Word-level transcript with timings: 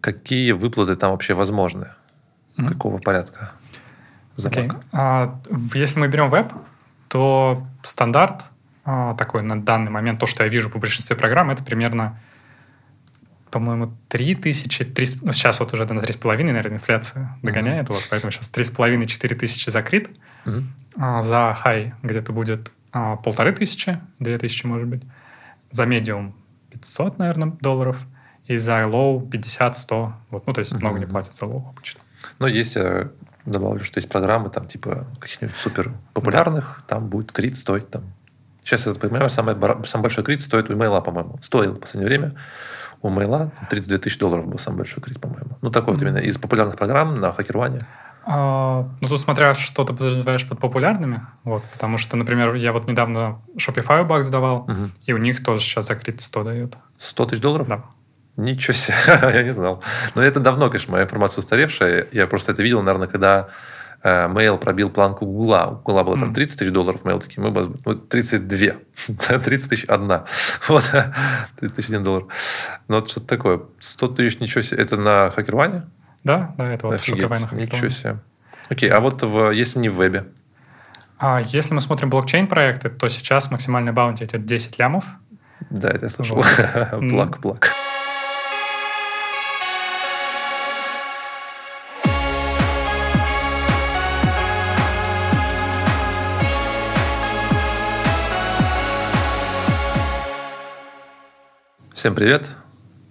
Какие 0.00 0.52
выплаты 0.52 0.96
там 0.96 1.10
вообще 1.12 1.34
возможны? 1.34 1.88
Mm-hmm. 2.56 2.68
Какого 2.68 2.98
порядка? 2.98 3.52
Okay. 4.36 4.72
А, 4.92 5.38
если 5.74 6.00
мы 6.00 6.08
берем 6.08 6.30
веб, 6.30 6.52
то 7.08 7.66
стандарт 7.82 8.44
а, 8.84 9.14
такой 9.14 9.42
на 9.42 9.60
данный 9.60 9.90
момент, 9.90 10.20
то, 10.20 10.26
что 10.26 10.44
я 10.44 10.48
вижу 10.48 10.70
по 10.70 10.78
большинстве 10.78 11.16
программ, 11.16 11.50
это 11.50 11.62
примерно, 11.62 12.18
по-моему, 13.50 13.92
3 14.08 14.34
тысячи, 14.36 14.84
3, 14.84 15.06
ну, 15.22 15.32
сейчас 15.32 15.60
вот 15.60 15.72
уже 15.74 15.84
на 15.84 16.00
3,5, 16.00 16.44
наверное, 16.44 16.76
инфляция 16.76 17.36
догоняет, 17.42 17.88
mm-hmm. 17.88 17.92
вот, 17.92 18.08
поэтому 18.10 18.30
сейчас 18.30 18.50
3,5-4 18.52 19.34
тысячи 19.34 19.70
закрыт. 19.70 20.08
Mm-hmm. 20.44 20.64
А, 20.96 21.22
за 21.22 21.56
high 21.64 21.92
где-то 22.02 22.32
будет 22.32 22.72
а, 22.92 23.16
полторы 23.16 23.52
тысячи, 23.52 24.00
две 24.18 24.38
тысячи, 24.38 24.64
может 24.66 24.88
быть. 24.88 25.02
За 25.70 25.84
медиум 25.84 26.34
500, 26.70 27.18
наверное, 27.18 27.52
долларов. 27.60 27.98
И 28.50 28.58
за 28.58 28.82
low 28.82 29.28
50-100. 29.28 30.12
Вот, 30.30 30.46
ну, 30.46 30.52
то 30.52 30.58
есть 30.58 30.72
mm-hmm. 30.72 30.78
много 30.80 30.98
не 30.98 31.06
платят 31.06 31.36
за 31.36 31.46
low 31.46 31.68
обычно. 31.68 32.00
Но 32.40 32.48
есть 32.48 32.76
э, 32.76 33.10
добавлю, 33.44 33.84
что 33.84 33.98
есть 33.98 34.08
программы 34.08 34.50
там 34.50 34.66
типа 34.66 35.06
каких-нибудь 35.20 35.56
супер 35.56 35.92
популярных, 36.14 36.78
да. 36.80 36.96
там 36.96 37.08
будет 37.08 37.30
крит 37.30 37.56
стоить 37.56 37.88
там. 37.90 38.02
Сейчас 38.64 38.86
я 38.86 38.94
понимаю, 38.94 39.30
самый, 39.30 39.54
самый 39.86 40.02
большой 40.02 40.24
крит 40.24 40.42
стоит 40.42 40.68
у 40.68 40.74
имейла, 40.74 41.00
по-моему. 41.00 41.38
Стоил 41.42 41.74
в 41.74 41.78
последнее 41.78 42.08
время. 42.08 42.34
У 43.02 43.08
мейла 43.08 43.52
32 43.70 43.98
тысячи 43.98 44.18
долларов 44.18 44.46
был 44.46 44.58
самый 44.58 44.78
большой 44.78 45.02
крит, 45.02 45.20
по-моему. 45.20 45.56
Ну, 45.62 45.70
такой 45.70 45.94
mm-hmm. 45.94 45.96
вот 45.96 46.02
именно 46.02 46.18
из 46.18 46.36
популярных 46.36 46.76
программ 46.76 47.20
на 47.20 47.32
хакерване. 47.32 47.86
А, 48.24 48.86
ну, 49.00 49.08
тут 49.08 49.20
смотря, 49.20 49.54
что 49.54 49.84
ты 49.84 49.92
подразумеваешь 49.92 50.46
под 50.46 50.58
популярными. 50.58 51.22
Вот, 51.44 51.62
потому 51.72 51.98
что, 51.98 52.16
например, 52.16 52.54
я 52.54 52.72
вот 52.72 52.88
недавно 52.88 53.40
Shopify 53.56 54.04
бак 54.04 54.24
сдавал, 54.24 54.64
угу. 54.64 54.90
и 55.06 55.12
у 55.12 55.18
них 55.18 55.42
тоже 55.42 55.62
сейчас 55.62 55.86
закрыть 55.86 56.20
100 56.20 56.44
дают. 56.44 56.76
100 56.98 57.26
тысяч 57.26 57.40
долларов? 57.40 57.68
Да. 57.68 57.84
Ничего 58.36 58.72
себе, 58.72 58.96
я 59.34 59.42
не 59.42 59.52
знал. 59.52 59.82
Но 60.14 60.22
это 60.22 60.40
давно, 60.40 60.68
конечно, 60.68 60.92
моя 60.92 61.04
информация 61.04 61.40
устаревшая. 61.40 62.08
Я 62.12 62.26
просто 62.26 62.52
это 62.52 62.62
видел, 62.62 62.80
наверное, 62.82 63.08
когда 63.08 63.48
э, 64.02 64.28
Mail 64.28 64.58
пробил 64.58 64.90
планку 64.90 65.26
Гугла. 65.26 65.66
У 65.66 65.76
Гугла 65.82 66.04
было 66.04 66.18
там 66.18 66.32
30 66.32 66.58
тысяч 66.58 66.72
долларов, 66.72 67.02
Mail 67.04 67.20
такие, 67.20 67.42
мы 67.42 67.74
ну, 67.84 67.94
32. 67.94 69.38
30 69.38 69.68
тысяч 69.68 69.84
одна. 69.84 70.24
Вот, 70.68 70.90
30 71.58 71.76
тысяч 71.76 71.88
один 71.88 72.02
доллар. 72.02 72.24
Ну, 72.88 73.00
вот 73.00 73.10
что-то 73.10 73.26
такое. 73.26 73.60
100 73.78 74.08
тысяч, 74.08 74.40
ничего 74.40 74.62
себе. 74.62 74.82
Это 74.82 74.96
на 74.96 75.30
хакерване? 75.30 75.82
Да, 76.24 76.54
да, 76.56 76.72
это 76.72 76.86
вот 76.86 76.96
Офигеть, 76.96 77.30
Ничего 77.52 77.88
себе. 77.88 78.18
Окей, 78.68 78.88
а 78.88 79.00
вот 79.00 79.22
в, 79.22 79.50
если 79.50 79.80
не 79.80 79.88
в 79.88 79.94
вебе? 79.94 80.26
А 81.18 81.40
если 81.40 81.74
мы 81.74 81.80
смотрим 81.80 82.08
блокчейн-проекты, 82.08 82.88
то 82.88 83.08
сейчас 83.08 83.50
максимальный 83.50 83.92
баунти 83.92 84.24
это 84.24 84.38
10 84.38 84.78
лямов. 84.78 85.04
Да, 85.68 85.90
это 85.90 86.06
я 86.06 86.08
слышал. 86.08 86.42
Плак-плак. 87.10 87.72
Всем 102.00 102.14
привет. 102.14 102.52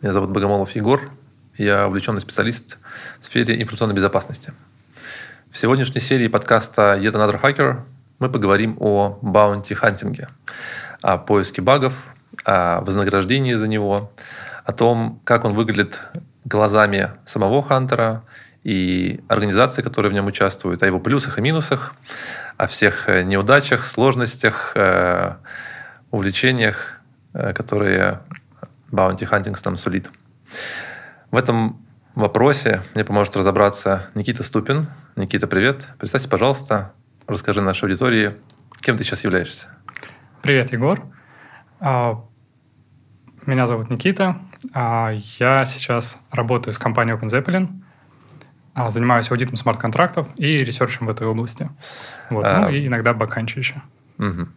Меня 0.01 0.13
зовут 0.13 0.31
Богомолов 0.31 0.71
Егор. 0.71 1.11
Я 1.59 1.87
увлеченный 1.87 2.21
специалист 2.21 2.79
в 3.19 3.25
сфере 3.25 3.61
информационной 3.61 3.93
безопасности. 3.93 4.51
В 5.51 5.59
сегодняшней 5.59 6.01
серии 6.01 6.27
подкаста 6.27 6.97
Yet 6.99 7.11
Another 7.11 7.39
Hacker 7.39 7.81
мы 8.17 8.31
поговорим 8.31 8.77
о 8.79 9.19
bounty 9.21 9.64
hunting 9.64 10.15
е, 10.15 10.29
о 11.03 11.19
поиске 11.19 11.61
багов, 11.61 12.03
о 12.45 12.81
вознаграждении 12.81 13.53
за 13.53 13.67
него, 13.67 14.11
о 14.65 14.73
том, 14.73 15.21
как 15.23 15.45
он 15.45 15.53
выглядит 15.53 16.01
глазами 16.43 17.11
самого 17.25 17.61
хантера 17.61 18.23
и 18.63 19.19
организации, 19.27 19.83
которые 19.83 20.09
в 20.09 20.15
нем 20.15 20.25
участвуют, 20.25 20.81
о 20.81 20.87
его 20.87 20.99
плюсах 20.99 21.37
и 21.37 21.41
минусах, 21.41 21.93
о 22.57 22.65
всех 22.65 23.07
неудачах, 23.07 23.85
сложностях, 23.85 24.71
э, 24.73 25.35
увлечениях, 26.09 26.99
э, 27.35 27.53
которые 27.53 28.21
bounty 28.91 29.22
hunting 29.22 29.57
нам 29.65 29.75
сулит. 29.75 30.09
В 31.31 31.37
этом 31.37 31.85
вопросе 32.15 32.81
мне 32.95 33.03
поможет 33.03 33.35
разобраться 33.35 34.09
Никита 34.15 34.43
Ступин. 34.43 34.87
Никита, 35.15 35.47
привет. 35.47 35.89
Представьте, 35.97 36.29
пожалуйста, 36.29 36.93
расскажи 37.27 37.61
нашей 37.61 37.85
аудитории, 37.85 38.35
кем 38.81 38.97
ты 38.97 39.03
сейчас 39.03 39.23
являешься. 39.23 39.67
Привет, 40.41 40.71
Егор. 40.71 41.01
А, 41.79 42.23
меня 43.45 43.67
зовут 43.67 43.89
Никита. 43.89 44.37
А, 44.73 45.11
я 45.39 45.65
сейчас 45.65 46.17
работаю 46.31 46.73
с 46.73 46.79
компанией 46.79 47.17
Open 47.17 47.29
Zeppelin. 47.29 47.69
А, 48.73 48.89
занимаюсь 48.89 49.29
аудитом 49.29 49.55
смарт-контрактов 49.55 50.29
и 50.35 50.63
ресерчем 50.63 51.07
в 51.07 51.09
этой 51.09 51.27
области. 51.27 51.69
Вот. 52.29 52.45
А... 52.45 52.61
Ну 52.61 52.69
и 52.69 52.87
иногда 52.87 53.13
баканчу 53.13 53.59
еще. 53.59 53.81
Угу. 54.17 54.47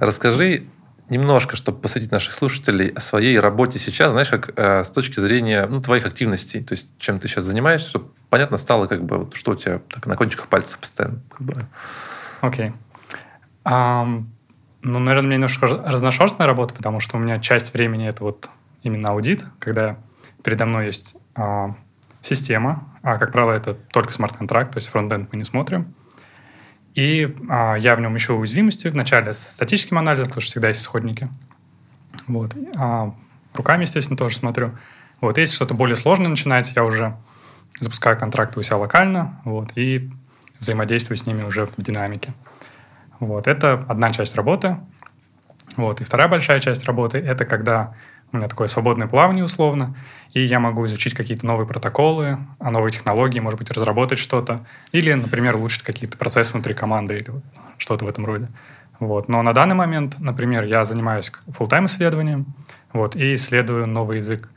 Расскажи 0.00 0.68
немножко, 1.10 1.56
чтобы 1.56 1.78
посвятить 1.80 2.10
наших 2.10 2.34
слушателей 2.34 2.88
о 2.88 3.00
своей 3.00 3.38
работе 3.38 3.78
сейчас, 3.78 4.12
знаешь, 4.12 4.28
как 4.28 4.52
э, 4.56 4.84
с 4.84 4.90
точки 4.90 5.20
зрения 5.20 5.68
ну, 5.72 5.80
твоих 5.80 6.06
активностей, 6.06 6.62
то 6.62 6.72
есть 6.74 6.88
чем 6.98 7.18
ты 7.18 7.28
сейчас 7.28 7.44
занимаешься, 7.44 7.88
чтобы 7.88 8.10
понятно 8.30 8.56
стало, 8.56 8.86
как 8.86 9.04
бы, 9.04 9.18
вот, 9.18 9.34
что 9.34 9.52
у 9.52 9.54
тебя 9.54 9.80
так 9.88 10.06
на 10.06 10.16
кончиках 10.16 10.48
пальцев 10.48 10.78
постоянно. 10.78 11.20
Окей. 12.40 12.68
Okay. 12.68 12.72
Um, 13.64 14.24
ну, 14.82 14.98
наверное, 14.98 15.22
у 15.22 15.26
меня 15.26 15.36
немножко 15.36 15.66
разношерстная 15.66 16.46
работа, 16.46 16.74
потому 16.74 17.00
что 17.00 17.16
у 17.16 17.20
меня 17.20 17.38
часть 17.40 17.74
времени 17.74 18.06
это 18.06 18.24
вот 18.24 18.48
именно 18.82 19.10
аудит, 19.10 19.44
когда 19.58 19.96
передо 20.42 20.66
мной 20.66 20.86
есть 20.86 21.16
uh, 21.34 21.74
система, 22.20 22.88
а, 23.02 23.18
как 23.18 23.32
правило, 23.32 23.52
это 23.52 23.74
только 23.92 24.12
смарт-контракт, 24.12 24.72
то 24.72 24.78
есть 24.78 24.88
фронтенд 24.88 25.32
мы 25.32 25.38
не 25.38 25.44
смотрим. 25.44 25.94
И 26.98 27.32
а, 27.48 27.76
я 27.76 27.94
в 27.94 28.00
нем 28.00 28.16
ищу 28.16 28.34
уязвимости 28.34 28.88
вначале 28.88 29.32
с 29.32 29.38
статическим 29.38 29.98
анализом, 29.98 30.26
потому 30.26 30.40
что 30.40 30.50
всегда 30.50 30.66
есть 30.66 30.80
исходники. 30.80 31.28
Вот. 32.26 32.56
А, 32.76 33.14
руками, 33.54 33.82
естественно, 33.82 34.16
тоже 34.16 34.34
смотрю. 34.34 34.72
Вот. 35.20 35.38
Если 35.38 35.54
что-то 35.54 35.74
более 35.74 35.94
сложное 35.94 36.26
начинается, 36.26 36.72
я 36.74 36.84
уже 36.84 37.16
запускаю 37.78 38.18
контракты 38.18 38.58
у 38.58 38.64
себя 38.64 38.78
локально 38.78 39.40
вот, 39.44 39.70
и 39.76 40.10
взаимодействую 40.58 41.18
с 41.18 41.24
ними 41.24 41.44
уже 41.44 41.66
в 41.66 41.80
динамике. 41.80 42.34
Вот. 43.20 43.46
Это 43.46 43.84
одна 43.86 44.10
часть 44.10 44.34
работы. 44.34 44.76
Вот. 45.76 46.00
И 46.00 46.04
вторая 46.04 46.26
большая 46.26 46.58
часть 46.58 46.84
работы— 46.84 47.18
это 47.24 47.44
когда 47.44 47.94
у 48.32 48.36
меня 48.36 48.46
такое 48.46 48.68
свободное 48.68 49.06
плавание 49.06 49.44
условно, 49.44 49.94
и 50.32 50.42
я 50.42 50.60
могу 50.60 50.86
изучить 50.86 51.14
какие-то 51.14 51.46
новые 51.46 51.66
протоколы, 51.66 52.38
а 52.58 52.70
новые 52.70 52.92
технологии, 52.92 53.40
может 53.40 53.58
быть, 53.58 53.70
разработать 53.70 54.18
что-то, 54.18 54.66
или, 54.92 55.12
например, 55.12 55.56
улучшить 55.56 55.82
какие-то 55.82 56.18
процессы 56.18 56.52
внутри 56.52 56.74
команды 56.74 57.16
или 57.16 57.30
что-то 57.78 58.04
в 58.04 58.08
этом 58.08 58.26
роде. 58.26 58.48
Вот. 59.00 59.28
Но 59.28 59.42
на 59.42 59.54
данный 59.54 59.74
момент, 59.74 60.18
например, 60.18 60.64
я 60.64 60.84
занимаюсь 60.84 61.32
full-time 61.46 61.86
исследованием 61.86 62.46
вот, 62.92 63.16
и 63.16 63.34
исследую 63.34 63.86
новый 63.86 64.18
язык 64.18 64.50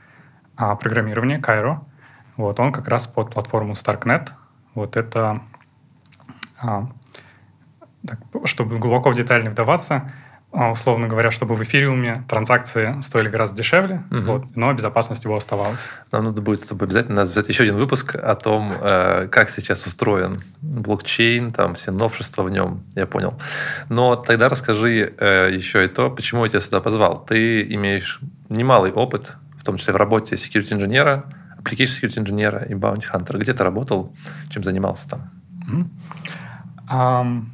а, 0.58 0.76
программирования, 0.76 1.40
Cairo. 1.40 1.80
Вот, 2.38 2.60
он 2.60 2.72
как 2.72 2.88
раз 2.88 3.08
под 3.08 3.34
платформу 3.34 3.74
StarkNet. 3.74 4.30
Вот 4.74 4.98
это, 4.98 5.42
а, 6.60 6.88
так, 8.06 8.20
чтобы 8.46 8.80
глубоко 8.80 9.12
в 9.12 9.16
деталь 9.16 9.44
не 9.44 9.50
вдаваться, 9.50 10.12
условно 10.52 11.08
говоря, 11.08 11.32
чтобы 11.32 11.56
в 11.56 11.64
эфириуме 11.64 12.26
транзакции 12.28 13.00
стоили 13.02 13.30
гораздо 13.30 13.56
дешевле, 13.56 14.04
угу. 14.12 14.22
вот, 14.22 14.58
но 14.58 14.74
безопасность 14.74 15.24
его 15.24 15.36
оставалась. 15.36 15.90
Нам 16.12 16.26
надо 16.26 16.42
будет 16.42 16.62
с 16.62 16.68
тобой 16.68 16.88
обязательно 16.88 17.22
взять 17.22 17.48
еще 17.48 17.64
один 17.64 17.78
выпуск 17.78 18.16
о 18.16 18.36
том, 18.36 18.74
э, 18.82 19.28
как 19.32 19.50
сейчас 19.50 19.86
устроен 19.86 20.42
блокчейн, 20.62 21.52
там 21.52 21.76
все 21.76 21.92
новшества 21.92 22.44
в 22.44 22.50
нем, 22.50 22.84
я 22.96 23.08
понял. 23.08 23.40
Но 23.88 24.16
тогда 24.16 24.50
расскажи 24.50 25.14
э, 25.18 25.52
еще 25.54 25.86
и 25.86 25.88
то, 25.88 26.10
почему 26.10 26.44
я 26.44 26.50
тебя 26.50 26.60
сюда 26.60 26.82
позвал. 26.82 27.24
Ты 27.24 27.64
имеешь 27.74 28.20
немалый 28.50 28.92
опыт, 28.92 29.38
в 29.58 29.64
том 29.64 29.78
числе 29.78 29.94
в 29.94 29.98
работе 29.98 30.36
security 30.36 30.74
инженера, 30.74 31.26
application 31.58 32.02
security 32.02 32.20
инженера 32.20 32.64
и 32.64 32.74
bounty 32.74 33.06
hunter. 33.10 33.38
Где 33.38 33.54
ты 33.54 33.64
работал, 33.64 34.14
чем 34.50 34.64
занимался 34.64 35.10
там? 35.10 35.32
Mm-hmm. 35.70 35.88
Um, 36.92 37.46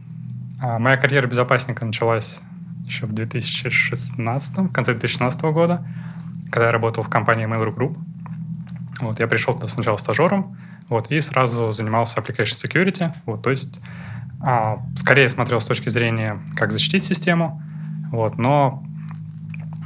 моя 0.79 0.97
карьера 0.97 1.27
безопасника 1.27 1.85
началась 1.85 2.41
еще 2.87 3.05
в 3.05 3.13
2016, 3.13 4.57
в 4.57 4.71
конце 4.71 4.93
2016 4.93 5.41
года, 5.43 5.85
когда 6.49 6.67
я 6.67 6.71
работал 6.71 7.03
в 7.03 7.09
компании 7.09 7.45
Mail.ru 7.45 7.75
Group. 7.75 7.97
Вот, 9.01 9.19
я 9.19 9.27
пришел 9.27 9.53
туда 9.53 9.67
сначала 9.67 9.97
стажером, 9.97 10.57
вот, 10.89 11.11
и 11.11 11.19
сразу 11.19 11.71
занимался 11.71 12.19
application 12.19 12.55
security, 12.55 13.13
вот, 13.25 13.43
то 13.43 13.51
есть 13.51 13.79
а, 14.41 14.79
скорее 14.95 15.29
смотрел 15.29 15.61
с 15.61 15.65
точки 15.65 15.89
зрения, 15.89 16.39
как 16.55 16.71
защитить 16.71 17.03
систему, 17.03 17.61
вот, 18.11 18.39
но, 18.39 18.83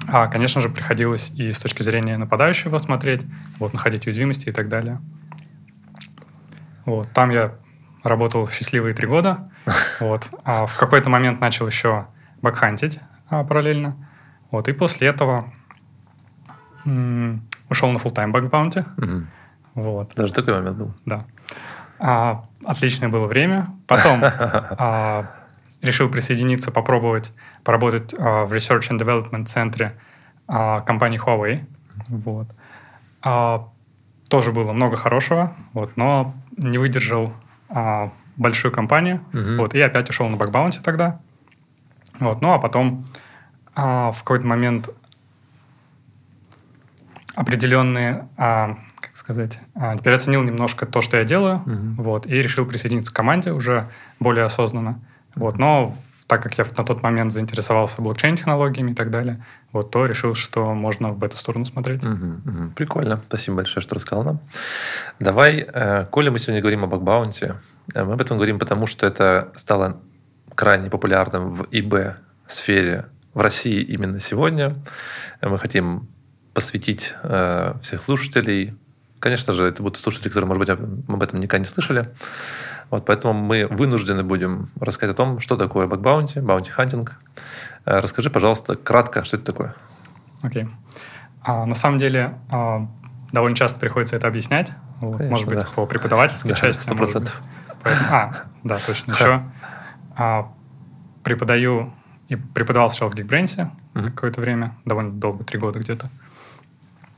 а, 0.07 0.27
конечно 0.27 0.61
же, 0.61 0.69
приходилось 0.69 1.31
и 1.31 1.51
с 1.51 1.59
точки 1.59 1.81
зрения 1.81 2.17
нападающего 2.17 2.77
смотреть, 2.77 3.23
вот, 3.59 3.73
находить 3.73 4.05
уязвимости 4.05 4.47
и 4.47 4.51
так 4.51 4.69
далее. 4.69 5.01
Вот, 6.85 7.11
там 7.11 7.31
я 7.31 7.55
работал 8.03 8.47
счастливые 8.47 8.93
три 8.93 9.07
года, 9.07 9.51
вот, 9.99 10.29
а 10.45 10.67
в 10.67 10.77
какой-то 10.77 11.09
момент 11.09 11.41
начал 11.41 11.67
еще 11.67 12.05
багхантить 12.41 12.99
а, 13.29 13.43
параллельно. 13.43 13.95
Вот, 14.51 14.67
и 14.67 14.73
после 14.73 15.07
этого 15.07 15.51
м- 16.85 17.47
ушел 17.69 17.91
на 17.91 17.97
full-time 17.97 18.31
bug 18.31 18.47
bounty. 18.47 18.83
Угу. 18.97 19.25
Вот. 19.75 20.13
Даже 20.15 20.33
такой 20.33 20.55
момент 20.55 20.77
был. 20.77 20.93
Да. 21.05 21.25
А, 21.99 22.45
отличное 22.65 23.09
было 23.09 23.27
время. 23.27 23.67
Потом 23.87 24.19
а, 24.23 25.25
решил 25.81 26.09
присоединиться, 26.09 26.71
попробовать 26.71 27.33
поработать 27.63 28.13
а, 28.17 28.45
в 28.45 28.53
Research 28.53 28.89
and 28.91 28.99
Development 28.99 29.45
центре 29.45 29.97
а, 30.47 30.81
компании 30.81 31.19
Huawei. 31.23 31.65
Вот. 32.09 32.47
А, 33.21 33.69
тоже 34.29 34.51
было 34.51 34.71
много 34.73 34.95
хорошего, 34.95 35.53
вот, 35.73 35.97
но 35.97 36.33
не 36.57 36.77
выдержал 36.77 37.33
а, 37.69 38.11
большую 38.37 38.71
компанию. 38.71 39.21
Мгм. 39.33 39.57
Вот, 39.57 39.75
и 39.75 39.81
опять 39.81 40.09
ушел 40.09 40.27
на 40.29 40.37
бакбаунти 40.37 40.79
тогда. 40.81 41.19
Вот, 42.21 42.41
ну 42.41 42.53
а 42.53 42.59
потом 42.59 43.03
а, 43.75 44.11
в 44.11 44.19
какой-то 44.23 44.45
момент 44.45 44.89
определенные, 47.35 48.27
а, 48.37 48.75
как 48.99 49.15
сказать, 49.17 49.59
а, 49.73 49.97
переоценил 49.97 50.43
немножко 50.43 50.85
то, 50.85 51.01
что 51.01 51.17
я 51.17 51.23
делаю, 51.23 51.63
Мгм. 51.65 51.95
вот, 51.95 52.27
и 52.27 52.41
решил 52.41 52.65
присоединиться 52.65 53.11
к 53.11 53.15
команде 53.15 53.51
уже 53.51 53.87
более 54.19 54.45
осознанно. 54.45 54.99
Вот, 55.35 55.57
но 55.57 55.95
так 56.27 56.43
как 56.43 56.57
я 56.57 56.63
на 56.77 56.83
тот 56.85 57.01
момент 57.01 57.33
заинтересовался 57.33 58.01
блокчейн-технологиями 58.01 58.91
и 58.91 58.93
так 58.95 59.09
далее, 59.09 59.43
вот, 59.73 59.91
то 59.91 60.05
решил, 60.05 60.35
что 60.35 60.73
можно 60.73 61.09
в 61.09 61.23
эту 61.23 61.37
сторону 61.37 61.65
смотреть. 61.65 62.03
Мгм, 62.03 62.41
мгм. 62.45 62.71
Прикольно. 62.75 63.17
Спасибо 63.17 63.57
большое, 63.57 63.81
что 63.81 63.95
рассказал 63.95 64.23
нам. 64.23 64.39
Давай, 65.19 65.67
э, 65.73 66.05
коли 66.11 66.29
мы 66.29 66.37
сегодня 66.39 66.61
говорим 66.61 66.83
о 66.83 66.87
бакбаунте, 66.87 67.55
э, 67.95 68.03
мы 68.03 68.13
об 68.13 68.21
этом 68.21 68.37
говорим 68.37 68.59
потому, 68.59 68.85
что 68.87 69.07
это 69.07 69.51
стало 69.55 69.97
крайне 70.61 70.91
популярным 70.91 71.53
в 71.53 71.63
ИБ-сфере 71.71 73.05
в 73.33 73.41
России 73.41 73.81
именно 73.81 74.19
сегодня. 74.19 74.75
Мы 75.41 75.57
хотим 75.57 76.07
посвятить 76.53 77.15
э, 77.23 77.73
всех 77.81 77.99
слушателей. 77.99 78.75
Конечно 79.19 79.53
же, 79.53 79.65
это 79.65 79.81
будут 79.81 79.97
слушатели, 79.97 80.27
которые, 80.29 80.47
может 80.47 80.59
быть, 80.59 80.69
об 80.69 81.23
этом 81.23 81.39
никогда 81.39 81.57
не 81.57 81.65
слышали. 81.65 82.11
Вот 82.91 83.07
поэтому 83.07 83.33
мы 83.33 83.65
вынуждены 83.65 84.21
будем 84.23 84.69
рассказать 84.79 85.15
о 85.15 85.17
том, 85.17 85.39
что 85.39 85.57
такое 85.57 85.87
bug 85.87 86.02
bounty, 86.02 86.37
bounty 86.37 86.70
hunting. 86.70 87.13
Э, 87.85 87.97
Расскажи, 87.97 88.29
пожалуйста, 88.29 88.75
кратко, 88.75 89.23
что 89.23 89.37
это 89.37 89.45
такое. 89.47 89.73
Окей. 90.43 90.67
А, 91.41 91.65
на 91.65 91.73
самом 91.73 91.97
деле, 91.97 92.35
а, 92.51 92.87
довольно 93.31 93.55
часто 93.55 93.79
приходится 93.79 94.15
это 94.15 94.27
объяснять. 94.27 94.71
Вот, 94.99 95.17
Конечно, 95.17 95.31
может 95.31 95.47
быть, 95.47 95.57
да. 95.57 95.67
по 95.73 95.87
преподавательской 95.87 96.51
Да, 96.51 96.57
части. 96.59 96.83
сто 96.83 96.93
процентов. 96.93 97.41
А, 98.11 98.43
да, 98.63 98.77
точно. 98.85 99.13
Еще 99.13 99.41
а, 100.21 100.51
преподаю 101.23 101.91
и 102.29 102.35
преподавал 102.35 102.89
сначала 102.89 103.09
в 103.09 103.15
Geekbrains 103.15 103.67
Мгм. 103.93 104.11
какое-то 104.11 104.39
время, 104.41 104.75
довольно 104.85 105.11
долго, 105.11 105.43
три 105.43 105.59
года 105.59 105.79
где-то. 105.79 106.09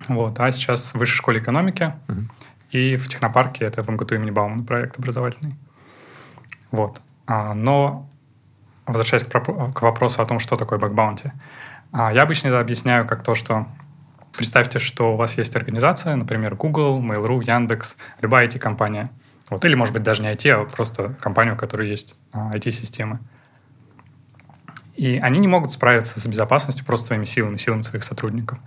Вот, 0.07 0.39
а 0.39 0.51
сейчас 0.51 0.93
в 0.93 0.97
Высшей 0.97 1.17
школе 1.17 1.39
экономики 1.39 1.93
Мгм. 2.07 2.29
и 2.71 2.95
в 2.95 3.07
технопарке, 3.07 3.65
это 3.65 3.83
в 3.83 3.89
МГТУ 3.89 4.15
имени 4.15 4.31
Баумана 4.31 4.63
проект 4.63 4.97
образовательный. 4.99 5.55
Вот. 6.71 7.01
А, 7.27 7.53
но, 7.53 8.09
возвращаясь 8.85 9.23
к, 9.23 9.29
к 9.29 9.81
вопросу 9.81 10.21
о 10.21 10.25
том, 10.25 10.39
что 10.39 10.55
такое 10.55 10.79
bug 10.79 10.95
bounty, 10.95 11.31
а, 11.91 12.11
я 12.13 12.23
обычно 12.23 12.47
это 12.49 12.59
объясняю 12.59 13.05
как 13.07 13.23
то, 13.23 13.35
что 13.35 13.67
представьте, 14.37 14.79
что 14.79 15.13
у 15.13 15.17
вас 15.17 15.37
есть 15.37 15.55
организация, 15.55 16.15
например, 16.15 16.55
Google, 16.55 16.99
Mail.ru, 17.01 17.43
Яндекс, 17.43 17.97
любая 18.21 18.47
IT-компания. 18.47 19.09
Вот, 19.49 19.63
или, 19.65 19.75
может 19.75 19.93
быть, 19.93 20.03
даже 20.03 20.21
не 20.21 20.29
IT, 20.29 20.49
а 20.51 20.65
просто 20.65 21.15
компания, 21.15 21.53
у 21.53 21.57
которой 21.57 21.89
есть 21.89 22.15
а, 22.31 22.51
IT-системы. 22.55 23.19
И 24.95 25.17
они 25.17 25.39
не 25.39 25.47
могут 25.47 25.71
справиться 25.71 26.19
с 26.19 26.27
безопасностью 26.27 26.85
просто 26.85 27.07
своими 27.07 27.25
силами, 27.25 27.57
силами 27.57 27.81
своих 27.81 28.03
сотрудников. 28.03 28.59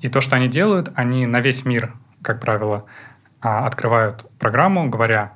И 0.00 0.08
то, 0.08 0.20
что 0.20 0.36
они 0.36 0.48
делают, 0.48 0.90
они 0.94 1.26
на 1.26 1.40
весь 1.40 1.64
мир, 1.64 1.94
как 2.22 2.40
правило, 2.40 2.84
а, 3.40 3.66
открывают 3.66 4.26
программу, 4.38 4.88
говоря, 4.88 5.34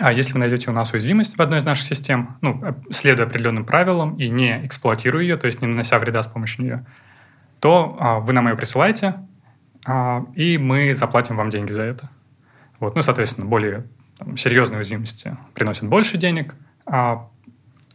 а 0.00 0.12
если 0.12 0.34
вы 0.34 0.40
найдете 0.40 0.70
у 0.70 0.72
нас 0.72 0.92
уязвимость 0.92 1.36
в 1.36 1.42
одной 1.42 1.58
из 1.58 1.64
наших 1.64 1.86
систем, 1.86 2.36
ну, 2.40 2.60
э, 2.62 2.72
следуя 2.90 3.26
определенным 3.26 3.64
правилам 3.64 4.14
и 4.16 4.28
не 4.28 4.64
эксплуатируя 4.64 5.22
ее, 5.22 5.36
то 5.36 5.46
есть 5.46 5.60
не 5.60 5.66
нанося 5.66 5.98
вреда 5.98 6.22
с 6.22 6.26
помощью 6.28 6.64
нее, 6.64 6.86
то 7.60 7.96
а, 7.98 8.18
вы 8.20 8.32
нам 8.32 8.46
ее 8.46 8.54
присылаете, 8.54 9.14
а, 9.86 10.24
и 10.34 10.58
мы 10.58 10.94
заплатим 10.94 11.36
вам 11.36 11.50
деньги 11.50 11.72
за 11.72 11.82
это. 11.82 12.10
Вот. 12.80 12.96
Ну, 12.96 13.02
соответственно, 13.02 13.46
более 13.46 13.86
там, 14.18 14.36
серьезные 14.36 14.78
уязвимости 14.78 15.36
приносят 15.54 15.88
больше 15.88 16.18
денег, 16.18 16.54
а, 16.86 17.28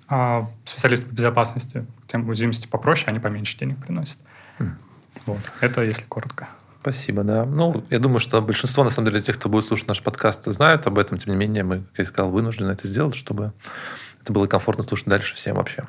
а 0.07 0.47
специалисты 0.65 1.07
по 1.07 1.13
безопасности, 1.13 1.85
тем 2.07 2.27
уязвимости 2.27 2.67
попроще, 2.67 3.07
они 3.07 3.19
поменьше 3.19 3.57
денег 3.57 3.77
приносят. 3.77 4.17
Мгм. 4.59 4.77
Вот. 5.25 5.39
Это 5.61 5.81
если 5.81 6.05
коротко. 6.05 6.49
Спасибо, 6.81 7.23
да. 7.23 7.45
Ну, 7.45 7.85
я 7.89 7.99
думаю, 7.99 8.19
что 8.19 8.41
большинство, 8.41 8.83
на 8.83 8.89
самом 8.89 9.09
деле, 9.09 9.21
тех, 9.21 9.37
кто 9.37 9.47
будет 9.47 9.65
слушать 9.65 9.87
наш 9.87 10.03
подкаст, 10.03 10.43
знают 10.51 10.85
об 10.85 10.99
этом. 10.99 11.17
Тем 11.17 11.31
не 11.31 11.39
менее, 11.39 11.63
мы, 11.63 11.83
как 11.91 11.99
я 11.99 12.05
сказал, 12.05 12.29
вынуждены 12.31 12.71
это 12.71 12.87
сделать, 12.87 13.15
чтобы 13.15 13.53
это 14.21 14.33
было 14.33 14.47
комфортно 14.47 14.83
слушать 14.83 15.07
дальше 15.07 15.35
всем 15.35 15.55
вообще. 15.55 15.85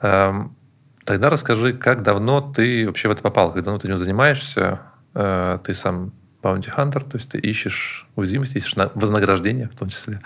Эм, 0.00 0.56
Тогда 1.04 1.28
расскажи, 1.28 1.74
как 1.74 2.02
давно 2.02 2.40
ты 2.40 2.86
вообще 2.86 3.08
в 3.08 3.10
это 3.10 3.22
попал, 3.22 3.52
как 3.52 3.62
давно 3.62 3.78
ты 3.78 3.88
этим 3.88 3.98
занимаешься? 3.98 4.80
Э, 5.14 5.58
Ты 5.62 5.74
сам 5.74 6.12
bounty 6.44 6.70
hunter, 6.76 7.00
то 7.08 7.16
есть 7.16 7.30
ты 7.30 7.38
ищешь 7.38 8.06
уязвимости, 8.16 8.56
ищешь 8.58 8.76
на- 8.76 8.90
вознаграждение 8.94 9.68
в 9.68 9.74
том 9.76 9.88
числе. 9.88 10.20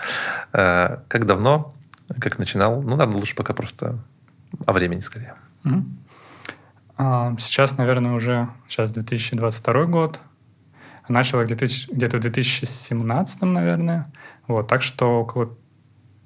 Э, 0.53 0.97
Как 1.07 1.25
давно, 1.25 1.73
как 2.19 2.39
начинал? 2.39 2.81
Ну, 2.81 2.91
наверное, 2.95 3.17
лучше 3.19 3.35
пока 3.35 3.53
просто 3.53 3.97
о 4.65 4.73
времени 4.73 4.99
скорее. 5.01 5.35
А, 6.97 7.33
Сейчас, 7.39 7.77
наверное, 7.77 8.13
уже 8.13 8.49
сейчас 8.67 8.91
2022 8.91 9.85
год. 9.85 10.19
Начал 11.07 11.43
где-то 11.43 12.17
в 12.17 12.19
2017, 12.19 13.41
наверное. 13.41 14.11
Вот, 14.47 14.67
так 14.67 14.81
что 14.83 15.21
около, 15.21 15.55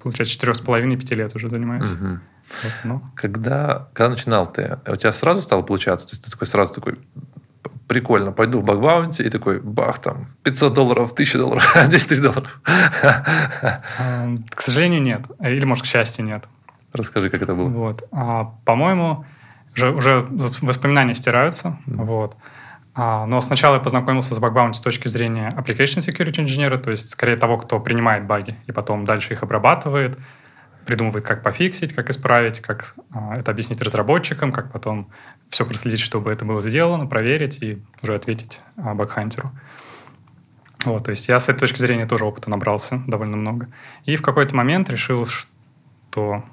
получается, 0.02 0.34
четырех 0.34 0.56
с 0.56 0.60
половиной 0.60 0.96
пяти 0.96 1.14
лет 1.14 1.34
уже 1.34 1.48
занимаюсь. 1.48 1.88
Мгм. 1.90 2.20
Вот, 2.62 2.72
ну, 2.84 3.02
Когда, 3.14 3.88
когда 3.94 4.10
начинал 4.10 4.46
ты, 4.50 4.78
у 4.86 4.96
тебя 4.96 5.12
сразу 5.12 5.40
стало 5.42 5.62
получаться? 5.62 6.06
То 6.06 6.12
есть 6.12 6.24
ты 6.24 6.30
такой 6.30 6.46
сразу 6.46 6.74
такой, 6.74 6.96
«П- 6.96 7.00
прикольно, 7.86 8.32
пойду 8.32 8.60
в 8.60 8.64
бакбаунти, 8.64 9.22
и 9.22 9.28
такой, 9.30 9.60
бах, 9.60 9.98
там, 9.98 10.26
500 10.42 10.74
долларов, 10.74 11.12
1000 11.12 11.38
долларов, 11.38 11.76
10 11.88 12.08
тысяч 12.08 12.22
долларов. 12.22 12.60
а, 13.98 14.34
к 14.54 14.60
сожалению, 14.62 15.02
нет. 15.02 15.22
Или, 15.40 15.64
может, 15.64 15.84
к 15.84 15.86
счастью, 15.86 16.24
нет. 16.24 16.44
Расскажи, 16.92 17.30
как 17.30 17.42
это 17.42 17.54
было. 17.54 17.68
Вот. 17.68 18.08
А, 18.12 18.52
по-моему, 18.64 19.24
уже, 19.74 19.90
уже 19.90 20.26
воспоминания 20.62 21.14
стираются. 21.14 21.78
Вот. 21.86 22.36
А, 22.94 23.26
но 23.26 23.40
сначала 23.40 23.74
я 23.74 23.80
познакомился 23.80 24.34
с 24.34 24.38
бакбаунти 24.38 24.78
с 24.78 24.80
точки 24.80 25.08
зрения 25.08 25.50
application 25.56 25.98
security 25.98 26.40
инженера, 26.40 26.78
то 26.78 26.90
есть 26.90 27.10
скорее 27.10 27.36
того, 27.36 27.58
кто 27.58 27.80
принимает 27.80 28.26
баги 28.26 28.56
и 28.66 28.72
потом 28.72 29.04
дальше 29.04 29.32
их 29.32 29.42
обрабатывает, 29.42 30.18
придумывает, 30.84 31.24
как 31.24 31.42
пофиксить, 31.42 31.94
как 31.94 32.10
исправить, 32.10 32.60
как 32.60 32.94
а, 33.10 33.34
это 33.36 33.50
объяснить 33.50 33.82
разработчикам, 33.82 34.52
как 34.52 34.72
потом 34.72 35.10
все 35.48 35.64
проследить, 35.64 36.00
чтобы 36.00 36.32
это 36.32 36.44
было 36.44 36.60
сделано, 36.60 37.06
проверить 37.06 37.62
и 37.62 37.82
уже 38.02 38.14
ответить 38.14 38.60
а, 38.76 38.94
бакхантеру. 38.94 39.52
Вот, 40.84 41.04
то 41.04 41.10
есть 41.10 41.28
я 41.28 41.40
с 41.40 41.48
этой 41.48 41.60
точки 41.60 41.78
зрения 41.78 42.06
тоже 42.06 42.24
опыта 42.24 42.50
набрался 42.50 43.02
довольно 43.06 43.36
много. 43.36 43.68
И 44.04 44.16
в 44.16 44.22
какой-то 44.22 44.54
момент 44.54 44.90
решил, 44.90 45.26
что 45.26 46.44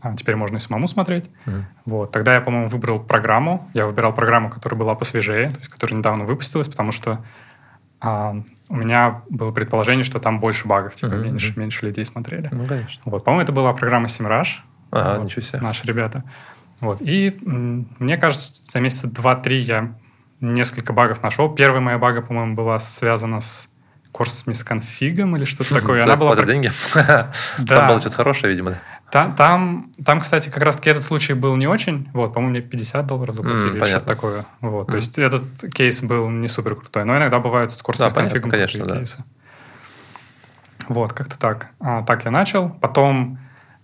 а, 0.00 0.14
теперь 0.16 0.36
можно 0.36 0.56
и 0.56 0.60
самому 0.60 0.88
смотреть. 0.88 1.30
Мгм. 1.46 1.66
Вот. 1.84 2.10
Тогда 2.10 2.34
я, 2.34 2.40
по-моему, 2.40 2.68
выбрал 2.68 3.00
программу. 3.00 3.70
Я 3.74 3.86
выбирал 3.86 4.14
программу, 4.14 4.50
которая 4.50 4.78
была 4.78 4.94
посвежее, 4.94 5.50
то 5.50 5.58
есть 5.58 5.68
которая 5.68 5.98
недавно 5.98 6.24
выпустилась, 6.24 6.68
потому 6.68 6.92
что 6.92 7.24
а, 8.00 8.34
у 8.68 8.76
меня 8.76 9.22
было 9.28 9.52
предположение, 9.52 10.04
что 10.04 10.18
там 10.18 10.40
больше 10.40 10.66
багов, 10.66 10.94
типа 10.94 11.14
Мгм, 11.14 11.24
меньше, 11.24 11.58
меньше 11.58 11.86
людей 11.86 12.04
смотрели. 12.04 12.48
Ну, 12.50 12.66
конечно. 12.66 13.02
Вот. 13.04 13.24
По-моему, 13.24 13.42
это 13.42 13.52
была 13.52 13.72
программа 13.72 14.06
Simrush. 14.06 14.60
Ага, 14.90 15.18
Вот, 15.18 15.24
ничего 15.24 15.42
себе. 15.42 15.60
Наши 15.60 15.86
ребята. 15.86 16.24
Вот. 16.80 16.98
И 17.00 17.36
мне 17.42 18.16
кажется, 18.16 18.62
за 18.70 18.80
месяца 18.80 19.06
два-три 19.06 19.60
я 19.60 19.94
несколько 20.40 20.92
багов 20.92 21.22
нашел. 21.22 21.54
Первая 21.54 21.80
моя 21.80 21.98
бага, 21.98 22.22
по-моему, 22.22 22.54
была 22.54 22.78
связана 22.78 23.40
с 23.40 23.68
курс 24.12 24.46
мисконфигом 24.46 25.36
или 25.36 25.44
что-то 25.44 25.74
такое. 25.74 26.02
Она 26.02 26.16
была 26.16 26.34
деньги? 26.36 26.70
Там 27.68 27.88
было 27.88 28.00
что-то 28.00 28.16
хорошее, 28.16 28.50
видимо. 28.52 28.78
Да? 29.12 29.26
Та- 29.26 29.32
Там, 29.34 29.90
там, 30.04 30.20
кстати, 30.20 30.48
как 30.50 30.62
раз-таки 30.62 30.90
этот 30.90 31.02
случай 31.02 31.32
был 31.34 31.56
не 31.56 31.66
очень. 31.66 32.08
Вот, 32.12 32.32
по-моему, 32.32 32.50
мне 32.52 32.60
50 32.60 33.06
долларов 33.06 33.34
заплатили 33.34 33.62
М, 33.68 33.72
или 33.74 33.80
понятно. 33.80 33.98
что-то 33.98 34.14
такое. 34.14 34.44
Вот, 34.60 34.82
Мгм. 34.82 34.90
то 34.90 34.96
есть 34.96 35.18
этот 35.18 35.42
кейс 35.74 36.02
был 36.02 36.28
не 36.28 36.48
супер 36.48 36.74
крутой. 36.76 37.04
Но 37.04 37.16
иногда 37.16 37.38
бывают 37.38 37.70
с 37.70 37.80
курсом 37.82 38.06
Да, 38.06 38.10
с 38.10 38.14
понятно, 38.14 38.32
конфигом 38.40 38.50
конечно, 38.50 38.78
крутые 38.80 38.94
да. 38.94 38.98
кейсы. 39.00 39.24
Вот, 40.88 41.12
как-то 41.12 41.38
так. 41.38 41.68
А, 41.80 42.02
так 42.02 42.24
я 42.24 42.30
начал. 42.30 42.70
Потом 42.70 43.38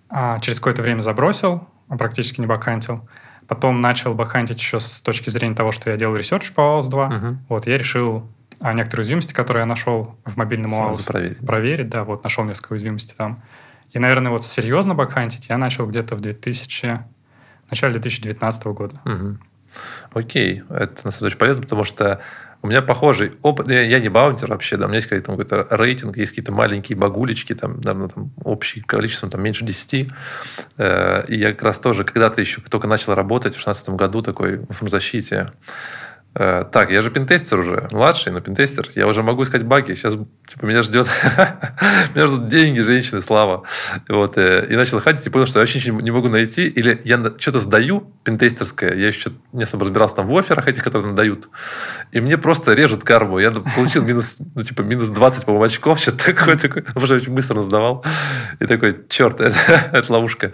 а, 0.09 0.39
через 0.41 0.59
какое-то 0.61 0.83
время 0.83 1.01
забросил, 1.01 1.67
а, 1.89 1.97
практически 1.97 2.41
не 2.41 2.47
багхантил. 2.47 3.09
Потом 3.49 3.81
начал 3.81 4.15
багхантить 4.15 4.59
еще 4.59 4.81
с 4.81 5.01
точки 5.03 5.31
зрения 5.31 5.55
того, 5.55 5.71
что 5.73 5.91
я 5.91 5.97
делал 5.97 6.17
research 6.17 6.53
по 6.53 6.61
OAuth 6.63 6.89
2. 6.89 7.09
Мгм. 7.09 7.47
Вот, 7.49 7.67
я 7.67 7.79
решил 7.79 8.27
а, 8.61 8.73
некоторые 8.73 9.03
уязвимости, 9.03 9.33
которые 9.35 9.63
я 9.63 9.67
нашел 9.67 10.17
в 10.25 10.37
мобильном 10.37 10.71
Сразу 10.71 11.01
OAuth, 11.01 11.07
проверить. 11.07 11.47
проверить. 11.47 11.89
Да, 11.91 12.05
вот 12.05 12.25
нашел 12.25 12.43
несколько 12.45 12.73
уязвимостей 12.73 13.15
там. 13.17 13.43
И, 13.97 13.99
наверное, 13.99 14.31
вот 14.31 14.45
серьезно 14.45 14.95
багхантить 14.95 15.49
я 15.49 15.57
начал 15.57 15.87
где-то 15.87 16.17
в 16.17 16.21
2000... 16.21 17.03
в 17.67 17.71
начале 17.71 17.93
2019 17.95 18.65
года. 18.67 19.01
Мгм. 19.07 19.41
Окей, 20.13 20.63
это 20.69 21.07
на 21.07 21.11
самом 21.11 21.13
деле 21.13 21.27
очень 21.29 21.39
полезно, 21.39 21.63
потому 21.63 21.85
что 21.85 22.21
у 22.61 22.67
меня 22.67 22.83
похожий 22.83 23.33
опыт. 23.41 23.71
Я, 23.71 23.81
я 23.81 23.99
не 23.99 24.11
баунтер 24.11 24.51
вообще, 24.51 24.77
да, 24.77 24.85
у 24.85 24.89
меня 24.89 24.97
есть 24.97 25.07
какой-то, 25.09 25.31
какой-то 25.31 25.67
рейтинг, 25.75 26.19
есть 26.19 26.33
какие-то 26.33 26.53
маленькие 26.53 26.99
багулечки, 26.99 27.55
там, 27.55 27.81
наверное, 27.81 28.09
там, 28.09 28.33
общий 28.45 28.83
количеством 28.83 29.31
там, 29.31 29.43
меньше 29.43 29.65
10. 29.65 30.11
Э, 30.77 31.25
и 31.29 31.37
я 31.37 31.53
как 31.53 31.63
раз 31.63 31.79
тоже 31.79 32.05
когда-то 32.05 32.39
еще 32.43 32.61
только 32.61 32.89
начал 32.89 33.15
работать 33.15 33.55
в 33.55 33.65
2016 33.65 33.89
году 33.91 34.21
такой 34.21 34.59
в 34.59 34.71
информзащите. 34.73 35.49
Э, 36.39 36.65
так, 36.71 36.91
я 36.91 37.01
же 37.01 37.11
пентестер 37.11 37.59
уже, 37.61 37.89
младший, 37.93 38.31
но 38.31 38.41
пентестер. 38.41 38.89
Я 38.95 39.07
уже 39.07 39.23
могу 39.23 39.43
искать 39.43 39.63
баги. 39.63 39.95
Сейчас 39.95 40.15
типа, 40.49 40.67
меня 40.67 40.83
ждет 40.83 41.09
меня 42.15 42.27
ждут 42.27 42.49
деньги, 42.49 42.81
женщины, 42.81 43.23
слава. 43.23 43.63
Вот, 44.09 44.37
э, 44.37 44.67
и 44.69 44.77
начал 44.77 45.01
ходить 45.01 45.27
и 45.27 45.31
понял, 45.31 45.47
что 45.47 45.59
я 45.59 45.63
вообще 45.63 45.79
ничего 45.79 46.01
не 46.01 46.11
могу 46.11 46.29
найти. 46.29 46.67
Или 46.67 47.01
я 47.05 47.17
что-то 47.39 47.59
сдаю 47.59 48.13
пентестерское, 48.27 48.95
я 48.95 49.07
еще 49.07 49.31
не 49.53 49.63
особо 49.63 49.85
разбирался 49.85 50.17
там 50.17 50.27
в 50.27 50.37
офферах 50.37 50.67
этих, 50.67 50.83
которые 50.83 51.11
надают. 51.11 51.49
И 52.11 52.21
мне 52.21 52.37
просто 52.37 52.75
режут 52.75 53.05
карму. 53.05 53.39
Я 53.39 53.53
получил 53.53 54.03
минус, 54.03 54.39
ну, 54.55 54.63
типа, 54.63 54.83
минус 54.83 55.09
20, 55.09 55.45
по-моему, 55.45 55.65
очков, 55.65 55.99
что-то 56.01 56.35
такое, 56.35 56.57
такое. 56.57 56.85
Уже 56.97 57.15
очень 57.15 57.33
быстро 57.33 57.63
сдавал. 57.63 58.05
И 58.59 58.67
такой, 58.67 58.97
черт, 59.09 59.41
это, 59.41 59.57
это 59.93 60.13
ловушка. 60.13 60.53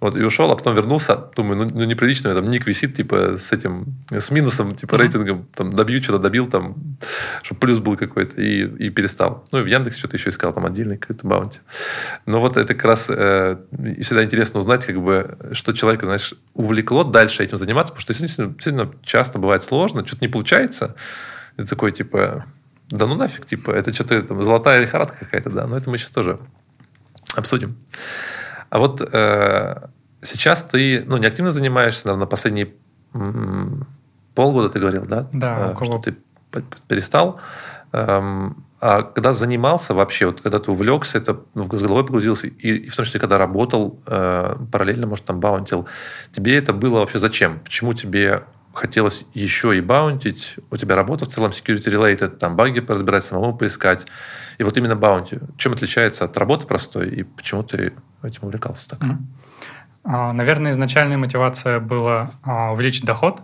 Вот, 0.00 0.16
и 0.16 0.22
ушел, 0.22 0.50
а 0.50 0.56
потом 0.56 0.74
вернулся. 0.74 1.16
Думаю, 1.36 1.64
ну, 1.64 1.70
ну 1.74 1.84
неприлично, 1.84 2.34
там 2.34 2.48
ник 2.48 2.66
висит, 2.66 2.94
типа, 2.94 3.36
с 3.36 3.52
этим, 3.52 3.96
с 4.10 4.30
минусом, 4.30 4.74
типа, 4.74 4.96
рейтинг 4.96 5.18
рейтингом, 5.18 5.48
там, 5.54 5.70
добью, 5.70 6.02
что-то 6.02 6.18
добил, 6.18 6.48
там, 6.48 6.76
чтобы 7.42 7.60
плюс 7.60 7.80
был 7.80 7.96
какой-то, 7.96 8.40
и, 8.40 8.86
и 8.86 8.90
перестал. 8.90 9.44
Ну, 9.52 9.60
и 9.60 9.62
в 9.62 9.66
Яндекс 9.66 9.96
что-то 9.96 10.16
еще 10.16 10.30
искал, 10.30 10.52
там, 10.52 10.66
отдельный 10.66 10.98
какой-то 10.98 11.26
баунти. 11.26 11.60
Но 12.26 12.40
вот 12.40 12.56
это 12.56 12.74
как 12.74 12.84
раз 12.84 13.10
э, 13.10 13.58
всегда 14.00 14.22
интересно 14.22 14.60
узнать, 14.60 14.86
как 14.86 15.02
бы, 15.02 15.36
что 15.52 15.72
человека, 15.72 16.06
знаешь, 16.06 16.34
увлекло 16.54 17.04
дальше 17.08 17.42
этим 17.42 17.56
заниматься, 17.56 17.92
потому 17.92 18.02
что 18.02 18.12
действительно, 18.12 18.48
действительно 18.54 18.92
часто 19.02 19.38
бывает 19.38 19.62
сложно, 19.62 20.06
что-то 20.06 20.24
не 20.24 20.28
получается. 20.28 20.94
Это 21.56 21.68
такой, 21.68 21.92
типа, 21.92 22.44
да 22.88 23.06
ну 23.06 23.14
нафиг, 23.14 23.46
типа, 23.46 23.70
это 23.70 23.92
что-то 23.92 24.22
там, 24.22 24.42
золотая 24.42 24.80
лихорадка 24.80 25.18
какая-то, 25.18 25.50
да, 25.50 25.66
но 25.66 25.76
это 25.76 25.90
мы 25.90 25.98
сейчас 25.98 26.10
тоже 26.10 26.38
обсудим. 27.34 27.76
А 28.70 28.78
вот 28.78 29.00
э, 29.00 29.88
сейчас 30.22 30.62
ты, 30.62 31.04
ну, 31.06 31.16
не 31.16 31.26
активно 31.26 31.52
занимаешься, 31.52 32.06
наверное, 32.06 32.26
последние 32.26 32.72
полгода 34.34 34.68
ты 34.68 34.78
говорил, 34.78 35.06
да? 35.06 35.28
Да, 35.32 35.58
э, 35.58 35.72
около... 35.72 35.86
Что 35.86 35.98
ты 35.98 36.16
перестал. 36.86 37.40
Эм, 37.92 38.64
а 38.80 39.02
когда 39.02 39.32
занимался 39.32 39.92
вообще, 39.92 40.26
вот 40.26 40.40
когда 40.40 40.58
ты 40.58 40.70
увлекся, 40.70 41.18
это 41.18 41.40
ну, 41.54 41.64
с 41.64 41.82
головой 41.82 42.04
погрузился, 42.04 42.46
и, 42.46 42.70
и 42.70 42.88
в 42.88 42.94
том 42.94 43.04
числе, 43.04 43.18
когда 43.18 43.36
работал 43.36 44.00
э, 44.06 44.56
параллельно, 44.70 45.06
может, 45.06 45.24
там 45.24 45.40
баунтил, 45.40 45.88
тебе 46.30 46.56
это 46.56 46.72
было 46.72 47.00
вообще 47.00 47.18
зачем? 47.18 47.58
Почему 47.58 47.92
тебе 47.92 48.44
хотелось 48.72 49.24
еще 49.34 49.76
и 49.76 49.80
баунтить? 49.80 50.56
У 50.70 50.76
тебя 50.76 50.94
работа 50.94 51.24
в 51.24 51.28
целом 51.28 51.50
security 51.50 51.92
related, 51.92 52.36
там 52.36 52.54
баги 52.54 52.78
разбирать, 52.86 53.24
самому 53.24 53.56
поискать. 53.56 54.06
И 54.58 54.62
вот 54.62 54.76
именно 54.76 54.94
баунти. 54.94 55.40
Чем 55.56 55.72
отличается 55.72 56.24
от 56.24 56.38
работы 56.38 56.68
простой, 56.68 57.08
и 57.08 57.22
почему 57.24 57.64
ты 57.64 57.92
этим 58.22 58.44
увлекался 58.44 58.90
так? 58.90 59.00
Mm-hmm. 59.00 60.32
Наверное, 60.32 60.72
изначальная 60.72 61.18
мотивация 61.18 61.80
была 61.80 62.30
а, 62.42 62.72
увеличить 62.72 63.04
доход, 63.04 63.42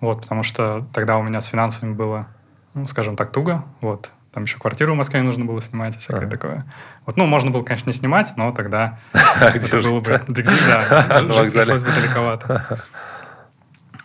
вот, 0.00 0.22
потому 0.22 0.42
что 0.42 0.86
тогда 0.92 1.16
у 1.16 1.22
меня 1.22 1.40
с 1.40 1.46
финансами 1.46 1.94
было, 1.94 2.26
ну, 2.74 2.86
скажем 2.86 3.16
так, 3.16 3.30
туго. 3.30 3.64
Вот. 3.80 4.12
Там 4.32 4.44
еще 4.44 4.58
квартиру 4.58 4.94
в 4.94 4.96
Москве 4.96 5.20
нужно 5.22 5.44
было 5.44 5.60
снимать 5.60 5.96
и 5.96 5.98
всякое 5.98 6.26
ага. 6.26 6.30
такое. 6.30 6.64
Вот, 7.04 7.16
ну, 7.18 7.26
можно 7.26 7.50
было, 7.50 7.62
конечно, 7.62 7.90
не 7.90 7.92
снимать, 7.92 8.32
но 8.36 8.50
тогда 8.52 8.98
это 9.40 9.80
было 9.80 10.00
бы... 10.00 10.08
Да, 10.26 11.42
пришлось 11.42 11.82
бы 11.82 11.90
далековато. 11.90 12.80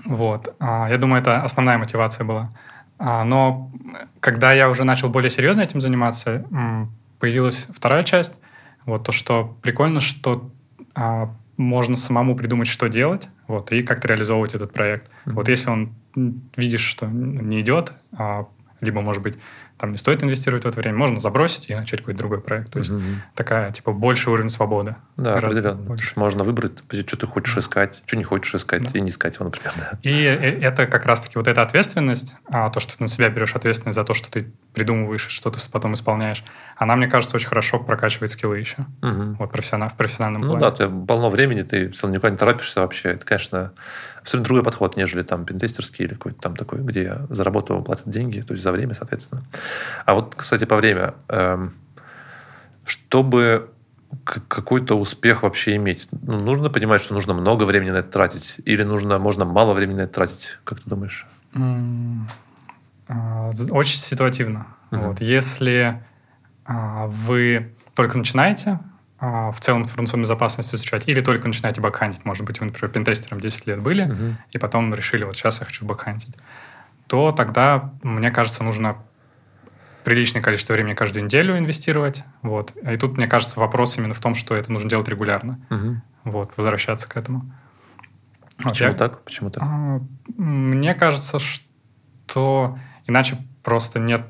Вот. 0.06 0.54
А, 0.60 0.90
я 0.90 0.98
думаю, 0.98 1.22
это 1.22 1.42
основная 1.42 1.78
мотивация 1.78 2.26
была. 2.26 2.52
А, 3.00 3.24
но 3.24 3.72
когда 4.20 4.52
я 4.52 4.70
уже 4.70 4.84
начал 4.84 5.10
более 5.10 5.30
серьезно 5.30 5.62
этим 5.62 5.80
заниматься, 5.80 6.46
появилась 7.20 7.68
вторая 7.74 8.04
часть. 8.04 8.40
Вот 8.86 9.04
то, 9.04 9.12
что 9.12 9.58
прикольно, 9.62 10.00
что 10.00 10.50
а, 10.96 11.34
можно 11.58 11.98
самому 11.98 12.36
придумать, 12.36 12.68
что 12.68 12.88
делать, 12.88 13.30
вот, 13.48 13.72
и 13.72 13.82
как-то 13.82 14.08
реализовывать 14.08 14.54
этот 14.54 14.74
проект. 14.74 15.10
Mm-hmm. 15.10 15.32
Вот 15.34 15.50
если 15.50 15.70
он 15.70 15.94
видишь, 16.56 16.82
что 16.82 17.08
не 17.08 17.62
идет, 17.62 17.94
а, 18.18 18.48
либо, 18.80 19.02
может 19.02 19.24
быть, 19.24 19.38
там 19.78 19.92
не 19.92 19.98
стоит 19.98 20.24
инвестировать 20.24 20.64
в 20.64 20.68
это 20.68 20.80
время, 20.80 20.98
можно 20.98 21.20
забросить 21.20 21.70
и 21.70 21.76
начать 21.76 22.00
какой-то 22.00 22.20
другой 22.20 22.42
проект. 22.42 22.72
То 22.72 22.80
есть 22.80 22.92
mm-hmm. 22.92 23.16
такая, 23.36 23.72
типа, 23.72 23.92
больше 23.92 24.32
уровень 24.32 24.50
свободы. 24.50 24.96
Да, 25.18 25.38
определенно. 25.38 25.78
Больше. 25.78 26.14
Можно 26.16 26.44
выбрать, 26.44 26.84
что 26.90 27.18
ты 27.18 27.28
хочешь 27.28 27.58
искать, 27.58 28.02
что 28.06 28.18
не 28.18 28.24
хочешь 28.24 28.56
искать, 28.56 28.84
да. 28.84 28.98
и 28.98 29.02
не 29.02 29.10
искать 29.10 29.36
его, 29.36 29.46
например. 29.46 29.72
Да. 29.78 30.00
И 30.02 30.24
э, 30.24 30.60
это 30.62 30.88
как 30.88 31.06
раз-таки 31.06 31.38
вот 31.38 31.48
эта 31.48 31.62
ответственность, 31.62 32.36
а, 32.46 32.70
то, 32.70 32.80
что 32.80 32.98
ты 32.98 33.04
на 33.04 33.08
себя 33.08 33.30
берешь 33.30 33.56
ответственность 33.56 33.96
за 33.96 34.04
то, 34.04 34.14
что 34.14 34.30
ты 34.32 34.52
придумываешь, 34.78 35.26
что 35.30 35.50
ты 35.50 35.60
потом 35.72 35.96
исполняешь, 35.96 36.44
она, 36.76 36.96
мне 36.96 37.08
кажется, 37.08 37.36
очень 37.36 37.48
хорошо 37.48 37.80
прокачивает 37.80 38.30
скиллы 38.30 38.60
еще. 38.60 38.86
Угу. 39.02 39.38
Вот 39.40 39.52
профессионал, 39.52 39.90
в 39.90 39.96
профессиональном 39.96 40.42
ну, 40.42 40.48
плане. 40.50 40.66
Ну 40.66 40.70
да, 40.70 40.76
ты 40.76 41.06
полно 41.08 41.32
времени, 41.32 41.64
ты 41.64 41.88
никуда 41.88 42.30
не 42.30 42.38
торопишься 42.38 42.82
вообще. 42.82 43.10
Это, 43.10 43.26
конечно, 43.26 43.74
абсолютно 44.22 44.46
другой 44.46 44.64
подход, 44.64 44.96
нежели 44.96 45.24
там 45.24 45.46
пентестерский 45.46 46.06
или 46.06 46.14
какой-то 46.14 46.40
там 46.40 46.56
такой, 46.56 46.80
где 46.82 47.18
за 47.30 47.44
работу 47.44 47.82
платят 47.82 48.08
деньги, 48.08 48.42
то 48.42 48.54
есть 48.54 48.64
за 48.64 48.72
время, 48.72 48.94
соответственно. 48.94 49.44
А 50.06 50.14
вот, 50.14 50.36
кстати, 50.36 50.66
по 50.66 50.76
время. 50.76 51.16
Эм, 51.30 51.74
чтобы 52.86 53.72
какой-то 54.24 54.96
успех 54.96 55.42
вообще 55.42 55.76
иметь, 55.76 56.08
ну, 56.12 56.40
нужно 56.40 56.70
понимать, 56.70 57.02
что 57.02 57.16
нужно 57.16 57.34
много 57.34 57.64
времени 57.64 57.90
на 57.90 57.98
это 57.98 58.12
тратить, 58.12 58.58
или 58.64 58.84
нужно, 58.84 59.18
можно 59.18 59.44
мало 59.44 59.74
времени 59.74 59.98
на 59.98 60.02
это 60.02 60.14
тратить, 60.14 60.60
как 60.64 60.80
ты 60.80 60.90
думаешь? 60.90 61.26
А, 61.56 61.82
очень 63.10 63.98
ситуативно. 63.98 64.68
Угу. 64.92 65.02
Вот. 65.02 65.22
Если 65.22 66.04
а, 66.66 67.08
вы 67.08 67.76
только 67.94 68.18
начинаете 68.18 68.80
а, 69.20 69.52
в 69.52 69.60
целом 69.60 69.84
информационную 69.84 70.26
безопасность 70.26 70.74
изучать, 70.76 71.08
или 71.08 71.22
только 71.22 71.48
начинаете 71.48 71.82
бэкхантить, 71.82 72.26
может 72.26 72.46
быть, 72.46 72.60
вы, 72.60 72.68
например, 72.68 72.92
пентестером 72.92 73.40
10 73.40 73.68
лет 73.68 73.82
были, 73.82 74.04
угу. 74.04 74.38
и 74.52 74.58
потом 74.58 74.94
решили, 74.94 75.24
вот 75.24 75.36
сейчас 75.36 75.60
я 75.60 75.66
хочу 75.66 75.86
бэкхантить, 75.86 76.36
то 77.08 77.32
тогда, 77.32 77.92
мне 78.04 78.32
кажется, 78.32 78.64
нужно 78.64 78.98
приличное 80.04 80.42
количество 80.42 80.74
времени 80.74 80.94
каждую 80.94 81.26
неделю 81.26 81.58
инвестировать. 81.58 82.24
Вот. 82.42 82.74
И 82.78 82.96
тут, 82.96 83.18
мне 83.18 83.28
кажется, 83.28 83.60
вопрос 83.60 83.98
именно 83.98 84.14
в 84.14 84.20
том, 84.20 84.36
что 84.36 84.56
это 84.56 84.72
нужно 84.72 84.90
делать 84.90 85.08
регулярно. 85.10 85.60
Угу. 85.70 86.02
Вот, 86.26 86.52
возвращаться 86.56 87.10
к 87.10 87.18
этому. 87.18 87.52
Почему 88.64 88.90
вот, 88.90 88.98
так? 88.98 89.24
Почему 89.24 89.50
так? 89.50 89.64
Мне 90.38 90.96
кажется, 90.96 91.40
что 91.40 92.78
Иначе 93.08 93.38
просто 93.64 94.00
нет 94.00 94.22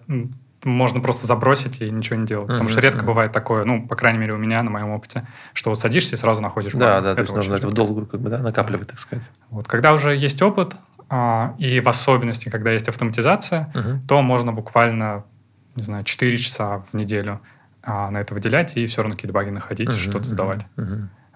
можно 0.64 1.00
просто 1.00 1.28
забросить 1.28 1.82
и 1.82 1.90
ничего 1.90 2.18
не 2.18 2.26
делать. 2.26 2.48
Потому 2.48 2.70
что 2.70 2.82
редко 2.82 3.06
бывает 3.06 3.32
такое, 3.32 3.64
ну, 3.64 3.88
по 3.88 3.96
крайней 3.96 4.20
мере, 4.20 4.34
у 4.34 4.38
меня, 4.38 4.62
на 4.64 4.72
моем 4.72 4.90
опыте, 4.90 5.26
что 5.54 5.70
вот 5.70 5.80
садишься 5.80 6.16
и 6.16 6.18
сразу 6.18 6.42
находишь 6.42 6.74
Да, 6.74 7.00
да, 7.00 7.16
то 7.16 7.22
есть 7.22 7.34
нужно 7.34 7.56
это 7.56 7.68
в 7.68 7.74
долгую 7.74 8.06
как 8.06 8.20
бы, 8.20 8.30
да, 8.30 8.40
накапливать, 8.40 8.88
так 8.90 9.00
сказать. 9.00 9.30
Вот, 9.50 9.68
когда 9.68 9.94
уже 9.94 10.16
есть 10.16 10.42
опыт, 10.42 10.76
а, 11.10 11.56
и 11.58 11.80
в 11.80 11.88
особенности, 11.88 12.50
когда 12.50 12.72
есть 12.72 12.90
автоматизация, 12.90 13.72
то 14.08 14.22
можно 14.22 14.52
буквально, 14.52 15.24
не 15.76 15.84
знаю, 15.84 16.04
4 16.04 16.38
часа 16.38 16.80
в 16.80 16.94
неделю 16.94 17.40
а, 17.84 18.10
на 18.12 18.18
это 18.18 18.34
выделять 18.34 18.76
и 18.76 18.86
все 18.88 19.02
равно 19.02 19.16
какие-то 19.16 19.34
баги 19.34 19.50
находить, 19.50 19.90
uh 19.90 19.98
что-то 19.98 20.26
сдавать. 20.26 20.66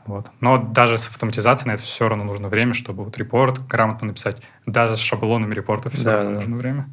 Вот. 0.08 0.32
Но 0.40 0.58
даже 0.58 0.98
с 0.98 1.08
автоматизацией 1.10 1.70
на 1.70 1.74
это 1.76 1.84
все 1.84 2.10
равно 2.10 2.24
нужно 2.24 2.50
время, 2.50 2.74
чтобы 2.74 3.06
вот 3.06 3.16
репорт 3.20 3.66
грамотно 3.68 4.08
написать. 4.08 4.42
Даже 4.66 4.98
с 4.98 5.00
шаблонами 5.00 5.54
репортов 5.54 5.94
все 5.94 6.04
да, 6.04 6.14
равно 6.14 6.32
да. 6.32 6.38
нужно 6.40 6.58
время. 6.58 6.86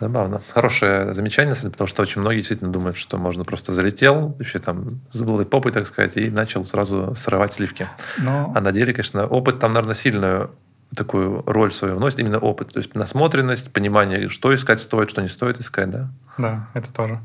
Забавно. 0.00 0.40
Хорошее 0.52 1.14
замечание, 1.14 1.54
потому 1.54 1.86
что 1.86 2.02
очень 2.02 2.20
многие 2.20 2.38
действительно 2.38 2.72
думают, 2.72 2.96
что 2.96 3.16
можно 3.16 3.44
просто 3.44 3.72
залетел, 3.72 4.28
вообще 4.28 4.58
там 4.58 5.00
с 5.12 5.20
голой 5.20 5.46
попой, 5.46 5.72
так 5.72 5.86
сказать, 5.86 6.16
и 6.16 6.30
начал 6.30 6.64
сразу 6.64 7.14
срывать 7.14 7.52
сливки. 7.52 7.88
Но... 8.18 8.52
А 8.54 8.60
на 8.60 8.72
деле, 8.72 8.92
конечно, 8.92 9.26
опыт 9.26 9.60
там, 9.60 9.72
наверное, 9.72 9.94
сильную 9.94 10.50
такую 10.94 11.42
роль 11.46 11.72
свою 11.72 11.96
вносит, 11.96 12.18
именно 12.18 12.38
опыт. 12.38 12.72
То 12.72 12.78
есть 12.78 12.94
насмотренность, 12.94 13.72
понимание, 13.72 14.28
что 14.28 14.54
искать 14.54 14.80
стоит, 14.80 15.10
что 15.10 15.22
не 15.22 15.28
стоит 15.28 15.60
искать, 15.60 15.90
да? 15.90 16.08
Да, 16.38 16.68
это 16.74 16.92
тоже. 16.92 17.20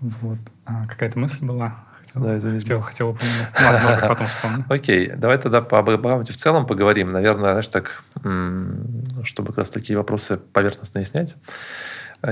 Вот. 0.00 0.38
А, 0.66 0.84
какая-то 0.86 1.18
мысль 1.18 1.44
была? 1.44 1.84
Да, 2.14 2.38
извините. 2.38 2.66
Хотел, 2.66 2.80
хотел 2.80 3.08
упомянуть. 3.10 3.48
Ладно, 3.60 3.80
может 3.82 4.00
быть, 4.00 4.08
потом 4.08 4.26
вспомню. 4.26 4.64
Окей, 4.70 5.08
давай 5.08 5.38
тогда 5.38 5.60
по 5.60 5.82
бэкграунде 5.82 6.32
в 6.32 6.36
целом 6.36 6.66
поговорим. 6.66 7.08
Наверное, 7.08 7.50
знаешь, 7.50 7.68
так, 7.68 8.02
чтобы 9.24 9.48
как 9.48 9.58
раз 9.58 9.70
такие 9.70 9.96
вопросы 9.96 10.36
поверхностно 10.36 11.04
снять. 11.04 11.36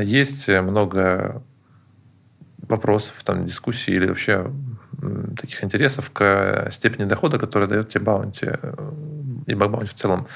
Есть 0.01 0.49
много 0.49 1.43
вопросов, 2.69 3.23
там, 3.25 3.45
дискуссий 3.45 3.93
или 3.93 4.07
вообще 4.07 4.51
таких 5.37 5.65
интересов 5.65 6.11
к 6.11 6.69
степени 6.71 7.05
дохода, 7.05 7.39
которая 7.39 7.69
дает 7.69 7.89
тебе 7.89 8.05
bounty 8.05 8.47
э, 8.51 8.93
и 9.47 9.55
bug 9.55 9.66
bounty 9.66 9.89
в 9.89 9.95
целом. 9.95 10.27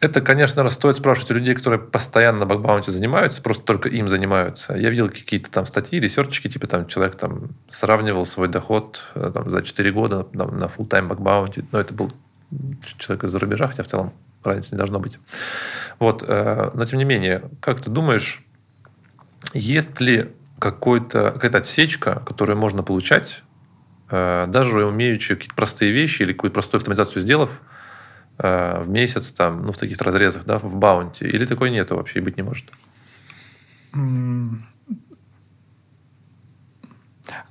Это, 0.00 0.20
конечно, 0.20 0.68
стоит 0.68 0.96
спрашивать 0.96 1.30
у 1.30 1.34
людей, 1.34 1.54
которые 1.54 1.80
постоянно 1.80 2.40
на 2.40 2.46
bug 2.46 2.61
bounty 2.61 2.92
занимаются, 2.92 3.40
просто 3.40 3.64
только 3.64 3.88
им 3.88 4.08
занимаются. 4.08 4.74
Я 4.74 4.90
видел 4.90 5.08
какие-то 5.08 5.50
там 5.50 5.64
статьи, 5.64 5.98
ресерчики, 5.98 6.48
типа 6.48 6.66
там 6.66 6.86
человек 6.86 7.16
там 7.16 7.50
сравнивал 7.68 8.26
свой 8.26 8.48
доход 8.48 9.02
э, 9.14 9.30
там, 9.32 9.50
за 9.50 9.62
4 9.62 9.92
года 9.92 10.24
там, 10.24 10.58
на 10.58 10.64
full-time 10.64 11.06
bug 11.06 11.23
bounty. 11.23 11.64
Но 11.72 11.80
это 11.80 11.94
был 11.94 12.12
человек 12.98 13.24
из-за 13.24 13.38
рубежа, 13.38 13.68
хотя 13.68 13.82
в 13.82 13.86
целом 13.86 14.12
разницы 14.44 14.74
не 14.74 14.78
должно 14.78 15.00
быть. 15.00 15.18
Вот, 15.98 16.24
э, 16.26 16.70
но 16.74 16.84
тем 16.84 16.98
не 16.98 17.04
менее, 17.04 17.44
как 17.60 17.80
ты 17.80 17.90
думаешь, 17.90 18.44
есть 19.54 20.00
ли 20.00 20.30
какой-то, 20.58 21.32
какая-то 21.32 21.58
отсечка, 21.58 22.22
которую 22.26 22.58
можно 22.58 22.82
получать, 22.82 23.42
э, 24.10 24.46
даже 24.48 24.86
умеючи 24.86 25.34
какие-то 25.34 25.54
простые 25.54 25.92
вещи 25.92 26.22
или 26.22 26.32
какую-то 26.32 26.54
простую 26.54 26.80
автоматизацию 26.80 27.22
сделав, 27.22 27.62
э, 28.38 28.82
в 28.82 28.88
месяц, 28.88 29.32
там, 29.32 29.64
ну, 29.66 29.72
в 29.72 29.76
таких 29.76 30.00
разрезах, 30.00 30.44
да, 30.44 30.58
в 30.58 30.76
баунти? 30.76 31.24
Или 31.24 31.44
такой 31.44 31.70
нету 31.70 31.96
вообще 31.96 32.18
и 32.20 32.22
быть 32.22 32.36
не 32.36 32.42
может? 32.42 32.66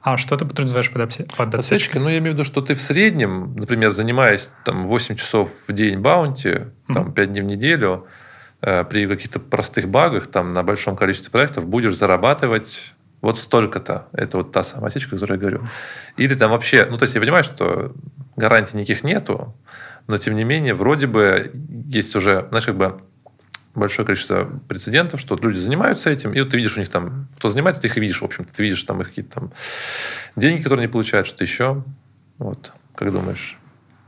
А 0.02 0.18
что 0.18 0.38
ты 0.38 0.46
подразумеваешь 0.46 0.92
под, 0.92 1.02
обсе... 1.02 1.26
под 1.36 1.56
отсечкой? 1.56 2.00
Ну, 2.00 2.10
я 2.10 2.20
имею 2.20 2.34
в 2.34 2.36
виду, 2.36 2.44
что 2.44 2.62
ты 2.62 2.76
в 2.76 2.82
среднем, 2.82 3.56
например, 3.56 3.92
занимаясь 3.92 4.52
там 4.64 4.86
8 4.86 5.16
часов 5.16 5.50
в 5.68 5.74
день 5.74 6.00
баунти, 6.00 6.50
mm-hmm. 6.50 6.94
там 6.94 7.14
5 7.14 7.32
дней 7.32 7.42
в 7.42 7.46
неделю, 7.46 8.08
э, 8.62 8.84
при 8.84 9.08
каких-то 9.08 9.40
простых 9.40 9.90
багах, 9.90 10.28
там 10.28 10.52
на 10.52 10.64
большом 10.64 10.96
количестве 10.96 11.32
проектов 11.32 11.66
будешь 11.66 11.96
зарабатывать 11.96 12.94
вот 13.22 13.40
столько-то. 13.40 14.08
Это 14.14 14.38
вот 14.38 14.52
та 14.52 14.62
самая 14.62 14.90
отсечка, 14.90 15.16
о 15.16 15.20
которой 15.20 15.34
я 15.34 15.40
говорю. 15.40 15.68
Или 16.18 16.36
там 16.36 16.52
вообще, 16.52 16.88
ну, 16.90 16.98
то 16.98 17.04
есть 17.04 17.16
я 17.16 17.22
понимаю, 17.22 17.44
что 17.44 17.92
гарантий 18.36 18.78
никаких 18.78 19.04
нету, 19.04 19.56
но 20.08 20.18
тем 20.18 20.36
не 20.36 20.44
менее, 20.44 20.74
вроде 20.74 21.08
бы 21.08 21.52
есть 21.88 22.16
уже, 22.16 22.48
знаешь, 22.50 22.66
как 22.66 22.78
бы 22.78 23.02
большое 23.74 24.06
количество 24.06 24.46
прецедентов, 24.68 25.20
что 25.20 25.38
люди 25.42 25.58
занимаются 25.58 26.10
этим, 26.10 26.34
и 26.34 26.40
вот 26.40 26.50
ты 26.50 26.58
видишь 26.58 26.78
у 26.78 26.80
них 26.80 26.90
там, 26.90 27.28
кто 27.38 27.50
занимается, 27.50 27.82
ты 27.82 27.88
их 27.88 27.98
видишь, 27.98 28.22
в 28.22 28.26
общем-то, 28.26 28.54
ты 28.54 28.64
видишь 28.64 28.84
там 28.84 29.02
их 29.02 29.08
какие-то 29.08 29.40
там 29.40 29.52
деньги, 30.36 30.62
которые 30.62 30.86
они 30.86 30.92
получают, 30.92 31.28
что-то 31.28 31.44
еще. 31.44 31.84
Вот, 32.38 32.74
как 32.96 33.12
думаешь? 33.12 33.58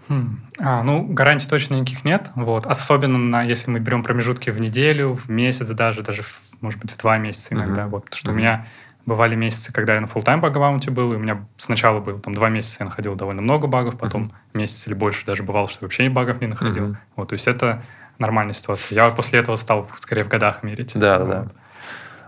Хм. 0.09 0.39
А, 0.59 0.83
ну, 0.83 1.05
гарантий 1.05 1.47
точно 1.49 1.75
никаких 1.75 2.05
нет. 2.05 2.31
Вот. 2.35 2.65
Особенно 2.65 3.17
на, 3.17 3.43
если 3.43 3.69
мы 3.71 3.79
берем 3.79 4.03
промежутки 4.03 4.49
в 4.49 4.59
неделю, 4.59 5.13
в 5.13 5.29
месяц 5.29 5.67
даже, 5.67 6.01
даже, 6.01 6.23
в, 6.23 6.39
может 6.61 6.79
быть, 6.79 6.91
в 6.91 6.97
два 6.97 7.17
месяца 7.17 7.53
иногда. 7.53 7.83
Uh-huh. 7.83 7.89
Вот, 7.89 8.13
что 8.13 8.29
uh-huh. 8.29 8.33
у 8.33 8.37
меня 8.37 8.65
бывали 9.07 9.35
месяцы, 9.35 9.73
когда 9.73 9.95
я 9.95 10.01
на 10.01 10.05
full-time 10.05 10.41
баг 10.41 10.53
был, 10.93 11.13
и 11.13 11.15
у 11.15 11.19
меня 11.19 11.47
сначала 11.55 12.01
было 12.01 12.19
там 12.19 12.35
два 12.35 12.49
месяца 12.49 12.77
я 12.81 12.85
находил 12.85 13.15
довольно 13.15 13.41
много 13.41 13.65
багов, 13.65 13.97
потом 13.97 14.25
uh-huh. 14.25 14.57
месяц 14.59 14.85
или 14.85 14.93
больше 14.93 15.25
даже 15.25 15.43
бывало, 15.43 15.67
что 15.67 15.85
вообще 15.85 16.07
багов 16.09 16.41
не 16.41 16.47
находил. 16.47 16.89
Uh-huh. 16.89 16.97
Вот, 17.15 17.29
то 17.29 17.33
есть 17.33 17.47
это 17.47 17.81
нормальная 18.19 18.53
ситуация. 18.53 18.95
Я 18.95 19.09
после 19.09 19.39
этого 19.39 19.55
стал 19.55 19.89
скорее 19.95 20.23
в 20.23 20.27
годах 20.27 20.61
мерить. 20.61 20.91
Да, 20.93 21.19
вот. 21.19 21.29
да. 21.29 21.47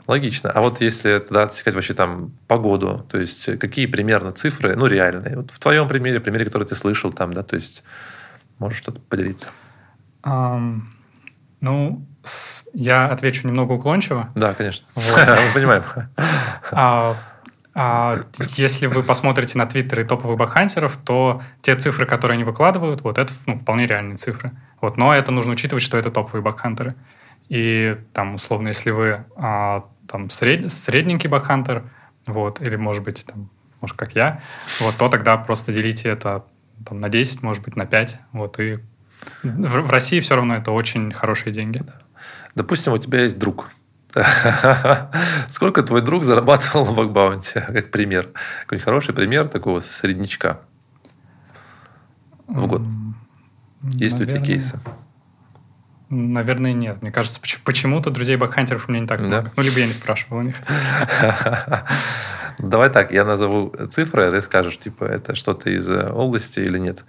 Логично. 0.08 0.52
А 0.52 0.62
вот 0.62 0.80
если 0.80 1.20
тогда 1.20 1.44
отсекать 1.44 1.76
вообще 1.76 1.94
там 1.94 2.32
погоду, 2.48 3.06
то 3.10 3.20
есть 3.20 3.60
какие 3.60 3.86
примерно 3.86 4.32
цифры, 4.32 4.76
ну, 4.76 4.88
реальные? 4.88 5.36
Вот 5.36 5.52
в 5.52 5.60
твоем 5.60 5.88
примере, 5.88 6.20
примере, 6.20 6.46
который 6.46 6.64
ты 6.64 6.76
слышал 6.76 7.12
там, 7.12 7.34
да, 7.34 7.44
то 7.44 7.56
есть 7.56 7.84
можешь 8.58 8.80
что-то 8.80 9.02
поделиться? 9.02 9.52
Um, 10.24 10.82
ну, 11.62 12.08
я 12.74 13.08
отвечу 13.08 13.48
немного 13.48 13.74
уклончиво. 13.74 14.30
Да, 14.36 14.54
конечно. 14.54 14.88
Мы 14.96 15.54
понимаем. 15.54 15.84
А, 16.72 17.16
а, 17.74 18.20
если 18.58 18.88
вы 18.88 19.04
посмотрите 19.04 19.58
на 19.58 19.66
Твиттер 19.66 20.02
и 20.02 20.04
топовых 20.04 20.38
бакхантеров, 20.38 20.98
то 20.98 21.42
те 21.62 21.76
цифры, 21.76 22.06
которые 22.06 22.36
они 22.36 22.44
выкладывают, 22.44 23.02
вот 23.02 23.18
это 23.18 23.34
ну, 23.46 23.58
вполне 23.58 23.88
реальные 23.88 24.18
цифры. 24.18 24.52
Вот, 24.82 24.98
но 24.98 25.14
это 25.14 25.32
нужно 25.32 25.54
учитывать, 25.54 25.84
что 25.84 25.98
это 25.98 26.12
топовые 26.12 26.44
бакхантеры. 26.44 26.96
И 27.48 27.96
там, 28.14 28.36
условно, 28.36 28.70
если 28.70 28.92
вы 28.92 29.26
а, 29.36 29.86
там 30.08 30.30
сред, 30.30 30.72
средненький 30.72 31.30
бакхантер, 31.30 31.84
вот, 32.28 32.62
или, 32.62 32.76
может 32.76 33.04
быть, 33.04 33.26
там, 33.26 33.50
может, 33.82 33.96
как 33.96 34.14
я, 34.14 34.42
вот, 34.82 34.96
то 34.98 35.10
тогда 35.10 35.38
просто 35.38 35.74
делите 35.74 36.10
это 36.10 36.46
там, 36.86 37.00
на 37.00 37.10
10, 37.10 37.44
может 37.44 37.64
быть, 37.64 37.76
на 37.76 37.86
5, 37.86 38.20
вот, 38.34 38.60
и 38.60 38.80
в, 39.44 39.82
в 39.82 39.92
России 39.92 40.20
все 40.20 40.36
равно 40.36 40.56
это 40.56 40.72
очень 40.72 41.12
хорошие 41.12 41.54
деньги. 41.54 41.84
Допустим, 42.56 42.94
у 42.94 42.98
тебя 42.98 43.24
есть 43.24 43.38
друг, 43.38 43.70
Сколько 45.48 45.84
твой 45.84 46.02
друг 46.02 46.24
зарабатывал 46.24 46.86
на 46.86 46.94
бакбаунте, 46.94 47.62
как 47.68 47.92
пример? 47.92 48.30
Какой 48.62 48.80
хороший 48.80 49.14
пример 49.14 49.48
такого 49.48 49.80
среднячка 49.82 50.62
в 52.48 52.66
год. 52.66 52.82
Есть 53.84 54.18
Наверное, 54.18 54.42
у 54.42 54.44
тебя 54.44 54.54
кейсы? 54.54 54.80
Наверное, 56.10 56.74
нет. 56.74 57.02
Мне 57.04 57.12
кажется, 57.12 57.40
почему-то 57.64 58.10
друзей 58.10 58.36
бакхантеров 58.36 58.90
у 58.90 58.92
меня 58.92 59.02
не 59.02 59.08
так 59.08 59.20
много. 59.20 59.44
Да? 59.44 59.52
Ну, 59.56 59.64
либо 59.64 59.80
я 59.80 59.86
не 59.86 59.94
спрашивал 59.94 60.40
у 60.40 60.42
них. 60.42 60.56
Давай 62.58 62.90
так, 62.90 63.12
я 63.12 63.24
назову 63.24 63.74
цифры, 63.90 64.26
а 64.26 64.32
ты 64.32 64.42
скажешь, 64.42 64.80
типа, 64.80 65.06
это 65.06 65.36
что-то 65.36 65.70
из 65.70 65.90
э, 65.90 66.10
области 66.10 66.60
или 66.60 66.80
нет. 66.80 67.06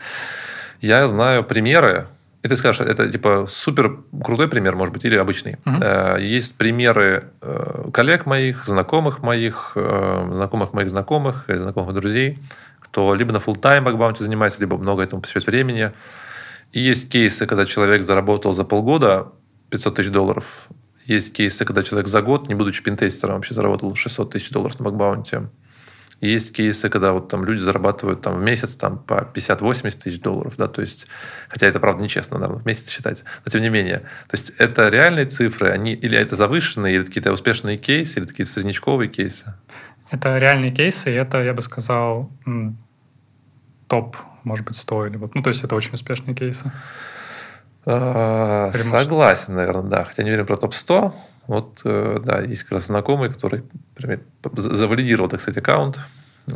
Я 0.80 1.06
знаю 1.08 1.42
примеры, 1.42 2.08
и 2.42 2.48
ты 2.48 2.56
скажешь, 2.56 2.86
это 2.86 3.10
типа 3.10 3.46
супер 3.48 3.98
крутой 4.24 4.48
пример, 4.48 4.74
может 4.74 4.94
быть, 4.94 5.04
или 5.04 5.16
обычный. 5.16 5.58
Uh-huh. 5.66 6.22
Есть 6.22 6.56
примеры 6.56 7.24
э, 7.42 7.90
коллег 7.92 8.24
моих, 8.24 8.66
знакомых 8.66 9.22
моих, 9.22 9.72
э, 9.74 10.30
знакомых 10.32 10.72
моих 10.72 10.88
знакомых, 10.88 11.44
знакомых 11.48 11.94
друзей, 11.94 12.38
кто 12.80 13.14
либо 13.14 13.32
на 13.32 13.38
full 13.38 13.60
time 13.60 13.82
бакбаунти 13.82 14.22
занимается, 14.22 14.58
либо 14.60 14.78
много 14.78 15.02
этому 15.02 15.20
посвящает 15.20 15.48
времени. 15.48 15.92
И 16.72 16.80
есть 16.80 17.10
кейсы, 17.10 17.44
когда 17.44 17.66
человек 17.66 18.02
заработал 18.02 18.54
за 18.54 18.64
полгода 18.64 19.32
500 19.70 19.94
тысяч 19.96 20.10
долларов. 20.10 20.68
Есть 21.04 21.34
кейсы, 21.34 21.64
когда 21.66 21.82
человек 21.82 22.08
за 22.08 22.22
год, 22.22 22.48
не 22.48 22.54
будучи 22.54 22.82
пинтестером, 22.82 23.34
вообще 23.34 23.52
заработал 23.52 23.94
600 23.94 24.30
тысяч 24.30 24.50
долларов 24.50 24.78
на 24.78 24.86
бакбаунте. 24.86 25.50
Есть 26.20 26.54
кейсы, 26.54 26.90
когда 26.90 27.12
вот 27.12 27.28
там 27.28 27.44
люди 27.44 27.60
зарабатывают 27.60 28.20
там 28.20 28.38
в 28.38 28.42
месяц 28.42 28.76
там 28.76 28.98
по 28.98 29.26
50-80 29.34 29.90
тысяч 30.02 30.20
долларов, 30.20 30.54
да, 30.58 30.68
то 30.68 30.82
есть, 30.82 31.06
хотя 31.48 31.66
это, 31.66 31.80
правда, 31.80 32.02
нечестно, 32.02 32.38
наверное, 32.38 32.62
в 32.62 32.66
месяц 32.66 32.90
считать, 32.90 33.24
но 33.44 33.50
тем 33.50 33.62
не 33.62 33.70
менее. 33.70 34.00
То 34.28 34.34
есть, 34.34 34.50
это 34.58 34.88
реальные 34.88 35.26
цифры, 35.26 35.70
они 35.70 35.94
или 35.94 36.18
это 36.18 36.36
завышенные, 36.36 36.94
или 36.94 37.04
какие-то 37.04 37.32
успешные 37.32 37.78
кейсы, 37.78 38.20
или 38.20 38.26
такие 38.26 38.44
среднячковые 38.44 39.08
кейсы? 39.08 39.54
Это 40.10 40.36
реальные 40.36 40.72
кейсы, 40.72 41.10
и 41.10 41.14
это, 41.14 41.42
я 41.42 41.54
бы 41.54 41.62
сказал, 41.62 42.30
топ, 43.88 44.16
может 44.44 44.66
быть, 44.66 44.76
100 44.76 45.06
или 45.06 45.16
вот, 45.16 45.34
ну, 45.34 45.42
то 45.42 45.48
есть, 45.48 45.64
это 45.64 45.74
очень 45.74 45.94
успешные 45.94 46.34
кейсы. 46.34 46.70
А, 47.86 48.70
согласен, 48.72 49.54
наверное, 49.54 49.90
да. 49.90 50.04
Хотя 50.04 50.22
не 50.22 50.30
уверен 50.30 50.46
про 50.46 50.56
топ-100. 50.56 51.12
Вот, 51.46 51.80
э, 51.84 52.20
да, 52.24 52.40
есть 52.40 52.64
как 52.64 52.72
раз 52.72 52.86
знакомый, 52.86 53.32
который 53.32 53.64
например, 53.96 54.20
завалидировал, 54.54 55.28
так 55.28 55.40
сказать, 55.40 55.58
аккаунт. 55.58 55.98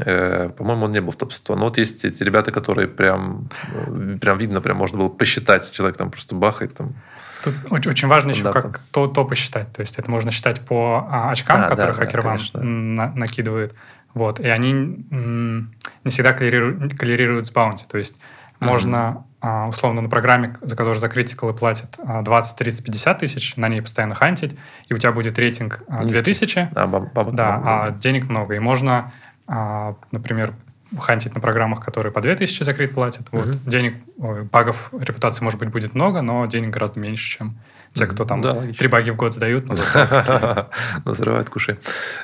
Э, 0.04 0.50
по-моему, 0.56 0.84
он 0.84 0.90
не 0.90 1.00
был 1.00 1.12
в 1.12 1.16
топ-100. 1.16 1.56
Но 1.56 1.64
вот 1.64 1.78
есть 1.78 2.04
эти 2.04 2.22
ребята, 2.22 2.52
которые 2.52 2.88
прям, 2.88 3.48
э, 3.72 4.18
прям 4.20 4.38
видно, 4.38 4.60
прям 4.60 4.76
можно 4.76 4.98
было 4.98 5.08
посчитать. 5.08 5.70
Человек 5.70 5.96
там 5.96 6.10
просто 6.10 6.34
бахает. 6.34 6.74
Там, 6.74 6.94
Тут 7.42 7.54
очень, 7.70 7.90
очень 7.90 8.08
важно 8.08 8.30
еще, 8.30 8.52
как 8.52 8.78
то, 8.90 9.06
то 9.06 9.24
посчитать. 9.24 9.72
То 9.72 9.80
есть 9.80 9.98
это 9.98 10.10
можно 10.10 10.30
считать 10.30 10.60
по 10.60 11.06
а, 11.10 11.30
очкам, 11.30 11.62
а, 11.62 11.68
которые 11.68 11.94
да, 11.94 12.04
хакер 12.04 12.22
да, 12.22 12.60
на, 12.60 13.12
накидывает. 13.14 13.74
Вот. 14.14 14.40
И 14.40 14.48
они 14.48 14.72
не 14.72 16.10
всегда 16.10 16.32
коллерируют, 16.32 16.98
коллерируют 16.98 17.46
с 17.46 17.50
баунти. 17.50 17.84
То 17.88 17.98
есть 17.98 18.16
можно 18.60 19.26
условно 19.68 20.00
на 20.00 20.08
программе, 20.08 20.56
за 20.62 20.76
которую 20.76 20.98
за 20.98 21.08
критикалы 21.08 21.52
платят 21.52 21.98
20, 21.98 22.56
30, 22.56 22.84
50 22.84 23.18
тысяч, 23.18 23.56
на 23.56 23.68
ней 23.68 23.82
постоянно 23.82 24.14
хантить, 24.14 24.56
и 24.88 24.94
у 24.94 24.98
тебя 24.98 25.12
будет 25.12 25.38
рейтинг 25.38 25.82
2000, 25.88 26.70
а, 26.74 26.86
баб, 26.86 27.12
баб, 27.12 27.32
да, 27.32 27.58
баб, 27.58 27.62
а 27.64 27.90
денег 27.90 28.28
много. 28.28 28.54
И 28.54 28.58
можно, 28.58 29.12
а, 29.46 29.96
например, 30.12 30.54
хантить 30.98 31.34
на 31.34 31.40
программах, 31.40 31.84
которые 31.84 32.12
по 32.12 32.20
2000 32.20 32.62
за 32.62 32.74
крит 32.74 32.94
платят. 32.94 33.26
Вот. 33.32 33.46
Угу. 33.46 33.58
Денег, 33.66 33.94
ой, 34.18 34.42
багов, 34.44 34.90
репутации, 34.92 35.44
может 35.44 35.58
быть, 35.58 35.70
будет 35.70 35.94
много, 35.94 36.22
но 36.22 36.46
денег 36.46 36.70
гораздо 36.70 37.00
меньше, 37.00 37.38
чем 37.38 37.58
те, 37.94 38.06
кто 38.06 38.24
там 38.24 38.40
да, 38.40 38.60
три 38.76 38.88
баги 38.88 39.10
в 39.10 39.16
год 39.16 39.34
сдают, 39.34 39.68
но. 39.68 40.68
Назрывают 41.04 41.48
куши. 41.48 41.78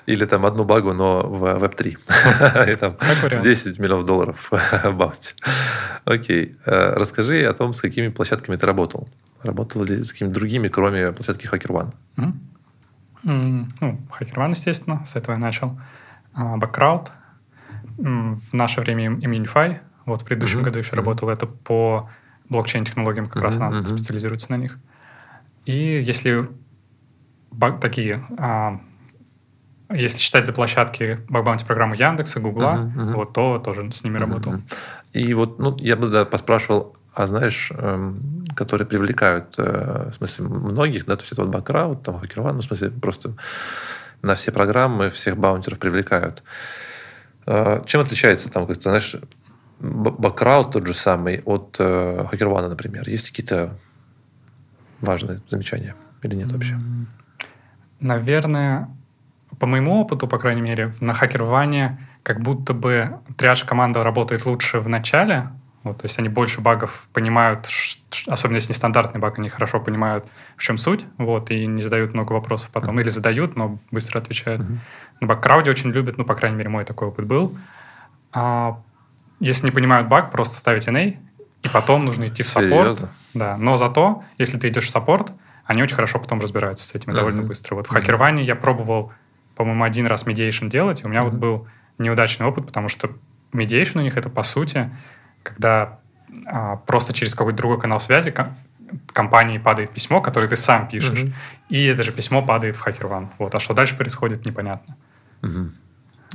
Или 0.06 0.26
там 0.26 0.44
одну 0.44 0.64
багу, 0.64 0.92
но 0.92 1.22
в 1.22 1.44
Web3. 1.44 2.68
И 2.72 2.76
там 2.76 2.96
10 3.42 3.78
миллионов 3.78 4.04
долларов 4.04 4.50
баунти. 4.84 5.34
Окей. 6.04 6.56
Э, 6.66 6.94
расскажи 6.94 7.44
о 7.44 7.52
том, 7.52 7.72
с 7.72 7.80
какими 7.80 8.08
площадками 8.08 8.56
ты 8.56 8.66
работал. 8.66 9.08
Работал 9.44 9.84
ли 9.84 10.02
с 10.02 10.12
какими-то 10.12 10.34
другими, 10.34 10.68
кроме 10.68 11.12
площадки 11.12 11.46
HackerOne? 11.46 11.92
Ну, 13.22 13.68
HackerOne, 14.18 14.50
естественно, 14.50 15.04
с 15.04 15.14
этого 15.14 15.36
я 15.36 15.40
начал. 15.40 15.78
Backcrowd. 16.34 17.08
В 17.96 18.52
наше 18.54 18.80
время 18.80 19.10
Immunify. 19.18 19.78
Вот 20.04 20.22
в 20.22 20.24
предыдущем 20.24 20.62
году 20.62 20.80
еще 20.80 20.96
работал. 20.96 21.28
Это 21.28 21.46
по 21.46 22.10
блокчейн-технологиям 22.48 23.26
как 23.26 23.42
раз 23.42 23.56
надо 23.56 23.84
специализируется 23.84 24.50
на 24.50 24.56
них. 24.56 24.78
И 25.64 26.02
если 26.02 26.48
такие, 27.80 28.24
а, 28.38 28.80
если 29.90 30.18
считать 30.18 30.46
за 30.46 30.52
площадки 30.52 31.18
баг 31.28 31.44
программы 31.66 31.96
Яндекса, 31.96 32.40
Гугла, 32.40 32.90
uh-huh, 32.94 32.96
uh-huh. 32.96 33.14
вот, 33.14 33.32
то 33.32 33.58
тоже 33.58 33.90
с 33.92 34.04
ними 34.04 34.16
uh-huh, 34.16 34.20
работал. 34.20 34.54
И 35.12 35.34
вот, 35.34 35.58
ну, 35.58 35.76
я 35.80 35.96
бы 35.96 36.08
да, 36.08 36.24
поспрашивал, 36.24 36.96
а 37.12 37.26
знаешь, 37.26 37.72
эм, 37.76 38.44
которые 38.54 38.86
привлекают, 38.86 39.54
э, 39.58 40.10
в 40.10 40.14
смысле, 40.14 40.46
многих, 40.46 41.06
да, 41.06 41.16
то 41.16 41.22
есть 41.22 41.32
это 41.32 41.42
вот 41.42 41.50
Бакраут, 41.50 42.02
там, 42.04 42.20
Хакерван, 42.20 42.54
ну, 42.54 42.62
в 42.62 42.64
смысле, 42.64 42.90
просто 42.90 43.34
на 44.22 44.36
все 44.36 44.52
программы 44.52 45.10
всех 45.10 45.36
баунтеров 45.36 45.78
привлекают. 45.78 46.44
Э, 47.46 47.82
чем 47.86 48.02
отличается 48.02 48.50
там, 48.50 48.66
как-то, 48.66 48.82
знаешь, 48.82 49.16
Бакраут 49.80 50.72
тот 50.72 50.86
же 50.86 50.94
самый 50.94 51.40
от 51.44 51.76
э, 51.78 52.26
Хакервана, 52.30 52.68
например? 52.68 53.08
Есть 53.08 53.30
какие-то 53.30 53.76
важное 55.00 55.40
замечание 55.48 55.94
или 56.22 56.34
нет 56.34 56.52
вообще? 56.52 56.78
Наверное, 58.00 58.88
по 59.58 59.66
моему 59.66 60.00
опыту, 60.00 60.26
по 60.26 60.38
крайней 60.38 60.62
мере, 60.62 60.94
на 61.00 61.12
хакерване 61.12 61.98
как 62.22 62.40
будто 62.40 62.74
бы 62.74 63.18
триаж 63.36 63.64
команда 63.64 64.02
работает 64.02 64.46
лучше 64.46 64.80
в 64.80 64.88
начале, 64.88 65.50
вот, 65.82 65.98
то 65.98 66.04
есть 66.04 66.18
они 66.18 66.28
больше 66.28 66.60
багов 66.60 67.08
понимают, 67.14 67.66
особенно 68.26 68.56
если 68.56 68.72
нестандартный 68.72 69.20
баг, 69.20 69.38
они 69.38 69.48
хорошо 69.48 69.80
понимают, 69.80 70.26
в 70.56 70.62
чем 70.62 70.76
суть, 70.76 71.06
вот, 71.16 71.50
и 71.50 71.66
не 71.66 71.82
задают 71.82 72.12
много 72.12 72.34
вопросов 72.34 72.70
потом. 72.70 73.00
Или 73.00 73.08
задают, 73.08 73.56
но 73.56 73.78
быстро 73.90 74.18
отвечают. 74.18 74.60
Uh-huh. 74.60 74.76
На 75.22 75.26
баккрауде 75.26 75.70
очень 75.70 75.90
любят, 75.90 76.18
ну, 76.18 76.24
по 76.26 76.34
крайней 76.34 76.58
мере, 76.58 76.68
мой 76.68 76.84
такой 76.84 77.08
опыт 77.08 77.26
был. 77.26 77.56
А, 78.32 78.78
если 79.38 79.64
не 79.64 79.70
понимают 79.70 80.06
баг, 80.08 80.30
просто 80.30 80.58
ставить 80.58 80.86
NA, 80.86 81.16
и 81.62 81.68
потом 81.68 82.04
нужно 82.04 82.28
идти 82.28 82.42
в 82.42 82.48
саппорт. 82.48 83.08
Да, 83.34 83.56
но 83.56 83.76
зато, 83.76 84.24
если 84.38 84.58
ты 84.58 84.68
идешь 84.68 84.86
в 84.86 84.90
саппорт, 84.90 85.32
они 85.64 85.82
очень 85.82 85.94
хорошо 85.94 86.18
потом 86.18 86.40
разбираются 86.40 86.84
с 86.84 86.94
этим 86.94 87.12
uh-huh. 87.12 87.16
довольно 87.16 87.42
быстро. 87.42 87.74
Вот 87.76 87.86
в 87.86 87.90
uh-huh. 87.90 88.00
HackerOne 88.00 88.42
я 88.42 88.56
пробовал, 88.56 89.12
по-моему, 89.54 89.84
один 89.84 90.06
раз 90.06 90.26
mediation 90.26 90.68
делать, 90.68 91.02
и 91.02 91.06
у 91.06 91.08
меня 91.08 91.20
uh-huh. 91.20 91.30
вот 91.30 91.34
был 91.34 91.68
неудачный 91.98 92.46
опыт, 92.46 92.66
потому 92.66 92.88
что 92.88 93.10
mediation 93.52 93.98
у 93.98 94.02
них 94.02 94.16
это, 94.16 94.30
по 94.30 94.42
сути, 94.42 94.90
когда 95.42 96.00
а, 96.46 96.76
просто 96.76 97.12
через 97.12 97.34
какой-то 97.34 97.58
другой 97.58 97.78
канал 97.78 98.00
связи 98.00 98.34
компании 99.12 99.58
падает 99.58 99.90
письмо, 99.90 100.20
которое 100.20 100.48
ты 100.48 100.56
сам 100.56 100.88
пишешь, 100.88 101.22
угу. 101.22 101.32
и 101.68 101.84
это 101.84 102.02
же 102.02 102.12
письмо 102.12 102.42
падает 102.42 102.76
в 102.76 102.86
HackerOne. 102.86 103.28
Вот. 103.38 103.54
А 103.54 103.58
что 103.58 103.74
дальше 103.74 103.96
происходит, 103.96 104.44
непонятно. 104.44 104.96
Угу. 105.42 105.70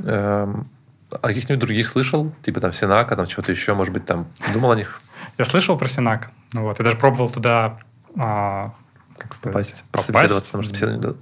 Эм, 0.05 0.69
а 1.11 1.27
каких-нибудь 1.27 1.59
других 1.59 1.87
слышал? 1.87 2.33
Типа 2.41 2.59
там 2.61 2.73
Синака, 2.73 3.15
там 3.15 3.27
чего-то 3.27 3.51
еще, 3.51 3.73
может 3.73 3.93
быть, 3.93 4.05
там 4.05 4.27
думал 4.53 4.71
о 4.71 4.75
них? 4.75 5.01
Я 5.37 5.45
слышал 5.45 5.77
про 5.77 5.87
Синак. 5.87 6.31
Вот. 6.53 6.79
Я 6.79 6.85
даже 6.85 6.97
пробовал 6.97 7.29
туда 7.29 7.77
а, 8.17 8.73
как 9.17 9.33
сказать, 9.33 9.53
попасть. 9.53 9.83
Попасть. 9.91 10.51
Там, 10.51 10.63
собеседование, 10.63 11.01
да. 11.01 11.13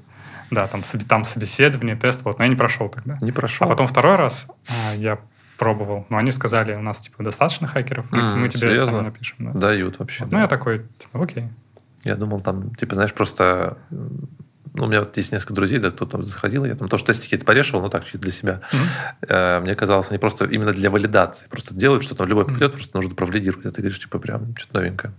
Да, 0.51 0.67
там, 0.67 0.81
там 1.07 1.23
собеседование, 1.23 1.95
тест, 1.95 2.23
вот, 2.23 2.37
но 2.37 2.45
я 2.45 2.49
не 2.49 2.55
прошел 2.55 2.89
тогда. 2.89 3.17
Не 3.21 3.31
прошел. 3.31 3.65
А 3.65 3.69
потом 3.69 3.87
второй 3.87 4.15
раз 4.15 4.47
а, 4.69 4.95
я 4.95 5.19
пробовал. 5.57 6.05
Но 6.09 6.17
они 6.17 6.31
сказали, 6.31 6.75
у 6.75 6.81
нас 6.81 6.99
типа 6.99 7.23
достаточно 7.23 7.67
хакеров, 7.67 8.11
мы, 8.11 8.19
mm, 8.19 8.35
мы 8.35 8.49
тебе 8.49 8.59
серьезно? 8.59 8.91
сами 8.91 9.01
напишем. 9.01 9.37
Да. 9.39 9.59
Дают 9.59 9.99
вообще. 9.99 10.23
Вот. 10.23 10.29
Да. 10.29 10.37
Ну, 10.37 10.43
я 10.43 10.47
такой, 10.47 10.85
типа, 10.99 11.23
окей. 11.23 11.47
Я 12.03 12.15
думал, 12.15 12.41
там, 12.41 12.75
типа, 12.75 12.95
знаешь, 12.95 13.13
просто... 13.13 13.77
Ну, 14.75 14.85
у 14.85 14.87
меня 14.87 15.01
вот 15.01 15.15
есть 15.17 15.31
несколько 15.31 15.53
друзей, 15.53 15.77
да, 15.79 15.91
кто 15.91 16.05
там 16.05 16.23
заходил, 16.23 16.65
я 16.65 16.73
там 16.73 16.87
тоже 16.87 17.03
тестики 17.05 17.35
эти 17.35 17.45
порешивал, 17.45 17.83
ну, 17.83 17.89
так, 17.89 18.05
чуть 18.05 18.21
для 18.21 18.31
себя. 18.31 18.61
Mm-hmm. 19.21 19.61
Мне 19.61 19.75
казалось, 19.75 20.07
они 20.09 20.17
просто 20.17 20.45
именно 20.45 20.73
для 20.73 20.89
валидации. 20.89 21.47
Просто 21.47 21.75
делают 21.75 22.03
что-то, 22.03 22.25
любой 22.25 22.45
попадет, 22.45 22.71
mm-hmm. 22.71 22.75
просто 22.75 22.97
нужно 22.97 23.13
провалидировать. 23.13 23.67
А 23.67 23.71
ты 23.71 23.81
говоришь, 23.81 23.99
типа, 23.99 24.17
прям 24.17 24.55
что-то 24.57 24.79
новенькое. 24.79 25.13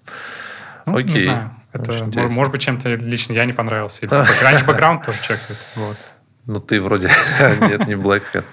Ну, 0.86 0.96
Окей. 0.96 1.12
не 1.12 1.20
знаю. 1.20 1.50
Это, 1.72 1.92
может, 1.92 2.30
может 2.30 2.52
быть, 2.52 2.62
чем-то 2.62 2.94
лично 2.94 3.32
я 3.32 3.44
не 3.44 3.52
понравился. 3.52 4.04
Или, 4.04 4.10
раньше 4.42 4.64
бэкграунд 4.64 5.04
тоже 5.04 5.18
чекают. 5.22 5.58
Вот. 5.76 5.96
Ну, 6.46 6.60
ты 6.60 6.78
вроде... 6.78 7.08
Нет, 7.60 7.86
не 7.86 7.94
Black 7.94 8.24
Hat. 8.34 8.44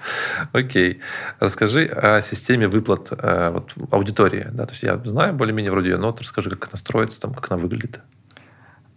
Окей. 0.52 1.00
Расскажи 1.40 1.84
о 1.84 2.22
системе 2.22 2.66
выплат 2.66 3.12
э, 3.12 3.50
вот, 3.50 3.74
аудитории. 3.90 4.46
Да? 4.50 4.64
То 4.64 4.72
есть 4.72 4.82
я 4.82 4.96
знаю 5.04 5.34
более-менее 5.34 5.70
вроде 5.70 5.90
ее, 5.90 5.98
но 5.98 6.16
расскажи, 6.18 6.48
как 6.48 6.68
она 6.68 6.78
строится, 6.78 7.20
там, 7.20 7.34
как 7.34 7.50
она 7.50 7.60
выглядит. 7.60 8.00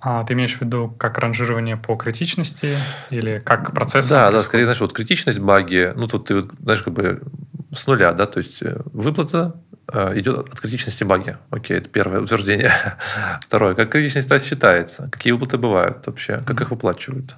А 0.08 0.24
ты 0.24 0.34
имеешь 0.34 0.56
в 0.56 0.62
виду 0.62 0.94
как 1.00 1.18
ранжирование 1.18 1.78
по 1.78 1.96
критичности 1.96 2.78
или 3.10 3.39
как 3.39 3.74
процесс? 3.74 4.08
Да, 4.08 4.30
да, 4.30 4.39
скорее, 4.39 4.65
знаешь, 4.65 4.80
вот 4.80 4.94
критичность 4.94 5.39
баги, 5.39 5.94
ну, 5.96 6.08
тут 6.08 6.26
ты, 6.28 6.41
знаешь, 6.62 6.84
как 6.84 6.94
бы 6.94 7.24
с 7.74 7.88
нуля, 7.88 8.12
да, 8.13 8.28
то 8.28 8.38
есть 8.38 8.62
э, 8.62 8.82
выплата 8.94 9.56
э, 9.91 10.20
идет 10.20 10.38
от 10.38 10.60
критичности 10.60 11.04
баги. 11.04 11.38
Окей, 11.50 11.78
это 11.78 11.89
первое 11.89 12.22
утверждение. 12.22 12.72
Второе, 13.41 13.74
как 13.74 13.89
критичность 13.89 14.30
считается? 14.46 15.10
Какие 15.12 15.34
выплаты 15.34 15.58
бывают 15.58 16.06
вообще? 16.06 16.44
Как 16.46 16.62
их 16.62 16.70
выплачивают? 16.70 17.36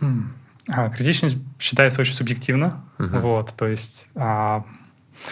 Хм. 0.00 0.32
А, 0.68 0.90
критичность 0.90 1.38
считается 1.58 2.00
очень 2.00 2.14
субъективно. 2.14 2.84
Uh-huh. 2.98 3.18
Вот, 3.18 3.52
то 3.56 3.66
есть 3.66 4.06
а, 4.14 4.64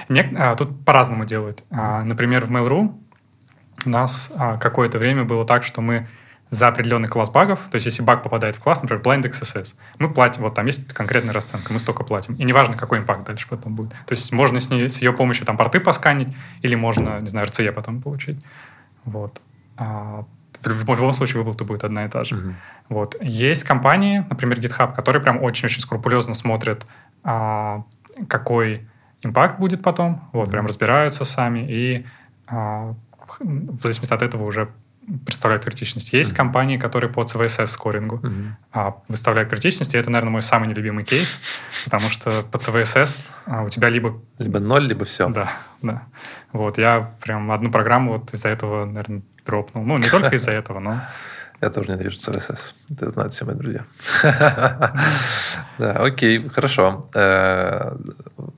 не, 0.08 0.20
а, 0.36 0.54
тут 0.54 0.84
по-разному 0.84 1.24
делают. 1.24 1.62
А, 1.70 2.02
например, 2.02 2.44
в 2.46 2.50
Mail.ru 2.50 2.94
у 3.86 3.90
нас 3.90 4.32
а, 4.36 4.56
какое-то 4.56 4.98
время 4.98 5.24
было 5.24 5.44
так, 5.44 5.62
что 5.62 5.80
мы 5.80 6.06
за 6.50 6.68
определенный 6.68 7.08
класс 7.08 7.30
багов, 7.30 7.60
то 7.70 7.74
есть 7.76 7.86
если 7.86 8.02
баг 8.02 8.22
попадает 8.22 8.56
в 8.56 8.60
класс, 8.60 8.82
например, 8.82 9.02
blind 9.02 9.22
XSS, 9.28 9.74
мы 9.98 10.12
платим, 10.12 10.42
вот 10.42 10.54
там 10.54 10.66
есть 10.66 10.92
конкретная 10.92 11.34
расценка, 11.34 11.72
мы 11.72 11.78
столько 11.78 12.04
платим. 12.04 12.34
И 12.34 12.44
неважно, 12.44 12.76
какой 12.76 12.98
импакт 12.98 13.24
дальше 13.24 13.48
потом 13.48 13.74
будет. 13.74 13.90
То 13.90 14.12
есть 14.12 14.32
можно 14.32 14.60
с, 14.60 14.70
ней, 14.70 14.88
с 14.88 15.02
ее 15.02 15.12
помощью 15.12 15.46
там 15.46 15.56
порты 15.56 15.80
посканить, 15.80 16.28
или 16.62 16.74
можно, 16.74 17.18
не 17.20 17.28
знаю, 17.28 17.48
RCE 17.48 17.72
потом 17.72 18.00
получить. 18.00 18.38
Вот. 19.04 19.40
А, 19.76 20.24
в 20.62 20.88
любом 20.88 21.12
случае 21.12 21.38
выплата 21.38 21.64
будет 21.64 21.84
одна 21.84 22.04
и 22.04 22.08
та 22.08 22.24
же. 22.24 22.36
Uh-huh. 22.36 22.54
Вот. 22.88 23.16
Есть 23.20 23.64
компании, 23.64 24.24
например, 24.30 24.58
GitHub, 24.58 24.94
которые 24.94 25.22
прям 25.22 25.42
очень-очень 25.42 25.80
скрупулезно 25.80 26.34
смотрят, 26.34 26.86
а, 27.22 27.84
какой 28.28 28.86
импакт 29.22 29.58
будет 29.58 29.82
потом, 29.82 30.28
вот, 30.32 30.48
uh-huh. 30.48 30.52
прям 30.52 30.66
разбираются 30.66 31.24
сами 31.24 31.66
и 31.68 32.06
а, 32.46 32.94
в 33.40 33.80
зависимости 33.80 34.12
от 34.12 34.22
этого 34.22 34.44
уже 34.44 34.70
представляют 35.24 35.64
критичность. 35.64 36.12
Есть 36.12 36.32
компании, 36.32 36.78
которые 36.78 37.12
по 37.12 37.22
CVSS 37.22 37.66
скорингу 37.68 38.22
а, 38.72 38.96
выставляют 39.08 39.50
критичность, 39.50 39.94
и 39.94 39.98
это, 39.98 40.10
наверное, 40.10 40.32
мой 40.32 40.42
самый 40.42 40.68
нелюбимый 40.68 41.04
кейс, 41.04 41.38
потому 41.84 42.08
что 42.08 42.30
по 42.50 42.56
CVSS 42.56 43.24
а, 43.46 43.62
у 43.62 43.68
тебя 43.68 43.88
либо... 43.88 44.20
Либо 44.38 44.60
ноль, 44.60 44.86
либо 44.86 45.04
все. 45.04 45.28
Да, 45.28 45.52
да. 45.82 46.04
Вот, 46.52 46.78
я 46.78 47.14
прям 47.22 47.50
одну 47.50 47.70
программу 47.70 48.12
вот 48.12 48.32
из-за 48.32 48.48
этого, 48.48 48.86
наверное, 48.86 49.22
дропнул. 49.44 49.84
Ну, 49.84 49.98
не 49.98 50.08
только 50.08 50.36
из-за 50.36 50.52
этого, 50.52 50.78
но... 50.78 51.00
Я 51.60 51.70
тоже 51.70 51.92
ненавижу 51.92 52.18
CSS. 52.18 52.74
Это 52.90 53.10
знают 53.12 53.32
все 53.32 53.44
мои 53.44 53.54
друзья. 53.54 53.84
Да, 55.76 55.92
окей, 55.92 56.46
хорошо. 56.50 57.08
Э, 57.14 57.96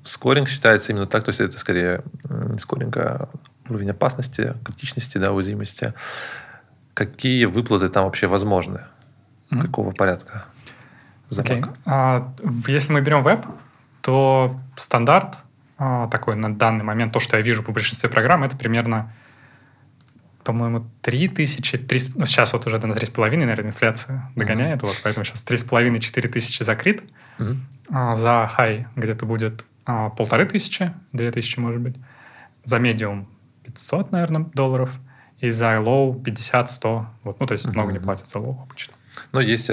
скоринг 0.04 0.48
считается 0.48 0.92
именно 0.92 1.06
так, 1.06 1.24
то 1.24 1.30
есть 1.30 1.40
это 1.40 1.58
скорее 1.58 2.02
не 2.28 2.58
скоринг, 2.58 2.94
а 2.98 3.30
уровень 3.68 3.90
опасности, 3.90 4.54
критичности, 4.64 5.18
да, 5.18 5.32
уязвимости. 5.32 5.94
Какие 6.94 7.44
выплаты 7.44 7.88
там 7.88 8.04
вообще 8.04 8.26
возможны? 8.26 8.80
Какого 9.50 9.92
порядка? 9.92 10.44
Okay. 11.30 11.76
А, 11.84 12.32
если 12.68 12.92
мы 12.92 13.00
берем 13.00 13.22
веб, 13.22 13.44
то 14.00 14.58
стандарт 14.76 15.38
а, 15.78 16.08
такой 16.08 16.36
на 16.36 16.54
данный 16.54 16.84
момент, 16.84 17.12
то, 17.12 17.20
что 17.20 17.36
я 17.36 17.42
вижу 17.42 17.62
по 17.62 17.72
большинстве 17.72 18.08
программ, 18.08 18.44
это 18.44 18.56
примерно 18.56 19.12
по-моему, 20.46 20.88
3 21.02 21.28
тысячи, 21.28 21.76
3, 21.76 22.00
ну, 22.14 22.24
сейчас 22.24 22.52
вот 22.52 22.66
уже 22.68 22.78
на 22.78 22.92
3,5, 22.92 23.36
наверное, 23.36 23.66
инфляция 23.66 24.30
догоняет, 24.36 24.80
mm-hmm. 24.80 24.86
вот, 24.86 25.00
поэтому 25.02 25.24
сейчас 25.24 25.44
3,5-4 25.44 26.28
тысячи 26.28 26.62
закрыт. 26.62 27.02
Mm-hmm. 27.38 27.56
А, 27.90 28.14
за 28.14 28.48
хай 28.48 28.86
где-то 28.94 29.26
будет 29.26 29.64
а, 29.84 30.10
полторы 30.10 30.46
тысячи, 30.46 30.92
две 31.12 31.32
тысячи, 31.32 31.58
может 31.58 31.80
быть. 31.80 31.96
За 32.64 32.78
medium 32.78 33.28
500, 33.66 34.12
наверное, 34.12 34.46
долларов. 34.54 34.90
И 35.38 35.50
за 35.50 35.78
low 35.80 36.14
50-100. 36.14 37.04
Вот, 37.24 37.40
ну, 37.40 37.46
то 37.46 37.52
есть 37.52 37.66
много 37.66 37.92
не 37.92 37.98
платят 37.98 38.28
за 38.28 38.38
low 38.38 38.62
обычно. 38.62 38.94
Ну, 39.32 39.40
есть, 39.40 39.70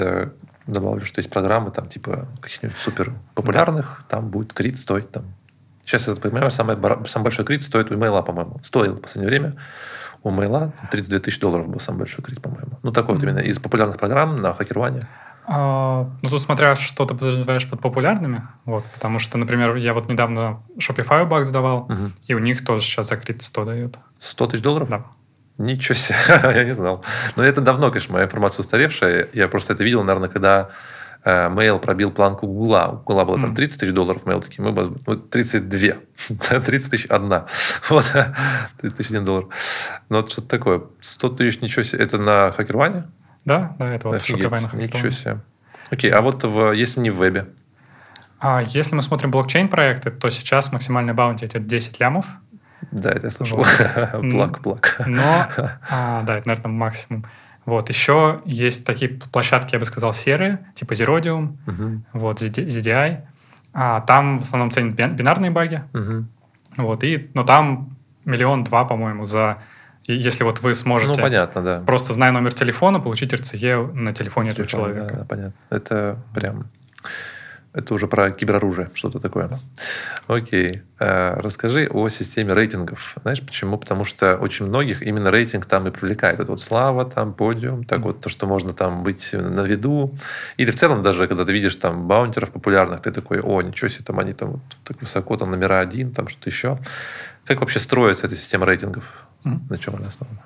добавлю, 0.66 1.04
что 1.04 1.20
есть 1.20 1.30
программы, 1.30 1.70
там, 1.70 1.88
типа, 1.88 2.28
каких-нибудь 2.40 2.76
супер 2.76 3.14
популярных, 3.34 4.00
да. 4.02 4.16
там 4.16 4.28
будет 4.28 4.52
крит 4.52 4.78
стоить, 4.78 5.10
там, 5.10 5.24
Сейчас 5.86 6.08
я 6.08 6.14
понимаю, 6.16 6.50
самый, 6.50 6.76
самый 7.06 7.24
большой 7.24 7.44
крит 7.44 7.62
стоит 7.62 7.90
у 7.90 7.94
Мейла, 7.94 8.22
по-моему. 8.22 8.58
Стоил 8.62 8.94
в 8.94 9.00
последнее 9.00 9.28
время 9.28 9.54
у 10.24 10.30
Мейла 10.30 10.72
32 10.90 11.18
тысячи 11.18 11.40
долларов 11.40 11.68
был 11.68 11.80
самый 11.80 11.98
большой 11.98 12.24
крит, 12.24 12.42
по-моему. 12.42 12.78
Ну, 12.82 12.90
такой 12.90 13.14
mm-hmm. 13.14 13.18
вот 13.18 13.24
именно 13.24 13.38
из 13.40 13.58
популярных 13.58 13.98
программ 13.98 14.40
на 14.40 14.54
HackerOne. 14.54 15.06
А, 15.46 16.08
ну, 16.22 16.30
тут 16.30 16.40
смотря, 16.40 16.74
что 16.74 17.04
ты 17.04 17.14
подразумеваешь 17.14 17.68
под 17.68 17.80
популярными. 17.80 18.42
Вот, 18.64 18.84
потому 18.94 19.18
что, 19.18 19.36
например, 19.36 19.76
я 19.76 19.92
вот 19.92 20.08
недавно 20.08 20.62
Shopify 20.78 21.26
баг 21.26 21.44
сдавал, 21.44 21.80
угу. 21.82 22.10
и 22.26 22.34
у 22.34 22.38
них 22.38 22.64
тоже 22.64 22.82
сейчас 22.82 23.08
за 23.08 23.16
кредит 23.16 23.42
100 23.42 23.64
дают. 23.64 23.98
100 24.18 24.46
тысяч 24.46 24.62
долларов? 24.62 24.88
Да. 24.88 25.04
Ничего 25.58 25.94
себе, 25.94 26.16
я 26.54 26.64
не 26.64 26.74
знал. 26.74 27.04
Но 27.36 27.44
это 27.44 27.60
давно, 27.60 27.90
конечно, 27.90 28.14
моя 28.14 28.24
информация 28.24 28.62
устаревшая. 28.62 29.28
Я 29.34 29.48
просто 29.48 29.74
это 29.74 29.84
видел, 29.84 30.02
наверное, 30.02 30.28
когда 30.28 30.70
э, 31.24 31.48
Mail 31.48 31.78
пробил 31.78 32.10
планку 32.10 32.46
Гугла. 32.46 32.88
У 32.92 32.96
Гугла 33.04 33.24
было 33.24 33.38
там 33.38 33.54
30 33.54 33.80
тысяч 33.80 33.92
долларов, 33.92 34.24
Mail 34.24 34.40
такие, 34.42 34.62
мы 34.62 34.96
ну, 35.06 35.14
32. 35.14 36.60
30 36.60 36.90
тысяч 36.90 37.06
одна. 37.06 37.46
Вот, 37.90 38.10
30 38.80 38.96
тысяч 38.96 39.10
один 39.10 39.24
доллар. 39.24 39.46
Ну, 40.08 40.22
вот 40.22 40.32
что-то 40.32 40.48
такое. 40.48 40.82
100 41.00 41.28
тысяч, 41.28 41.60
ничего 41.60 41.82
себе. 41.82 42.02
Это 42.02 42.18
на 42.18 42.50
хакерване? 42.50 43.04
Да, 43.44 43.76
да, 43.78 43.94
это 43.94 44.08
вот 44.08 44.16
Офигеть, 44.16 44.72
Ничего 44.74 45.10
себе. 45.10 45.40
Окей, 45.90 46.10
а 46.10 46.20
вот 46.20 46.44
в, 46.44 46.72
если 46.72 47.00
не 47.00 47.10
в 47.10 47.16
вебе? 47.16 47.46
А 48.40 48.62
если 48.62 48.94
мы 48.94 49.02
смотрим 49.02 49.30
блокчейн-проекты, 49.30 50.10
то 50.10 50.30
сейчас 50.30 50.72
максимальный 50.72 51.14
баунти 51.14 51.44
это 51.44 51.58
10 51.58 52.00
лямов. 52.00 52.26
Да, 52.90 53.10
это 53.10 53.26
я 53.26 53.30
слышал. 53.30 53.64
Плак, 54.30 54.60
плак. 54.60 55.00
Но, 55.06 55.48
а, 55.90 56.22
да, 56.22 56.38
это, 56.38 56.48
наверное, 56.48 56.72
максимум. 56.72 57.24
Вот, 57.64 57.88
еще 57.88 58.42
есть 58.44 58.84
такие 58.84 59.18
площадки, 59.32 59.74
я 59.74 59.78
бы 59.78 59.86
сказал, 59.86 60.12
серые, 60.12 60.58
типа 60.74 60.92
Zerodium, 60.92 61.56
uh-huh. 61.66 62.00
вот, 62.12 62.42
ZDI. 62.42 63.22
А, 63.72 64.00
там 64.02 64.38
в 64.38 64.42
основном 64.42 64.70
ценят 64.70 64.94
бинарные 64.94 65.50
баги. 65.50 65.82
Uh-huh. 65.94 66.24
Вот, 66.76 67.02
и, 67.04 67.30
но 67.32 67.42
там 67.42 67.96
миллион 68.26 68.64
два, 68.64 68.84
по-моему, 68.84 69.24
за 69.24 69.58
И 70.06 70.14
если 70.14 70.44
вот 70.44 70.60
вы 70.60 70.74
сможете... 70.74 71.14
Ну, 71.16 71.22
понятно, 71.22 71.62
да. 71.62 71.82
Просто 71.86 72.12
зная 72.12 72.30
номер 72.30 72.52
телефона, 72.52 73.00
получить 73.00 73.32
РЦЕ 73.32 73.78
на 73.94 74.12
телефоне 74.12 74.50
этого 74.50 74.68
человека. 74.68 75.16
Да, 75.18 75.24
понятно. 75.24 75.54
Это 75.70 76.18
прям... 76.34 76.66
Это 77.72 77.92
уже 77.92 78.06
про 78.06 78.30
кибероружие, 78.30 78.88
что-то 78.94 79.18
такое. 79.18 79.50
Окей. 80.28 80.82
А, 81.00 81.34
расскажи 81.40 81.88
о 81.90 82.08
системе 82.08 82.52
рейтингов. 82.52 83.16
Знаешь 83.22 83.40
почему? 83.40 83.78
Потому 83.78 84.04
что 84.04 84.36
очень 84.36 84.66
многих 84.66 85.02
именно 85.02 85.32
рейтинг 85.32 85.66
там 85.66 85.88
и 85.88 85.90
привлекает. 85.90 86.38
Это 86.38 86.52
вот 86.52 86.60
слава, 86.60 87.04
там, 87.04 87.34
подиум, 87.34 87.82
так 87.82 88.02
вот 88.02 88.20
то, 88.20 88.28
что 88.28 88.46
можно 88.46 88.72
там 88.74 89.02
быть 89.02 89.30
на 89.32 89.62
виду. 89.62 90.14
Или 90.56 90.70
в 90.70 90.76
целом 90.76 91.02
даже, 91.02 91.26
когда 91.26 91.44
ты 91.44 91.52
видишь 91.52 91.74
там 91.74 92.06
баунтеров 92.06 92.52
популярных, 92.52 93.00
ты 93.00 93.10
такой, 93.10 93.40
о, 93.40 93.60
ничего 93.60 93.88
себе, 93.88 94.04
там 94.04 94.20
они 94.20 94.34
там 94.34 94.52
вот 94.52 94.60
так 94.84 95.00
высоко, 95.00 95.36
там 95.36 95.50
номера 95.50 95.80
один, 95.80 96.12
там 96.12 96.28
что-то 96.28 96.50
еще. 96.50 96.78
Как 97.44 97.58
вообще 97.58 97.80
строится 97.80 98.26
эта 98.26 98.36
система 98.36 98.66
рейтингов? 98.66 99.26
Mm. 99.44 99.60
На 99.68 99.78
чем 99.78 99.96
она 99.96 100.08
основана? 100.08 100.40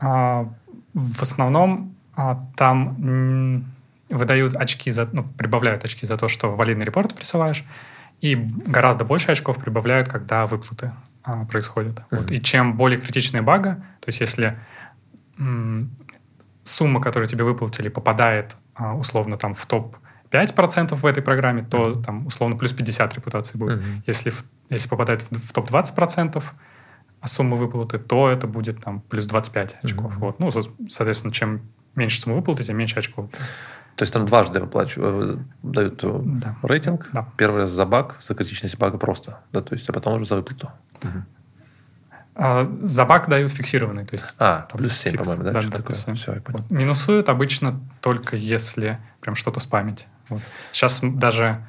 А, 0.00 0.48
в 0.94 1.22
основном 1.22 1.94
а, 2.16 2.46
там 2.56 3.64
выдают 4.10 4.56
очки 4.56 4.90
за, 4.90 5.08
ну, 5.12 5.24
прибавляют 5.24 5.84
очки 5.84 6.06
за 6.06 6.16
то, 6.16 6.28
что 6.28 6.56
валидный 6.56 6.84
репорт 6.84 7.14
присылаешь, 7.14 7.64
и 8.20 8.34
гораздо 8.34 9.04
больше 9.04 9.30
очков 9.30 9.58
прибавляют, 9.58 10.08
когда 10.08 10.46
выплаты 10.46 10.92
а, 11.22 11.44
происходят. 11.44 11.98
Mm-hmm. 11.98 12.16
Вот. 12.16 12.30
И 12.30 12.40
чем 12.40 12.76
более 12.76 13.00
критичная 13.00 13.42
бага, 13.42 13.74
то 14.00 14.08
есть 14.08 14.20
если 14.20 14.58
м, 15.38 15.90
сумма, 16.64 17.00
которую 17.00 17.28
тебе 17.28 17.44
выплатили, 17.44 17.88
попадает 17.88 18.56
а, 18.74 18.94
условно 18.94 19.36
там 19.36 19.54
в 19.54 19.66
топ 19.66 19.96
5% 20.30 20.94
в 20.94 21.06
этой 21.06 21.22
программе, 21.22 21.62
то 21.62 21.90
mm-hmm. 21.90 22.02
там 22.02 22.26
условно 22.26 22.56
плюс 22.56 22.72
50 22.72 23.14
репутации 23.14 23.56
будет. 23.56 23.78
Mm-hmm. 23.78 24.02
Если, 24.06 24.30
в, 24.30 24.44
если 24.68 24.88
попадает 24.88 25.22
в, 25.22 25.48
в 25.48 25.52
топ 25.52 25.70
20%, 25.70 26.42
а 27.20 27.28
сумма 27.28 27.56
выплаты, 27.56 27.98
то 27.98 28.28
это 28.28 28.46
будет 28.46 28.82
там 28.82 29.00
плюс 29.00 29.26
25 29.26 29.78
очков. 29.82 30.12
Mm-hmm. 30.12 30.20
Вот. 30.20 30.40
Ну, 30.40 30.50
соответственно, 30.88 31.32
чем 31.32 31.62
меньше 31.94 32.20
сумма 32.20 32.36
выплаты, 32.36 32.64
тем 32.64 32.76
меньше 32.76 32.98
очков. 32.98 33.30
То 33.96 34.04
есть 34.04 34.12
там 34.12 34.26
дважды 34.26 34.60
выплачивают, 34.60 35.40
э, 35.40 35.42
дают 35.64 36.04
э, 36.04 36.20
да. 36.22 36.56
рейтинг. 36.62 37.08
Да. 37.12 37.28
Первый 37.36 37.62
раз 37.62 37.70
за 37.70 37.84
баг, 37.84 38.16
за 38.20 38.34
критичность 38.34 38.78
бага 38.78 38.96
просто. 38.96 39.40
Да, 39.52 39.60
то 39.60 39.74
есть, 39.74 39.88
а 39.90 39.92
потом 39.92 40.14
уже 40.14 40.24
за 40.24 40.36
выплату. 40.36 40.70
Угу. 41.02 41.24
А, 42.36 42.70
за 42.84 43.04
баг 43.04 43.28
дают 43.28 43.50
фиксированный. 43.50 44.06
То 44.06 44.14
есть, 44.14 44.36
а, 44.38 44.68
плюс 44.72 44.96
7, 44.96 45.10
фикс... 45.10 45.22
по-моему, 45.24 45.42
да? 45.42 45.52
да, 45.52 45.62
да 45.62 45.76
такое? 45.78 45.96
7. 45.96 46.14
Все, 46.14 46.34
я 46.34 46.40
понял. 46.40 46.60
Вот. 46.60 46.70
Минусуют 46.70 47.28
обычно 47.28 47.80
только 48.00 48.36
если 48.36 48.98
прям 49.20 49.34
что-то 49.34 49.58
спамить. 49.58 50.06
Вот. 50.28 50.40
Сейчас 50.70 51.00
даже 51.02 51.66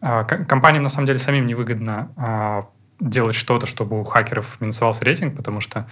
а, 0.00 0.22
компаниям 0.22 0.84
на 0.84 0.88
самом 0.88 1.08
деле 1.08 1.18
самим 1.18 1.46
невыгодно 1.46 2.12
а, 2.16 2.68
делать 3.00 3.34
что-то, 3.34 3.66
чтобы 3.66 4.00
у 4.00 4.04
хакеров 4.04 4.60
минусовался 4.60 5.04
рейтинг, 5.04 5.36
потому 5.36 5.60
что 5.60 5.88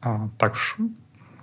а, 0.00 0.28
так 0.38 0.54
уж 0.54 0.76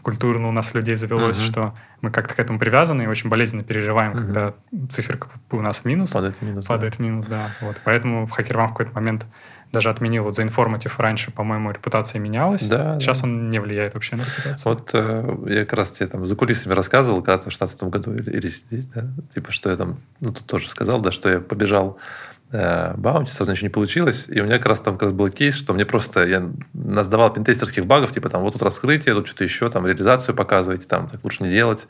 культурно 0.07 0.47
у 0.47 0.51
нас 0.51 0.73
людей 0.73 0.95
завелось, 0.95 1.37
uh-huh. 1.37 1.47
что 1.47 1.73
мы 1.99 2.11
как-то 2.11 2.33
к 2.33 2.39
этому 2.39 2.59
привязаны 2.59 3.03
и 3.03 3.07
очень 3.07 3.29
болезненно 3.29 3.63
переживаем, 3.63 4.13
uh-huh. 4.13 4.17
когда 4.17 4.53
циферка 4.87 5.27
у 5.51 5.61
нас 5.61 5.79
в 5.79 5.85
минус. 5.85 6.13
Падает 6.13 6.37
в 6.37 6.41
минус. 6.43 6.65
Падает 6.65 6.93
да. 6.93 6.97
в 6.97 6.99
минус, 7.05 7.25
да. 7.25 7.49
Вот. 7.59 7.81
Поэтому 7.83 8.25
в 8.25 8.31
HackerOne 8.31 8.67
в 8.67 8.69
какой-то 8.69 8.93
момент 8.93 9.25
даже 9.73 9.89
отменил 9.89 10.23
вот 10.23 10.33
за 10.33 10.43
информатив 10.43 10.97
раньше, 10.97 11.31
по-моему, 11.31 11.71
репутация 11.71 12.19
менялась. 12.19 12.65
Да, 12.67 12.97
Сейчас 13.01 13.19
да. 13.19 13.27
он 13.27 13.49
не 13.49 13.59
влияет 13.59 13.95
вообще 13.95 14.15
на 14.15 14.21
репутацию. 14.21 14.73
Вот 14.73 14.91
э, 14.93 15.53
я 15.53 15.65
как 15.65 15.73
раз 15.73 15.91
тебе 15.91 16.07
там 16.07 16.25
за 16.25 16.37
кулисами 16.37 16.71
рассказывал 16.71 17.17
когда-то 17.17 17.49
в 17.49 17.57
2016 17.57 17.83
году 17.83 18.13
или, 18.13 18.31
или 18.31 18.47
здесь, 18.47 18.85
да, 18.85 19.07
типа, 19.33 19.51
что 19.51 19.69
я 19.69 19.75
там, 19.75 19.99
ну, 20.21 20.31
тут 20.31 20.45
тоже 20.45 20.69
сказал, 20.69 21.01
да, 21.01 21.11
что 21.11 21.29
я 21.29 21.41
побежал 21.41 21.97
Э, 21.97 22.26
баунти, 22.51 23.31
сразу 23.31 23.51
ничего 23.51 23.67
не 23.67 23.73
получилось. 23.73 24.27
И 24.29 24.39
у 24.39 24.45
меня 24.45 24.57
как 24.57 24.67
раз 24.67 24.81
там 24.81 24.93
как 24.93 25.03
раз 25.03 25.11
был 25.11 25.29
кейс, 25.29 25.55
что 25.55 25.73
мне 25.73 25.85
просто, 25.85 26.25
я 26.25 26.49
насдавал 26.73 27.33
пентестерских 27.33 27.85
багов, 27.85 28.13
типа 28.13 28.29
там 28.29 28.41
вот 28.41 28.53
тут 28.53 28.61
раскрытие, 28.61 29.13
тут 29.15 29.27
что-то 29.27 29.43
еще, 29.43 29.69
там 29.69 29.85
реализацию 29.85 30.33
показываете, 30.33 30.87
там 30.87 31.07
так 31.07 31.23
лучше 31.23 31.43
не 31.43 31.51
делать. 31.51 31.87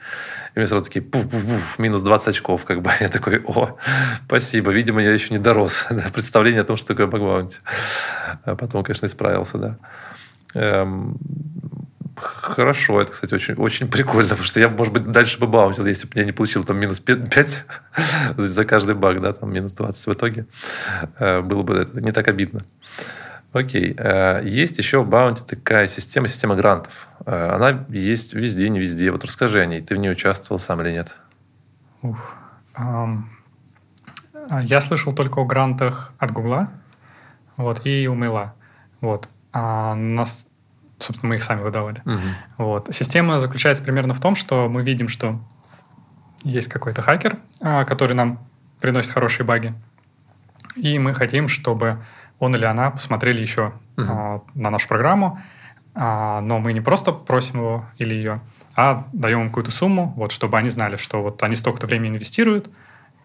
И 0.56 0.60
мне 0.60 0.66
сразу 0.66 0.86
такие 0.86 1.06
пуф-пуф-пуф, 1.06 1.78
минус 1.78 2.02
20 2.02 2.30
очков, 2.30 2.66
как 2.66 2.82
бы. 2.82 2.90
Я 3.00 3.10
такой, 3.10 3.42
о, 3.46 3.78
спасибо, 4.26 4.72
видимо, 4.72 5.02
я 5.02 5.12
еще 5.12 5.34
не 5.34 5.40
дорос 5.40 5.88
до 5.90 6.10
представления 6.12 6.62
о 6.62 6.66
том, 6.66 6.78
что 6.78 6.88
такое 6.88 7.08
баг-баунти. 7.08 7.58
А 8.44 8.56
потом, 8.56 8.84
конечно, 8.84 9.06
исправился, 9.06 9.58
да. 9.58 9.78
Эм, 10.56 11.18
Хорошо, 12.18 13.02
это, 13.02 13.12
кстати, 13.12 13.34
очень, 13.34 13.54
очень 13.56 13.88
прикольно, 13.88 14.30
потому 14.30 14.48
что 14.48 14.60
я, 14.60 14.70
может 14.70 14.92
быть, 14.92 15.06
дальше 15.12 15.40
бы 15.40 15.48
баунтил, 15.48 15.86
если 15.86 16.08
бы 16.08 16.14
я 16.16 16.26
не 16.26 16.32
получил 16.32 16.64
там 16.64 16.78
минус 16.78 17.00
5 17.00 17.66
за 18.38 18.66
каждый 18.66 18.96
баг, 18.96 19.22
да, 19.22 19.34
там 19.34 19.54
минус 19.54 19.74
20 19.74 20.08
в 20.08 20.14
итоге. 20.14 20.48
Э, 21.20 21.42
было 21.42 21.64
бы 21.64 21.76
это 21.76 22.02
не 22.02 22.12
так 22.12 22.28
обидно. 22.28 22.62
Окей. 23.54 23.96
Э, 23.98 24.42
есть 24.44 24.78
еще 24.78 25.02
в 25.04 25.08
Баунти 25.08 25.44
такая 25.44 25.88
система, 25.88 26.28
система 26.28 26.56
грантов. 26.56 27.08
Э, 27.26 27.52
она 27.56 27.86
есть 27.90 28.34
везде, 28.34 28.70
не 28.70 28.80
везде. 28.80 29.12
Вот 29.12 29.24
расскажи 29.24 29.62
о 29.62 29.66
ней. 29.66 29.82
Ты 29.82 29.96
в 29.96 30.00
ней 30.00 30.12
участвовал 30.12 30.60
сам 30.60 30.82
или 30.82 30.92
нет? 30.92 31.16
Ух. 32.02 32.34
Um, 32.76 33.24
я 34.62 34.82
слышал 34.82 35.14
только 35.14 35.40
о 35.40 35.46
грантах 35.46 36.14
от 36.20 36.32
Гугла 36.32 36.70
вот, 37.58 37.86
и 37.86 38.08
у 38.08 38.14
Мейла. 38.14 38.54
Вот. 39.02 39.30
А 39.52 39.96
нас 39.96 40.48
собственно, 41.00 41.30
мы 41.30 41.36
их 41.36 41.44
сами 41.44 41.62
выдавали. 41.62 42.02
Угу. 42.06 42.66
Вот. 42.66 42.88
Система 42.92 43.40
заключается 43.40 43.84
примерно 43.84 44.14
в 44.14 44.20
том, 44.20 44.36
что 44.36 44.68
мы 44.70 44.84
видим, 44.84 45.08
что 45.08 45.40
есть 46.44 46.68
какой-то 46.68 47.02
хакер, 47.02 47.38
а, 47.62 47.86
который 47.86 48.14
нам 48.14 48.40
приносит 48.80 49.12
хорошие 49.12 49.46
баги, 49.46 49.74
и 50.76 51.00
мы 51.00 51.14
хотим, 51.14 51.48
чтобы 51.48 52.02
он 52.40 52.56
или 52.56 52.66
она 52.66 52.92
посмотрели 52.92 53.42
еще 53.42 53.74
угу. 53.98 54.08
а, 54.08 54.42
на 54.54 54.70
нашу 54.70 54.88
программу, 54.88 55.40
а, 55.96 56.42
но 56.42 56.60
мы 56.60 56.74
не 56.74 56.82
просто 56.82 57.12
просим 57.12 57.60
его 57.60 57.86
или 57.98 58.14
ее, 58.14 58.42
а 58.76 59.08
даем 59.14 59.42
им 59.42 59.48
какую-то 59.48 59.72
сумму, 59.72 60.14
вот, 60.16 60.32
чтобы 60.32 60.58
они 60.58 60.70
знали, 60.70 60.98
что 60.98 61.24
вот 61.24 61.42
они 61.42 61.56
столько-то 61.56 61.88
времени 61.88 62.12
инвестируют, 62.12 62.70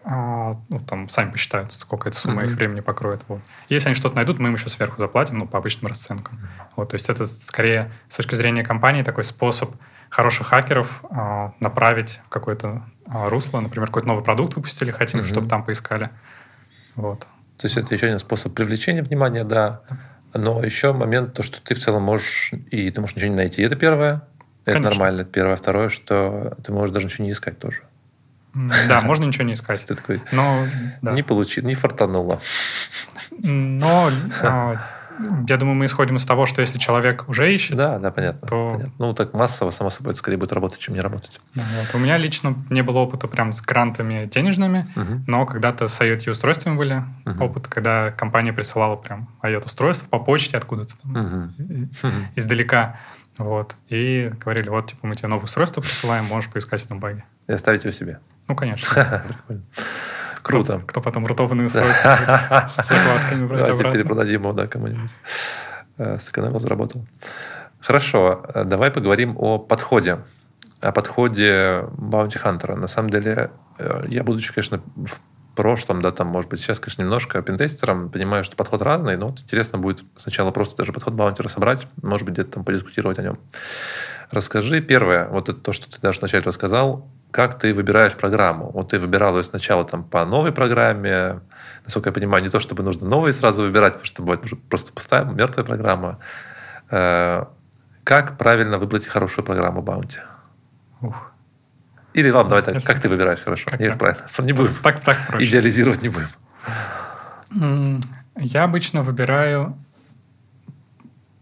а, 0.05 0.55
ну, 0.69 0.79
там, 0.79 1.07
сами 1.07 1.31
посчитают, 1.31 1.71
сколько 1.71 2.09
эта 2.09 2.17
сумма 2.17 2.41
mm-hmm. 2.41 2.45
их 2.45 2.51
времени 2.53 2.79
покроет. 2.81 3.21
Вот. 3.27 3.41
Если 3.69 3.87
они 3.89 3.95
что-то 3.95 4.15
найдут, 4.15 4.39
мы 4.39 4.49
им 4.49 4.55
еще 4.55 4.69
сверху 4.69 4.99
заплатим, 4.99 5.37
ну, 5.37 5.47
по 5.47 5.57
обычным 5.57 5.89
расценкам. 5.89 6.35
Mm-hmm. 6.35 6.65
Вот, 6.75 6.89
то 6.89 6.95
есть 6.95 7.09
это 7.09 7.25
скорее 7.27 7.91
с 8.09 8.15
точки 8.15 8.35
зрения 8.35 8.63
компании 8.63 9.03
такой 9.03 9.23
способ 9.23 9.73
хороших 10.09 10.47
хакеров 10.47 11.03
а, 11.09 11.53
направить 11.59 12.21
в 12.25 12.29
какое-то 12.29 12.83
а, 13.07 13.27
русло. 13.27 13.61
Например, 13.61 13.87
какой-то 13.87 14.07
новый 14.07 14.23
продукт 14.23 14.55
выпустили, 14.55 14.91
хотим, 14.91 15.21
mm-hmm. 15.21 15.25
чтобы 15.25 15.47
там 15.47 15.63
поискали. 15.63 16.09
Вот. 16.95 17.21
То 17.57 17.67
есть 17.67 17.77
это 17.77 17.93
еще 17.95 18.07
один 18.07 18.19
способ 18.19 18.53
привлечения 18.53 19.03
внимания, 19.03 19.43
да. 19.43 19.81
Но 20.33 20.63
еще 20.63 20.91
момент, 20.91 21.33
то, 21.33 21.43
что 21.43 21.61
ты 21.61 21.75
в 21.75 21.79
целом 21.79 22.03
можешь, 22.03 22.51
и 22.71 22.89
ты 22.89 22.99
можешь 22.99 23.15
ничего 23.15 23.29
не 23.29 23.37
найти, 23.37 23.61
это 23.61 23.75
первое. 23.75 24.27
Это 24.65 24.73
Конечно. 24.73 24.91
нормально, 24.91 25.21
это 25.21 25.29
первое. 25.31 25.55
Второе, 25.55 25.89
что 25.89 26.57
ты 26.63 26.71
можешь 26.71 26.93
даже 26.93 27.05
ничего 27.07 27.25
не 27.25 27.31
искать 27.31 27.59
тоже. 27.59 27.83
Да, 28.87 29.01
можно 29.01 29.25
ничего 29.25 29.45
не 29.45 29.53
искать. 29.53 29.85
Ты 29.85 29.95
такой, 29.95 30.21
но, 30.31 30.65
да. 31.01 31.13
не 31.13 31.23
получил, 31.23 31.65
не 31.65 31.75
фартануло. 31.75 32.39
Но 33.31 34.09
а, 34.43 34.77
я 35.47 35.57
думаю, 35.57 35.75
мы 35.75 35.85
исходим 35.85 36.15
из 36.15 36.25
того, 36.25 36.45
что 36.45 36.61
если 36.61 36.79
человек 36.79 37.27
уже 37.27 37.53
ищет, 37.53 37.77
да, 37.77 37.99
да, 37.99 38.11
понятно, 38.11 38.47
то... 38.47 38.69
понятно. 38.71 38.93
Ну, 38.99 39.13
так 39.13 39.33
массово, 39.33 39.69
само 39.69 39.89
собой, 39.89 40.11
это 40.11 40.19
скорее 40.19 40.37
будет 40.37 40.53
работать, 40.53 40.79
чем 40.79 40.95
не 40.95 41.01
работать. 41.01 41.39
Вот. 41.53 41.95
У 41.95 41.97
меня 41.97 42.17
лично 42.17 42.55
не 42.69 42.81
было 42.81 42.99
опыта 42.99 43.27
прям 43.27 43.53
с 43.53 43.61
грантами 43.61 44.25
денежными, 44.25 44.91
угу. 44.95 45.23
но 45.27 45.45
когда-то 45.45 45.87
с 45.87 46.01
IoT-устройствами 46.01 46.75
были 46.75 47.03
угу. 47.25 47.45
опыт, 47.45 47.67
когда 47.67 48.11
компания 48.11 48.53
присылала 48.53 48.95
прям 48.95 49.29
IoT-устройство 49.41 50.07
по 50.07 50.19
почте 50.19 50.57
откуда-то 50.57 50.97
там, 50.97 51.11
угу. 51.11 52.07
издалека. 52.35 52.97
Вот. 53.37 53.75
И 53.89 54.31
говорили, 54.39 54.69
вот, 54.69 54.87
типа, 54.87 55.07
мы 55.07 55.15
тебе 55.15 55.27
новое 55.27 55.45
устройство 55.45 55.81
присылаем, 55.81 56.25
можешь 56.25 56.51
поискать 56.51 56.81
в 56.81 56.85
этом 56.85 56.99
баге. 56.99 57.23
И 57.47 57.51
оставить 57.51 57.83
его 57.83 57.91
себе. 57.91 58.19
Ну, 58.47 58.55
конечно. 58.55 59.23
Круто. 60.41 60.77
Кто, 60.79 60.87
кто 60.87 61.01
потом 61.01 61.25
рутованные 61.25 61.67
устройства 61.67 62.65
с 62.67 62.75
закладками 62.87 63.47
брать 63.47 63.67
Давайте 63.67 63.91
перепродадим 63.91 64.41
его, 64.41 64.51
да, 64.53 64.67
кому-нибудь. 64.67 65.09
Э, 65.97 66.17
сэкономил, 66.19 66.59
заработал. 66.59 67.05
Хорошо, 67.79 68.45
э, 68.53 68.63
давай 68.65 68.91
поговорим 68.91 69.35
о 69.37 69.57
подходе. 69.57 70.19
О 70.81 70.91
подходе 70.91 71.85
Bounty 71.97 72.41
Hunter. 72.43 72.75
На 72.75 72.87
самом 72.87 73.09
деле, 73.09 73.51
э, 73.77 74.05
я, 74.09 74.23
будучи, 74.23 74.53
конечно, 74.53 74.81
в 74.97 75.21
прошлом, 75.55 76.01
да, 76.01 76.11
там, 76.11 76.27
может 76.27 76.49
быть, 76.49 76.59
сейчас, 76.59 76.79
конечно, 76.79 77.03
немножко 77.03 77.41
пентестером, 77.41 78.09
понимаю, 78.09 78.43
что 78.43 78.55
подход 78.55 78.81
разный, 78.81 79.17
но 79.17 79.27
вот 79.27 79.39
интересно 79.39 79.77
будет 79.77 80.03
сначала 80.15 80.51
просто 80.51 80.77
даже 80.77 80.91
подход 80.93 81.13
баунтера 81.13 81.47
собрать, 81.47 81.87
может 82.01 82.25
быть, 82.25 82.33
где-то 82.33 82.53
там 82.53 82.65
подискутировать 82.65 83.19
о 83.19 83.23
нем. 83.23 83.39
Расскажи 84.31 84.81
первое, 84.81 85.27
вот 85.27 85.49
это 85.49 85.59
то, 85.59 85.73
что 85.73 85.89
ты 85.89 86.01
даже 86.01 86.19
вначале 86.19 86.43
рассказал, 86.43 87.07
как 87.33 87.57
ты 87.57 87.73
выбираешь 87.73 88.15
программу. 88.15 88.69
Вот 88.69 88.89
ты 88.89 88.99
выбирал 88.99 89.37
ее 89.37 89.43
сначала 89.43 89.83
там 89.83 90.03
по 90.03 90.23
новой 90.23 90.51
программе, 90.51 91.39
насколько 91.83 92.09
я 92.09 92.13
понимаю, 92.13 92.43
не 92.43 92.49
то, 92.49 92.59
чтобы 92.59 92.83
нужно 92.83 93.09
новые 93.09 93.33
сразу 93.33 93.63
выбирать, 93.63 93.93
потому 93.93 94.05
что 94.05 94.21
бывает 94.21 94.43
просто 94.69 94.93
пустая, 94.93 95.25
мертвая 95.25 95.65
программа. 95.65 96.19
Э, 96.91 97.45
как 98.03 98.37
правильно 98.37 98.77
выбрать 98.77 99.07
хорошую 99.07 99.43
программу 99.43 99.81
Bounty? 99.81 100.19
Ух. 101.01 101.31
Или 102.13 102.29
ладно, 102.29 102.49
давай 102.51 102.63
так, 102.63 102.83
как 102.83 102.99
ты 102.99 103.09
выбираешь 103.09 103.41
хорошо? 103.41 103.71
Как 103.71 103.79
Нет, 103.79 103.97
правильно. 103.97 104.23
Не 104.39 104.53
будем 104.53 104.75
так, 104.83 104.99
так 104.99 105.17
проще. 105.27 105.49
идеализировать 105.49 106.03
не 106.03 106.09
будем. 106.09 107.99
Я 108.35 108.63
обычно 108.63 109.01
выбираю 109.01 109.75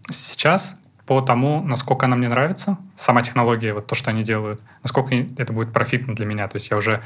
сейчас 0.09 0.77
по 1.11 1.19
тому, 1.19 1.61
насколько 1.61 2.05
она 2.05 2.15
мне 2.15 2.29
нравится, 2.29 2.77
сама 2.95 3.21
технология, 3.21 3.73
вот 3.73 3.85
то, 3.85 3.95
что 3.95 4.11
они 4.11 4.23
делают, 4.23 4.61
насколько 4.81 5.13
это 5.13 5.51
будет 5.51 5.73
профитно 5.73 6.15
для 6.15 6.25
меня. 6.25 6.47
То 6.47 6.55
есть 6.55 6.71
я 6.71 6.77
уже 6.77 7.03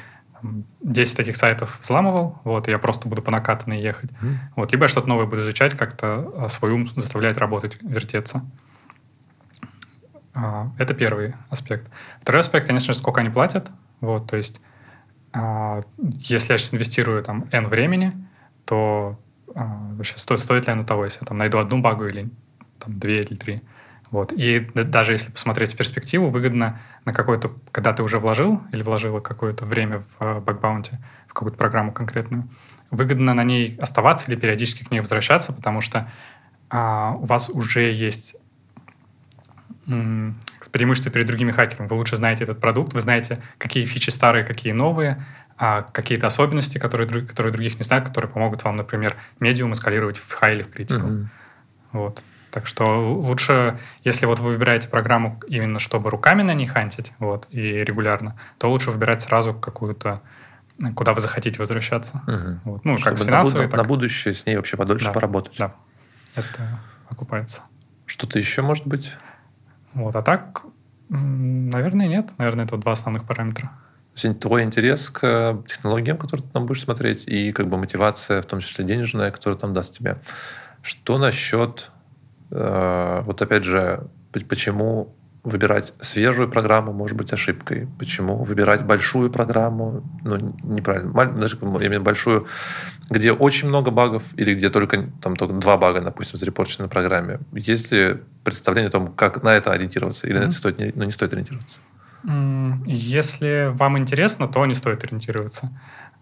10 0.84 1.18
таких 1.18 1.36
сайтов 1.36 1.80
взламывал, 1.82 2.40
вот, 2.44 2.68
и 2.68 2.72
я 2.72 2.78
просто 2.78 3.08
буду 3.08 3.24
по 3.24 3.32
накатанной 3.32 3.82
ехать. 3.82 4.12
Mm-hmm. 4.12 4.36
Вот, 4.58 4.72
либо 4.72 4.84
я 4.84 4.90
что-то 4.90 5.10
новое 5.10 5.26
буду 5.26 5.42
изучать, 5.42 5.76
как-то 5.76 6.32
а, 6.36 6.50
свой 6.50 6.74
ум 6.74 6.88
заставлять 6.96 7.40
работать, 7.40 7.80
вертеться. 7.82 8.46
А, 10.36 10.70
это 10.78 10.94
первый 10.94 11.34
аспект. 11.50 11.90
Второй 12.22 12.42
аспект, 12.42 12.68
конечно 12.68 12.94
же, 12.94 13.00
сколько 13.00 13.22
они 13.22 13.32
платят. 13.32 13.72
Вот, 14.02 14.30
то 14.30 14.38
есть, 14.38 14.62
а, 15.34 15.82
если 15.98 16.54
я 16.54 16.60
сейчас 16.60 16.76
инвестирую 16.76 17.24
там 17.24 17.46
N 17.52 17.70
времени, 17.70 18.14
то 18.66 19.18
вообще 19.48 20.16
стоит, 20.16 20.42
стоит 20.42 20.68
ли 20.68 20.74
оно 20.74 20.84
того, 20.84 21.06
если 21.06 21.22
я 21.22 21.26
там 21.26 21.40
найду 21.40 21.58
одну 21.58 21.82
багу 21.82 22.06
или 22.06 22.30
там 22.78 23.00
две 23.00 23.22
или 23.22 23.34
три. 23.34 23.64
Вот. 24.12 24.32
И 24.32 24.60
даже 24.74 25.14
если 25.14 25.32
посмотреть 25.32 25.74
в 25.74 25.78
перспективу, 25.78 26.30
выгодно 26.30 26.80
на 27.06 27.14
какой-то, 27.14 27.52
когда 27.72 27.94
ты 27.94 28.04
уже 28.04 28.20
вложил 28.20 28.62
или 28.72 28.84
вложила 28.84 29.20
какое-то 29.20 29.66
время 29.66 30.04
в 30.20 30.40
bug 30.42 30.59
bounty, 30.59 31.00
в 31.28 31.34
какую-то 31.34 31.58
программу 31.58 31.92
конкретную, 31.92 32.48
выгодно 32.92 33.34
на 33.34 33.44
ней 33.44 33.78
оставаться 33.82 34.32
или 34.32 34.40
периодически 34.40 34.84
к 34.84 34.92
ней 34.92 35.00
возвращаться, 35.00 35.54
потому 35.54 35.82
что 35.82 36.10
а, 36.70 37.16
у 37.16 37.26
вас 37.26 37.50
уже 37.50 37.92
есть 37.92 38.36
м, 39.88 40.40
преимущество 40.72 41.12
перед 41.12 41.26
другими 41.26 41.52
хакерами. 41.52 41.88
Вы 41.88 41.96
лучше 41.96 42.16
знаете 42.16 42.44
этот 42.44 42.60
продукт, 42.60 42.94
вы 42.94 43.02
знаете, 43.02 43.42
какие 43.58 43.86
фичи 43.86 44.10
старые, 44.10 44.44
какие 44.44 44.74
новые, 44.74 45.26
а 45.58 45.84
какие-то 45.84 46.28
особенности, 46.28 46.78
которые, 46.78 47.08
которые 47.08 47.54
других 47.54 47.78
не 47.78 47.84
знают, 47.84 48.06
которые 48.06 48.30
помогут 48.30 48.64
вам, 48.64 48.76
например, 48.76 49.16
medium 49.40 49.74
эскалировать 49.74 50.18
в 50.18 50.42
high 50.42 50.56
или 50.56 50.64
в 50.64 50.68
critical. 50.68 51.10
Mm-hmm. 51.10 51.28
Вот. 51.94 52.24
Так 52.56 52.68
что 52.68 53.04
лучше, 53.04 53.78
если 54.06 54.26
вот 54.26 54.40
вы 54.40 54.52
выбираете 54.52 54.88
программу 54.88 55.42
именно 55.46 55.78
чтобы 55.78 56.10
руками 56.10 56.42
на 56.42 56.54
ней 56.54 56.68
хантить, 56.68 57.12
вот, 57.20 57.50
и 57.52 57.60
регулярно, 57.84 58.40
то 58.58 58.72
лучше 58.72 58.92
выбирать 58.92 59.22
сразу 59.22 59.54
какую-то 59.54 60.22
куда 60.96 61.12
вы 61.12 61.20
захотите 61.20 61.60
возвращаться. 61.60 62.22
Угу. 62.26 62.60
Вот. 62.64 62.86
Ну, 62.86 62.94
Чтобы 62.94 63.04
как 63.04 63.18
с 63.18 63.26
финансовой, 63.26 63.66
на, 63.66 63.72
так... 63.72 63.82
на 63.82 63.86
будущее 63.86 64.34
с 64.34 64.46
ней 64.46 64.56
вообще 64.56 64.78
подольше 64.78 65.08
да, 65.08 65.12
поработать. 65.12 65.58
Да, 65.60 65.76
это 66.34 66.80
окупается. 67.10 67.64
Что-то 68.06 68.40
еще 68.40 68.62
может 68.62 68.88
быть? 68.88 69.12
Вот, 69.94 70.16
а 70.16 70.22
так, 70.22 70.62
наверное, 71.10 72.08
нет. 72.08 72.36
Наверное, 72.38 72.64
это 72.64 72.78
два 72.78 72.94
основных 72.94 73.26
параметра. 73.26 73.70
То 74.16 74.28
есть 74.30 74.40
твой 74.40 74.64
интерес 74.64 75.10
к 75.10 75.62
технологиям, 75.68 76.18
которые 76.18 76.48
ты 76.48 76.54
там 76.54 76.68
будешь 76.68 76.84
смотреть, 76.84 77.28
и 77.28 77.52
как 77.52 77.68
бы 77.68 77.78
мотивация, 77.78 78.42
в 78.42 78.46
том 78.46 78.62
числе 78.62 78.86
денежная, 78.86 79.30
которая 79.32 79.60
там 79.60 79.74
даст 79.74 79.94
тебе. 79.94 80.20
Что 80.82 81.18
насчет 81.18 81.92
Э, 81.95 81.95
вот 82.50 83.42
опять 83.42 83.64
же, 83.64 84.08
почему 84.50 85.16
выбирать 85.46 85.94
свежую 86.02 86.50
программу 86.50 86.92
может 86.92 87.16
быть 87.16 87.32
ошибкой. 87.32 87.88
Почему 88.00 88.44
выбирать 88.44 88.84
большую 88.84 89.30
программу, 89.30 90.04
ну, 90.24 90.56
неправильно, 90.64 91.12
даже 91.34 91.58
именно 91.62 92.02
большую, 92.02 92.48
где 93.10 93.32
очень 93.32 93.68
много 93.70 93.92
багов 93.92 94.24
или 94.36 94.56
где 94.56 94.70
только, 94.70 95.06
там, 95.22 95.36
только 95.36 95.54
два 95.54 95.78
бага, 95.78 96.02
допустим, 96.02 96.40
зарепорчены 96.40 96.86
на 96.86 96.90
программе. 96.90 97.40
Есть 97.54 97.92
ли 97.92 98.18
представление 98.44 98.90
о 98.90 98.92
том, 98.92 99.14
как 99.14 99.44
на 99.44 99.54
это 99.54 99.72
ориентироваться? 99.72 100.28
Или 100.28 100.38
mm-hmm. 100.38 100.40
на 100.40 100.44
это 100.46 100.52
стоит, 100.52 100.96
ну, 100.96 101.04
не 101.04 101.12
стоит 101.12 101.34
ориентироваться? 101.34 101.80
Если 102.88 103.70
вам 103.72 104.00
интересно, 104.00 104.48
то 104.48 104.66
не 104.66 104.74
стоит 104.74 105.04
ориентироваться. 105.04 105.70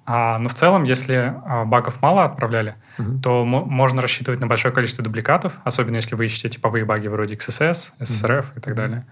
А, 0.05 0.37
но 0.39 0.49
в 0.49 0.53
целом, 0.53 0.83
если 0.83 1.33
а, 1.45 1.63
багов 1.63 2.01
мало 2.01 2.25
отправляли, 2.25 2.75
угу. 2.97 3.19
то 3.19 3.45
можно 3.45 4.01
рассчитывать 4.01 4.41
на 4.41 4.47
большое 4.47 4.73
количество 4.73 5.03
дубликатов, 5.03 5.59
особенно 5.63 5.95
если 5.95 6.15
вы 6.15 6.25
ищете 6.25 6.49
типовые 6.49 6.83
баги 6.83 7.07
вроде 7.07 7.35
XSS, 7.35 7.93
SSRF 7.99 8.39
угу. 8.39 8.47
и 8.57 8.59
так 8.59 8.75
далее. 8.75 9.05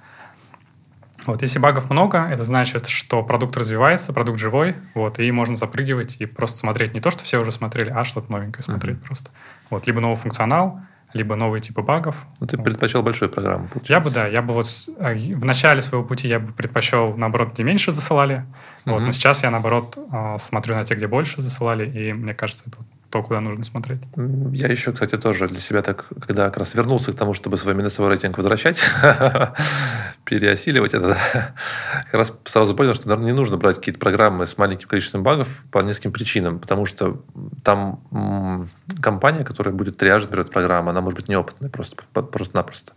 Вот, 1.25 1.41
если 1.43 1.59
багов 1.59 1.89
много, 1.89 2.17
это 2.17 2.43
значит, 2.43 2.87
что 2.87 3.21
продукт 3.23 3.55
развивается, 3.55 4.11
продукт 4.11 4.39
живой, 4.39 4.75
вот, 4.95 5.19
и 5.19 5.31
можно 5.31 5.55
запрыгивать 5.55 6.17
и 6.19 6.25
просто 6.25 6.57
смотреть 6.57 6.95
не 6.95 6.99
то, 6.99 7.11
что 7.11 7.23
все 7.23 7.39
уже 7.39 7.51
смотрели, 7.51 7.91
а 7.91 8.01
что-то 8.03 8.31
новенькое 8.31 8.63
смотреть 8.63 8.97
uh 8.97 9.05
просто. 9.05 9.29
Вот, 9.69 9.85
либо 9.85 10.01
новый 10.01 10.17
функционал, 10.17 10.81
либо 11.13 11.35
новые 11.35 11.61
типы 11.61 11.81
багов. 11.81 12.25
Ну, 12.39 12.47
ты 12.47 12.57
предпочел 12.57 13.03
большую 13.03 13.29
программу, 13.29 13.67
получается. 13.67 13.93
Я 13.93 13.99
бы, 13.99 14.09
да, 14.11 14.27
я 14.27 14.41
бы 14.41 14.53
вот 14.53 14.67
а, 14.99 15.13
в 15.13 15.45
начале 15.45 15.81
своего 15.81 16.05
пути 16.05 16.27
я 16.27 16.39
бы 16.39 16.53
предпочел, 16.53 17.15
наоборот, 17.15 17.53
где 17.53 17.63
меньше 17.63 17.91
засылали, 17.91 18.45
угу. 18.85 18.95
вот, 18.95 19.01
но 19.01 19.11
сейчас 19.11 19.43
я, 19.43 19.51
наоборот, 19.51 19.97
а, 20.11 20.37
смотрю 20.37 20.75
на 20.75 20.83
те, 20.83 20.95
где 20.95 21.07
больше 21.07 21.41
засылали, 21.41 21.85
и 21.85 22.13
мне 22.13 22.33
кажется, 22.33 22.63
это 22.67 22.77
то, 23.11 23.21
куда 23.21 23.41
нужно 23.41 23.65
смотреть. 23.65 23.99
Я 24.53 24.69
еще, 24.69 24.93
кстати, 24.93 25.17
тоже 25.17 25.49
для 25.49 25.59
себя 25.59 25.81
так, 25.81 26.05
когда 26.25 26.45
как 26.45 26.57
раз 26.57 26.73
вернулся 26.75 27.11
к 27.11 27.15
тому, 27.15 27.33
чтобы 27.33 27.57
свой 27.57 27.75
минусовой 27.75 28.09
рейтинг 28.09 28.37
возвращать, 28.37 28.81
переосиливать 30.23 30.93
это, 30.93 31.17
как 32.05 32.13
раз 32.13 32.33
сразу 32.45 32.73
понял, 32.73 32.93
что, 32.93 33.09
наверное, 33.09 33.33
не 33.33 33.37
нужно 33.37 33.57
брать 33.57 33.75
какие-то 33.75 33.99
программы 33.99 34.47
с 34.47 34.57
маленьким 34.57 34.87
количеством 34.87 35.23
багов 35.23 35.63
по 35.71 35.79
нескольким 35.79 36.13
причинам, 36.13 36.59
потому 36.59 36.85
что 36.85 37.21
там 37.63 37.99
компания, 39.01 39.43
которая 39.43 39.73
будет 39.73 39.97
триажить, 39.97 40.29
например, 40.29 40.49
программу, 40.49 40.89
она 40.91 41.01
может 41.01 41.19
быть 41.19 41.27
неопытной 41.27 41.69
просто, 41.69 41.97
просто-напросто. 42.13 42.93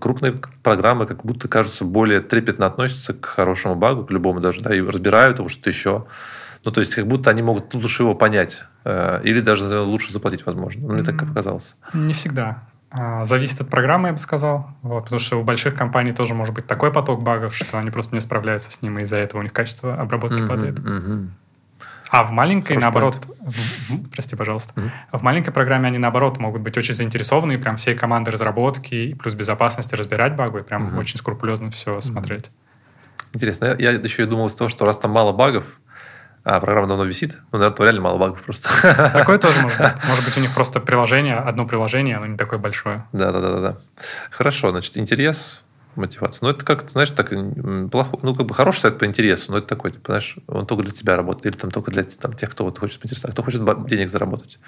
Крупные 0.00 0.40
программы 0.62 1.04
как 1.04 1.22
будто, 1.22 1.48
кажется, 1.48 1.84
более 1.84 2.20
трепетно 2.20 2.64
относятся 2.64 3.12
к 3.12 3.26
хорошему 3.26 3.74
багу, 3.74 4.06
к 4.06 4.10
любому 4.10 4.40
даже, 4.40 4.62
да, 4.62 4.74
и 4.74 4.80
разбирают 4.80 5.38
его 5.38 5.48
что-то 5.48 5.68
еще. 5.68 6.06
Ну, 6.64 6.70
то 6.72 6.80
есть, 6.80 6.94
как 6.94 7.06
будто 7.06 7.30
они 7.30 7.42
могут 7.42 7.74
лучше 7.74 8.02
его 8.04 8.14
понять. 8.14 8.64
Э, 8.84 9.20
или 9.22 9.40
даже 9.40 9.80
лучше 9.80 10.12
заплатить, 10.12 10.46
возможно. 10.46 10.92
Мне 10.92 11.02
так 11.02 11.18
показалось. 11.18 11.76
Не 11.92 12.12
всегда. 12.12 12.62
А, 12.96 13.24
зависит 13.24 13.60
от 13.60 13.68
программы, 13.68 14.08
я 14.08 14.12
бы 14.12 14.18
сказал. 14.20 14.70
Вот, 14.82 15.04
потому 15.04 15.18
что 15.18 15.40
у 15.40 15.42
больших 15.42 15.74
компаний 15.74 16.12
тоже 16.12 16.34
может 16.34 16.54
быть 16.54 16.66
такой 16.66 16.92
поток 16.92 17.22
багов, 17.22 17.54
что 17.54 17.78
они 17.78 17.90
просто 17.90 18.14
не 18.14 18.20
справляются 18.20 18.70
с 18.70 18.82
ним, 18.82 18.98
и 18.98 19.02
из-за 19.02 19.16
этого 19.16 19.40
у 19.40 19.42
них 19.42 19.52
качество 19.52 19.94
обработки 19.94 20.36
mm-hmm, 20.36 20.48
падает. 20.48 20.78
Mm-hmm. 20.78 21.28
А 22.10 22.22
в 22.22 22.30
маленькой, 22.30 22.74
Хороший 22.74 22.82
наоборот, 22.84 23.26
в, 23.40 23.90
в, 23.90 24.10
прости, 24.10 24.36
пожалуйста, 24.36 24.72
mm-hmm. 24.76 25.18
в 25.18 25.22
маленькой 25.22 25.50
программе 25.50 25.88
они, 25.88 25.98
наоборот, 25.98 26.38
могут 26.38 26.62
быть 26.62 26.78
очень 26.78 26.94
заинтересованы, 26.94 27.54
и 27.54 27.56
прям 27.56 27.74
всей 27.76 27.96
команды 27.96 28.30
разработки, 28.30 29.14
плюс 29.14 29.34
безопасности 29.34 29.96
разбирать 29.96 30.36
багу, 30.36 30.58
и 30.58 30.62
прям 30.62 30.86
mm-hmm. 30.86 30.98
очень 31.00 31.18
скрупулезно 31.18 31.72
все 31.72 31.96
mm-hmm. 31.96 32.00
смотреть. 32.00 32.52
Интересно. 33.32 33.64
Я, 33.64 33.90
я 33.90 33.98
еще 33.98 34.22
и 34.22 34.26
думал 34.26 34.46
из 34.46 34.54
того, 34.54 34.70
что 34.70 34.84
раз 34.84 34.98
там 34.98 35.10
мало 35.10 35.32
багов, 35.32 35.80
а 36.44 36.60
программа 36.60 36.86
давно 36.86 37.04
висит. 37.04 37.38
Ну, 37.52 37.58
наверное, 37.58 37.84
реально 37.84 38.02
мало 38.02 38.18
багов 38.18 38.42
просто. 38.42 38.68
Такое 39.14 39.38
тоже 39.38 39.62
может 39.62 39.78
быть. 39.78 39.92
Может 40.08 40.24
быть, 40.24 40.36
у 40.36 40.40
них 40.40 40.54
просто 40.54 40.78
приложение, 40.78 41.36
одно 41.36 41.66
приложение, 41.66 42.16
оно 42.16 42.26
не 42.26 42.36
такое 42.36 42.58
большое. 42.58 43.06
Да, 43.12 43.32
да, 43.32 43.40
да, 43.40 43.60
да. 43.60 43.76
Хорошо, 44.30 44.70
значит, 44.70 44.98
интерес, 44.98 45.64
мотивация. 45.96 46.44
Ну, 46.44 46.50
это 46.50 46.62
как-то, 46.64 46.90
знаешь, 46.90 47.10
так 47.12 47.30
плохо, 47.90 48.18
ну, 48.22 48.34
как 48.34 48.46
бы 48.46 48.54
хороший 48.54 48.80
сайт 48.80 48.98
по 48.98 49.06
интересу, 49.06 49.52
но 49.52 49.58
это 49.58 49.68
такой, 49.68 49.92
типа, 49.92 50.04
знаешь, 50.12 50.36
он 50.46 50.66
только 50.66 50.84
для 50.84 50.92
тебя 50.92 51.16
работает, 51.16 51.46
или 51.46 51.60
там 51.60 51.70
только 51.70 51.90
для 51.90 52.02
там, 52.02 52.34
тех, 52.34 52.50
кто 52.50 52.64
вот 52.64 52.78
хочет 52.78 53.00
поинтересоваться, 53.00 53.32
кто 53.32 53.42
хочет 53.42 53.86
денег 53.86 54.10
заработать. 54.10 54.58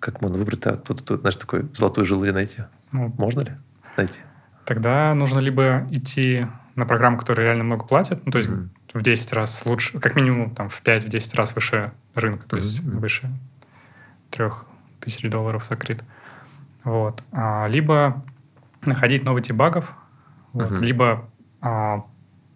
Как 0.00 0.20
можно 0.20 0.36
выбрать 0.36 0.66
а, 0.66 0.76
тут, 0.76 1.02
тут, 1.04 1.20
знаешь, 1.20 1.36
такой 1.36 1.66
золотую 1.72 2.04
жилу 2.04 2.26
найти? 2.26 2.64
Ну, 2.92 3.12
Можно 3.16 3.40
ли 3.40 3.52
найти? 3.96 4.20
Тогда 4.66 5.14
нужно 5.14 5.38
либо 5.38 5.86
идти 5.90 6.46
на 6.74 6.84
программу, 6.84 7.18
которая 7.18 7.46
реально 7.46 7.64
много 7.64 7.86
платит, 7.86 8.24
ну, 8.26 8.32
то 8.32 8.38
есть 8.38 8.50
mm-hmm 8.50 8.68
в 8.92 9.02
10 9.02 9.32
раз 9.32 9.64
лучше, 9.66 9.98
как 9.98 10.16
минимум 10.16 10.54
там, 10.54 10.68
в 10.68 10.82
5-10 10.82 11.36
раз 11.36 11.54
выше 11.54 11.92
рынка, 12.14 12.46
то 12.46 12.56
есть 12.56 12.80
mm-hmm. 12.80 12.98
выше 12.98 13.30
3000 14.30 15.28
долларов 15.28 15.64
закрыт. 15.68 16.02
Вот. 16.84 17.22
А, 17.32 17.66
либо 17.68 18.24
находить 18.82 19.24
новый 19.24 19.42
тип 19.42 19.56
багов, 19.56 19.92
вот, 20.52 20.70
mm-hmm. 20.70 20.80
либо 20.80 21.28
а, 21.60 22.04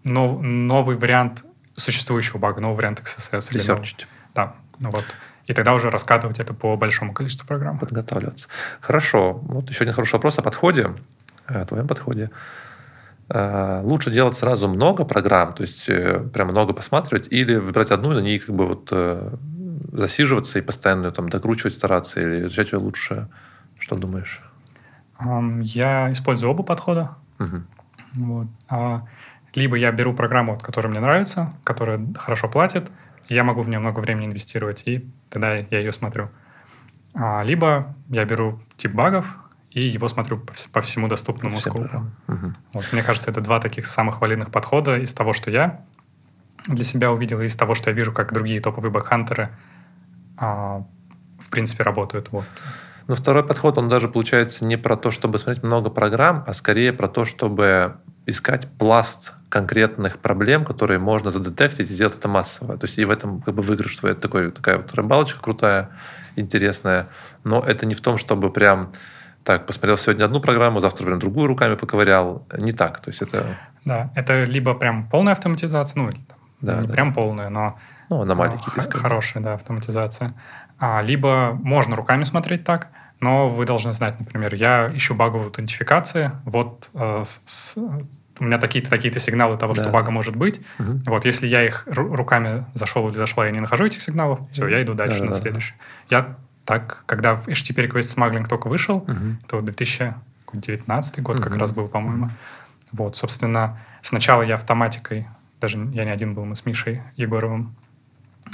нов, 0.03 0.41
новый 0.41 0.97
вариант 0.97 1.45
существующего 1.77 2.39
бага, 2.39 2.61
новый 2.61 2.77
вариант 2.77 3.01
XSS. 3.01 3.53
Ресерчить. 3.53 4.07
Да, 4.35 4.55
ну 4.79 4.91
вот. 4.91 5.05
И 5.47 5.53
тогда 5.53 5.75
уже 5.75 5.91
раскатывать 5.91 6.41
это 6.41 6.55
по 6.55 6.77
большому 6.77 7.13
количеству 7.13 7.47
программ. 7.47 7.79
Подготавливаться. 7.79 8.49
Хорошо. 8.81 9.35
Вот 9.35 9.69
еще 9.69 9.83
один 9.83 9.93
хороший 9.93 10.15
вопрос 10.15 10.39
о 10.39 10.43
подходе, 10.43 10.95
о 11.47 11.65
твоем 11.65 11.87
подходе. 11.87 12.31
Э, 13.29 13.81
лучше 13.83 14.11
делать 14.11 14.35
сразу 14.35 14.69
много 14.69 15.05
программ, 15.05 15.55
то 15.55 15.63
есть 15.63 15.89
э, 15.89 16.21
прям 16.33 16.49
много 16.49 16.75
посматривать, 16.75 17.29
или 17.31 17.57
выбрать 17.57 17.91
одну 17.91 18.13
и 18.13 18.15
на 18.17 18.21
ней 18.21 18.39
как 18.39 18.55
бы 18.55 18.67
вот 18.67 18.89
э, 18.93 19.35
засиживаться 19.93 20.59
и 20.59 20.63
постоянно 20.63 21.11
там 21.11 21.29
докручивать, 21.29 21.75
стараться, 21.75 22.21
или 22.21 22.41
изучать 22.41 22.73
ее 22.73 22.79
лучше. 22.79 23.29
Что 23.79 23.97
думаешь? 23.97 24.43
Я 25.63 26.13
использую 26.13 26.51
оба 26.51 26.63
подхода. 26.63 27.17
Угу. 27.39 27.63
Вот. 28.15 28.47
А, 28.69 29.07
либо 29.55 29.77
я 29.77 29.93
беру 29.93 30.15
программу, 30.15 30.59
которая 30.59 30.91
мне 30.91 31.01
нравится, 31.01 31.53
которая 31.65 32.01
хорошо 32.17 32.49
платит, 32.49 32.91
я 33.29 33.45
могу 33.45 33.63
в 33.63 33.69
нее 33.69 33.79
много 33.79 34.01
времени 34.01 34.27
инвестировать, 34.27 34.83
и 34.87 35.09
тогда 35.31 35.55
я 35.55 35.79
ее 35.79 35.93
смотрю. 35.93 36.29
А, 37.15 37.43
либо 37.43 37.95
я 38.09 38.25
беру 38.25 38.59
тип 38.77 38.93
багов, 38.93 39.39
и 39.75 39.83
его 39.83 40.09
смотрю 40.09 40.39
по, 40.39 40.53
по 40.73 40.81
всему 40.81 41.09
доступному 41.09 41.59
Все 41.59 41.71
скопу. 41.71 42.07
Угу. 42.29 42.55
Вот, 42.73 42.93
мне 42.93 43.03
кажется, 43.03 43.31
это 43.31 43.41
два 43.41 43.61
таких 43.61 43.87
самых 43.87 44.21
валидных 44.21 44.51
подхода 44.51 44.99
из 44.99 45.13
того, 45.13 45.33
что 45.33 45.51
я 45.51 45.85
для 46.67 46.85
себя 46.85 47.11
увидел, 47.13 47.41
и 47.41 47.47
из 47.47 47.57
того, 47.57 47.75
что 47.75 47.91
я 47.91 47.97
вижу, 47.97 48.13
как 48.13 48.33
другие 48.33 48.61
топовые 48.61 48.93
бэкхантеры 48.93 49.51
а, 50.39 50.85
в 51.39 51.51
принципе 51.51 51.83
работают. 51.83 52.29
Вот. 52.31 52.45
Но 53.09 53.17
второй 53.17 53.45
подход, 53.45 53.77
он 53.77 53.89
даже 53.89 54.09
получается 54.09 54.65
не 54.65 54.77
про 54.77 54.97
то, 54.97 55.11
чтобы 55.11 55.39
смотреть 55.39 55.65
много 55.65 55.91
программ, 55.91 56.45
а 56.47 56.55
скорее 56.55 56.93
про 56.93 57.09
то, 57.09 57.25
чтобы 57.25 57.97
искать 58.27 58.69
пласт 58.79 59.35
конкретных 59.51 60.19
проблем, 60.19 60.65
которые 60.65 60.99
можно 60.99 61.31
задетектить 61.31 61.91
и 61.91 61.95
сделать 61.95 62.17
это 62.17 62.29
массово. 62.29 62.79
То 62.79 62.87
есть 62.87 62.97
и 62.97 63.05
в 63.05 63.11
этом 63.11 63.43
как 63.43 63.55
бы 63.55 63.63
выигрыш 63.63 63.97
твой. 63.97 64.13
Это 64.13 64.23
такой, 64.23 64.51
такая 64.51 64.79
вот 64.79 64.95
рыбалочка 64.95 65.43
крутая, 65.43 65.91
интересная. 66.37 67.09
Но 67.43 67.61
это 67.61 67.85
не 67.85 67.95
в 67.95 68.01
том, 68.01 68.17
чтобы 68.17 68.51
прям 68.51 68.93
так, 69.45 69.67
посмотрел 69.67 69.97
сегодня 69.99 70.25
одну 70.25 70.41
программу, 70.41 70.81
завтра 70.81 71.05
прям 71.05 71.19
другую 71.19 71.47
руками 71.47 71.75
поковырял. 71.75 72.47
Не 72.59 72.73
так. 72.73 73.01
То 73.01 73.11
есть 73.11 73.21
это... 73.23 73.57
Да, 73.85 74.11
это 74.15 74.45
либо 74.45 74.73
прям 74.75 75.09
полная 75.09 75.35
автоматизация, 75.35 76.01
ну, 76.01 76.11
да, 76.63 76.81
не 76.81 76.87
да. 76.87 76.93
прям 76.93 77.13
полная, 77.13 77.51
но 77.51 77.79
ну, 78.09 78.23
аномалии 78.23 78.59
а, 78.77 78.81
Хорошая, 78.91 79.43
да, 79.43 79.55
автоматизация. 79.55 80.35
А, 80.79 81.03
либо 81.03 81.59
можно 81.63 81.95
руками 81.95 82.25
смотреть 82.25 82.65
так, 82.65 82.89
но 83.21 83.49
вы 83.49 83.67
должны 83.67 83.93
знать, 83.93 84.19
например, 84.19 84.55
я 84.55 84.91
ищу 84.95 85.15
баговую 85.15 85.47
аутентификации, 85.47 86.31
вот 86.45 86.91
э, 86.95 87.25
с, 87.45 87.77
у 87.77 88.45
меня 88.45 88.59
такие-то 88.59 88.91
такие-то 88.91 89.21
сигналы 89.21 89.57
того, 89.57 89.75
да. 89.75 89.83
что 89.83 89.93
бага 89.93 90.11
может 90.11 90.37
быть. 90.37 90.61
Угу. 90.79 91.03
Вот, 91.07 91.25
если 91.25 91.47
я 91.47 91.65
их 91.65 91.85
руками 91.87 92.67
зашел 92.75 93.07
или 93.09 93.17
зашла, 93.17 93.47
я 93.47 93.53
не 93.53 93.61
нахожу 93.61 93.85
этих 93.85 94.03
сигналов, 94.03 94.41
все, 94.51 94.67
я 94.69 94.83
иду 94.83 94.95
дальше 94.95 95.21
да, 95.21 95.25
на 95.27 95.33
да, 95.33 95.41
следующий. 95.41 95.75
Да. 96.11 96.17
Я 96.17 96.37
так, 96.65 97.05
когда 97.07 97.35
HTTP 97.35 97.89
Request 97.89 98.17
Smuggling 98.17 98.49
только 98.49 98.69
вышел, 98.69 98.99
угу. 98.99 99.37
это 99.45 99.63
2019 99.63 101.23
год 101.23 101.37
угу. 101.37 101.43
как 101.43 101.57
раз 101.57 101.73
был, 101.73 101.89
по-моему. 101.89 102.31
Вот, 102.93 103.17
собственно, 103.17 103.79
сначала 104.03 104.43
я 104.43 104.55
автоматикой, 104.55 105.27
даже 105.61 105.79
я 105.79 106.05
не 106.05 106.11
один 106.11 106.35
был, 106.35 106.45
мы 106.45 106.57
с 106.57 106.65
Мишей 106.65 107.03
Егоровым 107.17 107.75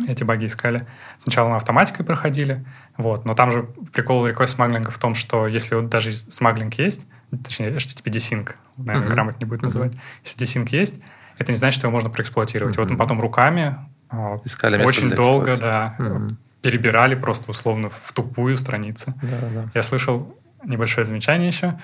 эти 0.06 0.24
баги 0.24 0.46
искали. 0.46 0.86
Сначала 1.18 1.48
мы 1.48 1.56
автоматикой 1.56 2.06
проходили, 2.06 2.64
вот, 2.96 3.24
но 3.24 3.34
там 3.34 3.50
же 3.50 3.64
прикол 3.92 4.26
request 4.26 4.48
смаглинга 4.48 4.90
в 4.90 4.98
том, 4.98 5.14
что 5.14 5.46
если 5.46 5.74
вот 5.74 5.88
даже 5.88 6.12
смаглинг 6.12 6.74
есть, 6.74 7.06
точнее, 7.44 7.70
HTTP 7.70 8.04
desync, 8.04 8.54
наверное, 8.76 9.08
uh-huh. 9.08 9.12
грамотнее 9.12 9.48
будет 9.48 9.60
uh-huh. 9.60 9.66
называть, 9.66 9.92
если 10.24 10.44
desync 10.44 10.68
есть, 10.70 11.00
это 11.38 11.52
не 11.52 11.56
значит, 11.56 11.78
что 11.78 11.88
его 11.88 11.92
можно 11.92 12.10
проэксплуатировать. 12.10 12.76
Uh-huh. 12.76 12.82
Вот 12.82 12.90
мы 12.90 12.96
потом 12.96 13.20
руками 13.20 13.76
а, 14.08 14.38
Искали 14.44 14.82
очень 14.84 15.10
долго, 15.10 15.56
да, 15.56 15.96
uh-huh. 15.98 16.30
Перебирали 16.62 17.14
просто 17.14 17.50
условно 17.50 17.90
в 17.90 18.12
тупую 18.12 18.56
страницу. 18.56 19.14
Да, 19.22 19.38
да. 19.54 19.70
Я 19.74 19.82
слышал 19.82 20.36
небольшое 20.64 21.04
замечание 21.04 21.48
еще. 21.48 21.78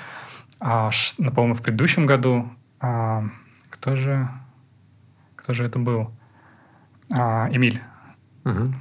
А, 0.60 0.90
по-моему, 1.18 1.54
в 1.54 1.62
предыдущем 1.62 2.06
году 2.06 2.50
а, 2.80 3.24
кто 3.70 3.96
же 3.96 4.28
кто 5.36 5.52
же 5.52 5.64
это 5.64 5.78
был? 5.78 6.10
А, 7.14 7.48
Эмиль 7.52 7.80
Угу. 8.44 8.74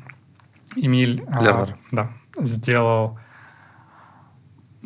Эмиль 0.75 1.25
а, 1.27 1.67
да, 1.91 2.09
сделал 2.39 3.17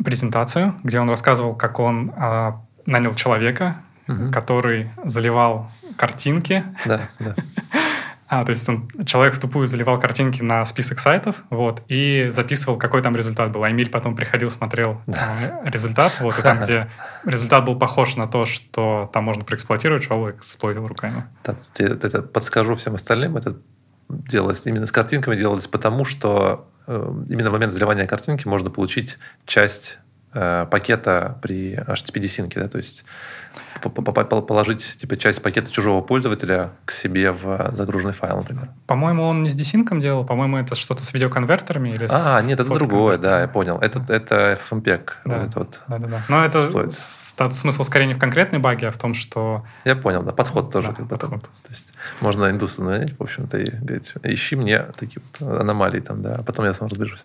презентацию, 0.04 0.76
где 0.84 1.02
он 1.02 1.10
рассказывал, 1.10 1.56
как 1.56 1.80
он 1.80 2.14
а, 2.16 2.62
нанял 2.86 3.14
человека, 3.14 3.78
угу. 4.08 4.32
который 4.32 4.90
заливал 5.04 5.70
картинки. 5.98 6.64
Да, 6.86 7.02
да. 7.20 7.36
А, 8.30 8.44
то 8.44 8.52
есть 8.52 8.70
он, 8.70 8.88
человек 9.06 9.34
в 9.34 9.40
тупую 9.40 9.66
заливал 9.66 10.00
картинки 10.00 10.44
на 10.44 10.64
список 10.64 11.00
сайтов, 11.00 11.38
вот, 11.50 11.82
и 11.88 12.30
записывал, 12.32 12.78
какой 12.78 13.02
там 13.02 13.16
результат 13.16 13.52
был. 13.52 13.64
А 13.64 13.72
Эмиль 13.72 13.90
потом 13.90 14.16
приходил, 14.16 14.52
смотрел 14.52 15.02
да. 15.08 15.62
э, 15.66 15.70
результат, 15.72 16.16
вот, 16.20 16.38
и 16.38 16.44
там, 16.44 16.62
где 16.62 16.88
результат 17.26 17.66
был 17.66 17.78
похож 17.78 18.18
на 18.18 18.28
то, 18.28 18.46
что 18.46 19.10
там 19.12 19.24
можно 19.24 19.44
проэксплуатировать, 19.44 20.04
человек 20.04 20.38
эксплуатировал 20.38 20.90
руками. 20.90 21.24
Да, 21.44 21.56
это 21.80 22.22
подскажу 22.22 22.76
всем 22.76 22.94
остальным, 22.94 23.36
это 23.36 23.58
делалось 24.10 24.62
именно 24.66 24.86
с 24.86 24.92
картинками 24.92 25.36
делалось 25.36 25.68
потому, 25.68 26.06
что 26.06 26.68
э, 26.86 27.24
именно 27.30 27.50
в 27.50 27.54
момент 27.54 27.74
заливания 27.74 28.06
картинки 28.06 28.48
можно 28.48 28.70
получить 28.70 29.18
часть 29.48 29.98
э, 30.34 30.68
пакета 30.70 31.40
при 31.42 31.76
HTTP-десинке, 31.76 32.60
да, 32.60 32.68
то 32.68 32.78
есть 32.78 33.06
положить 33.82 34.98
типа, 34.98 35.18
часть 35.18 35.42
пакета 35.42 35.72
чужого 35.72 36.02
пользователя 36.02 36.72
к 36.86 36.92
себе 36.92 37.32
в 37.32 37.70
загруженный 37.72 38.14
файл, 38.14 38.38
например. 38.38 38.70
По-моему, 38.88 39.24
он 39.24 39.44
не 39.44 39.50
с 39.50 39.54
десинком 39.54 40.02
делал, 40.02 40.26
по-моему, 40.26 40.58
это 40.58 40.76
что-то 40.76 41.04
с 41.04 41.14
видеоконвертерами 41.14 41.90
или 41.90 42.08
А, 42.10 42.42
нет, 42.42 42.60
это 42.60 42.74
другое, 42.74 43.18
да, 43.18 43.42
я 43.42 43.48
понял. 43.48 43.78
Это, 43.80 44.04
это 44.10 44.58
FFmpeg. 44.70 45.02
Да. 45.26 45.36
Вот 45.36 45.48
это 45.48 45.60
вот 45.60 45.82
да, 45.88 45.98
да, 45.98 46.08
да. 46.08 46.22
Но 46.30 46.46
это 46.46 46.90
смысл 47.52 47.84
скорее 47.84 48.08
не 48.08 48.14
в 48.14 48.20
конкретной 48.20 48.60
баге, 48.60 48.88
а 48.88 48.92
в 48.92 48.98
том, 48.98 49.14
что... 49.14 49.66
Я 49.86 49.96
понял, 49.96 50.24
да, 50.24 50.32
подход 50.32 50.72
тоже. 50.72 50.90
Да, 50.90 50.94
как 50.94 51.08
подход. 51.08 51.42
Бы, 51.42 51.42
то 51.42 51.70
есть 51.70 51.94
можно 52.22 52.50
индуса 52.50 52.84
нанять, 52.84 53.18
в 53.18 53.24
общем-то, 53.24 53.58
и 53.58 53.70
говорить, 53.72 54.14
ищи 54.24 54.56
мне 54.56 54.80
такие 54.98 55.22
вот 55.40 55.60
аномалии 55.60 56.00
там, 56.00 56.22
да, 56.22 56.36
а 56.36 56.44
потом 56.44 56.66
я 56.66 56.74
сам 56.74 56.88
разберусь. 56.88 57.24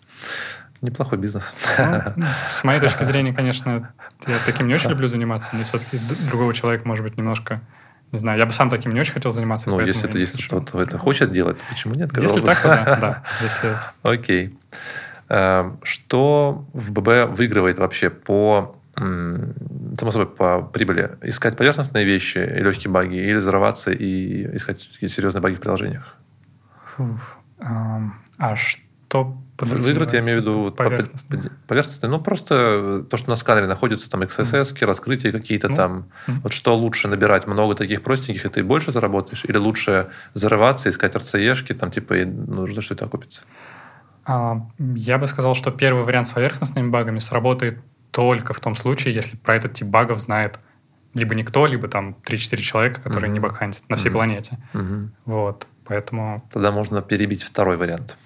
Неплохой 0.81 1.17
бизнес. 1.17 1.53
Ну, 2.15 2.25
с 2.51 2.63
моей 2.63 2.79
точки 2.79 3.03
зрения, 3.03 3.33
конечно, 3.33 3.93
я 4.27 4.37
таким 4.45 4.67
не 4.67 4.73
очень 4.73 4.89
люблю 4.89 5.07
заниматься, 5.07 5.49
но 5.53 5.63
все-таки 5.63 5.99
другого 6.29 6.53
человека, 6.53 6.87
может 6.87 7.03
быть, 7.03 7.17
немножко 7.17 7.61
не 8.11 8.19
знаю, 8.19 8.37
я 8.39 8.45
бы 8.45 8.51
сам 8.51 8.69
таким 8.69 8.93
не 8.93 8.99
очень 8.99 9.13
хотел 9.13 9.31
заниматься. 9.31 9.69
Ну, 9.69 9.79
если, 9.79 10.07
это, 10.07 10.17
если 10.17 10.41
кто-то 10.41 10.79
это 10.81 10.97
хочет 10.97 11.31
делать, 11.31 11.57
то 11.57 11.63
почему 11.69 11.95
нет? 11.95 12.15
Если 12.17 12.39
так, 12.39 12.61
то 12.61 12.67
да. 12.69 12.95
да. 12.95 13.23
Если... 13.41 13.75
Окей. 14.03 14.57
Эм, 15.27 15.79
что 15.83 16.65
в 16.71 16.91
ББ 16.91 17.35
выигрывает 17.35 17.77
вообще 17.77 18.09
по 18.09 18.79
само 18.97 20.11
собой, 20.11 20.27
по 20.27 20.61
прибыли? 20.61 21.17
Искать 21.21 21.57
поверхностные 21.57 22.05
вещи 22.05 22.37
и 22.37 22.63
легкие 22.63 22.89
баги, 22.91 23.17
или 23.17 23.35
взорваться 23.35 23.91
и 23.91 24.55
искать 24.55 24.87
какие-то 24.93 25.13
серьезные 25.13 25.41
баги 25.41 25.55
в 25.55 25.59
приложениях? 25.59 26.15
Фух. 26.95 27.37
А 27.59 28.55
что 28.55 29.37
Выиграть, 29.57 30.13
я 30.13 30.19
имею 30.19 30.39
в 30.39 30.41
виду 30.41 30.71
поверхностные. 30.71 31.51
поверхностные. 31.67 32.09
Ну, 32.09 32.19
просто 32.19 33.05
то, 33.09 33.15
что 33.15 33.29
на 33.29 33.37
сканере 33.37 33.67
находятся 33.67 34.09
там 34.09 34.21
XSS, 34.23 34.73
mm. 34.73 34.85
раскрытия 34.85 35.31
какие-то 35.31 35.69
ну, 35.69 35.75
там. 35.75 36.05
Mm. 36.27 36.33
Вот 36.43 36.53
что 36.53 36.75
лучше 36.75 37.07
набирать 37.07 37.47
много 37.47 37.75
таких 37.75 38.01
простеньких, 38.03 38.45
и 38.45 38.49
ты 38.49 38.63
больше 38.63 38.91
заработаешь? 38.91 39.45
Или 39.45 39.57
лучше 39.57 40.07
зарываться, 40.33 40.89
искать 40.89 41.15
RCE-шки, 41.15 41.73
там, 41.73 41.89
типа, 41.89 42.15
и 42.15 42.25
нужно 42.25 42.81
что-то 42.81 43.05
окупиться? 43.05 43.43
А, 44.25 44.57
я 44.77 45.17
бы 45.17 45.27
сказал, 45.27 45.55
что 45.55 45.71
первый 45.71 46.03
вариант 46.03 46.27
с 46.27 46.31
поверхностными 46.31 46.89
багами 46.89 47.19
сработает 47.19 47.79
только 48.11 48.53
в 48.53 48.59
том 48.59 48.75
случае, 48.75 49.13
если 49.13 49.37
про 49.37 49.55
этот 49.55 49.73
тип 49.73 49.87
багов 49.87 50.19
знает 50.19 50.59
либо 51.13 51.33
никто, 51.33 51.65
либо 51.65 51.87
там 51.87 52.17
3-4 52.25 52.57
человека, 52.57 53.01
которые 53.01 53.29
mm-hmm. 53.29 53.33
не 53.33 53.39
бакхантят 53.39 53.89
на 53.89 53.95
всей 53.95 54.09
mm-hmm. 54.09 54.11
планете. 54.11 54.57
Mm-hmm. 54.73 55.07
Вот, 55.25 55.67
поэтому... 55.85 56.43
Тогда 56.51 56.71
можно 56.71 57.01
перебить 57.01 57.41
второй 57.41 57.77
вариант. 57.77 58.17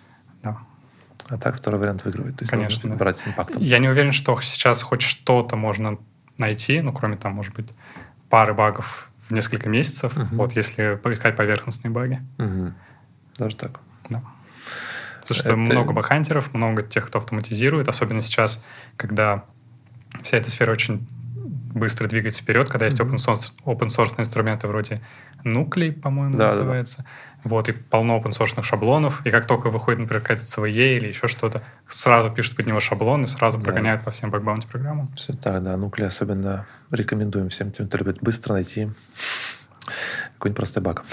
А 1.30 1.38
так 1.38 1.58
второй 1.58 1.80
вариант 1.80 2.04
выигрывает. 2.06 2.38
То 2.38 2.44
есть 2.44 2.52
Конечно, 2.52 2.76
нужно 2.76 2.90
да. 2.92 2.96
брать 2.96 3.24
импактом. 3.26 3.62
Я 3.62 3.80
не 3.80 3.88
уверен, 3.88 4.12
что 4.12 4.40
сейчас 4.42 4.82
хоть 4.82 5.02
что-то 5.02 5.56
можно 5.56 5.98
найти, 6.38 6.82
ну, 6.82 6.92
кроме 6.92 7.18
там, 7.18 7.34
может 7.34 7.54
быть, 7.54 7.72
пары 8.30 8.54
багов 8.54 9.12
в 9.28 9.32
несколько 9.32 9.70
месяцев, 9.70 10.16
угу. 10.18 10.28
вот 10.32 10.54
если 10.54 10.96
поискать 10.96 11.36
поверхностные 11.36 11.92
баги. 11.92 12.22
Угу. 12.40 12.74
Даже 13.38 13.58
так. 13.58 13.80
Да. 14.10 14.24
Потому 15.22 15.40
что 15.40 15.52
Это... 15.52 15.58
много 15.58 15.94
бахантеров, 15.94 16.54
много 16.54 16.82
тех, 16.82 17.06
кто 17.06 17.20
автоматизирует, 17.20 17.88
особенно 17.88 18.22
сейчас, 18.22 18.64
когда 18.98 19.46
вся 20.24 20.38
эта 20.38 20.50
сфера 20.50 20.72
очень 20.72 21.08
быстро 21.74 22.08
двигается 22.08 22.42
вперед, 22.42 22.70
когда 22.70 22.86
есть 22.86 23.00
open 23.00 23.16
source, 23.16 23.54
open 23.66 23.88
source 23.88 24.14
инструменты 24.18 24.68
вроде 24.68 25.02
Nuclei, 25.44 25.92
по-моему, 25.92 26.38
да, 26.38 26.50
называется. 26.50 26.98
Да, 26.98 27.04
да. 27.04 27.50
Вот, 27.50 27.70
и 27.70 27.72
полно 27.72 28.18
open 28.18 28.32
source 28.32 28.62
шаблонов. 28.64 29.26
И 29.26 29.32
как 29.32 29.46
только 29.46 29.70
выходит, 29.70 30.00
например, 30.00 30.22
какая-то 30.22 30.44
CVE 30.44 30.98
или 30.98 31.08
еще 31.08 31.28
что-то, 31.28 31.62
сразу 31.88 32.30
пишут 32.30 32.58
под 32.58 32.68
него 32.68 32.80
шаблон 32.80 33.24
и 33.24 33.28
сразу 33.28 33.58
да. 33.58 33.66
прогоняют 33.66 34.04
по 34.04 34.12
всем 34.12 34.32
bug 34.32 34.44
bounty 34.44 34.68
программам. 34.68 35.12
Все 35.14 35.34
так, 35.34 35.64
да. 35.64 35.76
Nuclei 35.76 36.06
особенно 36.06 36.66
рекомендуем 36.92 37.50
всем 37.50 37.72
тем, 37.72 37.88
кто 37.88 37.98
любит 37.98 38.20
быстро 38.22 38.54
найти 38.54 38.90
какой-нибудь 40.34 40.58
простой 40.58 40.84
баг. 40.84 41.04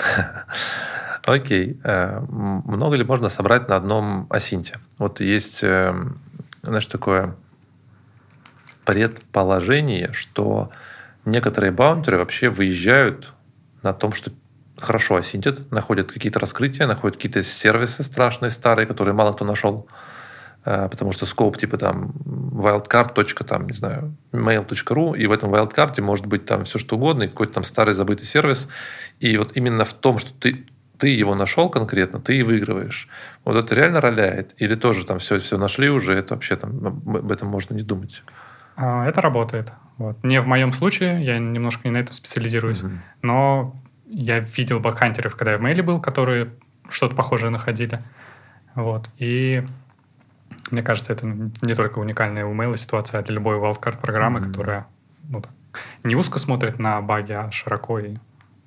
Окей. 1.24 1.80
Э, 1.82 2.20
много 2.20 2.96
ли 2.96 3.04
можно 3.04 3.28
собрать 3.28 3.68
на 3.68 3.76
одном 3.76 4.26
OSINT 4.30 4.64
е? 4.64 4.78
Вот 4.98 5.20
есть, 5.20 5.62
э, 5.62 5.94
знаешь, 6.62 6.86
такое 6.86 7.36
предположение, 8.86 10.12
что 10.12 10.70
некоторые 11.26 11.72
баунтеры 11.72 12.18
вообще 12.18 12.48
выезжают 12.48 13.34
на 13.82 13.92
том, 13.92 14.12
что 14.12 14.30
хорошо 14.78 15.16
осинтят, 15.16 15.70
находят 15.70 16.12
какие-то 16.12 16.38
раскрытия, 16.38 16.86
находят 16.86 17.16
какие-то 17.16 17.42
сервисы 17.42 18.02
страшные, 18.02 18.50
старые, 18.50 18.86
которые 18.86 19.14
мало 19.14 19.32
кто 19.32 19.44
нашел, 19.44 19.88
э, 20.64 20.88
потому 20.90 21.12
что 21.12 21.26
скоп 21.26 21.56
типа 21.56 21.76
там 21.78 22.12
wildcard. 22.24 23.44
там, 23.44 23.66
не 23.66 23.74
знаю, 23.74 24.16
mail.ru, 24.32 25.16
и 25.16 25.26
в 25.26 25.32
этом 25.32 25.54
wildcard 25.54 26.00
может 26.00 26.26
быть 26.26 26.46
там 26.46 26.64
все 26.64 26.78
что 26.78 26.96
угодно, 26.96 27.24
и 27.24 27.28
какой-то 27.28 27.54
там 27.54 27.64
старый 27.64 27.94
забытый 27.94 28.26
сервис. 28.26 28.68
И 29.18 29.36
вот 29.36 29.52
именно 29.56 29.84
в 29.84 29.94
том, 29.94 30.18
что 30.18 30.32
ты 30.34 30.66
ты 30.98 31.08
его 31.08 31.34
нашел 31.34 31.68
конкретно, 31.68 32.20
ты 32.20 32.38
и 32.38 32.42
выигрываешь. 32.42 33.08
Вот 33.44 33.56
это 33.56 33.74
реально 33.74 34.00
роляет? 34.00 34.54
Или 34.56 34.76
тоже 34.76 35.04
там 35.04 35.18
все, 35.18 35.38
все 35.38 35.58
нашли 35.58 35.90
уже, 35.90 36.14
это 36.14 36.34
вообще 36.34 36.56
там 36.56 36.86
об 36.86 37.30
этом 37.30 37.48
можно 37.48 37.74
не 37.74 37.82
думать? 37.82 38.22
А, 38.76 39.06
это 39.06 39.20
работает. 39.20 39.72
Вот. 39.98 40.22
Не 40.22 40.40
в 40.40 40.46
моем 40.46 40.72
случае, 40.72 41.24
я 41.24 41.38
немножко 41.38 41.88
не 41.88 41.92
на 41.92 41.98
этом 41.98 42.12
специализируюсь, 42.12 42.82
mm-hmm. 42.82 42.98
но 43.22 43.74
я 44.06 44.40
видел 44.40 44.78
багхантеров, 44.78 45.34
когда 45.36 45.52
я 45.52 45.58
в 45.58 45.62
мейле 45.62 45.82
был, 45.82 46.00
которые 46.00 46.50
что-то 46.88 47.16
похожее 47.16 47.50
находили. 47.50 48.02
Вот. 48.74 49.10
И 49.18 49.64
Мне 50.70 50.82
кажется, 50.82 51.12
это 51.12 51.26
не 51.26 51.74
только 51.74 51.98
уникальная 51.98 52.44
у 52.44 52.54
Mail 52.54 52.76
ситуация, 52.76 53.20
а 53.20 53.22
для 53.22 53.34
любой 53.34 53.56
wildcard 53.56 54.00
программы, 54.00 54.40
mm-hmm. 54.40 54.52
которая 54.52 54.86
ну, 55.28 55.40
так, 55.40 55.52
не 56.04 56.14
узко 56.14 56.38
смотрит 56.38 56.78
на 56.78 57.00
баги, 57.00 57.32
а 57.32 57.50
широко 57.50 57.98
и 57.98 58.16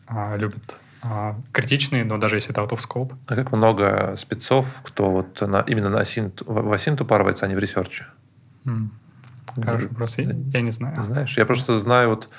а, 0.08 0.36
любит 0.36 0.80
а, 1.02 1.40
критичные, 1.52 2.06
но 2.06 2.18
даже 2.18 2.38
если 2.38 2.52
это 2.52 2.62
out 2.62 2.70
of 2.70 2.80
scope. 2.80 3.14
А 3.28 3.36
как 3.36 3.52
много 3.52 4.16
спецов, 4.18 4.82
кто 4.84 5.12
вот 5.12 5.42
на, 5.42 5.62
именно 5.62 5.90
на 5.90 6.00
OSINT, 6.00 6.42
в 6.46 6.72
OSINT 6.72 7.02
упарывается, 7.02 7.46
а 7.46 7.48
не 7.50 7.56
в 7.56 7.60
research 7.60 7.97
е? 7.97 8.06
Mm. 8.66 8.90
Хороший 9.56 9.90
вопрос. 9.90 10.18
Я, 10.18 10.32
я 10.54 10.62
не 10.62 10.72
знаю. 10.72 11.04
Знаешь, 11.04 11.38
я 11.38 11.46
просто 11.46 11.80
знаю, 11.80 12.10
вот 12.10 12.30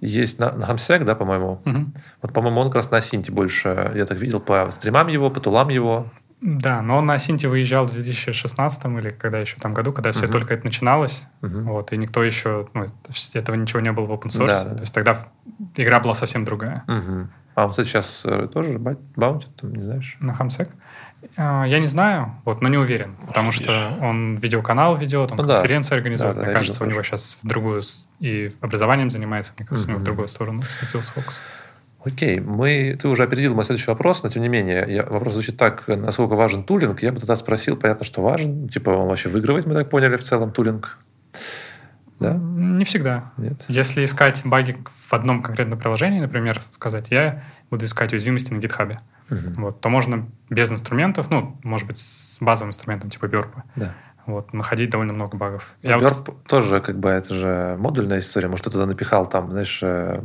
есть 0.00 0.38
на, 0.38 0.52
на 0.52 0.64
Hamsec, 0.64 1.04
да, 1.04 1.14
по-моему. 1.14 1.60
Угу. 1.64 1.86
Вот, 2.22 2.32
по-моему, 2.32 2.60
он 2.60 2.68
как 2.68 2.76
раз 2.76 2.90
на 2.90 3.00
Синте 3.00 3.32
больше, 3.32 3.92
я 3.94 4.06
так 4.06 4.18
видел, 4.18 4.40
по 4.40 4.70
стримам 4.70 5.08
его, 5.08 5.30
по 5.30 5.40
тулам 5.40 5.68
его. 5.68 6.06
Да, 6.40 6.80
но 6.80 6.98
он 6.98 7.06
на 7.06 7.18
Синте 7.18 7.48
выезжал 7.48 7.84
в 7.84 7.92
2016 7.92 8.84
или 8.86 9.10
когда 9.10 9.38
еще 9.38 9.56
там 9.56 9.74
году, 9.74 9.92
когда 9.92 10.12
все 10.12 10.24
угу. 10.24 10.32
только 10.32 10.54
это 10.54 10.64
начиналось, 10.64 11.24
угу. 11.42 11.60
вот, 11.60 11.92
и 11.92 11.98
никто 11.98 12.22
еще, 12.22 12.66
ну, 12.72 12.86
этого 13.34 13.56
ничего 13.56 13.80
не 13.80 13.92
было 13.92 14.06
в 14.06 14.12
open 14.12 14.28
source, 14.28 14.46
да, 14.46 14.64
да. 14.64 14.74
то 14.74 14.80
есть 14.80 14.94
тогда 14.94 15.18
игра 15.76 16.00
была 16.00 16.14
совсем 16.14 16.46
другая. 16.46 16.84
Угу. 16.88 17.28
А 17.56 17.64
он, 17.64 17.70
кстати, 17.70 17.88
сейчас 17.88 18.22
э, 18.24 18.48
тоже 18.50 18.78
баунтит, 18.78 19.54
там, 19.56 19.74
не 19.74 19.82
знаешь? 19.82 20.16
На 20.20 20.32
Хамсек? 20.32 20.70
А, 21.36 21.64
я 21.64 21.78
не 21.78 21.86
знаю, 21.86 22.34
вот, 22.44 22.62
но 22.62 22.68
не 22.68 22.78
уверен, 22.78 23.16
потому 23.26 23.52
что 23.52 23.70
он 24.00 24.36
видеоканал 24.36 24.96
ведет, 24.96 25.32
он 25.32 25.38
ну, 25.38 25.44
конференции 25.44 25.90
да. 25.90 25.96
организует. 25.96 26.34
Да, 26.34 26.42
Мне 26.42 26.46
да, 26.48 26.52
кажется, 26.54 26.84
у 26.84 26.86
него 26.86 27.02
сейчас 27.02 27.38
в 27.42 27.46
другую 27.46 27.82
и 28.20 28.50
образованием 28.60 29.10
занимается, 29.10 29.52
мне 29.58 29.66
кажется, 29.66 29.88
mm-hmm. 29.88 29.90
у 29.90 29.94
него 29.94 30.00
в 30.00 30.04
другую 30.04 30.28
сторону 30.28 30.62
сместился 30.62 31.12
фокус. 31.12 31.42
Окей, 32.02 32.40
мы, 32.40 32.96
ты 32.98 33.08
уже 33.08 33.22
опередил 33.22 33.54
мой 33.54 33.64
следующий 33.64 33.90
вопрос, 33.90 34.22
но 34.22 34.30
тем 34.30 34.42
не 34.42 34.48
менее, 34.48 34.86
я, 34.88 35.04
вопрос 35.04 35.34
звучит 35.34 35.58
так, 35.58 35.86
насколько 35.86 36.34
важен 36.34 36.64
тулинг. 36.64 37.02
Я 37.02 37.12
бы 37.12 37.20
тогда 37.20 37.36
спросил, 37.36 37.76
понятно, 37.76 38.06
что 38.06 38.22
важен. 38.22 38.68
Типа 38.70 38.90
он 38.90 39.08
вообще 39.08 39.28
выигрывает, 39.28 39.66
мы 39.66 39.74
так 39.74 39.90
поняли, 39.90 40.16
в 40.16 40.22
целом 40.22 40.50
тулинг. 40.50 40.98
Да? 42.18 42.34
Не 42.34 42.84
всегда. 42.84 43.32
Нет. 43.36 43.64
Если 43.68 44.04
искать 44.04 44.42
баги 44.44 44.76
в 44.86 45.12
одном 45.12 45.42
конкретном 45.42 45.78
приложении, 45.78 46.20
например, 46.20 46.62
сказать, 46.70 47.10
я 47.10 47.42
буду 47.70 47.84
искать 47.84 48.12
уязвимости 48.12 48.52
на 48.52 48.58
GitHub, 48.58 48.98
угу. 49.30 49.62
вот, 49.62 49.80
то 49.80 49.88
можно 49.88 50.28
без 50.48 50.70
инструментов, 50.70 51.30
ну, 51.30 51.58
может 51.62 51.86
быть, 51.86 51.98
с 51.98 52.38
базовым 52.40 52.70
инструментом 52.70 53.10
типа 53.10 53.26
Burp, 53.26 53.48
да. 53.76 53.92
вот, 54.26 54.52
находить 54.52 54.90
довольно 54.90 55.12
много 55.12 55.36
багов. 55.36 55.74
Я 55.82 55.98
Burp 55.98 56.24
вот... 56.26 56.44
тоже, 56.44 56.80
как 56.80 56.98
бы, 56.98 57.08
это 57.08 57.34
же 57.34 57.76
модульная 57.78 58.18
история. 58.18 58.48
Может, 58.48 58.66
кто-то 58.66 58.86
напихал 58.86 59.26
там, 59.26 59.50
знаешь, 59.50 59.82
okay. 59.82 60.22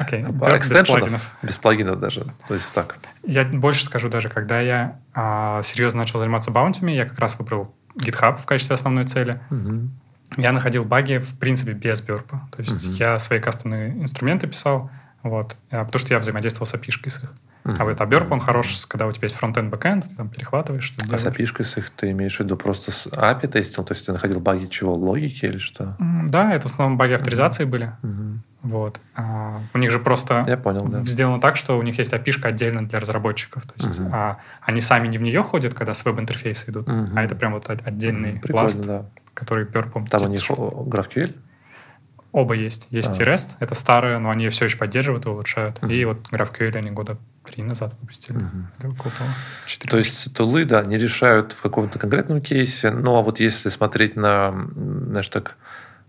Burp 0.00 0.58
без 0.58 0.88
плагинов. 0.88 1.32
Без 1.42 1.58
плагинов 1.58 2.00
даже. 2.00 2.26
То 2.48 2.54
есть 2.54 2.72
так. 2.72 2.96
Я 3.24 3.44
больше 3.44 3.84
скажу 3.84 4.08
даже, 4.08 4.28
когда 4.28 4.60
я 4.60 4.98
а, 5.14 5.62
серьезно 5.62 6.00
начал 6.00 6.18
заниматься 6.18 6.50
баунтями, 6.50 6.92
я 6.92 7.04
как 7.04 7.18
раз 7.18 7.38
выбрал 7.38 7.74
GitHub 7.96 8.36
в 8.40 8.46
качестве 8.46 8.74
основной 8.74 9.04
цели. 9.04 9.40
Угу 9.50 9.90
я 10.36 10.52
находил 10.52 10.84
баги, 10.84 11.18
в 11.18 11.38
принципе, 11.38 11.72
без 11.72 12.00
бёрпа. 12.00 12.48
То 12.52 12.62
есть 12.62 12.74
uh-huh. 12.74 12.98
я 12.98 13.18
свои 13.18 13.40
кастомные 13.40 13.90
инструменты 13.90 14.46
писал, 14.46 14.90
вот, 15.22 15.56
а, 15.70 15.84
потому 15.84 15.98
что 15.98 16.14
я 16.14 16.18
взаимодействовал 16.18 16.66
с 16.66 16.74
API 16.74 16.90
с 16.90 17.22
их. 17.22 17.34
Uh-huh. 17.64 17.76
А 17.78 17.84
вот 17.84 18.00
Burp, 18.00 18.28
он 18.30 18.40
хорош, 18.40 18.86
когда 18.86 19.06
у 19.06 19.12
тебя 19.12 19.26
есть 19.26 19.36
frontend 19.36 19.70
backend, 19.70 20.08
ты 20.08 20.14
там 20.14 20.28
перехватываешь. 20.28 20.94
А 21.10 21.18
с 21.18 21.26
API 21.26 21.64
с 21.64 21.76
их 21.76 21.90
ты 21.90 22.10
имеешь 22.12 22.36
в 22.36 22.40
виду 22.40 22.56
просто 22.56 22.90
с 22.90 23.06
API 23.08 23.48
тестил? 23.48 23.84
То 23.84 23.92
есть 23.92 24.06
ты 24.06 24.12
находил 24.12 24.40
баги 24.40 24.66
чего, 24.66 24.94
логики 24.94 25.44
или 25.44 25.58
что? 25.58 25.96
Да, 25.98 26.54
это 26.54 26.68
в 26.68 26.72
основном 26.72 26.96
баги 26.96 27.12
авторизации 27.12 27.64
uh-huh. 27.64 27.68
были. 27.68 27.92
Uh-huh. 28.02 28.38
Вот. 28.62 29.00
А, 29.14 29.60
у 29.72 29.78
них 29.78 29.90
же 29.90 29.98
просто 29.98 30.44
Я 30.46 30.58
понял, 30.58 30.86
да. 30.86 31.02
сделано 31.02 31.40
так, 31.40 31.56
что 31.56 31.78
у 31.78 31.82
них 31.82 31.98
есть 31.98 32.12
API 32.12 32.32
отдельно 32.42 32.86
для 32.86 32.98
разработчиков. 32.98 33.64
То 33.64 33.74
есть 33.76 34.00
uh-huh. 34.00 34.10
а, 34.12 34.38
они 34.62 34.80
сами 34.80 35.08
не 35.08 35.18
в 35.18 35.22
нее 35.22 35.42
ходят, 35.42 35.74
когда 35.74 35.94
с 35.94 36.04
веб-интерфейса 36.04 36.70
идут, 36.70 36.88
uh-huh. 36.88 37.12
а 37.14 37.22
это 37.22 37.34
прям 37.34 37.52
вот 37.52 37.68
отдельный 37.68 38.34
uh-huh. 38.34 38.50
пласт. 38.50 38.80
да 38.80 39.06
который 39.40 39.64
Burp 39.64 39.88
ом. 39.88 40.06
Там 40.06 40.22
у 40.22 40.28
них 40.28 40.48
GraphQL? 40.50 41.34
Оба 42.32 42.54
есть. 42.54 42.86
Есть 42.90 43.18
а. 43.18 43.22
и 43.22 43.26
REST, 43.26 43.48
это 43.58 43.74
старые, 43.74 44.18
но 44.18 44.30
они 44.30 44.48
все 44.50 44.66
еще 44.66 44.76
поддерживают 44.76 45.26
и 45.26 45.28
улучшают. 45.28 45.78
Uh-huh. 45.78 45.92
И 45.92 46.04
вот 46.04 46.28
GraphQL 46.30 46.76
они 46.76 46.90
года 46.90 47.16
три 47.44 47.62
назад 47.62 47.94
выпустили. 48.00 48.38
Около 48.78 49.12
То 49.88 49.96
есть 49.96 50.32
тулы, 50.34 50.64
да, 50.64 50.82
не 50.82 50.98
решают 50.98 51.52
в 51.52 51.62
каком-то 51.62 51.98
конкретном 51.98 52.40
кейсе, 52.40 52.90
ну 52.90 53.16
а 53.16 53.22
вот 53.22 53.40
если 53.40 53.68
смотреть 53.68 54.16
на, 54.16 54.68
знаешь, 54.74 55.28
так, 55.28 55.56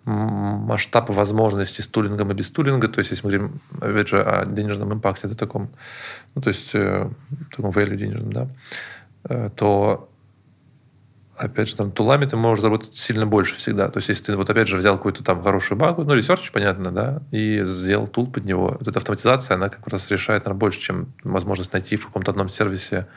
масштаб 0.06 1.10
возможностей 1.10 1.84
с 1.84 1.88
тулингом 1.88 2.32
и 2.32 2.34
без 2.34 2.52
тулинга, 2.52 2.88
то 2.88 3.00
есть 3.00 3.12
если 3.12 3.28
мы 3.28 3.32
говорим, 3.32 3.62
опять 3.80 4.08
же, 4.08 4.24
о 4.24 4.46
денежном 4.46 4.94
импакте, 4.94 5.28
это 5.28 5.36
таком, 5.36 5.70
ну, 6.34 6.42
то 6.42 6.50
есть 6.50 6.74
э, 6.74 7.10
таком 7.52 7.70
value 7.70 7.96
денежном, 7.96 8.34
да, 8.34 8.48
э, 9.30 9.50
то 9.56 10.11
опять 11.44 11.70
же, 11.70 11.76
там, 11.76 11.92
tool 11.92 12.11
ами 12.11 12.26
ты 12.26 12.38
можешь 12.38 12.62
заработать 12.62 12.94
сильно 12.96 13.26
больше 13.26 13.56
всегда. 13.58 13.90
То 13.90 13.98
есть, 13.98 14.10
если 14.10 14.26
ты, 14.26 14.38
вот 14.38 14.50
опять 14.50 14.68
же, 14.68 14.78
взял 14.78 14.98
какую-то 14.98 15.24
там 15.24 15.44
хорошую 15.44 15.78
багу, 15.78 16.04
ну, 16.04 16.14
research, 16.14 16.52
понятно, 16.52 16.92
да, 16.92 17.22
и 17.32 17.64
сделал 17.66 18.08
tool 18.08 18.28
под 18.28 18.46
него, 18.46 18.78
вот 18.80 18.88
эта 18.88 19.00
автоматизация, 19.00 19.56
она 19.56 19.70
как 19.70 19.88
раз 19.88 20.10
решает, 20.10 20.46
наверное, 20.46 20.60
больше, 20.60 20.80
чем 20.80 21.14
возможность 21.24 21.74
найти 21.74 21.96
в 21.96 22.06
каком-то 22.08 22.32
одном 22.32 22.50
сервисе. 22.50 23.08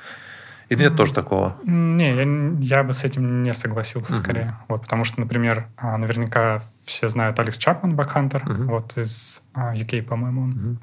Или 0.70 0.84
нет 0.84 0.96
тоже 0.96 1.12
такого? 1.12 1.58
Не, 1.64 2.14
я, 2.14 2.76
я 2.78 2.84
бы 2.84 2.94
с 2.94 3.04
этим 3.04 3.42
не 3.42 3.52
согласился 3.52 4.14
uh-huh. 4.14 4.16
скорее. 4.16 4.56
Вот, 4.68 4.82
потому 4.82 5.04
что, 5.04 5.20
например, 5.20 5.66
а, 5.76 5.98
наверняка 5.98 6.62
все 6.84 7.08
знают 7.08 7.38
Алекс 7.38 7.58
Чапман, 7.58 7.94
багхантер, 7.94 8.42
uh-huh. 8.42 8.64
вот 8.64 8.96
из 8.96 9.42
UK, 9.54 10.00
а, 10.00 10.04
по-моему, 10.04 10.48
uh-huh. 10.48 10.76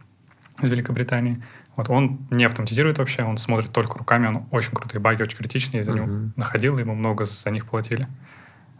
из 0.61 0.69
Великобритании. 0.69 1.41
Вот 1.81 1.89
он 1.89 2.27
не 2.29 2.45
автоматизирует 2.45 2.99
вообще, 2.99 3.23
он 3.23 3.37
смотрит 3.37 3.71
только 3.71 3.97
руками, 3.97 4.27
он 4.27 4.45
очень 4.51 4.71
крутые 4.71 5.01
баги, 5.01 5.23
очень 5.23 5.37
критичные, 5.37 5.79
я 5.79 5.85
за 5.85 5.91
uh-huh. 5.91 5.95
него 5.95 6.31
находил, 6.35 6.77
ему 6.77 6.93
много 6.93 7.25
за 7.25 7.49
них 7.49 7.65
платили. 7.65 8.07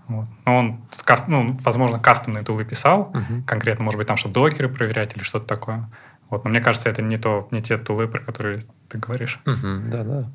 Вот. 0.07 0.27
Но 0.45 0.57
он, 0.57 0.81
ну, 1.27 1.57
возможно, 1.63 1.99
кастомные 1.99 2.43
тулы 2.43 2.63
писал, 2.63 3.11
uh-huh. 3.11 3.43
конкретно, 3.45 3.85
может 3.85 3.97
быть, 3.97 4.07
там, 4.07 4.17
чтобы 4.17 4.35
докеры 4.35 4.69
проверять 4.69 5.15
или 5.15 5.23
что-то 5.23 5.47
такое. 5.47 5.89
Вот. 6.29 6.43
Но 6.43 6.51
мне 6.51 6.61
кажется, 6.61 6.89
это 6.89 7.01
не, 7.01 7.17
то, 7.17 7.47
не 7.49 7.61
те 7.61 7.77
тулы, 7.77 8.07
про 8.07 8.19
которые 8.19 8.61
ты 8.87 8.99
говоришь. 8.99 9.39
Uh-huh. 9.45 9.83
Да, 9.87 10.03
да. 10.03 10.31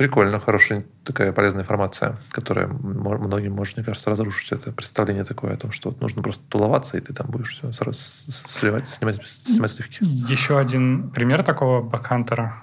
Прикольно, 0.00 0.40
хорошая 0.40 0.86
такая 1.04 1.30
полезная 1.30 1.60
информация, 1.60 2.18
которая 2.30 2.68
многим 2.68 3.52
может, 3.52 3.76
мне 3.76 3.84
кажется, 3.84 4.08
разрушить 4.08 4.50
это 4.50 4.72
представление 4.72 5.24
такое 5.24 5.52
о 5.52 5.56
том, 5.58 5.72
что 5.72 5.90
вот 5.90 6.00
нужно 6.00 6.22
просто 6.22 6.42
туловаться, 6.48 6.96
и 6.96 7.00
ты 7.00 7.12
там 7.12 7.26
будешь 7.26 7.52
все 7.52 7.70
сразу 7.72 7.98
сливать, 7.98 8.88
снимать, 8.88 9.22
снимать 9.26 9.70
сливки. 9.70 9.98
Еще 10.00 10.58
один 10.58 11.10
пример 11.10 11.42
такого 11.42 11.82
бакхантера, 11.82 12.54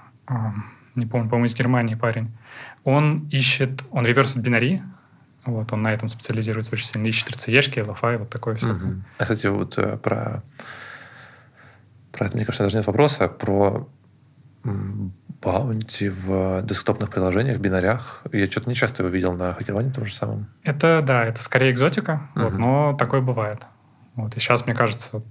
не 0.96 1.06
помню, 1.06 1.28
по-моему, 1.28 1.44
из 1.46 1.54
Германии 1.54 1.94
парень. 1.94 2.36
Он 2.82 3.28
ищет, 3.28 3.84
он 3.92 4.04
реверсит 4.04 4.38
бинари, 4.38 4.82
вот, 5.44 5.72
он 5.72 5.82
на 5.82 5.92
этом 5.92 6.08
специализируется 6.08 6.72
очень 6.72 6.86
сильно. 6.86 7.06
Ищет 7.06 7.28
RCE-шки, 7.28 7.86
LFI, 7.86 8.18
вот 8.18 8.30
такое 8.30 8.56
все. 8.56 8.72
Угу. 8.72 8.94
А, 9.16 9.22
кстати, 9.22 9.46
вот 9.46 9.78
э, 9.78 9.96
про, 9.96 10.42
про 12.10 12.26
это, 12.26 12.36
мне 12.36 12.44
кажется, 12.44 12.64
даже 12.64 12.78
нет 12.78 12.86
вопроса, 12.88 13.28
про 13.28 13.88
баунти 15.42 16.08
в 16.08 16.62
десктопных 16.62 17.10
приложениях, 17.10 17.58
в 17.58 17.60
бинарях. 17.60 18.22
Я 18.32 18.50
что-то 18.50 18.68
не 18.68 18.74
часто 18.74 19.02
его 19.02 19.12
видел 19.12 19.32
на 19.34 19.54
хакерване 19.54 19.92
том 19.92 20.04
же 20.04 20.14
самом. 20.14 20.48
Это, 20.64 21.02
да, 21.06 21.24
это 21.24 21.42
скорее 21.42 21.70
экзотика, 21.70 22.28
uh-huh. 22.34 22.44
вот, 22.44 22.58
но 22.58 22.96
такое 22.98 23.20
бывает. 23.20 23.66
Вот, 24.14 24.36
и 24.36 24.40
сейчас, 24.40 24.66
мне 24.66 24.74
кажется, 24.74 25.22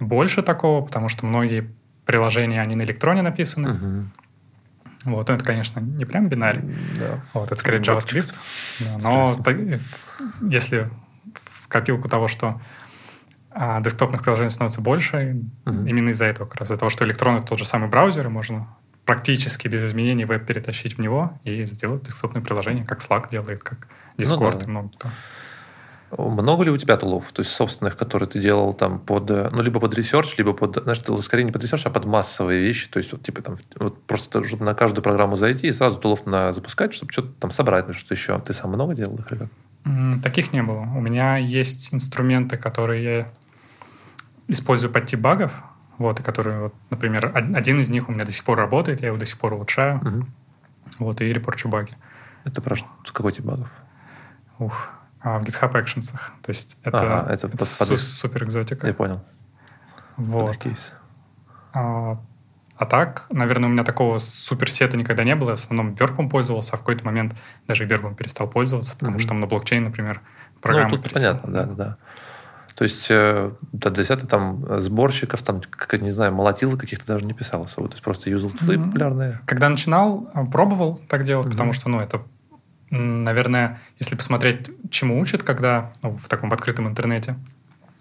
больше 0.00 0.42
такого, 0.42 0.84
потому 0.84 1.08
что 1.08 1.26
многие 1.26 1.72
приложения, 2.06 2.60
они 2.60 2.74
на 2.74 2.82
электроне 2.82 3.22
написаны. 3.22 3.68
Uh-huh. 3.68 4.04
Вот, 5.04 5.28
ну, 5.28 5.34
это, 5.34 5.44
конечно, 5.44 5.80
не 5.80 6.04
прям 6.04 6.28
бинарь. 6.28 6.60
Да. 6.98 7.22
Вот, 7.32 7.46
это 7.46 7.56
скорее 7.56 7.78
JavaScript. 7.78 8.34
Да, 8.80 9.08
но 9.08 9.34
так, 9.42 9.56
если 10.42 10.90
в 11.34 11.68
копилку 11.68 12.08
того, 12.08 12.26
что 12.26 12.60
а, 13.50 13.80
десктопных 13.80 14.22
приложений 14.22 14.50
становится 14.50 14.80
больше, 14.80 15.42
uh-huh. 15.64 15.88
именно 15.88 16.10
из-за 16.10 16.26
этого, 16.26 16.48
как 16.48 16.60
раз 16.60 16.68
из-за 16.68 16.78
того, 16.78 16.90
что 16.90 17.04
электрон 17.04 17.36
это 17.36 17.46
тот 17.46 17.58
же 17.58 17.64
самый 17.64 17.88
браузер, 17.88 18.26
и 18.26 18.28
можно 18.30 18.66
практически 19.10 19.66
без 19.66 19.84
изменений 19.84 20.24
веб 20.24 20.46
перетащить 20.46 20.96
в 20.96 21.00
него 21.00 21.32
и 21.42 21.64
сделать 21.64 22.04
десктопное 22.04 22.42
приложение, 22.42 22.84
как 22.84 23.00
Slack 23.00 23.28
делает, 23.28 23.60
как 23.60 23.88
Discord 24.16 24.52
ну, 24.52 24.58
да. 24.58 24.64
и 24.64 24.68
много 24.68 24.88
кто. 24.90 25.08
Много 26.16 26.64
ли 26.64 26.70
у 26.70 26.76
тебя 26.76 26.96
tool 26.96 27.17
ов, 27.17 27.32
то 27.32 27.42
есть 27.42 27.50
собственных, 27.50 27.96
которые 27.96 28.28
ты 28.28 28.38
делал 28.38 28.72
там 28.72 29.00
под, 29.00 29.28
ну, 29.28 29.62
либо 29.62 29.80
под 29.80 29.94
research, 29.94 30.38
либо 30.38 30.52
под, 30.52 30.76
знаешь, 30.84 31.00
ты 31.00 31.16
скорее 31.22 31.42
не 31.42 31.50
под 31.50 31.60
research, 31.64 31.86
а 31.86 31.90
под 31.90 32.04
массовые 32.04 32.60
вещи, 32.60 32.88
то 32.88 32.98
есть 32.98 33.10
вот 33.10 33.24
типа 33.24 33.42
там 33.42 33.56
вот 33.80 34.00
просто 34.04 34.44
чтобы 34.44 34.64
на 34.64 34.74
каждую 34.74 35.02
программу 35.02 35.34
зайти 35.34 35.66
и 35.66 35.72
сразу 35.72 35.98
tool 35.98 36.15
ов 36.15 36.24
на 36.26 36.52
запускать, 36.52 36.94
чтобы 36.94 37.10
что-то 37.10 37.32
там 37.40 37.50
собрать, 37.50 37.88
ну, 37.88 37.94
что 37.94 38.14
еще. 38.14 38.38
Ты 38.38 38.52
сам 38.52 38.70
много 38.70 38.94
делал 38.94 39.16
их 39.16 39.32
или 39.32 39.38
как? 39.40 40.22
Таких 40.22 40.52
не 40.52 40.62
было. 40.62 40.82
У 40.82 41.00
меня 41.00 41.36
есть 41.36 41.92
инструменты, 41.92 42.56
которые 42.56 43.02
я 43.02 43.32
использую 44.46 44.92
под 44.92 45.06
тип 45.06 45.18
багов, 45.18 45.64
вот, 46.00 46.18
и 46.18 46.22
которые, 46.22 46.60
вот, 46.60 46.74
например, 46.88 47.30
один 47.34 47.78
из 47.78 47.90
них 47.90 48.08
у 48.08 48.12
меня 48.12 48.24
до 48.24 48.32
сих 48.32 48.42
пор 48.42 48.56
работает, 48.56 49.02
я 49.02 49.08
его 49.08 49.18
до 49.18 49.26
сих 49.26 49.38
пор 49.38 49.52
улучшаю, 49.52 49.98
угу. 49.98 50.26
вот, 50.98 51.20
и 51.20 51.30
репорчу 51.30 51.68
баги. 51.68 51.94
Это 52.44 52.62
про 52.62 52.74
какой 53.12 53.32
тип 53.32 53.44
багов? 53.44 53.68
Ух, 54.58 54.88
а 55.20 55.38
в 55.38 55.42
GitHub 55.42 55.72
Actions. 55.72 56.14
То 56.40 56.48
есть 56.48 56.78
это, 56.84 57.22
ага, 57.22 57.30
это, 57.30 57.48
это 57.48 57.66
су- 57.66 57.98
супер 57.98 58.44
экзотика. 58.44 58.86
Я 58.86 58.94
понял. 58.94 59.22
Вот. 60.16 60.66
А, 61.74 62.18
А 62.76 62.86
так, 62.86 63.26
наверное, 63.30 63.68
у 63.68 63.72
меня 63.72 63.84
такого 63.84 64.16
суперсета 64.16 64.96
никогда 64.96 65.22
не 65.22 65.34
было. 65.34 65.50
В 65.50 65.60
основном 65.60 65.94
Бергом 65.94 66.30
пользовался, 66.30 66.72
а 66.72 66.76
в 66.76 66.80
какой-то 66.80 67.04
момент 67.04 67.36
даже 67.68 67.84
и 67.84 67.86
перестал 67.86 68.48
пользоваться, 68.48 68.96
потому 68.96 69.18
mm-hmm. 69.18 69.20
что 69.20 69.28
там 69.28 69.40
на 69.40 69.46
блокчейн, 69.46 69.84
например, 69.84 70.22
программа 70.62 70.88
Ну, 70.88 70.96
тут 70.96 71.12
понятно, 71.12 71.52
да, 71.52 71.64
да, 71.64 71.74
да. 71.74 71.96
То 72.80 72.84
есть 72.84 73.08
э, 73.10 73.50
для 73.72 74.04
себя 74.04 74.16
там 74.16 74.80
сборщиков, 74.80 75.42
там, 75.42 75.60
как, 75.68 76.00
не 76.00 76.12
знаю, 76.12 76.32
молотил 76.32 76.78
каких-то 76.78 77.06
даже 77.06 77.26
не 77.26 77.34
писал 77.34 77.64
особо. 77.64 77.88
То 77.88 77.92
есть 77.96 78.02
просто 78.02 78.30
юзал 78.30 78.52
туда 78.52 78.72
mm-hmm. 78.72 78.84
популярные. 78.84 79.38
Когда 79.44 79.68
начинал, 79.68 80.30
э, 80.34 80.46
пробовал 80.46 80.98
так 81.06 81.24
делать, 81.24 81.46
mm-hmm. 81.46 81.50
потому 81.50 81.74
что, 81.74 81.90
ну, 81.90 82.00
это, 82.00 82.22
наверное, 82.88 83.78
если 83.98 84.16
посмотреть, 84.16 84.70
чему 84.90 85.20
учат, 85.20 85.42
когда 85.42 85.92
ну, 86.02 86.16
в 86.16 86.26
таком 86.30 86.54
открытом 86.54 86.88
интернете, 86.88 87.34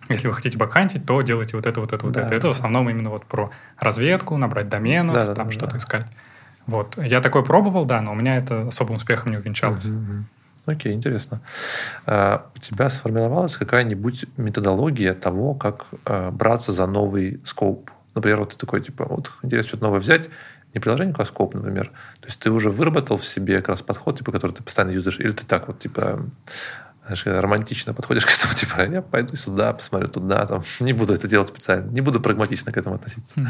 если 0.07 0.29
вы 0.29 0.33
хотите 0.33 0.57
бэкхантить, 0.57 1.05
то 1.05 1.21
делайте 1.23 1.57
вот 1.57 1.65
это, 1.65 1.81
вот 1.81 1.91
это, 1.91 2.05
вот 2.05 2.15
да, 2.15 2.21
это. 2.21 2.35
Это 2.35 2.47
в 2.47 2.51
основном 2.51 2.89
именно 2.89 3.09
вот 3.09 3.25
про 3.25 3.51
разведку, 3.77 4.37
набрать 4.37 4.69
доменов, 4.69 5.13
да, 5.13 5.35
там 5.35 5.47
да, 5.47 5.51
что-то 5.51 5.73
да. 5.73 5.77
искать. 5.79 6.05
Вот. 6.67 6.97
Я 6.97 7.19
такое 7.19 7.43
пробовал, 7.43 7.83
да, 7.83 7.99
но 7.99 8.13
у 8.13 8.15
меня 8.15 8.37
это 8.37 8.69
особым 8.69 8.95
успехом 8.95 9.31
не 9.31 9.37
увенчалось. 9.39 9.87
Угу, 9.87 10.23
Окей, 10.65 10.93
интересно. 10.93 11.41
А, 12.05 12.49
у 12.55 12.59
тебя 12.59 12.89
сформировалась 12.89 13.55
какая-нибудь 13.55 14.25
методология 14.37 15.13
того, 15.13 15.53
как 15.53 15.87
а, 16.05 16.31
браться 16.31 16.71
за 16.71 16.85
новый 16.87 17.39
скоп? 17.43 17.89
Например, 18.15 18.39
вот 18.39 18.49
ты 18.49 18.57
такой, 18.57 18.81
типа, 18.81 19.05
вот 19.05 19.31
интересно 19.43 19.69
что-то 19.69 19.83
новое 19.83 19.99
взять, 19.99 20.29
не 20.73 20.79
приложение, 20.79 21.15
а 21.17 21.25
скоп, 21.25 21.55
например. 21.55 21.91
То 22.19 22.27
есть 22.27 22.39
ты 22.39 22.51
уже 22.51 22.69
выработал 22.69 23.17
в 23.17 23.25
себе 23.25 23.57
как 23.57 23.69
раз 23.69 23.81
подход, 23.81 24.17
типа, 24.17 24.31
который 24.31 24.51
ты 24.51 24.63
постоянно 24.63 24.91
юзаешь, 24.91 25.19
или 25.19 25.31
ты 25.31 25.45
так 25.45 25.67
вот, 25.67 25.79
типа, 25.79 26.25
знаешь, 27.05 27.25
романтично 27.25 27.93
подходишь 27.93 28.25
к 28.25 28.29
этому, 28.29 28.53
типа, 28.55 28.81
я 28.81 29.01
пойду 29.01 29.35
сюда, 29.35 29.73
посмотрю 29.73 30.07
туда, 30.07 30.45
там, 30.45 30.61
не 30.79 30.93
буду 30.93 31.13
это 31.13 31.27
делать 31.27 31.47
специально, 31.47 31.89
не 31.89 32.01
буду 32.01 32.19
прагматично 32.19 32.71
к 32.71 32.77
этому 32.77 32.95
относиться. 32.95 33.49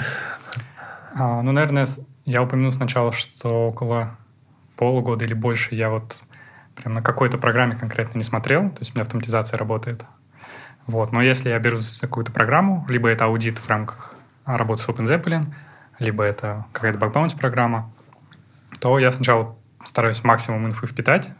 А, 1.16 1.41
ну, 1.41 1.51
наверное, 1.51 1.88
я 2.26 2.43
упомянул 2.43 2.72
сначала, 2.72 3.12
что 3.12 3.68
около 3.68 4.16
полугода 4.78 5.26
или 5.26 5.34
больше 5.34 5.76
я 5.76 5.89
вот 5.89 6.18
прям 6.82 6.93
на 6.95 7.01
какой-то 7.01 7.38
программе 7.38 7.75
конкретно 7.75 8.17
не 8.17 8.23
смотрел, 8.23 8.69
то 8.69 8.80
есть 8.80 8.91
у 8.91 8.93
меня 8.95 9.03
автоматизация 9.03 9.57
работает. 9.57 10.05
Вот. 10.88 11.11
Но 11.11 11.21
если 11.21 11.49
я 11.49 11.59
беру 11.59 11.80
какую-то 12.01 12.32
программу, 12.32 12.86
либо 12.89 13.09
это 13.09 13.25
аудит 13.25 13.59
в 13.59 13.69
рамках 13.69 14.15
работы 14.45 14.82
с 14.82 14.89
OpenZeppelin, 14.89 15.53
либо 15.99 16.23
это 16.23 16.65
какая-то 16.71 16.97
бакбаунти 16.97 17.38
программа, 17.38 17.91
то 18.80 18.97
я 18.97 19.11
сначала 19.11 19.55
стараюсь 19.84 20.23
максимум 20.23 20.65
инфы 20.65 20.88
впитать 20.88 21.32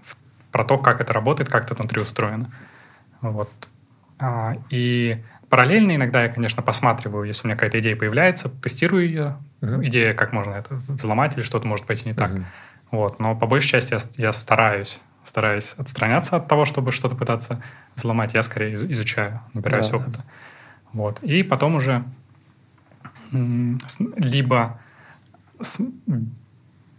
про 0.52 0.64
то, 0.64 0.78
как 0.78 1.02
это 1.02 1.14
работает, 1.14 1.50
как 1.50 1.66
это 1.66 1.74
внутри 1.74 2.02
устроено. 2.02 2.52
Вот. 3.22 3.50
А, 4.20 4.54
и 4.70 5.24
параллельно 5.50 5.96
иногда 5.96 6.24
я, 6.24 6.30
конечно, 6.30 6.62
посматриваю, 6.62 7.24
если 7.24 7.44
у 7.44 7.48
меня 7.48 7.56
какая-то 7.56 7.80
идея 7.80 7.96
появляется, 7.96 8.50
тестирую 8.50 9.06
ее, 9.06 9.38
uh-huh. 9.62 9.86
идея, 9.86 10.14
как 10.14 10.34
можно 10.34 10.52
это 10.54 10.76
взломать 10.76 11.38
или 11.38 11.44
что-то 11.44 11.68
может 11.68 11.86
пойти 11.86 12.08
не 12.08 12.14
так. 12.14 12.32
Uh-huh. 12.32 12.44
Вот. 12.92 13.20
Но 13.20 13.36
по 13.36 13.48
большей 13.48 13.70
части 13.70 13.94
я, 13.94 14.28
я 14.28 14.34
стараюсь 14.34 15.02
стараюсь 15.30 15.76
отстраняться 15.78 16.38
от 16.38 16.48
того, 16.48 16.66
чтобы 16.66 16.92
что-то 16.92 17.16
пытаться 17.16 17.62
взломать. 17.96 18.34
Я 18.34 18.42
скорее 18.44 18.74
изучаю, 18.74 19.42
набираюсь 19.54 19.90
да, 19.90 19.98
опыта. 19.98 20.18
Да. 20.18 20.24
Вот. 20.94 21.24
И 21.24 21.44
потом 21.44 21.76
уже 21.76 22.04
либо 23.32 24.80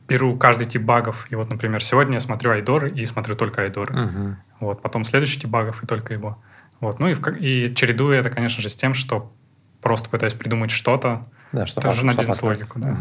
беру 0.09 0.37
каждый 0.37 0.67
тип 0.67 0.83
багов. 0.83 1.27
И 1.31 1.35
вот, 1.35 1.51
например, 1.51 1.83
сегодня 1.83 2.15
я 2.15 2.21
смотрю 2.21 2.53
айдоры 2.53 2.89
и 2.91 3.05
смотрю 3.05 3.35
только 3.35 3.63
айдоры. 3.63 4.05
Угу. 4.05 4.37
Вот, 4.61 4.83
потом 4.83 5.05
следующий 5.05 5.41
тип 5.41 5.51
багов 5.51 5.83
и 5.83 5.87
только 5.87 6.15
его. 6.15 6.39
Вот. 6.79 7.01
Ну 7.01 7.09
и, 7.09 7.15
в, 7.15 7.29
и 7.37 7.75
чередую 7.75 8.15
это, 8.15 8.31
конечно 8.31 8.63
же, 8.63 8.69
с 8.69 8.77
тем, 8.77 8.95
что 8.95 9.33
просто 9.83 10.09
пытаюсь 10.09 10.35
придумать 10.35 10.71
что-то, 10.71 11.27
да, 11.53 11.67
что 11.67 11.81
даже 11.81 12.07
на 12.07 12.15
бизнес-логику. 12.15 12.79
Да. 12.79 12.91
Угу. 12.91 13.01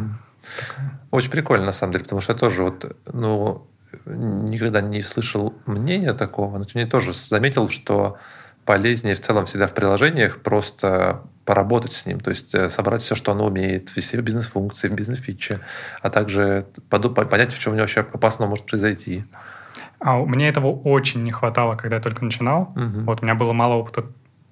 Очень 1.11 1.29
прикольно, 1.29 1.65
на 1.67 1.71
самом 1.71 1.93
деле, 1.93 2.03
потому 2.03 2.21
что 2.21 2.33
я 2.33 2.39
тоже 2.39 2.63
вот, 2.63 2.97
ну, 3.13 3.67
никогда 4.05 4.81
не 4.81 5.01
слышал 5.01 5.53
мнения 5.65 6.13
такого, 6.13 6.57
но 6.57 6.65
мне 6.73 6.85
тоже 6.85 7.13
заметил, 7.13 7.69
что 7.69 8.17
полезнее 8.65 9.15
в 9.15 9.19
целом 9.19 9.45
всегда 9.45 9.67
в 9.67 9.73
приложениях 9.73 10.41
просто 10.41 11.23
поработать 11.45 11.93
с 11.93 12.05
ним, 12.05 12.19
то 12.19 12.29
есть 12.29 12.53
э, 12.53 12.69
собрать 12.69 13.01
все, 13.01 13.15
что 13.15 13.31
оно 13.31 13.47
умеет, 13.47 13.89
все 13.89 14.21
бизнес-функции, 14.21 14.87
бизнес-фичи, 14.89 15.57
а 16.01 16.11
также 16.11 16.67
понять, 16.89 17.51
в 17.51 17.57
чем 17.57 17.73
у 17.73 17.75
него 17.75 17.83
вообще 17.83 18.01
опасно 18.01 18.45
может 18.45 18.67
произойти. 18.67 19.23
А 19.99 20.17
мне 20.17 20.47
этого 20.47 20.67
очень 20.67 21.23
не 21.23 21.31
хватало, 21.31 21.75
когда 21.75 21.95
я 21.95 22.01
только 22.01 22.23
начинал. 22.23 22.73
Угу. 22.75 23.01
Вот 23.05 23.21
у 23.21 23.25
меня 23.25 23.35
было 23.35 23.53
мало 23.53 23.73
опыта 23.73 24.05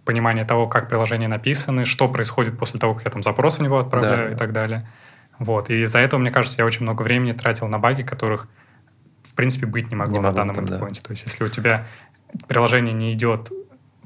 понимания 0.04 0.46
того, 0.46 0.68
как 0.68 0.90
приложения 0.90 1.28
написаны, 1.28 1.86
что 1.86 2.08
происходит 2.08 2.58
после 2.58 2.80
того, 2.80 2.96
как 2.96 3.06
я 3.06 3.12
там 3.12 3.22
запрос 3.22 3.60
в 3.60 3.62
него 3.62 3.78
отправляю 3.78 4.30
да. 4.30 4.36
и 4.36 4.38
так 4.38 4.52
далее. 4.52 4.88
Вот. 5.38 5.70
И 5.70 5.84
из-за 5.84 6.00
этого, 6.00 6.20
мне 6.20 6.32
кажется, 6.32 6.60
я 6.60 6.66
очень 6.66 6.84
много 6.84 7.04
времени 7.04 7.34
тратил 7.34 7.68
на 7.68 7.78
баги, 7.78 8.02
которых, 8.02 8.48
принципе, 9.38 9.66
быть 9.66 9.90
не 9.90 9.96
могло 9.96 10.18
не 10.18 10.24
на 10.24 10.32
данном 10.32 10.56
там, 10.56 10.66
да. 10.66 10.80
То 10.80 11.12
есть, 11.12 11.24
если 11.26 11.44
у 11.44 11.50
тебя 11.50 11.86
приложение 12.48 12.94
не 12.94 13.14
идет 13.14 13.52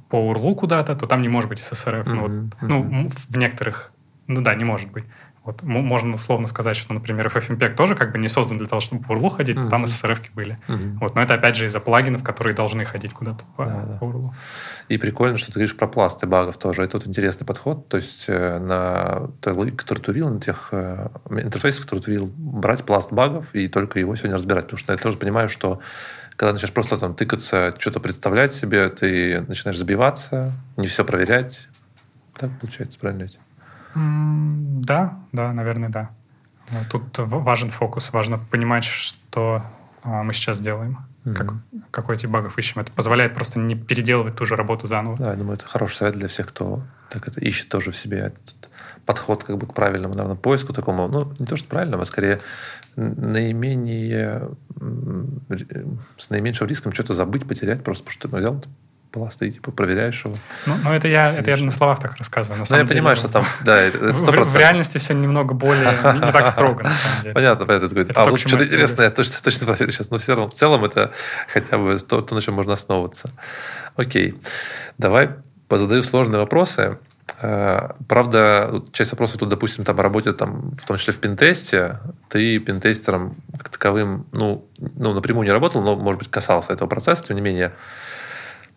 по 0.10 0.18
URL 0.18 0.56
куда-то, 0.56 0.96
то 0.96 1.08
там 1.08 1.22
не 1.22 1.30
может 1.30 1.50
быть 1.50 1.60
SSRF. 1.60 2.04
Mm-hmm. 2.04 2.14
Ну, 2.14 2.22
вот, 2.22 2.32
mm-hmm. 2.32 2.56
ну, 2.62 3.10
в 3.30 3.38
некоторых, 3.38 3.92
ну 4.28 4.42
да, 4.42 4.54
не 4.56 4.66
может 4.66 4.92
быть. 4.92 5.06
Вот, 5.44 5.64
можно 5.64 6.14
условно 6.14 6.48
сказать, 6.48 6.78
что, 6.78 6.94
например, 6.94 7.26
FFmpeg 7.28 7.74
тоже 7.74 7.96
как 7.96 8.12
бы 8.12 8.20
не 8.20 8.30
создан 8.30 8.58
для 8.58 8.68
того, 8.68 8.80
чтобы 8.80 9.04
по 9.04 9.14
URL 9.14 9.30
ходить, 9.32 9.58
mm-hmm. 9.58 9.70
там 9.70 9.86
SSRF 9.86 10.22
были. 10.36 10.60
Mm-hmm. 10.68 10.98
Вот, 11.00 11.16
но 11.16 11.22
это 11.24 11.34
опять 11.34 11.56
же 11.56 11.66
из-за 11.66 11.80
плагинов, 11.80 12.24
которые 12.24 12.54
должны 12.54 12.86
ходить 12.86 13.12
куда-то 13.12 13.44
по, 13.58 13.66
да, 13.66 13.98
по 14.00 14.06
URL. 14.06 14.30
И 14.88 14.98
прикольно, 15.00 15.38
что 15.38 15.48
ты 15.48 15.54
говоришь 15.54 15.76
про 15.76 15.88
пласты 15.88 16.28
багов 16.28 16.58
тоже. 16.58 16.84
Это 16.84 16.98
вот 16.98 17.08
интересный 17.08 17.48
подход. 17.48 17.88
То 17.88 17.98
есть 17.98 18.26
э, 18.28 18.60
на 18.60 19.32
той 19.42 19.54
логике, 19.54 19.78
которую 19.78 20.04
ты 20.04 20.12
увидел, 20.12 20.30
на 20.30 20.40
тех 20.40 20.68
э, 20.74 21.10
интерфейсах, 21.32 21.86
которые 21.86 22.04
ты 22.04 22.12
увидел, 22.12 22.32
брать 22.38 22.86
пласт 22.86 23.12
багов 23.12 23.56
и 23.56 23.68
только 23.68 24.00
его 24.00 24.16
сегодня 24.16 24.36
разбирать. 24.36 24.66
Потому 24.66 24.78
что 24.78 24.94
я 24.94 25.00
тоже 25.00 25.18
понимаю, 25.18 25.50
что 25.50 25.80
когда 26.36 26.54
начинаешь 26.54 26.74
просто 26.74 26.98
там 26.98 27.16
тыкаться, 27.16 27.74
что-то 27.80 28.00
представлять 28.00 28.54
себе, 28.54 28.90
ты 28.90 29.42
начинаешь 29.48 29.78
забиваться, 29.78 30.54
не 30.78 30.86
все 30.86 31.04
проверять. 31.04 31.68
Так 32.38 32.52
получается, 32.60 33.00
правильно 33.00 33.24
ведь? 33.24 33.40
Да, 33.96 35.20
да, 35.32 35.54
наверное, 35.54 35.90
да. 35.90 36.10
Тут 36.90 37.18
важен 37.18 37.70
фокус, 37.70 38.14
важно 38.14 38.38
понимать, 38.38 38.84
что 38.84 39.64
а, 40.04 40.24
мы 40.24 40.34
сейчас 40.34 40.60
делаем. 40.60 41.00
Mm-hmm. 41.24 41.34
Как, 41.34 41.54
какой 41.92 42.18
тип 42.18 42.32
багов 42.32 42.58
ищем. 42.58 42.82
Это 42.82 42.92
позволяет 42.92 43.36
просто 43.36 43.60
не 43.60 43.76
переделывать 43.76 44.36
ту 44.36 44.46
же 44.46 44.56
работу 44.56 44.88
заново. 44.88 45.18
Да, 45.18 45.32
я 45.32 45.36
думаю, 45.36 45.56
это 45.56 45.68
хороший 45.68 45.96
совет 45.96 46.16
для 46.16 46.28
всех, 46.28 46.48
кто 46.48 46.82
так 47.10 47.28
это 47.28 47.40
ищет 47.42 47.70
тоже 47.70 47.92
в 47.92 47.96
себе 47.96 48.18
этот 48.20 48.70
подход 49.06 49.44
как 49.44 49.58
бы 49.58 49.68
к 49.68 49.74
правильному, 49.74 50.14
наверное, 50.14 50.38
поиску 50.38 50.74
такому. 50.74 51.08
Ну, 51.08 51.32
не 51.38 51.46
то, 51.46 51.58
что 51.58 51.68
правильному, 51.68 52.02
а 52.02 52.06
скорее 52.06 52.40
наименее 52.96 54.50
с 56.18 56.30
наименьшим 56.30 56.68
риском 56.68 56.94
что-то 56.94 57.14
забыть, 57.14 57.48
потерять, 57.48 57.84
просто 57.84 58.04
потому 58.04 58.14
что 58.14 58.28
ты 58.28 58.38
взял 58.38 58.64
пласт 59.12 59.42
и 59.42 59.52
типа 59.52 59.72
проверяешь 59.72 60.24
его. 60.26 60.36
Ну, 60.66 60.76
ну 60.84 60.94
это 60.94 61.08
я, 61.08 61.34
это 61.34 61.52
я 61.52 61.58
на 61.58 61.72
словах 61.72 62.00
так 62.00 62.16
рассказываю. 62.16 62.60
На 62.60 62.66
ну, 62.70 62.76
я 62.76 62.84
деле, 62.84 63.00
понимаю, 63.00 63.16
что 63.16 63.28
там, 63.28 63.46
да, 63.64 63.90
100%. 63.90 64.12
В, 64.12 64.52
в 64.52 64.56
реальности 64.56 64.98
все 64.98 65.14
немного 65.14 65.54
более, 65.54 65.92
не, 65.92 66.32
так 66.32 66.48
строго, 66.48 66.84
на 66.84 66.92
самом 66.92 67.22
деле. 67.24 67.34
Понятно, 67.34 67.66
понятно. 67.66 67.90
Такой, 67.90 68.04
это 68.04 68.22
а 68.22 68.30
вот 68.30 68.40
что-то 68.40 68.64
интересное, 68.64 69.06
я 69.06 69.12
точно, 69.12 69.38
точно 69.44 69.66
проверю 69.68 69.92
сейчас. 69.92 70.10
Но 70.10 70.18
в 70.18 70.22
целом, 70.22 70.50
в 70.50 70.54
целом 70.54 70.86
это 70.86 71.12
хотя 71.52 71.78
бы 71.78 71.98
то, 71.98 72.22
то, 72.22 72.36
на 72.36 72.42
чем 72.42 72.56
можно 72.56 72.74
основываться. 72.74 73.30
Окей. 73.96 74.36
Давай 74.98 75.30
позадаю 75.68 76.04
сложные 76.04 76.40
вопросы. 76.40 76.98
Э, 77.42 77.90
правда, 78.08 78.84
часть 78.92 79.12
вопросов 79.12 79.40
тут, 79.40 79.50
допустим, 79.50 79.84
там 79.84 80.00
о 80.00 80.04
работе, 80.04 80.32
там, 80.32 80.72
в 80.72 80.86
том 80.86 80.98
числе 80.98 81.14
в 81.14 81.20
пентесте, 81.20 82.00
ты 82.30 82.60
пентестером 82.60 83.36
как 83.58 83.70
таковым, 83.70 84.26
ну, 84.32 84.66
ну, 84.96 85.14
напрямую 85.14 85.46
не 85.46 85.52
работал, 85.52 85.82
но, 85.82 85.96
может 85.96 86.20
быть, 86.20 86.30
касался 86.30 86.74
этого 86.74 86.88
процесса, 86.88 87.26
тем 87.26 87.36
не 87.36 87.42
менее, 87.42 87.74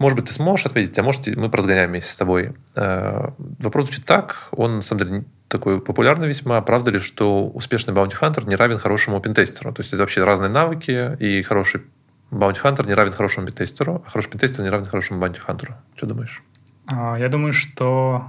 может 0.04 0.18
быть, 0.18 0.26
ты 0.26 0.34
сможешь 0.34 0.66
ответить, 0.66 0.98
а 0.98 1.02
может, 1.02 1.26
мы 1.28 1.48
поразгоняем 1.48 1.88
вместе 1.88 2.12
с 2.12 2.16
тобой. 2.16 2.52
Э, 2.76 3.30
вопрос 3.38 3.86
звучит 3.86 4.04
так, 4.04 4.48
он, 4.50 4.76
на 4.76 4.82
самом 4.82 5.06
деле, 5.06 5.24
такой 5.48 5.80
популярный 5.80 6.28
весьма. 6.28 6.60
Правда 6.60 6.90
ли, 6.90 6.98
что 6.98 7.46
успешный 7.46 7.94
баунти-хантер 7.94 8.46
не 8.46 8.54
равен 8.54 8.78
хорошему 8.78 9.18
пентестеру? 9.20 9.72
То 9.72 9.80
есть, 9.80 9.94
это 9.94 10.02
вообще 10.02 10.22
разные 10.22 10.50
навыки, 10.50 11.16
и 11.18 11.40
хороший 11.40 11.84
bounty 12.30 12.58
hunter 12.58 12.86
не 12.86 12.92
равен 12.92 13.12
хорошему 13.12 13.46
пентестеру, 13.46 14.04
а 14.06 14.10
хороший 14.10 14.28
пентестер 14.28 14.62
не 14.62 14.68
равен 14.68 14.84
хорошему 14.84 15.20
bounty 15.20 15.43
hunter 15.43 15.66
у. 15.66 15.74
Что 15.96 16.06
думаешь? 16.06 16.42
А, 16.84 17.16
я 17.18 17.28
думаю, 17.28 17.54
что 17.54 18.26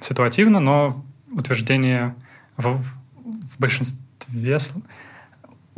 ситуативно, 0.00 0.60
но 0.60 1.02
утверждение 1.32 2.14
в, 2.58 2.82
в 2.82 3.58
большинстве 3.58 4.58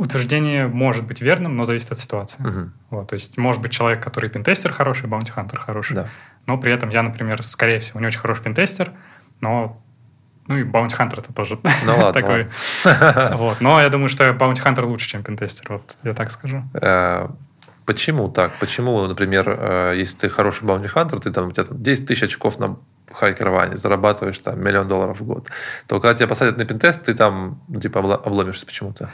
утверждение 0.01 0.66
может 0.66 1.07
быть 1.07 1.20
верным, 1.20 1.57
но 1.57 1.64
зависит 1.64 1.92
от 1.92 1.98
ситуации. 1.98 2.42
Угу. 2.42 2.70
Вот, 2.90 3.09
то 3.09 3.14
есть 3.14 3.36
может 3.36 3.61
быть 3.61 3.70
человек, 3.70 4.03
который 4.03 4.30
пентестер 4.30 4.72
хороший, 4.72 5.09
bounty 5.09 5.34
hunter 5.34 5.59
хороший, 5.59 5.94
да. 5.94 6.09
но 6.46 6.57
при 6.57 6.72
этом 6.72 6.88
я, 6.88 7.03
например, 7.03 7.42
скорее 7.44 7.80
всего, 7.80 8.01
не 8.01 8.07
очень 8.07 8.18
хороший 8.18 8.42
пентестер, 8.42 8.92
но 9.40 9.80
ну 10.46 10.57
и 10.57 10.62
bounty 10.62 10.99
hunter 10.99 11.20
это 11.20 11.32
тоже 11.32 11.61
ну, 11.84 11.92
ладно, 11.98 12.12
такой. 12.12 12.48
вот. 13.36 13.61
Но 13.61 13.80
я 13.80 13.88
думаю, 13.90 14.09
что 14.09 14.28
Bounty 14.30 14.64
Hunter 14.64 14.84
лучше, 14.84 15.09
чем 15.09 15.22
пентестер. 15.22 15.66
Вот 15.68 15.96
я 16.03 16.14
так 16.14 16.32
скажу. 16.32 16.64
Э, 16.74 17.28
почему 17.84 18.28
так? 18.30 18.53
Почему, 18.59 19.07
например, 19.07 19.44
э, 19.46 19.94
если 19.96 20.18
ты 20.18 20.28
хороший 20.28 20.64
Bounty 20.64 20.92
Hunter, 20.92 21.20
ты 21.20 21.30
там, 21.30 21.48
у 21.48 21.53
тебя 21.53 21.64
там 21.64 21.80
10 21.80 22.07
тысяч 22.07 22.22
очков 22.24 22.59
на 22.59 22.78
хакеровании, 23.12 23.76
зарабатываешь 23.76 24.40
там 24.40 24.61
миллион 24.64 24.88
долларов 24.88 25.20
в 25.20 25.24
год, 25.24 25.48
то 25.86 26.01
когда 26.01 26.14
тебя 26.14 26.26
посадят 26.26 26.57
на 26.57 26.64
пентест, 26.64 27.05
ты 27.05 27.14
там, 27.14 27.61
ну, 27.68 27.80
типа, 27.80 28.01
обломишься 28.01 28.66
почему-то. 28.66 29.11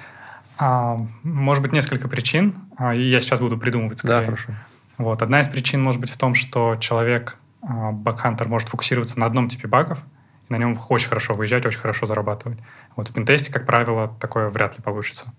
А, 0.59 0.99
может 1.23 1.63
быть, 1.63 1.73
несколько 1.73 2.09
причин, 2.09 2.55
а, 2.77 2.95
и 2.95 3.03
я 3.03 3.21
сейчас 3.21 3.41
буду 3.41 3.59
придумывать 3.59 3.99
скорее. 3.99 4.21
Да, 4.21 4.25
хорошо. 4.25 4.53
Вот. 4.99 5.23
Одна 5.23 5.41
из 5.41 5.49
причин 5.49 5.83
может 5.83 6.01
быть 6.01 6.11
в 6.11 6.17
том, 6.17 6.35
что 6.35 6.77
человек, 6.77 7.39
а, 7.63 7.93
бакхантер, 7.93 8.49
может 8.49 8.69
фокусироваться 8.69 9.21
на 9.21 9.27
одном 9.27 9.49
типе 9.49 9.69
багов, 9.69 10.03
и 10.49 10.53
на 10.53 10.57
нем 10.57 10.79
очень 10.89 11.09
хорошо 11.09 11.35
выезжать, 11.35 11.67
очень 11.67 11.81
хорошо 11.81 12.07
зарабатывать. 12.07 12.59
Вот 12.95 13.09
в 13.09 13.13
пентесте, 13.13 13.53
как 13.53 13.67
правило, 13.67 14.17
такое 14.21 14.49
вряд 14.49 14.79
ли 14.79 14.83
получится. 14.83 15.33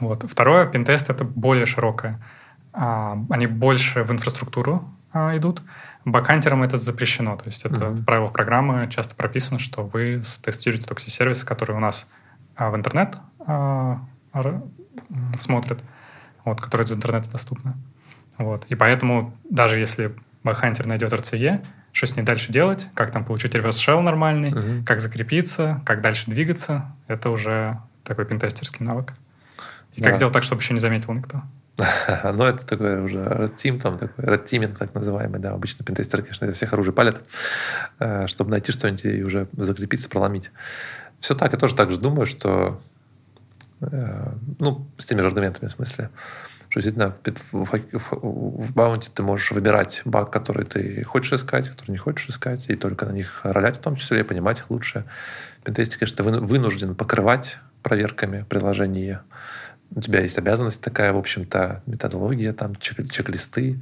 Вот. 0.00 0.30
Второе, 0.30 0.66
пентест— 0.66 1.08
это 1.10 1.24
более 1.24 1.64
широкое. 1.64 2.22
А, 2.72 3.18
они 3.30 3.46
больше 3.46 4.04
в 4.04 4.12
инфраструктуру 4.12 4.84
идут. 5.14 5.62
Бакантерам 6.04 6.62
это 6.62 6.76
запрещено. 6.76 7.36
То 7.36 7.46
есть 7.46 7.64
это 7.64 7.80
mm-hmm. 7.80 7.92
в 7.94 8.04
правилах 8.04 8.32
программы 8.34 8.86
часто 8.90 9.14
прописано, 9.14 9.58
что 9.58 9.82
вы 9.82 10.22
тестируете 10.42 10.86
только 10.86 11.00
сервисы, 11.00 11.46
которые 11.46 11.78
у 11.78 11.80
нас 11.80 12.10
в 12.58 12.76
интернет 12.76 13.16
смотрят, 15.38 15.82
вот, 16.44 16.60
которые 16.60 16.86
из 16.86 16.92
интернета 16.92 17.30
доступны. 17.30 17.74
Вот. 18.36 18.64
И 18.68 18.74
поэтому 18.74 19.36
даже 19.48 19.78
если 19.78 20.14
бакхантер 20.44 20.86
найдет 20.86 21.12
RCE, 21.12 21.64
что 21.92 22.06
с 22.06 22.16
ней 22.16 22.22
дальше 22.22 22.52
делать, 22.52 22.88
как 22.94 23.10
там 23.10 23.24
получить 23.24 23.54
реверс 23.54 23.76
shell 23.76 24.00
нормальный, 24.00 24.52
uh-huh. 24.52 24.84
как 24.84 25.00
закрепиться, 25.00 25.82
как 25.84 26.00
дальше 26.00 26.30
двигаться, 26.30 26.92
это 27.08 27.30
уже 27.30 27.80
такой 28.04 28.24
пентестерский 28.24 28.84
навык. 28.84 29.14
И 29.94 30.00
да. 30.00 30.06
как 30.06 30.16
сделать 30.16 30.32
так, 30.32 30.44
чтобы 30.44 30.62
еще 30.62 30.74
не 30.74 30.80
заметил 30.80 31.12
никто. 31.12 31.42
Ну, 32.24 32.44
это 32.44 32.66
такой 32.66 33.00
уже 33.02 33.18
red 33.18 33.54
team, 33.54 33.80
там 33.80 33.98
такой 33.98 34.24
red 34.24 34.44
teaming, 34.44 34.76
так 34.76 34.94
называемый, 34.94 35.40
да. 35.40 35.52
Обычно 35.52 35.84
пентестеры, 35.84 36.22
конечно, 36.22 36.44
это 36.44 36.54
всех 36.54 36.72
оружие 36.72 36.92
палят, 36.92 37.28
э, 37.98 38.26
чтобы 38.26 38.50
найти 38.50 38.72
что-нибудь 38.72 39.04
и 39.04 39.22
уже 39.22 39.48
закрепиться, 39.56 40.08
проломить. 40.08 40.50
Все 41.20 41.34
так, 41.34 41.52
я 41.52 41.58
тоже 41.58 41.74
так 41.74 41.90
же 41.90 41.98
думаю, 41.98 42.26
что 42.26 42.80
ну, 43.80 44.86
с 44.98 45.06
теми 45.06 45.20
же 45.20 45.28
аргументами, 45.28 45.68
в 45.68 45.72
смысле, 45.72 46.10
что 46.68 46.80
действительно 46.80 47.14
в, 47.52 47.66
в, 47.66 48.66
в, 48.66 48.74
баунти 48.74 49.10
ты 49.12 49.22
можешь 49.22 49.52
выбирать 49.52 50.02
баг, 50.04 50.30
который 50.30 50.64
ты 50.64 51.02
хочешь 51.04 51.32
искать, 51.32 51.68
который 51.68 51.92
не 51.92 51.98
хочешь 51.98 52.28
искать, 52.28 52.68
и 52.68 52.74
только 52.74 53.06
на 53.06 53.12
них 53.12 53.40
ролять 53.44 53.78
в 53.78 53.80
том 53.80 53.96
числе, 53.96 54.24
понимать 54.24 54.58
их 54.58 54.70
лучше. 54.70 55.04
Пентестик, 55.64 56.00
конечно, 56.00 56.16
ты 56.16 56.22
вынужден 56.22 56.94
покрывать 56.94 57.58
проверками 57.82 58.44
приложения 58.48 59.22
у 59.94 60.00
тебя 60.00 60.20
есть 60.20 60.38
обязанность 60.38 60.82
такая, 60.82 61.12
в 61.12 61.18
общем-то, 61.18 61.82
методология, 61.86 62.52
там, 62.52 62.76
чек- 62.76 63.10
чек-листы 63.10 63.80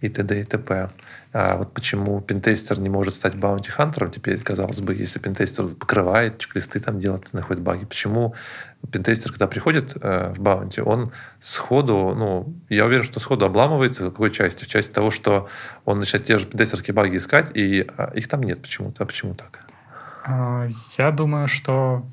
и 0.00 0.08
т.д. 0.08 0.40
и 0.40 0.44
т.п. 0.44 0.90
А 1.36 1.56
вот 1.56 1.74
почему 1.74 2.20
пентестер 2.20 2.78
не 2.78 2.88
может 2.88 3.12
стать 3.12 3.34
баунти-хантером 3.34 4.08
теперь, 4.08 4.40
казалось 4.40 4.80
бы, 4.80 4.94
если 4.94 5.18
пентестер 5.18 5.66
покрывает 5.66 6.38
чек-листы, 6.38 6.78
там 6.78 7.00
делает, 7.00 7.32
находит 7.32 7.60
баги. 7.60 7.84
Почему 7.84 8.36
пентестер, 8.92 9.32
когда 9.32 9.48
приходит 9.48 9.96
э, 10.00 10.32
в 10.32 10.38
баунти, 10.38 10.80
он 10.80 11.10
сходу, 11.40 12.14
ну, 12.16 12.54
я 12.68 12.86
уверен, 12.86 13.02
что 13.02 13.18
сходу 13.18 13.46
обламывается 13.46 14.04
в 14.04 14.10
какой 14.10 14.30
части? 14.30 14.62
В 14.62 14.68
части 14.68 14.92
того, 14.92 15.10
что 15.10 15.48
он 15.84 15.98
начинает 15.98 16.24
те 16.24 16.38
же 16.38 16.46
пентестерские 16.46 16.94
баги 16.94 17.16
искать, 17.16 17.50
и 17.52 17.84
а, 17.96 18.12
их 18.14 18.28
там 18.28 18.44
нет 18.44 18.62
почему-то. 18.62 19.02
А 19.02 19.06
почему 19.06 19.34
так? 19.34 19.58
А, 20.24 20.68
я 20.96 21.10
думаю, 21.10 21.48
что, 21.48 22.06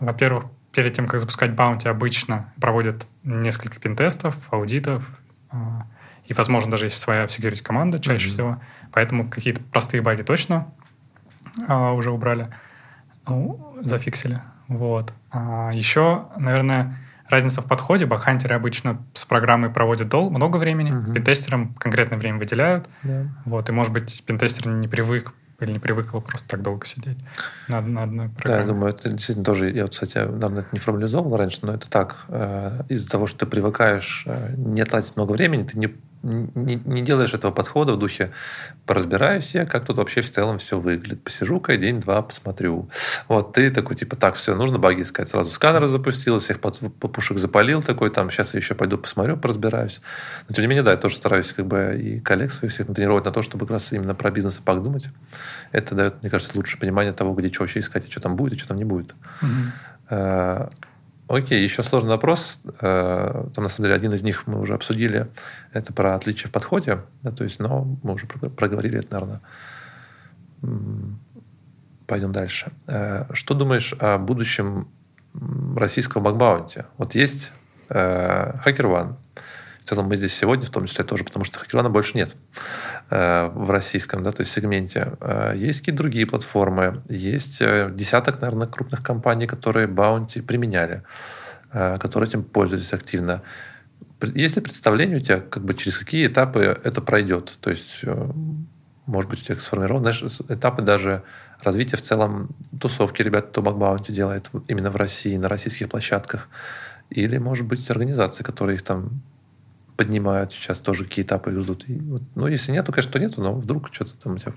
во-первых, 0.00 0.44
перед 0.74 0.92
тем, 0.92 1.06
как 1.06 1.18
запускать 1.18 1.54
баунти, 1.54 1.88
обычно 1.88 2.52
проводят 2.60 3.06
несколько 3.24 3.80
пентестов, 3.80 4.36
аудитов, 4.52 5.08
а, 5.50 5.86
и, 6.30 6.32
возможно, 6.32 6.70
даже 6.70 6.86
есть 6.86 7.00
своя 7.00 7.24
security 7.24 7.60
команда 7.60 7.98
чаще 7.98 8.28
mm-hmm. 8.28 8.30
всего. 8.30 8.60
Поэтому 8.92 9.28
какие-то 9.28 9.60
простые 9.72 10.00
баги 10.00 10.22
точно 10.22 10.68
а, 11.66 11.92
уже 11.92 12.12
убрали, 12.12 12.46
ну, 13.26 13.76
зафиксили. 13.82 14.40
Вот. 14.68 15.12
А 15.32 15.70
еще, 15.72 16.26
наверное, 16.36 16.96
разница 17.28 17.62
в 17.62 17.66
подходе. 17.66 18.06
Бакхантеры 18.06 18.54
обычно 18.54 19.02
с 19.12 19.24
программой 19.24 19.70
проводят 19.70 20.08
дол 20.08 20.30
много 20.30 20.58
времени, 20.58 20.92
uh-huh. 20.92 21.14
пентестерам 21.14 21.74
конкретное 21.74 22.16
время 22.16 22.38
выделяют. 22.38 22.88
Yeah. 23.02 23.26
Вот. 23.44 23.68
И, 23.68 23.72
может 23.72 23.92
быть, 23.92 24.22
пентестер 24.24 24.68
не 24.68 24.86
привык 24.86 25.34
или 25.58 25.72
не 25.72 25.80
привыкла 25.80 26.20
просто 26.20 26.46
так 26.48 26.62
долго 26.62 26.86
сидеть 26.86 27.18
на, 27.66 27.80
на 27.80 28.04
одной 28.04 28.28
программе. 28.28 28.56
Да, 28.56 28.60
я 28.60 28.66
думаю, 28.66 28.94
это 28.94 29.10
действительно 29.10 29.44
тоже, 29.44 29.70
я 29.70 29.82
вот, 29.82 29.92
кстати, 29.92 30.18
наверное, 30.18 30.60
это 30.60 30.68
не 30.70 30.78
формализовал 30.78 31.36
раньше, 31.36 31.58
но 31.62 31.74
это 31.74 31.90
так. 31.90 32.24
Э, 32.28 32.82
из-за 32.88 33.10
того, 33.10 33.26
что 33.26 33.40
ты 33.40 33.46
привыкаешь 33.46 34.22
э, 34.26 34.54
не 34.56 34.84
тратить 34.84 35.16
много 35.16 35.32
времени, 35.32 35.64
ты 35.64 35.76
не 35.76 35.92
не, 36.22 36.80
не 36.84 37.02
делаешь 37.02 37.32
этого 37.32 37.50
подхода 37.50 37.92
в 37.92 37.98
духе 37.98 38.30
поразбираюсь 38.86 39.54
я, 39.54 39.66
как 39.66 39.84
тут 39.84 39.98
вообще 39.98 40.20
в 40.20 40.30
целом 40.30 40.58
все 40.58 40.78
выглядит. 40.78 41.22
Посижу-ка 41.22 41.76
день-два, 41.76 42.22
посмотрю. 42.22 42.90
Вот 43.28 43.52
ты 43.52 43.70
такой, 43.70 43.96
типа, 43.96 44.16
так, 44.16 44.34
все, 44.34 44.54
нужно 44.54 44.78
баги 44.78 45.02
искать. 45.02 45.28
Сразу 45.28 45.50
сканеры 45.50 45.86
запустил, 45.86 46.38
всех 46.38 46.60
попушек 46.60 47.38
запалил 47.38 47.82
такой, 47.82 48.10
там, 48.10 48.30
сейчас 48.30 48.54
я 48.54 48.58
еще 48.58 48.74
пойду 48.74 48.98
посмотрю, 48.98 49.36
поразбираюсь. 49.36 50.02
Но, 50.48 50.54
тем 50.54 50.62
не 50.62 50.68
менее, 50.68 50.82
да, 50.82 50.90
я 50.90 50.96
тоже 50.96 51.16
стараюсь 51.16 51.52
как 51.52 51.66
бы 51.66 51.96
и 51.98 52.20
коллег 52.20 52.52
своих 52.52 52.72
всех 52.72 52.88
натренировать 52.88 53.24
на 53.24 53.30
то, 53.30 53.42
чтобы 53.42 53.66
как 53.66 53.74
раз 53.74 53.92
именно 53.92 54.14
про 54.14 54.30
бизнес 54.30 54.58
и 54.58 54.62
пак 54.62 54.82
думать. 54.82 55.08
Это 55.72 55.94
дает, 55.94 56.22
мне 56.22 56.30
кажется, 56.30 56.56
лучшее 56.56 56.80
понимание 56.80 57.12
того, 57.12 57.34
где 57.34 57.52
что 57.52 57.62
вообще 57.62 57.80
искать, 57.80 58.06
и 58.06 58.10
что 58.10 58.20
там 58.20 58.36
будет, 58.36 58.54
и 58.54 58.58
что 58.58 58.68
там 58.68 58.76
не 58.76 58.84
будет. 58.84 59.14
Mm-hmm. 60.10 60.70
Окей, 61.30 61.62
еще 61.62 61.84
сложный 61.84 62.10
вопрос. 62.10 62.60
Э, 62.80 63.46
там, 63.54 63.62
на 63.62 63.68
самом 63.68 63.84
деле, 63.84 63.94
один 63.94 64.12
из 64.12 64.24
них 64.24 64.48
мы 64.48 64.60
уже 64.60 64.74
обсудили. 64.74 65.28
Это 65.72 65.92
про 65.92 66.16
отличия 66.16 66.48
в 66.48 66.50
подходе. 66.50 67.02
Да, 67.22 67.30
то 67.30 67.44
есть, 67.44 67.60
но 67.60 67.84
мы 68.02 68.14
уже 68.14 68.26
проговорили 68.26 68.98
это, 68.98 69.12
наверное. 69.12 69.40
Пойдем 72.08 72.32
дальше. 72.32 72.72
Э, 72.88 73.26
что 73.32 73.54
думаешь 73.54 73.94
о 74.00 74.18
будущем 74.18 74.88
российского 75.76 76.20
бакбаунти? 76.20 76.82
Вот 76.98 77.14
есть 77.14 77.52
Hacker 77.88 78.56
э, 78.64 79.14
целом 79.90 80.06
мы 80.06 80.16
здесь 80.16 80.34
сегодня, 80.34 80.66
в 80.66 80.70
том 80.70 80.86
числе 80.86 81.04
тоже, 81.04 81.24
потому 81.24 81.44
что 81.44 81.58
хакерона 81.58 81.90
больше 81.90 82.16
нет 82.16 82.36
э, 83.10 83.50
в 83.52 83.70
российском, 83.70 84.22
да, 84.22 84.30
то 84.30 84.42
есть 84.42 84.52
сегменте. 84.52 85.12
Э, 85.20 85.52
есть 85.56 85.80
какие-то 85.80 86.02
другие 86.02 86.26
платформы, 86.26 87.02
есть 87.08 87.60
э, 87.60 87.90
десяток, 87.92 88.40
наверное, 88.40 88.68
крупных 88.68 89.02
компаний, 89.02 89.46
которые 89.46 89.88
Bounty 89.88 90.42
применяли, 90.42 91.02
которые 91.72 92.28
этим 92.28 92.42
пользуются 92.44 92.96
активно. 92.96 93.42
Есть 94.34 94.56
ли 94.56 94.62
представление 94.62 95.16
у 95.16 95.20
тебя, 95.20 95.40
как 95.40 95.64
бы 95.64 95.74
через 95.74 95.98
какие 95.98 96.26
этапы 96.26 96.60
это 96.60 97.00
пройдет? 97.00 97.58
То 97.60 97.70
есть, 97.70 98.04
может 99.06 99.30
быть, 99.30 99.40
у 99.42 99.44
тебя 99.44 99.60
сформированы 99.60 100.12
знаешь, 100.12 100.40
этапы 100.48 100.82
даже 100.82 101.22
развития 101.62 101.96
в 101.96 102.00
целом 102.00 102.48
тусовки 102.80 103.22
ребят, 103.22 103.48
кто 103.50 103.62
Бакбаунти 103.62 104.12
делает 104.12 104.50
именно 104.68 104.90
в 104.90 104.96
России, 104.96 105.36
на 105.36 105.48
российских 105.48 105.88
площадках. 105.88 106.48
Или, 107.08 107.38
может 107.38 107.66
быть, 107.66 107.90
организации, 107.90 108.44
которые 108.44 108.76
их 108.76 108.82
там 108.82 109.22
поднимают 110.00 110.50
сейчас 110.50 110.80
тоже 110.80 111.04
какие 111.04 111.26
этапы 111.26 111.52
их 111.52 111.60
ждут. 111.60 111.86
И 111.86 111.98
вот, 111.98 112.22
ну, 112.34 112.46
если 112.46 112.72
нет, 112.72 112.86
то, 112.86 112.90
конечно, 112.90 113.12
то 113.12 113.18
нету, 113.18 113.42
но 113.42 113.52
вдруг 113.52 113.90
что-то 113.92 114.16
там 114.16 114.32
у 114.32 114.38
тебя 114.38 114.52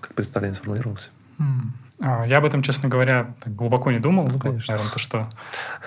как 0.00 0.14
представление 0.14 0.54
сформулировалось. 0.54 1.10
Mm. 1.38 2.26
Я 2.26 2.38
об 2.38 2.46
этом, 2.46 2.62
честно 2.62 2.88
говоря, 2.88 3.34
глубоко 3.44 3.90
не 3.90 3.98
думал. 3.98 4.28
Ну, 4.32 4.38
конечно. 4.38 4.72
Наверное, 4.72 4.92
то, 4.94 4.98
что 4.98 5.28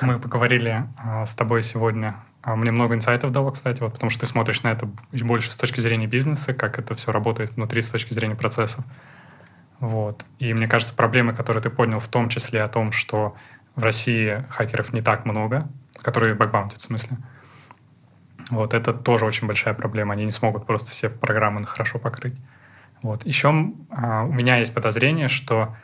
мы 0.01 0.20
поговорили 0.20 0.86
а, 0.99 1.26
с 1.26 1.34
тобой 1.34 1.63
сегодня, 1.63 2.17
а, 2.43 2.55
мне 2.55 2.70
много 2.70 2.93
инсайтов 2.93 3.32
дало, 3.32 3.49
кстати, 3.49 3.82
вот, 3.82 3.93
потому 3.93 4.11
что 4.11 4.20
ты 4.20 4.26
смотришь 4.28 4.61
на 4.61 4.67
это 4.67 4.88
больше 5.13 5.51
с 5.51 5.57
точки 5.57 5.80
зрения 5.80 6.05
бизнеса, 6.05 6.53
как 6.53 6.78
это 6.78 6.93
все 6.93 7.11
работает 7.11 7.53
внутри 7.53 7.82
с 7.82 7.89
точки 7.89 8.13
зрения 8.13 8.36
процессов. 8.36 8.86
Вот. 9.80 10.26
И 10.38 10.53
мне 10.53 10.67
кажется, 10.67 10.93
проблемы, 10.93 11.34
которые 11.34 11.63
ты 11.63 11.72
поднял, 11.72 11.99
в 11.99 12.07
том 12.07 12.30
числе 12.30 12.61
о 12.61 12.67
том, 12.67 12.91
что 12.91 13.36
в 13.76 13.84
России 13.84 14.45
хакеров 14.51 14.93
не 14.93 15.01
так 15.01 15.26
много, 15.26 15.67
которые 16.03 16.36
бэкбаунтят, 16.36 16.78
в 16.78 16.84
смысле, 16.84 17.17
вот 18.50 18.74
это 18.74 18.93
тоже 18.93 19.26
очень 19.26 19.47
большая 19.47 19.74
проблема. 19.74 20.14
Они 20.14 20.26
не 20.26 20.32
смогут 20.32 20.66
просто 20.66 20.91
все 20.91 21.10
программы 21.10 21.66
хорошо 21.66 22.00
покрыть. 22.00 22.36
Вот. 23.02 23.26
Еще 23.26 23.74
а, 23.89 24.24
у 24.24 24.32
меня 24.32 24.58
есть 24.58 24.74
подозрение, 24.74 25.28
что 25.28 25.76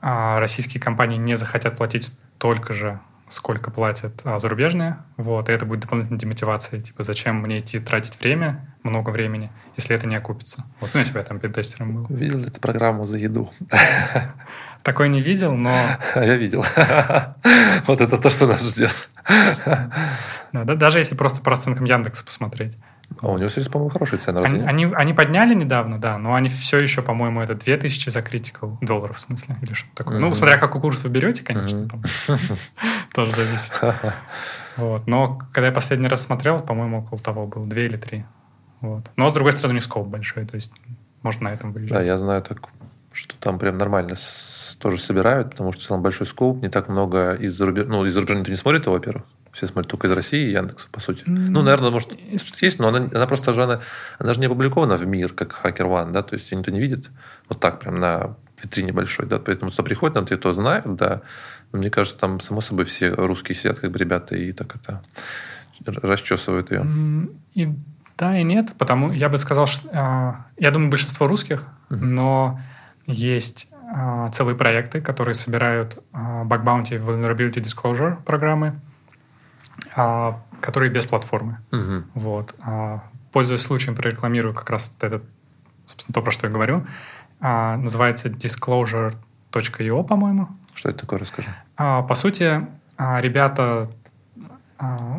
а, 0.00 0.38
российские 0.38 0.80
компании 0.82 1.16
не 1.16 1.34
захотят 1.34 1.76
платить 1.76 2.04
столько 2.04 2.72
же, 2.72 3.00
сколько 3.34 3.70
платят 3.70 4.22
а, 4.24 4.38
зарубежные. 4.38 4.98
Вот. 5.16 5.48
И 5.48 5.52
это 5.52 5.66
будет 5.66 5.80
дополнительной 5.80 6.18
демотивацией. 6.18 6.82
Типа, 6.82 7.02
зачем 7.02 7.36
мне 7.36 7.58
идти 7.58 7.78
тратить 7.80 8.18
время, 8.20 8.74
много 8.82 9.10
времени, 9.10 9.50
если 9.76 9.94
это 9.94 10.06
не 10.06 10.16
окупится. 10.16 10.64
Вот. 10.80 10.90
Ну, 10.94 11.00
я 11.00 11.04
себя 11.04 11.22
там 11.22 11.40
пентестером 11.40 11.94
был. 11.94 12.16
Видел 12.16 12.38
ли 12.38 12.48
ты 12.48 12.60
программу 12.60 13.04
за 13.04 13.18
еду? 13.18 13.50
Такой 14.82 15.08
не 15.08 15.20
видел, 15.20 15.54
но... 15.54 15.74
Я 16.14 16.36
видел. 16.36 16.64
Вот 17.86 18.00
это 18.00 18.16
то, 18.18 18.30
что 18.30 18.46
нас 18.46 18.62
ждет. 18.62 19.08
Да, 20.52 20.64
да, 20.64 20.74
даже 20.74 20.98
если 20.98 21.16
просто 21.16 21.42
по 21.42 21.50
расценкам 21.50 21.84
Яндекса 21.84 22.24
посмотреть. 22.24 22.76
А 23.20 23.28
у 23.28 23.38
него 23.38 23.48
сейчас, 23.48 23.68
по-моему, 23.68 23.90
хорошие 23.90 24.18
цены. 24.18 24.38
Они, 24.38 24.60
они, 24.60 24.84
они 24.94 25.12
подняли 25.12 25.54
недавно, 25.54 25.98
да, 25.98 26.18
но 26.18 26.34
они 26.34 26.48
все 26.48 26.78
еще, 26.78 27.02
по-моему, 27.02 27.40
это 27.40 27.54
2000 27.54 28.10
за 28.10 28.22
критикал 28.22 28.78
долларов, 28.80 29.16
в 29.16 29.20
смысле, 29.20 29.56
или 29.62 29.72
что 29.74 29.88
такое. 29.94 30.16
Mm-hmm. 30.16 30.20
Ну, 30.20 30.34
смотря 30.34 30.58
какой 30.58 30.80
курс 30.80 31.04
вы 31.04 31.10
берете, 31.10 31.42
конечно, 31.42 31.88
тоже 33.14 33.32
зависит. 33.32 33.72
Вот. 34.76 35.06
Но 35.06 35.38
когда 35.52 35.68
я 35.68 35.72
последний 35.72 36.08
раз 36.08 36.22
смотрел, 36.22 36.58
по-моему, 36.58 36.98
около 36.98 37.20
того 37.20 37.46
был, 37.46 37.64
2 37.64 37.80
или 37.80 37.96
3. 37.96 38.24
Вот. 38.80 39.08
Но, 39.14 39.30
с 39.30 39.32
другой 39.32 39.52
стороны, 39.52 39.74
не 39.74 39.80
скоп 39.80 40.08
большой, 40.08 40.44
то 40.46 40.56
есть 40.56 40.72
можно 41.22 41.48
на 41.48 41.54
этом 41.54 41.72
выезжать. 41.72 41.92
Да, 41.92 42.02
я 42.02 42.18
знаю 42.18 42.42
так, 42.42 42.58
что 43.12 43.36
там 43.38 43.60
прям 43.60 43.78
нормально 43.78 44.16
с, 44.16 44.76
тоже 44.80 44.98
собирают, 44.98 45.50
потому 45.50 45.72
что 45.72 45.80
в 45.80 45.84
целом 45.84 46.02
большой 46.02 46.26
скоп, 46.26 46.60
не 46.60 46.68
так 46.68 46.88
много 46.88 47.34
из 47.34 47.54
зарубежа. 47.54 47.88
Ну, 47.88 48.04
из 48.04 48.14
зарубежа 48.14 48.38
никто 48.38 48.50
не 48.50 48.56
смотрит 48.56 48.86
его, 48.86 48.96
во-первых. 48.96 49.24
Все 49.52 49.68
смотрят 49.68 49.88
только 49.88 50.08
из 50.08 50.12
России 50.12 50.48
и 50.48 50.50
Яндекса, 50.50 50.88
по 50.90 50.98
сути. 50.98 51.22
Mm-hmm. 51.22 51.50
Ну, 51.50 51.62
наверное, 51.62 51.90
может, 51.90 52.10
есть, 52.60 52.80
но 52.80 52.88
она, 52.88 53.08
она 53.14 53.26
просто 53.28 53.52
же, 53.52 53.62
она, 53.62 53.80
она 54.18 54.34
же 54.34 54.40
не 54.40 54.46
опубликована 54.46 54.96
в 54.96 55.06
мир, 55.06 55.32
как 55.32 55.60
Hacker 55.62 55.86
One, 55.86 56.10
да, 56.10 56.22
то 56.22 56.34
есть 56.34 56.50
никто 56.50 56.72
не 56.72 56.80
видит 56.80 57.10
вот 57.48 57.60
так 57.60 57.78
прям 57.78 58.00
на 58.00 58.34
витрине 58.60 58.92
большой, 58.92 59.26
да, 59.26 59.38
поэтому 59.38 59.70
кто 59.70 59.82
приходит, 59.84 60.16
на 60.16 60.24
то 60.24 60.52
знают, 60.52 60.96
да. 60.96 61.22
Мне 61.74 61.90
кажется, 61.90 62.18
там, 62.18 62.40
само 62.40 62.60
собой, 62.60 62.84
все 62.84 63.10
русские 63.10 63.56
сидят, 63.56 63.80
как 63.80 63.90
бы 63.90 63.98
ребята, 63.98 64.36
и 64.36 64.52
так 64.52 64.74
это 64.76 65.02
расчесывают 65.86 66.70
ее. 66.70 66.86
И 67.54 67.68
да, 68.16 68.38
и 68.38 68.44
нет, 68.44 68.74
потому 68.78 69.12
я 69.12 69.28
бы 69.28 69.38
сказал, 69.38 69.66
что 69.66 69.88
э, 69.88 70.62
я 70.62 70.70
думаю, 70.70 70.88
большинство 70.88 71.26
русских, 71.26 71.66
mm-hmm. 71.90 72.04
но 72.04 72.60
есть 73.06 73.68
э, 73.92 74.30
целые 74.32 74.56
проекты, 74.56 75.00
которые 75.00 75.34
собирают 75.34 75.98
э, 76.12 76.16
Bug 76.16 76.64
Bounty 76.64 77.04
Vulnerability 77.04 77.60
Disclosure 77.60 78.22
программы, 78.22 78.78
э, 79.96 80.32
которые 80.60 80.92
без 80.92 81.06
платформы. 81.06 81.58
Mm-hmm. 81.72 82.04
Вот. 82.14 82.54
Э, 82.64 83.00
пользуясь 83.32 83.62
случаем, 83.62 83.96
прорекламирую 83.96 84.54
как 84.54 84.70
раз 84.70 84.94
это, 85.00 85.20
собственно, 85.84 86.14
то, 86.14 86.22
про 86.22 86.30
что 86.30 86.46
я 86.46 86.52
говорю. 86.52 86.86
Э, 87.40 87.74
называется 87.74 88.28
disclosure.io, 88.28 90.04
по-моему. 90.04 90.48
Что 90.72 90.90
это 90.90 91.00
такое, 91.00 91.18
расскажи. 91.18 91.48
Э, 91.78 92.02
по 92.08 92.14
сути, 92.14 92.66
э, 92.98 93.20
ребята 93.20 93.90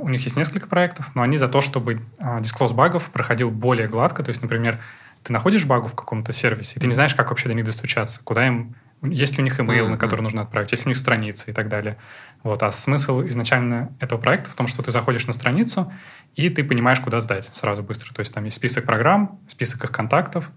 у 0.02 0.10
них 0.10 0.22
есть 0.24 0.36
несколько 0.36 0.68
проектов, 0.68 1.16
но 1.16 1.22
они 1.22 1.38
за 1.38 1.48
то, 1.48 1.62
чтобы 1.62 2.02
disclose 2.20 2.74
багов 2.74 3.10
проходил 3.10 3.50
более 3.50 3.88
гладко. 3.88 4.22
То 4.22 4.30
есть, 4.30 4.42
например, 4.42 4.78
ты 5.24 5.34
находишь 5.34 5.66
багу 5.66 5.88
в 5.88 5.96
каком-то 5.96 6.34
сервисе, 6.34 6.76
и 6.76 6.80
ты 6.80 6.88
не 6.88 6.94
знаешь, 6.94 7.16
как 7.16 7.30
вообще 7.30 7.48
до 7.50 7.56
них 7.56 7.66
достучаться, 7.66 8.22
куда 8.24 8.46
им... 8.46 8.76
Есть 9.02 9.38
ли 9.38 9.42
у 9.42 9.44
них 9.44 9.60
email, 9.60 9.86
mm-hmm. 9.86 9.90
на 9.90 9.98
который 9.98 10.22
нужно 10.22 10.42
отправить, 10.44 10.72
есть 10.72 10.86
ли 10.86 10.90
у 10.90 10.92
них 10.92 10.98
страницы 10.98 11.52
и 11.52 11.54
так 11.54 11.68
далее. 11.68 11.98
Вот. 12.44 12.62
А 12.64 12.72
смысл 12.72 13.28
изначально 13.28 13.92
этого 14.00 14.20
проекта 14.20 14.50
в 14.52 14.56
том, 14.56 14.68
что 14.68 14.84
ты 14.84 14.92
заходишь 14.92 15.26
на 15.26 15.34
страницу, 15.34 15.92
и 16.36 16.50
ты 16.50 16.64
понимаешь, 16.64 17.00
куда 17.00 17.20
сдать 17.20 17.50
сразу 17.54 17.82
быстро. 17.82 18.14
То 18.14 18.20
есть 18.20 18.34
там 18.34 18.44
есть 18.46 18.58
список 18.58 18.86
программ, 18.86 19.40
список 19.48 19.84
их 19.84 19.92
контактов, 19.92 20.52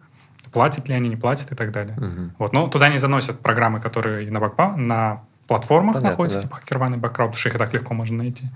платят 0.52 0.88
ли 0.88 0.94
они, 0.94 1.08
не 1.08 1.16
платят 1.16 1.52
и 1.52 1.54
так 1.54 1.72
далее. 1.72 1.96
Mm-hmm. 1.96 2.30
Вот. 2.38 2.52
Но 2.52 2.68
туда 2.68 2.88
не 2.88 2.98
заносят 2.98 3.40
программы, 3.40 3.80
которые 3.80 4.30
на, 4.30 4.40
бакпа, 4.40 4.76
на 4.76 5.24
платформах 5.48 5.96
Понятно, 5.96 6.10
находятся, 6.10 6.42
да. 6.42 6.44
типа 6.44 6.60
HackerOne 6.64 6.94
и 6.94 6.98
Background, 6.98 7.08
потому 7.10 7.34
что 7.34 7.48
их 7.48 7.54
и 7.54 7.58
так 7.58 7.74
легко 7.74 7.94
можно 7.94 8.18
найти. 8.18 8.48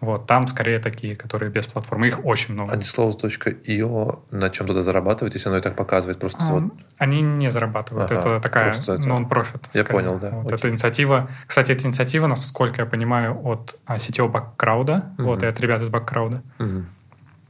Вот, 0.00 0.26
там 0.26 0.46
скорее 0.48 0.80
такие, 0.80 1.16
которые 1.16 1.50
без 1.50 1.66
платформы. 1.66 2.06
Их 2.08 2.24
очень 2.24 2.54
много. 2.54 2.72
А 2.72 2.76
disclose.io 2.76 4.18
на 4.30 4.50
чем 4.50 4.66
тогда 4.66 4.82
зарабатывает, 4.82 5.34
если 5.34 5.48
оно 5.48 5.58
и 5.58 5.60
так 5.62 5.76
показывает? 5.76 6.18
Просто 6.18 6.44
а, 6.44 6.52
вот... 6.52 6.64
Они 6.98 7.22
не 7.22 7.50
зарабатывают. 7.50 8.10
Ага, 8.10 8.20
это 8.20 8.40
такая 8.40 8.72
non-profit. 8.72 9.70
Я 9.72 9.84
понял, 9.84 10.18
да. 10.18 10.30
Вот 10.30 10.52
эта 10.52 10.68
инициатива... 10.68 11.30
Кстати, 11.46 11.72
эта 11.72 11.86
инициатива, 11.86 12.26
насколько 12.26 12.82
я 12.82 12.86
понимаю, 12.86 13.40
от 13.46 13.78
а, 13.86 13.96
сетевого 13.96 14.32
баккрауда. 14.32 15.14
Угу. 15.16 15.26
Вот, 15.26 15.42
и 15.42 15.46
от 15.46 15.58
ребят 15.60 15.80
из 15.80 15.88
баккрауда. 15.88 16.42
Угу. 16.58 16.84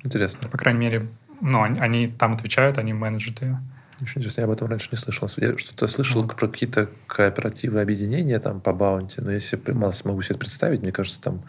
Интересно. 0.05 0.49
По 0.49 0.59
крайней 0.59 0.81
мере, 0.81 1.09
ну, 1.41 1.63
они, 1.63 1.81
они 1.81 2.09
там 2.09 2.35
отвечают, 2.35 2.79
они 2.79 2.93
менеджеры 2.93 3.47
ее. 3.47 3.59
Очень 4.05 4.21
интересно. 4.21 4.43
Я 4.43 4.47
об 4.47 4.53
этом 4.53 4.69
раньше 4.69 4.91
не 4.93 4.99
слышал. 4.99 5.31
Я 5.39 5.57
что-то 5.57 5.89
слышал 5.89 6.23
вот. 6.23 6.37
про 6.37 6.47
какие-то 6.47 6.89
кооперативы 7.07 7.81
объединения 7.81 8.39
там 8.39 8.61
по 8.61 8.75
баунти, 8.75 9.23
но 9.23 9.33
если 9.33 9.59
мало 9.73 9.95
могу 10.05 10.21
себе 10.21 10.39
представить, 10.39 10.83
мне 10.83 10.93
кажется, 10.93 11.23
там 11.23 11.43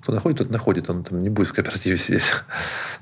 кто 0.00 0.12
находит, 0.12 0.38
тот 0.38 0.50
находит. 0.50 0.90
Он 0.90 1.02
там 1.02 1.22
не 1.22 1.28
будет 1.28 1.48
в 1.48 1.52
кооперативе 1.52 1.96
сидеть. 1.98 2.32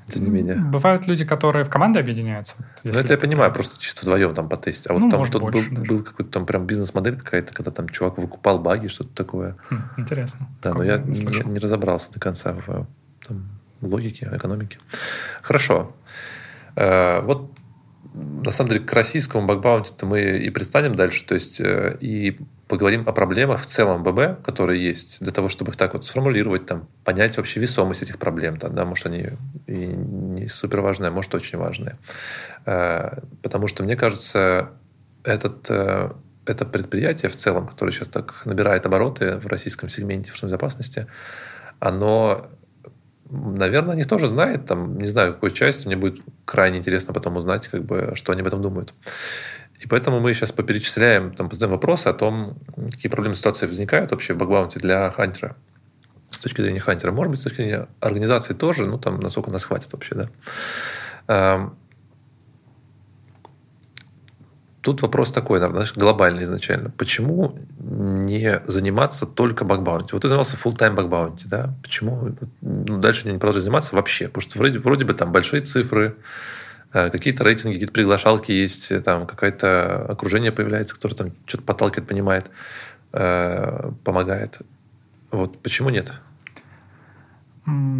Тем 0.07 0.23
не 0.23 0.29
менее. 0.31 0.55
Бывают 0.55 1.05
люди, 1.05 1.25
которые 1.25 1.63
в 1.63 1.69
команды 1.69 1.99
объединяются. 1.99 2.55
Ну, 2.83 2.91
это 2.91 3.13
я 3.13 3.19
понимаю, 3.19 3.53
просто 3.53 3.79
чисто 3.79 4.01
вдвоем 4.01 4.33
там 4.33 4.49
потестить. 4.49 4.89
А 4.89 4.93
вот 4.93 4.99
ну, 4.99 5.09
там 5.11 5.25
что-то 5.25 5.45
был, 5.45 5.61
был 5.83 6.03
какой-то 6.03 6.31
там 6.31 6.47
прям 6.47 6.65
бизнес-модель 6.65 7.17
какая-то, 7.17 7.53
когда 7.53 7.69
там 7.69 7.87
чувак 7.87 8.17
выкупал 8.17 8.59
баги, 8.59 8.87
что-то 8.87 9.13
такое. 9.15 9.57
Хм, 9.69 9.81
интересно. 9.97 10.47
Да, 10.63 10.73
но 10.73 10.83
я 10.83 10.97
не, 10.97 11.49
не 11.49 11.59
разобрался 11.59 12.11
до 12.11 12.19
конца 12.19 12.53
в, 12.53 12.87
там, 13.27 13.49
логике, 13.81 14.27
экономике. 14.33 14.79
Хорошо. 15.43 15.95
Э, 16.75 17.21
вот 17.21 17.51
на 18.13 18.51
самом 18.51 18.69
деле 18.69 18.81
к 18.81 18.93
российскому 18.93 19.45
бакбаунти 19.45 19.93
мы 20.03 20.21
и 20.37 20.49
предстанем 20.49 20.95
дальше. 20.95 21.25
То 21.25 21.35
есть 21.35 21.61
э, 21.61 21.97
и 22.01 22.39
поговорим 22.67 23.03
о 23.07 23.11
проблемах 23.11 23.61
в 23.61 23.65
целом 23.65 24.03
ББ, 24.03 24.43
которые 24.43 24.83
есть, 24.83 25.19
для 25.21 25.31
того, 25.31 25.49
чтобы 25.49 25.71
их 25.71 25.77
так 25.77 25.93
вот 25.93 26.05
сформулировать, 26.05 26.65
там, 26.65 26.87
понять 27.03 27.37
вообще 27.37 27.59
весомость 27.59 28.01
этих 28.01 28.17
проблем. 28.17 28.57
Там, 28.57 28.73
да, 28.73 28.85
может, 28.85 29.07
они 29.07 29.29
и 29.67 29.85
не 29.85 30.47
супер 30.47 30.81
важные, 30.81 31.09
а 31.09 31.11
может, 31.11 31.33
очень 31.35 31.57
важные. 31.57 31.97
Э, 32.65 33.19
потому 33.41 33.67
что, 33.67 33.83
мне 33.83 33.95
кажется, 33.95 34.71
этот, 35.23 35.69
э, 35.69 36.11
это 36.45 36.65
предприятие 36.65 37.29
в 37.29 37.35
целом, 37.35 37.67
которое 37.67 37.91
сейчас 37.91 38.09
так 38.09 38.45
набирает 38.45 38.85
обороты 38.85 39.37
в 39.37 39.47
российском 39.47 39.89
сегменте 39.89 40.29
информационной 40.29 40.51
безопасности, 40.51 41.07
оно 41.79 42.47
наверное, 43.31 43.93
они 43.93 44.03
тоже 44.03 44.27
знают, 44.27 44.65
там, 44.65 44.97
не 44.97 45.07
знаю, 45.07 45.33
какой 45.33 45.51
части, 45.51 45.87
мне 45.87 45.95
будет 45.95 46.21
крайне 46.45 46.77
интересно 46.77 47.13
потом 47.13 47.37
узнать, 47.37 47.67
как 47.67 47.83
бы, 47.83 48.11
что 48.15 48.31
они 48.31 48.41
об 48.41 48.47
этом 48.47 48.61
думают. 48.61 48.93
И 49.79 49.87
поэтому 49.87 50.19
мы 50.19 50.33
сейчас 50.33 50.51
поперечисляем, 50.51 51.33
там, 51.33 51.49
позадаем 51.49 51.71
вопросы 51.71 52.07
о 52.07 52.13
том, 52.13 52.57
какие 52.91 53.09
проблемы 53.09 53.35
ситуации 53.35 53.65
возникают 53.65 54.11
вообще 54.11 54.33
в 54.33 54.37
бэкбаунте 54.37 54.79
для 54.79 55.09
хантера. 55.11 55.55
С 56.29 56.37
точки 56.37 56.61
зрения 56.61 56.79
хантера. 56.79 57.11
Может 57.11 57.31
быть, 57.31 57.39
с 57.39 57.43
точки 57.43 57.57
зрения 57.57 57.87
организации 57.99 58.53
тоже, 58.53 58.85
ну, 58.85 58.99
там, 58.99 59.19
насколько 59.19 59.49
нас 59.49 59.65
хватит 59.65 59.91
вообще, 59.91 60.15
да. 60.15 60.29
Эм, 61.27 61.75
тут 64.81 65.01
вопрос 65.01 65.31
такой, 65.31 65.59
наверное, 65.59 65.85
глобальный 65.95 66.43
изначально. 66.43 66.89
Почему 66.89 67.57
не 67.79 68.61
заниматься 68.67 69.25
только 69.25 69.65
бакбаунти? 69.65 70.13
Вот 70.13 70.21
ты 70.21 70.27
занимался 70.27 70.57
full-time 70.57 70.93
бакбаунти, 70.93 71.47
да? 71.47 71.73
Почему 71.81 72.35
ну, 72.61 72.97
дальше 72.97 73.27
не 73.27 73.37
продолжать 73.37 73.63
заниматься 73.63 73.95
вообще? 73.95 74.27
Потому 74.27 74.41
что 74.41 74.57
вроде, 74.59 74.79
вроде 74.79 75.05
бы 75.05 75.13
там 75.13 75.31
большие 75.31 75.61
цифры, 75.61 76.15
Э, 76.93 77.09
какие-то 77.09 77.43
рейтинги, 77.43 77.75
какие-то 77.75 77.93
приглашалки 77.93 78.51
есть, 78.51 78.91
э, 78.91 78.99
там 78.99 79.25
какое-то 79.25 80.05
окружение 80.09 80.51
появляется, 80.51 80.95
которое 80.95 81.15
там 81.15 81.31
что-то 81.45 81.63
подталкивает, 81.63 82.07
понимает, 82.07 82.51
э, 83.13 83.91
помогает. 84.03 84.59
Вот 85.31 85.61
почему 85.61 85.89
нет? 85.89 86.13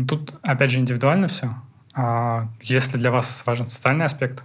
Тут, 0.09 0.35
опять 0.41 0.71
же, 0.71 0.79
индивидуально 0.79 1.29
все. 1.29 1.55
А 1.93 2.47
если 2.59 2.97
для 2.97 3.11
вас 3.11 3.43
важен 3.45 3.65
социальный 3.65 4.05
аспект, 4.05 4.43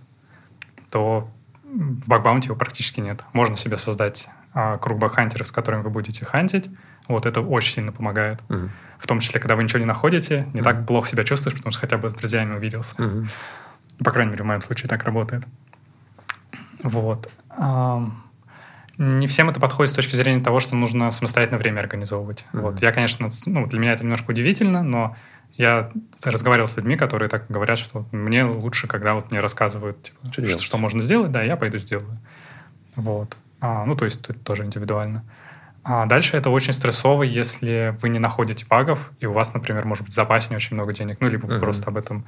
то 0.90 1.28
в 1.66 2.08
бакбаунте 2.08 2.46
его 2.48 2.56
практически 2.56 3.00
нет. 3.00 3.24
Можно 3.32 3.56
себе 3.56 3.76
создать 3.76 4.28
а, 4.54 4.76
круг 4.76 4.98
бакхантеров, 4.98 5.46
с 5.46 5.52
которыми 5.52 5.82
вы 5.82 5.90
будете 5.90 6.24
хантить. 6.24 6.70
Вот 7.08 7.26
это 7.26 7.40
очень 7.40 7.74
сильно 7.74 7.92
помогает. 7.92 8.40
Угу. 8.48 8.70
В 8.98 9.06
том 9.06 9.20
числе, 9.20 9.40
когда 9.40 9.56
вы 9.56 9.64
ничего 9.64 9.80
не 9.80 9.84
находите, 9.84 10.48
не 10.54 10.60
угу. 10.60 10.64
так 10.64 10.86
плохо 10.86 11.08
себя 11.08 11.24
чувствуешь, 11.24 11.56
потому 11.56 11.72
что 11.72 11.80
хотя 11.80 11.98
бы 11.98 12.08
с 12.08 12.14
друзьями 12.14 12.54
увиделся. 12.54 12.94
Угу. 13.02 13.26
По 14.04 14.10
крайней 14.10 14.32
мере, 14.32 14.44
в 14.44 14.46
моем 14.46 14.62
случае 14.62 14.88
так 14.88 15.04
работает. 15.04 15.44
Вот. 16.82 17.30
Не 18.98 19.26
всем 19.26 19.50
это 19.50 19.60
подходит 19.60 19.92
с 19.92 19.94
точки 19.94 20.16
зрения 20.16 20.40
того, 20.40 20.58
что 20.58 20.74
нужно 20.74 21.10
самостоятельно 21.10 21.58
время 21.58 21.80
организовывать. 21.80 22.46
Mm-hmm. 22.52 22.60
Вот. 22.60 22.82
Я, 22.82 22.92
конечно, 22.92 23.28
ну, 23.44 23.66
для 23.66 23.78
меня 23.78 23.92
это 23.92 24.04
немножко 24.04 24.30
удивительно, 24.30 24.82
но 24.82 25.14
я 25.56 25.90
разговаривал 26.22 26.68
с 26.68 26.76
людьми, 26.76 26.96
которые 26.96 27.28
так 27.28 27.46
говорят, 27.48 27.78
что 27.78 28.06
мне 28.12 28.44
лучше, 28.44 28.86
когда 28.86 29.14
вот 29.14 29.30
мне 29.30 29.40
рассказывают, 29.40 30.02
типа, 30.02 30.18
что, 30.32 30.58
что 30.58 30.78
можно 30.78 31.02
сделать, 31.02 31.32
да, 31.32 31.42
я 31.42 31.56
пойду 31.56 31.78
сделаю. 31.78 32.18
Вот. 32.94 33.36
А, 33.60 33.84
ну, 33.84 33.94
то 33.94 34.04
есть 34.04 34.20
это 34.28 34.38
тоже 34.38 34.64
индивидуально. 34.64 35.24
А 35.82 36.06
дальше 36.06 36.36
это 36.36 36.50
очень 36.50 36.72
стрессово, 36.72 37.22
если 37.22 37.96
вы 38.02 38.08
не 38.08 38.18
находите 38.18 38.66
багов, 38.68 39.12
и 39.20 39.26
у 39.26 39.32
вас, 39.32 39.54
например, 39.54 39.84
может 39.86 40.04
быть 40.04 40.12
в 40.12 40.16
запасе 40.16 40.48
не 40.50 40.56
очень 40.56 40.74
много 40.74 40.92
денег, 40.92 41.18
ну, 41.20 41.28
либо 41.28 41.46
вы 41.46 41.54
uh-huh. 41.54 41.60
просто 41.60 41.88
об 41.88 41.96
этом 41.96 42.26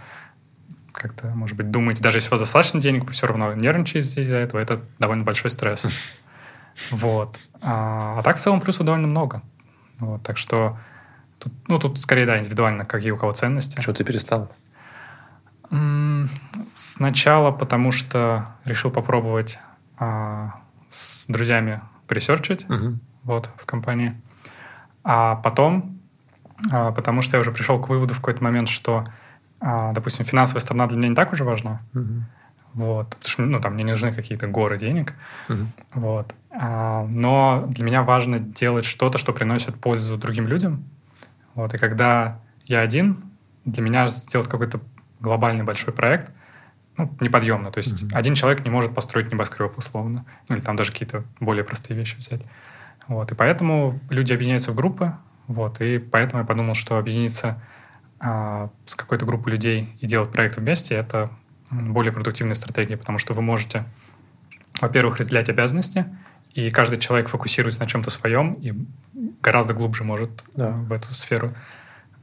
как-то, 0.92 1.28
может 1.28 1.56
быть, 1.56 1.70
думаете, 1.70 2.02
даже 2.02 2.18
если 2.18 2.28
у 2.28 2.32
вас 2.32 2.40
достаточно 2.40 2.80
денег, 2.80 3.04
вы 3.04 3.12
все 3.12 3.26
равно 3.26 3.54
нервничаете 3.54 4.22
из-за 4.22 4.36
этого, 4.36 4.60
это 4.60 4.80
довольно 4.98 5.24
большой 5.24 5.50
стресс. 5.50 5.86
Вот. 6.92 7.36
А, 7.60 8.20
а 8.20 8.22
так 8.22 8.36
в 8.36 8.38
целом 8.38 8.60
плюсов 8.60 8.86
довольно 8.86 9.08
много. 9.08 9.42
Вот, 9.98 10.22
так 10.22 10.36
что 10.36 10.78
тут, 11.38 11.52
ну, 11.68 11.78
тут 11.78 12.00
скорее, 12.00 12.26
да, 12.26 12.38
индивидуально, 12.38 12.84
какие 12.84 13.10
у 13.10 13.16
кого 13.16 13.32
ценности. 13.32 13.80
Чего 13.80 13.92
ты 13.92 14.04
перестал? 14.04 14.50
Сначала 16.74 17.50
потому, 17.50 17.92
что 17.92 18.46
решил 18.64 18.90
попробовать 18.90 19.58
а, 19.98 20.60
с 20.88 21.26
друзьями 21.26 21.82
пресерчить 22.06 22.68
угу. 22.70 22.98
вот, 23.24 23.50
в 23.56 23.66
компании. 23.66 24.20
А 25.04 25.36
потом, 25.36 26.00
а, 26.72 26.92
потому 26.92 27.22
что 27.22 27.36
я 27.36 27.40
уже 27.40 27.52
пришел 27.52 27.80
к 27.80 27.88
выводу 27.88 28.14
в 28.14 28.18
какой-то 28.18 28.42
момент, 28.42 28.68
что 28.68 29.04
а, 29.60 29.92
допустим, 29.92 30.24
финансовая 30.24 30.60
сторона 30.60 30.86
для 30.86 30.96
меня 30.96 31.08
не 31.08 31.14
так 31.14 31.32
уже 31.32 31.44
важна. 31.44 31.80
Uh-huh. 31.92 32.22
Вот, 32.74 33.08
потому 33.08 33.28
что 33.28 33.42
ну, 33.42 33.60
там 33.60 33.74
мне 33.74 33.84
не 33.84 33.90
нужны 33.90 34.12
какие-то 34.12 34.46
горы 34.46 34.78
денег. 34.78 35.14
Uh-huh. 35.48 35.66
Вот. 35.94 36.34
А, 36.50 37.04
но 37.08 37.66
для 37.68 37.84
меня 37.84 38.02
важно 38.02 38.38
делать 38.38 38.84
что-то, 38.84 39.18
что 39.18 39.32
приносит 39.32 39.74
пользу 39.76 40.16
другим 40.16 40.46
людям. 40.46 40.84
Вот. 41.54 41.74
И 41.74 41.78
когда 41.78 42.40
я 42.64 42.80
один, 42.80 43.24
для 43.64 43.82
меня 43.82 44.06
сделать 44.06 44.48
какой-то 44.48 44.80
глобальный 45.20 45.64
большой 45.64 45.92
проект 45.92 46.30
ну, 46.96 47.10
неподъемно. 47.20 47.70
То 47.70 47.78
есть 47.78 48.02
mm-hmm. 48.02 48.16
один 48.16 48.34
человек 48.34 48.64
не 48.64 48.70
может 48.70 48.94
построить 48.94 49.30
небоскреб 49.32 49.76
условно. 49.78 50.26
Ну, 50.48 50.56
или 50.56 50.62
там 50.62 50.76
даже 50.76 50.92
какие-то 50.92 51.24
более 51.40 51.64
простые 51.64 51.96
вещи 51.96 52.16
взять. 52.16 52.42
Вот. 53.06 53.30
И 53.30 53.34
поэтому 53.34 53.98
люди 54.10 54.32
объединяются 54.32 54.72
в 54.72 54.74
группы. 54.74 55.14
Вот. 55.46 55.80
И 55.80 55.98
поэтому 55.98 56.42
я 56.42 56.46
подумал, 56.46 56.74
что 56.74 56.98
объединиться 56.98 57.62
а, 58.20 58.70
с 58.84 58.96
какой-то 58.96 59.24
группой 59.26 59.50
людей 59.50 59.96
и 60.00 60.06
делать 60.06 60.30
проект 60.30 60.56
вместе— 60.56 60.94
это 60.96 61.30
более 61.70 62.12
продуктивная 62.12 62.54
стратегия, 62.54 62.96
потому 62.96 63.18
что 63.18 63.34
вы 63.34 63.42
можете, 63.42 63.84
во-первых, 64.80 65.18
разделять 65.18 65.48
обязанности, 65.48 66.04
и 66.54 66.70
каждый 66.70 66.98
человек 66.98 67.28
фокусируется 67.28 67.80
на 67.80 67.86
чем-то 67.86 68.10
своем 68.10 68.54
и 68.54 68.74
гораздо 69.42 69.74
глубже 69.74 70.04
может 70.04 70.30
да. 70.54 70.70
в 70.70 70.92
эту 70.92 71.14
сферу 71.14 71.54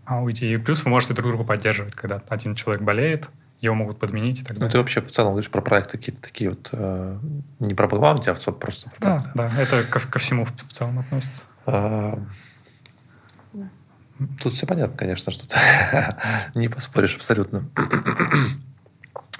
а, 0.05 0.21
уйти. 0.21 0.53
И 0.53 0.57
плюс 0.57 0.83
вы 0.83 0.91
можете 0.91 1.13
друг 1.13 1.29
друга 1.29 1.43
поддерживать, 1.43 1.95
когда 1.95 2.21
один 2.29 2.55
человек 2.55 2.81
болеет, 2.83 3.29
его 3.61 3.75
могут 3.75 3.99
подменить 3.99 4.41
и 4.41 4.43
так 4.43 4.57
далее. 4.57 4.65
Ну, 4.65 4.71
ты 4.71 4.77
вообще 4.77 5.01
в 5.01 5.11
целом 5.11 5.31
говоришь 5.31 5.49
про 5.49 5.61
проекты 5.61 5.97
какие-то 5.97 6.21
такие 6.21 6.49
вот, 6.51 6.69
э, 6.71 7.19
не 7.59 7.73
про 7.73 7.87
бэкграунд, 7.87 8.27
а 8.27 8.33
просто 8.33 8.51
про 8.51 8.71
проекты. 8.99 9.31
Да, 9.33 9.47
да, 9.47 9.61
это 9.61 9.83
ко, 9.83 9.99
ко 9.99 10.19
всему 10.19 10.45
в, 10.45 10.53
в 10.55 10.71
целом 10.71 10.99
относится. 10.99 11.45
А, 11.65 12.19
тут 14.41 14.53
все 14.53 14.67
понятно, 14.67 14.97
конечно, 14.97 15.31
что 15.31 15.45
не 16.55 16.67
поспоришь 16.67 17.15
абсолютно. 17.15 17.65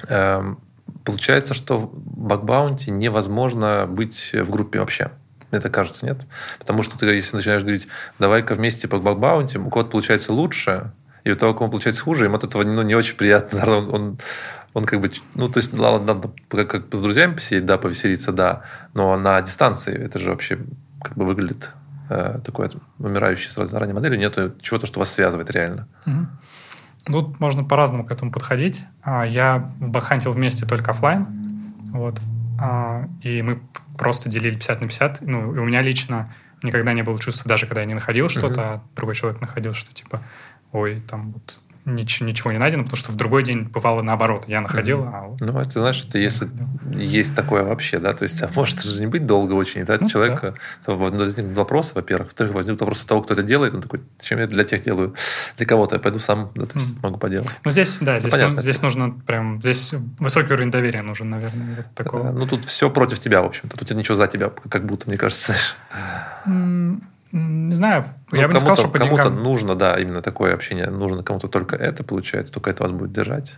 Получается, 1.06 1.53
что 1.53 1.78
в 1.78 1.91
бакбаунте 1.93 2.91
невозможно 2.91 3.86
быть 3.88 4.32
в 4.34 4.49
группе 4.49 4.80
вообще. 4.80 5.12
Мне 5.51 5.62
так 5.62 5.72
кажется, 5.72 6.06
нет? 6.06 6.26
Потому 6.60 6.84
что 6.84 6.97
ты, 6.97 7.06
если 7.06 7.38
начинаешь 7.38 7.62
говорить, 7.62 7.88
давай-ка 8.20 8.56
вместе 8.56 8.88
по 8.88 8.97
бакбаунте, 8.97 9.60
у 9.60 9.70
кого-то 9.70 9.91
получается 9.91 10.34
лучше, 10.34 10.91
и 11.24 11.32
у 11.32 11.36
того, 11.36 11.53
кому 11.53 11.70
получается 11.70 12.01
хуже, 12.01 12.26
им 12.26 12.36
от 12.36 12.43
этого 12.43 12.64
ну, 12.64 12.82
не 12.82 12.95
очень 12.95 13.16
приятно. 13.16 13.64
Он, 13.78 13.93
он, 13.93 14.20
он 14.74 14.86
как 14.86 14.99
бы, 14.99 15.12
ну, 15.36 15.47
то 15.47 15.60
есть, 15.60 15.78
ладно, 15.78 16.14
надо 16.16 16.32
как, 16.49 16.70
как 16.70 16.95
с 16.95 17.01
друзьями 17.01 17.36
посидеть, 17.36 17.66
да, 17.66 17.78
повеселиться, 17.78 18.32
да, 18.32 18.64
но 18.93 19.16
на 19.16 19.41
дистанции 19.41 19.95
это 19.95 20.20
же 20.20 20.32
вообще 20.32 20.60
как 21.01 21.16
бы 21.16 21.26
выглядит 21.26 21.72
э, 22.10 22.39
такой 22.43 22.70
умирающей 22.99 23.51
сразу 23.51 23.72
заранее 23.72 23.93
моделью, 23.93 24.20
нету 24.20 24.53
чего-то, 24.62 24.86
что 24.86 24.99
вас 24.99 25.14
связывает 25.14 25.49
реально. 25.51 25.88
Угу. 26.06 26.28
Тут 27.06 27.39
можно 27.39 27.64
по-разному 27.64 28.06
к 28.06 28.12
этому 28.12 28.32
подходить. 28.32 28.84
А, 29.03 29.24
я 29.24 29.72
бахантил 29.80 30.32
вместе 30.32 30.66
только 30.66 30.91
офлайн, 30.91 31.28
вот, 31.91 32.20
а, 32.60 33.08
и 33.22 33.41
мы 33.41 33.62
просто 33.97 34.30
делили 34.30 34.56
50 34.56 34.82
на 34.82 34.88
50. 34.88 35.22
Ну, 35.22 35.56
и 35.56 35.60
у 35.60 35.66
меня 35.66 35.82
лично 35.82 36.34
никогда 36.64 36.93
не 36.93 37.03
было 37.03 37.20
чувства, 37.20 37.47
даже 37.47 37.68
когда 37.68 37.82
я 37.82 37.88
не 37.88 37.93
находил 37.93 38.28
что-то, 38.30 38.60
uh-huh. 38.60 38.76
а 38.76 38.84
другой 38.95 39.16
человек 39.16 39.39
находил, 39.41 39.74
что 39.74 39.93
типа, 39.93 40.22
ой, 40.72 40.99
там 40.99 41.32
вот 41.32 41.60
ничего, 41.86 42.28
ничего 42.28 42.52
не 42.52 42.58
найдено, 42.58 42.84
потому 42.84 42.98
что 42.98 43.12
в 43.12 43.16
другой 43.16 43.44
день 43.44 43.64
бывало 43.64 44.02
наоборот. 44.02 44.46
Я 44.48 44.62
находил, 44.62 45.04
mm-hmm. 45.04 45.38
а... 45.40 45.44
Ну, 45.44 45.60
это, 45.60 45.80
знаешь, 45.80 46.04
это 46.08 46.18
если 46.18 46.50
есть 46.96 47.36
такое 47.36 47.64
вообще, 47.64 48.00
да, 48.00 48.14
то 48.14 48.24
есть, 48.24 48.42
а 48.42 48.50
может 48.56 48.82
же 48.82 49.00
не 49.00 49.08
быть 49.08 49.26
долго 49.26 49.54
очень, 49.54 49.86
да, 49.86 49.98
ну, 50.00 50.10
человека 50.10 50.56
да. 50.86 50.94
возникнут 50.94 51.56
вопросы, 51.56 51.94
во-первых, 51.96 52.28
во-вторых, 52.28 52.54
возникнут 52.54 52.82
вопросы 52.82 53.04
у 53.04 53.08
того, 53.08 53.22
кто 53.22 53.34
это 53.34 53.44
делает, 53.44 53.74
он 53.74 53.82
такой, 53.82 54.02
зачем 54.20 54.40
я 54.40 54.48
для 54.48 54.64
тех 54.64 54.84
делаю, 54.84 55.14
для 55.58 55.66
кого-то 55.66 55.96
я 55.96 56.00
пойду 56.02 56.20
сам, 56.20 56.52
да, 56.56 56.66
то 56.66 56.78
есть, 56.80 56.96
mm-hmm. 56.96 57.04
могу 57.04 57.18
поделать. 57.18 57.52
Ну, 57.64 57.72
здесь, 57.72 58.00
да, 58.00 58.14
ну, 58.16 58.20
здесь, 58.20 58.36
ну, 58.36 58.62
здесь 58.62 58.82
нужно 58.82 59.12
прям, 59.12 59.62
здесь 59.62 59.94
высокий 60.20 60.54
уровень 60.54 60.72
доверия 60.72 61.02
нужен, 61.02 61.30
наверное, 61.30 61.76
вот 61.78 61.86
такого. 61.94 62.32
Ну, 62.32 62.48
тут 62.48 62.66
все 62.66 62.90
против 62.90 63.20
тебя, 63.20 63.42
в 63.42 63.46
общем-то, 63.46 63.78
тут 63.78 63.92
ничего 63.92 64.16
за 64.16 64.28
тебя, 64.28 64.52
как 64.70 64.86
будто, 64.86 65.08
мне 65.08 65.18
кажется, 65.18 65.54
знаешь. 66.46 67.00
Не 67.38 67.76
знаю, 67.76 68.06
ну, 68.32 68.40
я 68.40 68.48
бы 68.48 68.54
не 68.54 68.60
сказал, 68.60 68.78
что 68.78 68.88
по 68.88 68.98
Кому-то 68.98 69.24
деньгам... 69.24 69.44
нужно, 69.44 69.76
да, 69.76 70.00
именно 70.00 70.22
такое 70.22 70.54
общение. 70.54 70.90
Нужно 70.90 71.22
кому-то 71.22 71.50
только 71.50 71.76
это 71.76 72.02
получается, 72.02 72.54
только 72.54 72.70
это 72.70 72.84
вас 72.84 72.94
будет 72.94 73.12
держать. 73.12 73.58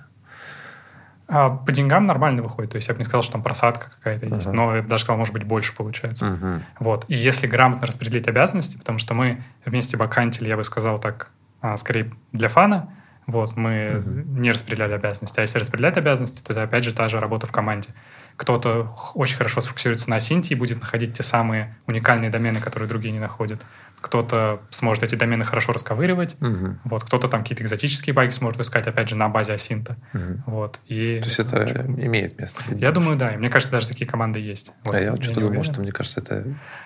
А 1.28 1.50
по 1.52 1.72
деньгам 1.72 2.08
нормально 2.08 2.42
выходит. 2.42 2.72
То 2.72 2.78
есть 2.78 2.88
я 2.88 2.96
бы 2.96 3.00
не 3.00 3.06
сказал, 3.06 3.22
что 3.22 3.34
там 3.34 3.44
просадка 3.44 3.92
какая-то 3.92 4.26
uh-huh. 4.26 4.36
есть. 4.36 4.52
Но 4.52 4.76
я 4.76 4.82
бы 4.82 4.88
даже 4.88 5.04
сказал, 5.04 5.20
может 5.20 5.32
быть, 5.32 5.44
больше 5.44 5.76
получается. 5.76 6.26
Uh-huh. 6.26 6.62
Вот. 6.80 7.06
И 7.08 7.14
если 7.14 7.46
грамотно 7.46 7.86
распределить 7.86 8.28
обязанности, 8.28 8.78
потому 8.78 8.98
что 8.98 9.14
мы 9.14 9.44
вместе 9.64 9.96
бакантили, 9.96 10.50
я 10.50 10.58
бы 10.58 10.64
сказал 10.64 10.98
так, 10.98 11.30
а, 11.62 11.78
скорее 11.78 12.12
для 12.32 12.48
фана, 12.48 12.90
вот, 13.28 13.58
мы 13.58 13.70
uh-huh. 13.70 14.40
не 14.40 14.52
распределяли 14.52 14.94
обязанности. 14.94 15.40
А 15.40 15.42
если 15.42 15.60
распределять 15.60 15.98
обязанности, 15.98 16.42
то 16.42 16.54
это 16.54 16.64
опять 16.64 16.84
же 16.84 16.94
та 16.94 17.10
же 17.10 17.20
работа 17.20 17.46
в 17.46 17.52
команде. 17.52 17.90
Кто-то 18.38 18.92
очень 19.16 19.36
хорошо 19.36 19.62
сфокусируется 19.62 20.10
на 20.12 20.20
синте 20.20 20.54
и 20.54 20.58
будет 20.58 20.80
находить 20.80 21.18
те 21.18 21.24
самые 21.24 21.76
уникальные 21.88 22.30
домены, 22.30 22.60
которые 22.60 22.88
другие 22.88 23.12
не 23.12 23.20
находят. 23.20 23.66
Кто-то 24.00 24.62
сможет 24.70 25.04
эти 25.04 25.16
домены 25.16 25.44
хорошо 25.44 25.74
расковыривать. 25.74 26.36
Угу. 26.40 26.78
Вот, 26.84 27.04
кто-то 27.04 27.28
там 27.28 27.42
какие-то 27.42 27.64
экзотические 27.64 28.14
баги 28.14 28.30
сможет 28.30 28.62
искать, 28.62 28.86
опять 28.86 29.10
же, 29.10 29.16
на 29.16 29.28
базе 29.28 29.54
асинта. 29.54 29.98
Угу. 30.14 30.44
Вот, 30.46 30.80
и 30.86 31.20
То 31.20 31.26
есть 31.26 31.40
это 31.40 31.64
очень... 31.64 32.06
имеет 32.06 32.38
место? 32.38 32.62
Я 32.70 32.92
думаю, 32.92 33.18
да. 33.18 33.34
И 33.34 33.38
мне 33.38 33.50
кажется, 33.50 33.72
даже 33.72 33.88
такие 33.88 34.06
команды 34.06 34.40
есть. 34.40 34.72
Вот, 34.84 34.94
а 34.94 35.00
я 35.00 35.12
вот 35.12 35.24
что-то 35.24 35.42
думал, 35.42 35.64
что 35.64 35.82
мне 35.82 35.92
кажется, 35.92 36.20
это 36.20 36.44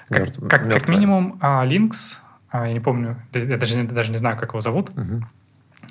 как, 0.07 0.19
мертв... 0.21 0.39
как, 0.47 0.71
как 0.71 0.87
минимум 0.87 1.37
а, 1.41 1.65
Lynx, 1.67 2.19
а, 2.49 2.65
я 2.67 2.73
не 2.73 2.79
помню, 2.79 3.21
я 3.33 3.57
даже, 3.57 3.83
даже 3.83 4.11
не 4.11 4.17
знаю, 4.17 4.37
как 4.37 4.51
его 4.51 4.61
зовут. 4.61 4.91
Угу. 4.91 5.21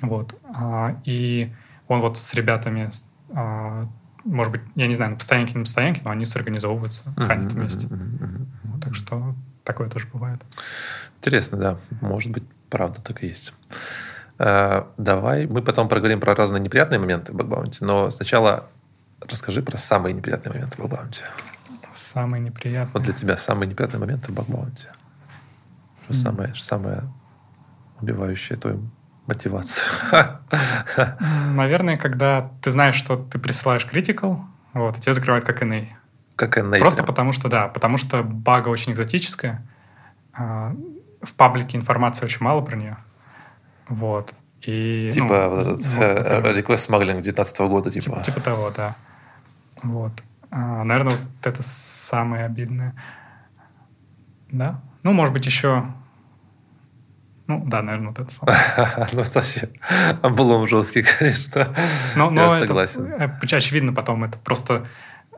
Вот. 0.01 0.35
А, 0.55 0.99
и 1.05 1.53
он 1.87 2.01
вот 2.01 2.17
с 2.17 2.33
ребятами 2.33 2.89
а, 3.33 3.83
может 4.23 4.51
быть, 4.51 4.61
я 4.75 4.87
не 4.87 4.93
знаю, 4.93 5.11
на 5.11 5.17
постоянке, 5.17 5.57
на 5.57 5.63
постоянке, 5.63 6.01
но 6.03 6.11
они 6.11 6.25
сорганизовываются, 6.25 7.03
uh-huh, 7.05 7.25
хантят 7.25 7.53
вместе. 7.53 7.87
Uh-huh, 7.87 8.19
uh-huh. 8.19 8.45
Вот, 8.63 8.83
так 8.83 8.95
что 8.95 9.35
такое 9.63 9.89
тоже 9.89 10.07
бывает. 10.11 10.41
Интересно, 11.17 11.57
да. 11.57 11.77
Может 12.01 12.31
быть, 12.31 12.43
правда 12.69 13.01
так 13.01 13.23
и 13.23 13.27
есть. 13.27 13.53
Э, 14.37 14.85
давай, 14.97 15.47
мы 15.47 15.61
потом 15.61 15.87
проговорим 15.87 16.19
про 16.19 16.35
разные 16.35 16.59
неприятные 16.59 16.99
моменты 16.99 17.31
в 17.31 17.35
бэкбаунте, 17.35 17.85
но 17.85 18.09
сначала 18.11 18.67
расскажи 19.21 19.61
про 19.61 19.77
самые 19.77 20.13
неприятные 20.13 20.53
моменты 20.53 20.77
в 20.77 20.81
bug 20.81 20.94
bounty. 20.94 21.23
Самые 21.93 22.41
неприятные? 22.41 22.93
Вот 22.93 23.03
для 23.03 23.13
тебя 23.13 23.37
самые 23.37 23.69
неприятные 23.69 23.99
моменты 23.99 24.31
в 24.31 24.35
bug 24.35 24.51
bounty. 24.51 24.87
Что 26.05 26.13
м. 26.13 26.15
самое, 26.15 26.55
самое 26.55 27.03
убивающее 27.99 28.57
твою 28.57 28.89
мотивацию? 29.31 29.89
Наверное, 31.53 31.95
когда 31.95 32.51
ты 32.61 32.71
знаешь, 32.71 32.95
что 32.95 33.15
ты 33.15 33.39
присылаешь 33.39 33.87
critical, 33.91 34.41
вот, 34.73 34.97
и 34.97 35.01
тебя 35.01 35.13
закрывают 35.13 35.45
как 35.45 35.63
NA. 35.63 35.87
Как 36.35 36.57
NA. 36.57 36.79
Просто 36.79 37.03
прям. 37.03 37.07
потому 37.07 37.31
что, 37.31 37.49
да, 37.49 37.67
потому 37.67 37.97
что 37.97 38.23
бага 38.23 38.69
очень 38.69 38.93
экзотическая. 38.93 39.65
А, 40.33 40.75
в 41.21 41.33
паблике 41.33 41.77
информации 41.77 42.25
очень 42.25 42.43
мало 42.43 42.61
про 42.61 42.75
нее. 42.75 42.97
Вот. 43.87 44.33
И, 44.61 45.09
типа 45.13 45.27
ну, 45.27 45.49
вот 45.49 45.67
этот 45.67 45.87
ну, 45.95 46.01
э, 46.01 46.61
request 46.61 46.89
smuggling 46.89 47.21
19 47.21 47.59
года, 47.61 47.91
типа. 47.91 48.03
типа. 48.03 48.23
Типа 48.23 48.39
того, 48.41 48.71
да. 48.75 48.95
Вот. 49.83 50.11
А, 50.51 50.83
наверное, 50.83 51.15
вот 51.15 51.45
это 51.45 51.63
самое 51.63 52.45
обидное. 52.45 52.93
Да? 54.51 54.81
Ну, 55.03 55.13
может 55.13 55.33
быть, 55.33 55.45
еще 55.45 55.85
ну, 57.51 57.63
да, 57.65 57.81
наверное, 57.81 58.09
вот 58.09 58.19
это 58.19 58.31
самое. 58.31 58.57
ну, 59.11 59.21
это 59.21 59.31
вообще 59.35 59.69
облом 60.21 60.67
жесткий, 60.67 61.03
конечно. 61.19 61.73
Но, 62.15 62.29
но 62.29 62.55
Я 62.55 62.59
согласен. 62.59 63.05
Это, 63.05 63.55
очевидно, 63.55 63.93
потом 63.93 64.23
это 64.23 64.37
просто 64.37 64.85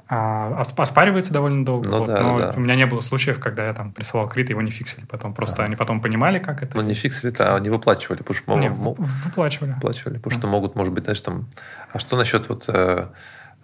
а, 0.07 0.61
оспаривается 0.77 1.33
довольно 1.33 1.65
долго. 1.65 1.89
Ну, 1.89 1.99
вот, 1.99 2.07
да, 2.07 2.21
но 2.21 2.39
да. 2.39 2.53
у 2.55 2.59
меня 2.59 2.75
не 2.75 2.85
было 2.85 3.01
случаев, 3.01 3.39
когда 3.39 3.65
я 3.65 3.73
там 3.73 3.91
присылал 3.91 4.27
крит, 4.27 4.49
его 4.49 4.61
не 4.61 4.69
фиксили 4.69 5.05
потом. 5.05 5.33
Просто 5.33 5.57
да. 5.57 5.63
они 5.63 5.75
потом 5.75 6.01
понимали, 6.01 6.39
как 6.39 6.61
это. 6.61 6.77
Ну, 6.77 6.83
не 6.83 6.93
фиксили, 6.93 7.33
а 7.39 7.55
они 7.55 7.69
выплачивали. 7.69 8.19
Потому 8.19 8.35
что, 8.35 8.59
не, 8.59 8.69
мог, 8.69 8.99
выплачивали. 8.99 9.71
Выплачивали, 9.71 10.17
потому 10.17 10.33
да. 10.33 10.39
что 10.39 10.47
могут, 10.47 10.75
может 10.75 10.93
быть, 10.93 11.05
знаешь, 11.05 11.21
там... 11.21 11.47
А 11.91 11.99
что 11.99 12.17
насчет 12.17 12.47
вот... 12.49 12.65
Э, 12.67 13.07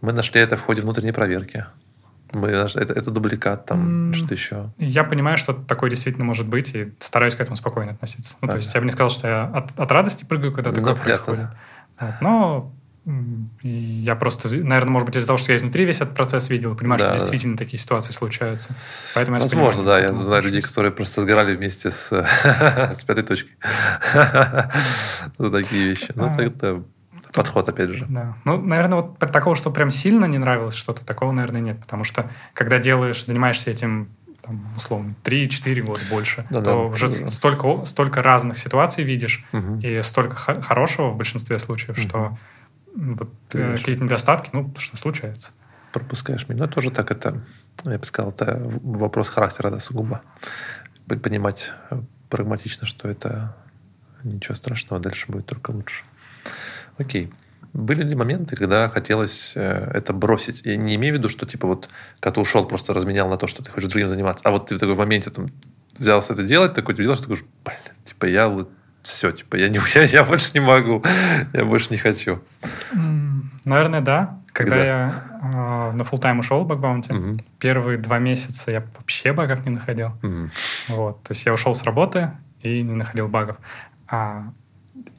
мы 0.02 0.14
нашли 0.14 0.42
это 0.42 0.56
в 0.56 0.62
ходе 0.62 0.82
внутренней 0.82 1.12
проверки. 1.12 1.66
Мы, 2.32 2.50
это, 2.50 2.94
это 2.94 3.12
дубликат, 3.12 3.66
там, 3.66 4.12
mm, 4.12 4.14
что 4.14 4.34
еще. 4.34 4.72
Я 4.78 5.04
понимаю, 5.04 5.38
что 5.38 5.54
такое 5.54 5.90
действительно 5.90 6.26
может 6.26 6.48
быть, 6.48 6.76
и 6.76 6.94
стараюсь 7.00 7.36
к 7.36 7.42
этому 7.42 7.56
спокойно 7.56 7.92
относиться. 7.92 8.36
Ну, 8.42 8.48
ага. 8.48 8.52
то 8.54 8.58
есть 8.58 8.74
я 8.74 8.80
бы 8.82 8.86
не 8.86 8.92
сказал, 8.92 9.10
что 9.10 9.28
я 9.28 9.44
от, 9.46 9.80
от 9.80 9.92
радости 9.92 10.26
прыгаю, 10.26 10.54
когда 10.54 10.72
такое 10.72 10.94
ну, 10.94 11.00
происходит. 11.02 11.48
Вот. 12.00 12.14
Но 12.22 12.72
я 13.64 14.16
просто, 14.16 14.50
наверное, 14.50 14.92
может 14.92 15.08
быть, 15.08 15.16
из-за 15.16 15.28
того, 15.28 15.38
что 15.38 15.52
я 15.52 15.56
изнутри 15.56 15.86
весь 15.86 16.02
этот 16.02 16.14
процесс 16.16 16.50
видел, 16.50 16.76
понимаю, 16.76 17.00
да, 17.00 17.06
что 17.06 17.20
действительно 17.20 17.56
да. 17.56 17.64
такие 17.64 17.80
ситуации 17.80 18.12
случаются. 18.12 18.76
Поэтому 19.16 19.38
я 19.38 19.42
Возможно, 19.42 19.84
да. 19.84 20.00
Я 20.00 20.14
знаю 20.14 20.44
людей, 20.44 20.62
которые 20.62 20.92
просто 20.92 21.22
сгорали 21.22 21.56
вместе 21.56 21.90
с, 21.90 22.10
с 22.94 23.04
пятой 23.04 23.24
точкой. 23.24 23.52
За 24.14 24.72
такие 25.52 25.88
вещи. 25.88 26.12
Ну, 26.14 26.26
а. 26.26 26.42
это 26.42 26.84
подход, 27.40 27.70
опять 27.70 27.90
же. 27.92 28.06
Да. 28.10 28.36
Ну, 28.44 28.62
наверное, 28.62 29.00
вот 29.00 29.18
такого, 29.18 29.56
что 29.56 29.72
прям 29.72 29.92
сильно 29.92 30.26
не 30.26 30.38
нравилось 30.38 30.76
что-то, 30.76 31.06
такого, 31.06 31.32
наверное, 31.32 31.62
нет. 31.62 31.80
Потому 31.80 32.04
что, 32.04 32.30
когда 32.54 32.80
делаешь, 32.80 33.26
занимаешься 33.26 33.72
этим 33.72 34.10
там, 34.42 34.68
условно, 34.76 35.16
3-4 35.24 35.82
года 35.84 36.02
больше, 36.10 36.46
да, 36.50 36.62
то 36.62 36.66
да, 36.66 36.76
уже 36.76 37.08
да. 37.08 37.30
столько, 37.30 37.86
столько 37.86 38.22
разных 38.22 38.58
ситуаций 38.58 39.06
видишь, 39.06 39.46
угу. 39.54 39.80
и 39.80 40.02
столько 40.02 40.36
хорошего 40.36 41.12
в 41.12 41.18
большинстве 41.18 41.60
случаев, 41.60 41.98
угу. 41.98 42.02
что 42.02 42.38
вот, 42.96 43.30
э, 43.54 43.78
какие-то 43.78 44.04
недостатки, 44.04 44.50
ну, 44.52 44.74
что 44.78 44.98
случается. 44.98 45.52
Пропускаешь 45.94 46.50
меня. 46.50 46.66
Ну, 46.66 46.70
тоже 46.70 46.92
так 46.92 47.10
это, 47.10 47.42
я 47.86 47.98
бы 47.98 48.06
сказал, 48.06 48.32
это 48.32 48.60
вопрос 48.84 49.30
характера, 49.30 49.70
да, 49.70 49.80
сугубо. 49.80 50.22
Понимать 51.08 51.72
э, 51.90 52.02
прагматично, 52.30 52.86
что 52.86 53.08
это 53.08 53.56
ничего 54.24 54.56
страшного, 54.56 55.02
дальше 55.02 55.32
будет 55.32 55.46
только 55.46 55.72
лучше. 55.72 56.04
Окей. 57.00 57.32
Были 57.74 58.04
ли 58.04 58.16
моменты, 58.16 58.56
когда 58.56 58.90
хотелось 58.90 59.54
э, 59.56 59.92
это 59.94 60.12
бросить? 60.12 60.62
Я 60.66 60.76
не 60.76 60.96
имею 60.96 61.16
в 61.16 61.18
виду, 61.18 61.30
что 61.30 61.46
типа 61.46 61.68
вот, 61.68 61.90
когда 62.20 62.36
ты 62.36 62.42
ушел, 62.42 62.66
просто 62.66 62.94
разменял 62.94 63.30
на 63.30 63.38
то, 63.38 63.48
что 63.48 63.64
ты 63.64 63.72
хочешь 63.72 63.90
другим 63.90 64.10
заниматься, 64.10 64.48
а 64.48 64.52
вот 64.52 64.68
ты 64.68 64.76
в 64.76 64.80
такой 64.80 64.96
моменте 64.96 65.30
там 65.30 65.50
взялся 65.98 66.34
это 66.34 66.44
делать, 66.44 66.74
такой 66.74 66.96
ты 66.96 67.04
делаешь, 67.04 67.22
такой, 67.22 67.38
блин, 67.64 67.78
типа 68.06 68.26
я 68.26 68.50
вот 68.50 68.72
все, 69.04 69.32
типа 69.32 69.56
я, 69.56 69.70
не, 69.70 69.80
я, 69.96 70.04
я 70.04 70.24
больше 70.24 70.52
не 70.56 70.62
могу, 70.62 71.04
я 71.54 71.64
больше 71.64 71.92
не 71.92 71.98
хочу. 71.98 72.42
Наверное, 73.66 74.02
да. 74.02 74.40
Когда, 74.52 74.76
когда? 74.76 74.86
я 74.86 75.24
э, 75.42 75.92
на 75.96 76.02
full 76.02 76.20
тайм 76.20 76.40
ушел 76.40 76.64
в 76.64 76.68
бакбаунте, 76.68 77.14
угу. 77.14 77.34
первые 77.60 78.00
два 78.00 78.18
месяца 78.18 78.72
я 78.72 78.84
вообще 78.98 79.32
багов 79.32 79.64
не 79.66 79.72
находил. 79.72 80.14
Угу. 80.24 80.50
Вот, 80.90 81.24
то 81.24 81.32
есть 81.34 81.46
я 81.46 81.54
ушел 81.54 81.76
с 81.76 81.84
работы 81.84 82.32
и 82.64 82.82
не 82.82 82.94
находил 82.94 83.28
багов. 83.28 83.58
А, 84.08 84.52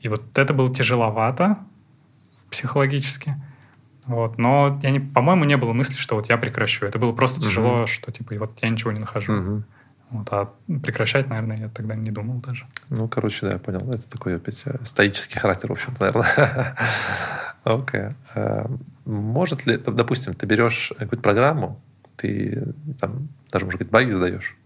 и 0.01 0.09
вот 0.09 0.37
это 0.37 0.53
было 0.53 0.74
тяжеловато 0.74 1.59
психологически. 2.51 3.36
Вот. 4.07 4.38
Но 4.38 4.78
я 4.82 4.90
не, 4.90 5.01
по-моему, 5.01 5.44
не 5.44 5.57
было 5.57 5.72
мысли, 5.72 5.96
что 5.96 6.16
вот 6.16 6.28
я 6.28 6.36
прекращу. 6.36 6.86
Это 6.86 6.98
было 6.98 7.12
просто 7.12 7.40
угу. 7.40 7.48
тяжело, 7.48 7.86
что 7.86 8.11
типа 8.11 8.34
вот 8.38 8.59
я 8.62 8.68
ничего 8.68 8.92
не 8.92 9.01
нахожу. 9.01 9.32
Угу. 9.32 9.64
Вот, 10.11 10.28
а 10.32 10.53
прекращать, 10.82 11.28
наверное, 11.28 11.57
я 11.57 11.68
тогда 11.68 11.94
не 11.94 12.11
думал 12.11 12.40
даже. 12.40 12.66
Ну, 12.88 13.07
короче, 13.07 13.46
да, 13.46 13.53
я 13.53 13.59
понял. 13.59 13.88
Это 13.90 14.11
такой 14.11 14.36
опять 14.36 14.62
э, 14.64 14.78
стоический 14.82 15.38
характер, 15.38 15.68
в 15.68 15.72
общем-то, 15.72 16.01
наверное. 16.01 16.76
Окей. 17.64 18.01
Okay. 18.01 18.14
Э, 18.34 18.66
может 19.05 19.66
ли, 19.66 19.76
допустим, 19.76 20.34
ты 20.34 20.46
берешь 20.46 20.92
какую-то 20.98 21.22
программу, 21.22 21.80
ты 22.16 22.74
там 22.98 23.28
даже, 23.53 23.66
может 23.66 23.78
быть, 23.78 23.90
баги 23.90 24.11
задаешь, 24.11 24.57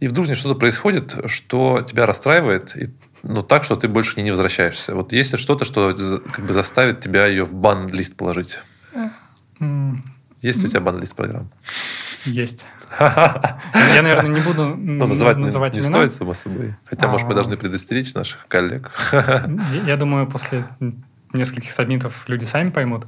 и 0.00 0.08
вдруг 0.08 0.26
с 0.26 0.34
что-то 0.34 0.58
происходит, 0.58 1.14
что 1.26 1.82
тебя 1.82 2.06
расстраивает, 2.06 2.74
и, 2.74 2.90
ну, 3.22 3.42
так, 3.42 3.64
что 3.64 3.76
ты 3.76 3.88
больше 3.88 4.16
не, 4.16 4.24
не 4.24 4.30
возвращаешься. 4.30 4.94
Вот 4.94 5.12
есть 5.12 5.32
ли 5.32 5.38
что-то, 5.38 5.64
что 5.64 6.22
как 6.32 6.44
бы 6.44 6.52
заставит 6.52 7.00
тебя 7.00 7.26
ее 7.26 7.44
в 7.44 7.54
бан-лист 7.54 8.16
положить? 8.16 8.60
Есть 10.40 10.62
ли 10.62 10.66
у 10.66 10.70
тебя 10.70 10.80
бан-лист 10.80 11.14
программ? 11.14 11.50
Есть. 12.24 12.66
Я, 13.00 14.02
наверное, 14.02 14.28
не 14.28 14.40
буду 14.40 14.76
ну, 14.76 15.06
называть, 15.06 15.38
называть 15.38 15.74
не, 15.74 15.80
не 15.80 15.88
стоит, 15.88 16.12
само 16.12 16.34
собой. 16.34 16.74
Хотя, 16.84 17.08
может, 17.08 17.26
мы 17.26 17.32
а. 17.32 17.36
должны 17.36 17.56
предостеречь 17.56 18.14
наших 18.14 18.46
коллег. 18.46 18.90
Я 19.86 19.96
думаю, 19.96 20.26
после 20.26 20.66
нескольких 21.32 21.72
сабмитов 21.72 22.28
люди 22.28 22.44
сами 22.44 22.68
поймут. 22.68 23.06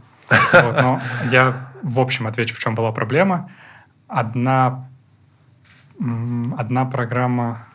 Вот, 0.53 0.83
но 0.83 1.01
я, 1.31 1.71
в 1.83 2.01
общем, 2.01 2.27
отвечу, 2.27 2.55
в 2.55 2.59
чем 2.59 2.75
была 2.75 2.93
проблема. 2.93 3.51
Одна, 4.09 4.89
одна 5.99 6.85
программа... 6.85 7.67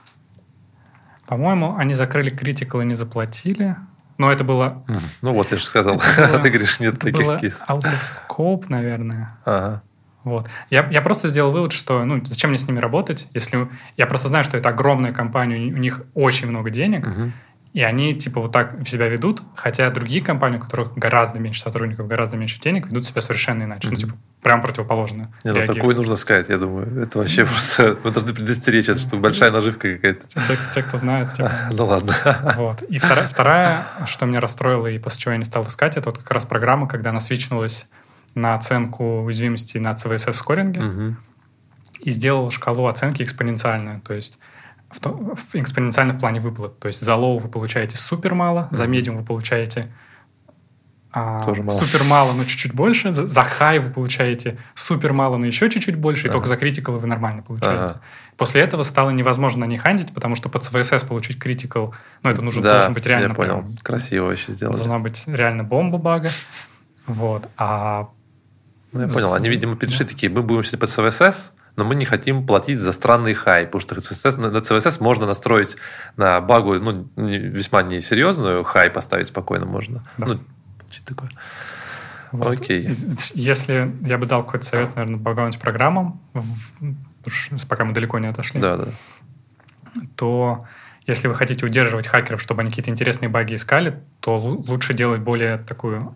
По-моему, 1.27 1.75
они 1.75 1.93
закрыли 1.93 2.31
Critical 2.31 2.81
и 2.81 2.85
не 2.85 2.95
заплатили. 2.95 3.75
Но 4.17 4.31
это 4.31 4.43
было... 4.43 4.83
Ну 5.21 5.33
вот, 5.33 5.51
я 5.51 5.57
же 5.57 5.63
сказал. 5.63 6.01
Ты 6.15 6.49
говоришь, 6.49 6.79
нет 6.79 6.97
таких 6.99 7.39
кейсов. 7.39 7.69
Out 7.69 7.83
of 7.83 8.01
scope, 8.03 8.65
наверное. 8.69 9.37
Ага. 9.45 9.83
Вот. 10.23 10.49
Я, 10.69 10.87
я 10.89 11.01
просто 11.01 11.29
сделал 11.29 11.51
вывод, 11.51 11.71
что 11.71 12.03
ну, 12.03 12.23
зачем 12.25 12.49
мне 12.49 12.59
с 12.59 12.67
ними 12.67 12.79
работать, 12.79 13.29
если 13.33 13.69
я 13.95 14.07
просто 14.07 14.27
знаю, 14.27 14.43
что 14.43 14.57
это 14.57 14.69
огромная 14.69 15.13
компания, 15.13 15.55
у 15.55 15.77
них 15.77 16.01
очень 16.15 16.47
много 16.47 16.69
денег, 16.69 17.07
угу. 17.07 17.31
и 17.71 17.81
они 17.81 18.13
типа 18.13 18.41
вот 18.41 18.51
так 18.51 18.85
себя 18.85 19.07
ведут, 19.07 19.41
хотя 19.55 19.89
другие 19.89 20.21
компании, 20.21 20.57
у 20.57 20.59
которых 20.59 20.93
гораздо 20.95 21.39
меньше 21.39 21.61
сотрудников, 21.61 22.07
гораздо 22.07 22.35
меньше 22.35 22.59
денег, 22.59 22.87
ведут 22.87 23.05
себя 23.05 23.21
совершенно 23.21 23.63
иначе. 23.63 23.87
Угу. 23.87 23.95
Ну, 23.95 24.01
типа, 24.01 24.13
прям 24.47 24.61
противоположно. 24.61 25.29
Не, 25.43 25.51
ну, 25.51 25.65
такое 25.65 25.93
нужно 25.93 26.15
сказать, 26.15 26.47
я 26.47 26.57
думаю. 26.57 27.01
Это 27.01 27.17
вообще 27.17 27.43
просто... 27.43 27.97
Мы 28.01 28.11
должны 28.11 28.33
предостеречь, 28.33 28.87
это 28.87 28.97
что 28.97 29.17
большая 29.17 29.51
наживка 29.51 29.95
какая-то. 29.95 30.25
Те, 30.25 30.57
те 30.73 30.83
кто 30.83 30.97
знает. 30.97 31.33
Те... 31.33 31.51
Ну 31.71 31.85
ладно. 31.85 32.15
Вот. 32.55 32.81
И 32.83 32.97
вторая, 32.97 33.27
вторая, 33.27 33.85
что 34.05 34.25
меня 34.25 34.39
расстроило 34.39 34.87
и 34.87 34.97
после 34.99 35.19
чего 35.19 35.33
я 35.33 35.37
не 35.37 35.43
стал 35.43 35.63
искать, 35.63 35.97
это 35.97 36.11
вот 36.11 36.19
как 36.19 36.31
раз 36.31 36.45
программа, 36.45 36.87
когда 36.87 37.09
она 37.09 37.19
свичнулась 37.19 37.87
на 38.35 38.55
оценку 38.55 39.23
уязвимости 39.23 39.79
на 39.79 39.91
CVSS-скоринге 39.91 40.79
угу. 40.79 41.15
и 41.99 42.09
сделал 42.09 42.49
шкалу 42.49 42.87
оценки 42.87 43.23
экспоненциальную. 43.23 43.99
То 43.99 44.13
есть 44.13 44.39
в, 44.89 44.99
в 45.01 45.55
экспоненциально 45.55 46.13
в 46.13 46.19
плане 46.19 46.39
выплат. 46.39 46.79
То 46.79 46.87
есть 46.87 47.01
за 47.01 47.11
low 47.11 47.37
вы 47.37 47.49
получаете 47.49 47.97
супер 47.97 48.33
мало, 48.33 48.69
за 48.71 48.85
medium 48.85 49.17
вы 49.17 49.25
получаете 49.25 49.89
а, 51.11 51.39
Тоже 51.39 51.63
мало. 51.63 51.77
супер 51.77 52.03
мало, 52.03 52.33
но 52.33 52.43
чуть-чуть 52.43 52.73
больше. 52.73 53.13
За, 53.13 53.25
за 53.25 53.41
high 53.41 53.79
вы 53.79 53.91
получаете 53.91 54.57
супер 54.73 55.13
мало, 55.13 55.37
но 55.37 55.45
еще 55.45 55.69
чуть-чуть 55.69 55.95
больше, 55.95 56.27
и 56.27 56.29
ага. 56.29 56.33
только 56.33 56.47
за 56.47 56.55
critical 56.55 56.97
вы 56.97 57.07
нормально 57.07 57.43
получаете. 57.43 57.93
Ага. 57.93 58.01
После 58.35 58.61
этого 58.61 58.83
стало 58.83 59.09
невозможно 59.11 59.65
на 59.65 59.69
них 59.69 59.81
хандить, 59.81 60.13
потому 60.13 60.35
что 60.35 60.49
под 60.49 60.63
CVSS 60.63 61.07
получить 61.07 61.37
critical, 61.43 61.93
ну, 62.23 62.29
это 62.29 62.41
нужно, 62.41 62.61
да, 62.61 62.73
должен 62.73 62.93
быть 62.93 63.05
реально... 63.05 63.29
я 63.29 63.33
понял. 63.33 63.59
Прям, 63.61 63.77
Красиво 63.81 64.25
вообще 64.25 64.51
сделать. 64.51 64.75
Должна 64.75 64.99
быть 64.99 65.23
реально 65.27 65.63
бомба 65.63 65.97
бага. 65.97 66.29
Вот. 67.07 67.49
А 67.57 68.09
ну, 68.91 69.01
я 69.01 69.07
понял. 69.07 69.33
Они, 69.33 69.49
видимо, 69.49 69.75
перешли 69.75 70.05
такие, 70.05 70.31
мы 70.31 70.43
будем 70.43 70.63
сидеть 70.63 70.81
под 70.81 70.89
CVSS, 70.89 71.51
но 71.77 71.83
мы 71.83 71.95
не 71.95 72.05
хотим 72.05 72.45
платить 72.45 72.79
за 72.79 72.91
странный 72.91 73.33
хай, 73.33 73.65
потому 73.65 73.81
что 73.81 73.95
CSS, 73.95 74.37
на 74.37 74.57
CSS 74.57 74.97
можно 74.99 75.25
настроить 75.25 75.77
на 76.17 76.41
багу 76.41 76.73
ну, 76.75 77.07
весьма 77.15 77.83
несерьезную, 77.83 78.63
хай 78.63 78.89
поставить 78.89 79.27
спокойно 79.27 79.65
можно. 79.65 80.03
Да. 80.17 80.25
Ну, 80.25 80.39
такое. 81.05 81.29
Вот. 82.31 82.59
Окей. 82.59 82.89
Если 83.33 83.91
я 84.01 84.17
бы 84.17 84.25
дал 84.25 84.43
какой-то 84.43 84.65
совет, 84.65 84.95
наверное, 84.95 85.19
багаунить 85.19 85.59
программам, 85.59 86.19
пока 87.69 87.85
мы 87.85 87.93
далеко 87.93 88.19
не 88.19 88.27
отошли, 88.27 88.59
да, 88.59 88.77
да. 88.77 88.87
то 90.15 90.65
если 91.05 91.29
вы 91.29 91.35
хотите 91.35 91.65
удерживать 91.65 92.07
хакеров, 92.07 92.41
чтобы 92.41 92.61
они 92.61 92.69
какие-то 92.69 92.91
интересные 92.91 93.29
баги 93.29 93.55
искали, 93.55 94.01
то 94.19 94.37
лучше 94.37 94.93
делать 94.93 95.21
более 95.21 95.57
такую 95.57 96.15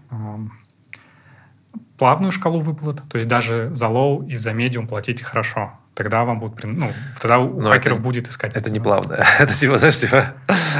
плавную 1.97 2.31
шкалу 2.31 2.59
выплат, 2.59 3.03
то 3.07 3.17
есть 3.17 3.29
даже 3.29 3.69
за 3.73 3.85
low 3.85 4.27
и 4.27 4.35
за 4.35 4.51
medium 4.51 4.87
платите 4.87 5.23
хорошо. 5.23 5.79
Тогда 6.01 6.25
вам 6.25 6.39
будут, 6.39 6.63
ну, 6.63 6.89
тогда 7.19 7.37
у 7.37 7.61
Но 7.61 7.69
хакеров 7.69 7.99
это, 7.99 8.03
будет 8.03 8.27
искать. 8.27 8.55
Это 8.55 8.71
не 8.71 8.79
плавно. 8.79 9.13
Это 9.39 9.53
типа, 9.53 9.77
знаешь, 9.77 9.99
типа, 9.99 10.33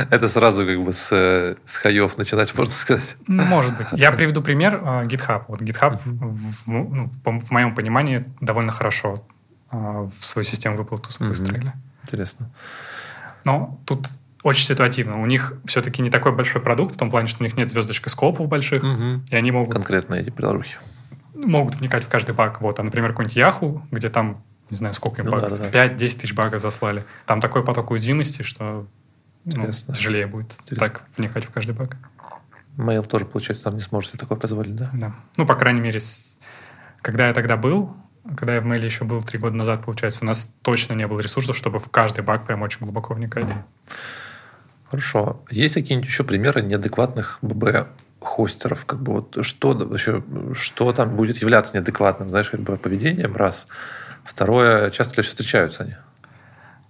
это 0.09 0.27
сразу 0.27 0.65
как 0.65 0.83
бы 0.83 0.91
с, 0.91 1.55
с 1.63 1.77
хаев 1.77 2.17
начинать, 2.17 2.57
можно 2.57 2.73
сказать. 2.73 3.17
Может 3.27 3.77
быть. 3.77 3.87
Я 3.91 4.11
приведу 4.17 4.41
пример 4.41 4.81
uh, 4.83 5.03
GitHub. 5.03 5.43
Вот 5.47 5.61
GitHub 5.61 5.99
в, 6.05 6.67
ну, 6.67 7.11
в, 7.23 7.51
моем 7.51 7.75
понимании 7.75 8.25
довольно 8.41 8.71
хорошо 8.71 9.23
uh, 9.71 10.09
в 10.19 10.25
свою 10.25 10.43
систему 10.43 10.75
выплат 10.75 11.07
выстроили. 11.19 11.73
Интересно. 12.03 12.49
Но 13.45 13.79
тут 13.85 14.07
очень 14.41 14.65
ситуативно. 14.65 15.21
У 15.21 15.27
них 15.27 15.53
все-таки 15.65 16.01
не 16.01 16.09
такой 16.09 16.31
большой 16.31 16.61
продукт, 16.61 16.95
в 16.95 16.97
том 16.97 17.11
плане, 17.11 17.27
что 17.27 17.43
у 17.43 17.45
них 17.45 17.57
нет 17.57 17.69
звездочка 17.69 18.09
скопов 18.09 18.47
больших, 18.47 18.83
угу. 18.83 19.21
и 19.29 19.35
они 19.35 19.51
могут... 19.51 19.75
Конкретно 19.75 20.15
эти 20.15 20.31
приложухи 20.31 20.77
могут 21.45 21.75
вникать 21.75 22.03
в 22.03 22.09
каждый 22.09 22.35
баг. 22.35 22.61
Вот, 22.61 22.79
а, 22.79 22.83
например, 22.83 23.11
какой-нибудь 23.11 23.37
Yahoo, 23.37 23.81
где 23.91 24.09
там, 24.09 24.43
не 24.71 24.77
знаю, 24.77 24.93
сколько 24.93 25.21
им 25.21 25.25
ну, 25.25 25.33
багов, 25.33 25.59
да, 25.59 25.69
да, 25.69 25.87
5-10 25.87 25.97
тысяч 25.97 26.33
багов 26.33 26.61
заслали. 26.61 27.05
Там 27.25 27.41
такой 27.41 27.63
поток 27.63 27.91
уязвимости, 27.91 28.41
что 28.41 28.87
ну, 29.45 29.69
тяжелее 29.93 30.27
будет 30.27 30.53
Интересно. 30.53 30.87
так 30.87 31.03
вникать 31.17 31.45
в 31.45 31.51
каждый 31.51 31.75
баг. 31.75 31.97
Mail 32.77 33.05
тоже, 33.05 33.25
получается, 33.25 33.65
там 33.65 33.75
не 33.75 33.81
сможет 33.81 34.13
такое 34.13 34.37
позволить, 34.37 34.75
да? 34.75 34.89
Да. 34.93 35.13
Ну, 35.37 35.45
по 35.45 35.55
крайней 35.55 35.81
мере, 35.81 35.99
когда 37.01 37.27
я 37.27 37.33
тогда 37.33 37.57
был, 37.57 37.93
когда 38.37 38.55
я 38.55 38.61
в 38.61 38.65
Mail 38.65 38.83
еще 38.83 39.03
был 39.03 39.21
три 39.21 39.39
года 39.39 39.55
назад, 39.55 39.83
получается, 39.83 40.23
у 40.23 40.27
нас 40.27 40.49
точно 40.61 40.93
не 40.93 41.05
было 41.05 41.19
ресурсов, 41.19 41.57
чтобы 41.57 41.79
в 41.79 41.89
каждый 41.89 42.23
баг 42.23 42.45
прям 42.45 42.61
очень 42.61 42.79
глубоко 42.79 43.13
вникать. 43.13 43.47
Хорошо. 44.89 45.43
Есть 45.49 45.75
какие-нибудь 45.75 46.09
еще 46.09 46.23
примеры 46.23 46.61
неадекватных 46.61 47.39
ББ 47.41 47.87
хостеров, 48.21 48.85
как 48.85 49.01
бы 49.01 49.13
вот 49.13 49.37
что 49.41 49.73
вообще, 49.73 50.23
что 50.53 50.93
там 50.93 51.15
будет 51.15 51.37
являться 51.37 51.73
неадекватным, 51.75 52.29
знаешь, 52.29 52.49
как 52.49 52.61
бы 52.61 52.77
поведением, 52.77 53.35
раз. 53.35 53.67
Второе, 54.23 54.91
часто 54.91 55.17
ли 55.17 55.23
встречаются 55.23 55.83
они? 55.83 55.95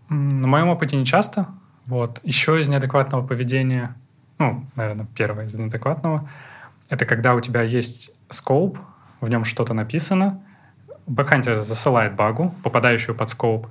На 0.09 0.47
моем 0.47 0.69
опыте 0.69 0.95
не 0.95 1.05
часто. 1.05 1.47
Вот. 1.85 2.19
Еще 2.23 2.59
из 2.59 2.67
неадекватного 2.69 3.25
поведения, 3.25 3.95
ну, 4.39 4.65
наверное, 4.75 5.07
первое 5.15 5.45
из 5.45 5.53
неадекватного, 5.53 6.29
это 6.89 7.05
когда 7.05 7.35
у 7.35 7.41
тебя 7.41 7.61
есть 7.61 8.11
скоуп, 8.29 8.77
в 9.21 9.29
нем 9.29 9.45
что-то 9.45 9.73
написано, 9.73 10.43
бэкхантер 11.07 11.61
засылает 11.61 12.15
багу, 12.15 12.53
попадающую 12.63 13.15
под 13.15 13.29
скоуп, 13.29 13.67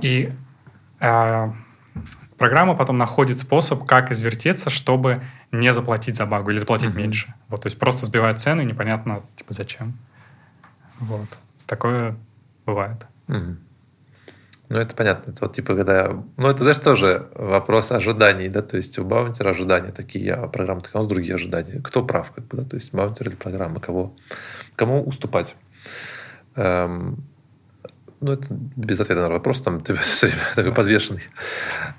и 0.00 0.32
э, 1.00 1.52
программа 2.38 2.74
потом 2.74 2.98
находит 2.98 3.38
способ, 3.38 3.84
как 3.84 4.10
извертеться, 4.12 4.70
чтобы 4.70 5.22
не 5.52 5.72
заплатить 5.72 6.16
за 6.16 6.26
багу 6.26 6.50
или 6.50 6.58
заплатить 6.58 6.90
mm-hmm. 6.90 6.96
меньше. 6.96 7.34
Вот, 7.48 7.62
то 7.62 7.66
есть 7.66 7.78
просто 7.78 8.06
сбивает 8.06 8.40
цену, 8.40 8.62
и 8.62 8.64
непонятно, 8.64 9.22
типа, 9.36 9.54
зачем. 9.54 9.94
Вот. 10.98 11.28
Такое 11.66 12.16
бывает. 12.64 13.06
Mm-hmm. 13.28 13.56
Ну, 14.68 14.80
это 14.80 14.96
понятно. 14.96 15.30
Это 15.30 15.44
вот 15.44 15.54
типа, 15.54 15.76
когда... 15.76 16.08
Ну, 16.36 16.48
это, 16.48 16.58
знаешь, 16.58 16.78
тоже 16.78 17.28
вопрос 17.34 17.92
ожиданий, 17.92 18.48
да, 18.48 18.62
то 18.62 18.76
есть 18.76 18.98
у 18.98 19.04
баунтера 19.04 19.50
ожидания 19.50 19.92
такие, 19.92 20.32
а 20.32 20.48
программа 20.48 20.80
такая, 20.80 21.00
у 21.00 21.04
нас 21.04 21.06
другие 21.06 21.36
ожидания. 21.36 21.80
Кто 21.82 22.04
прав, 22.04 22.32
как 22.32 22.46
бы, 22.46 22.56
да, 22.56 22.64
то 22.64 22.74
есть 22.76 22.92
баунтер 22.92 23.28
или 23.28 23.36
программа, 23.36 23.78
кого, 23.78 24.14
кому 24.74 25.04
уступать? 25.04 25.54
Эм, 26.56 27.24
ну, 28.20 28.32
это 28.32 28.46
без 28.50 28.98
ответа 28.98 29.22
на 29.22 29.30
вопрос, 29.30 29.62
там 29.62 29.80
ты 29.84 29.94
все 29.94 30.26
время 30.26 30.42
такой 30.56 30.74
подвешенный. 30.74 31.22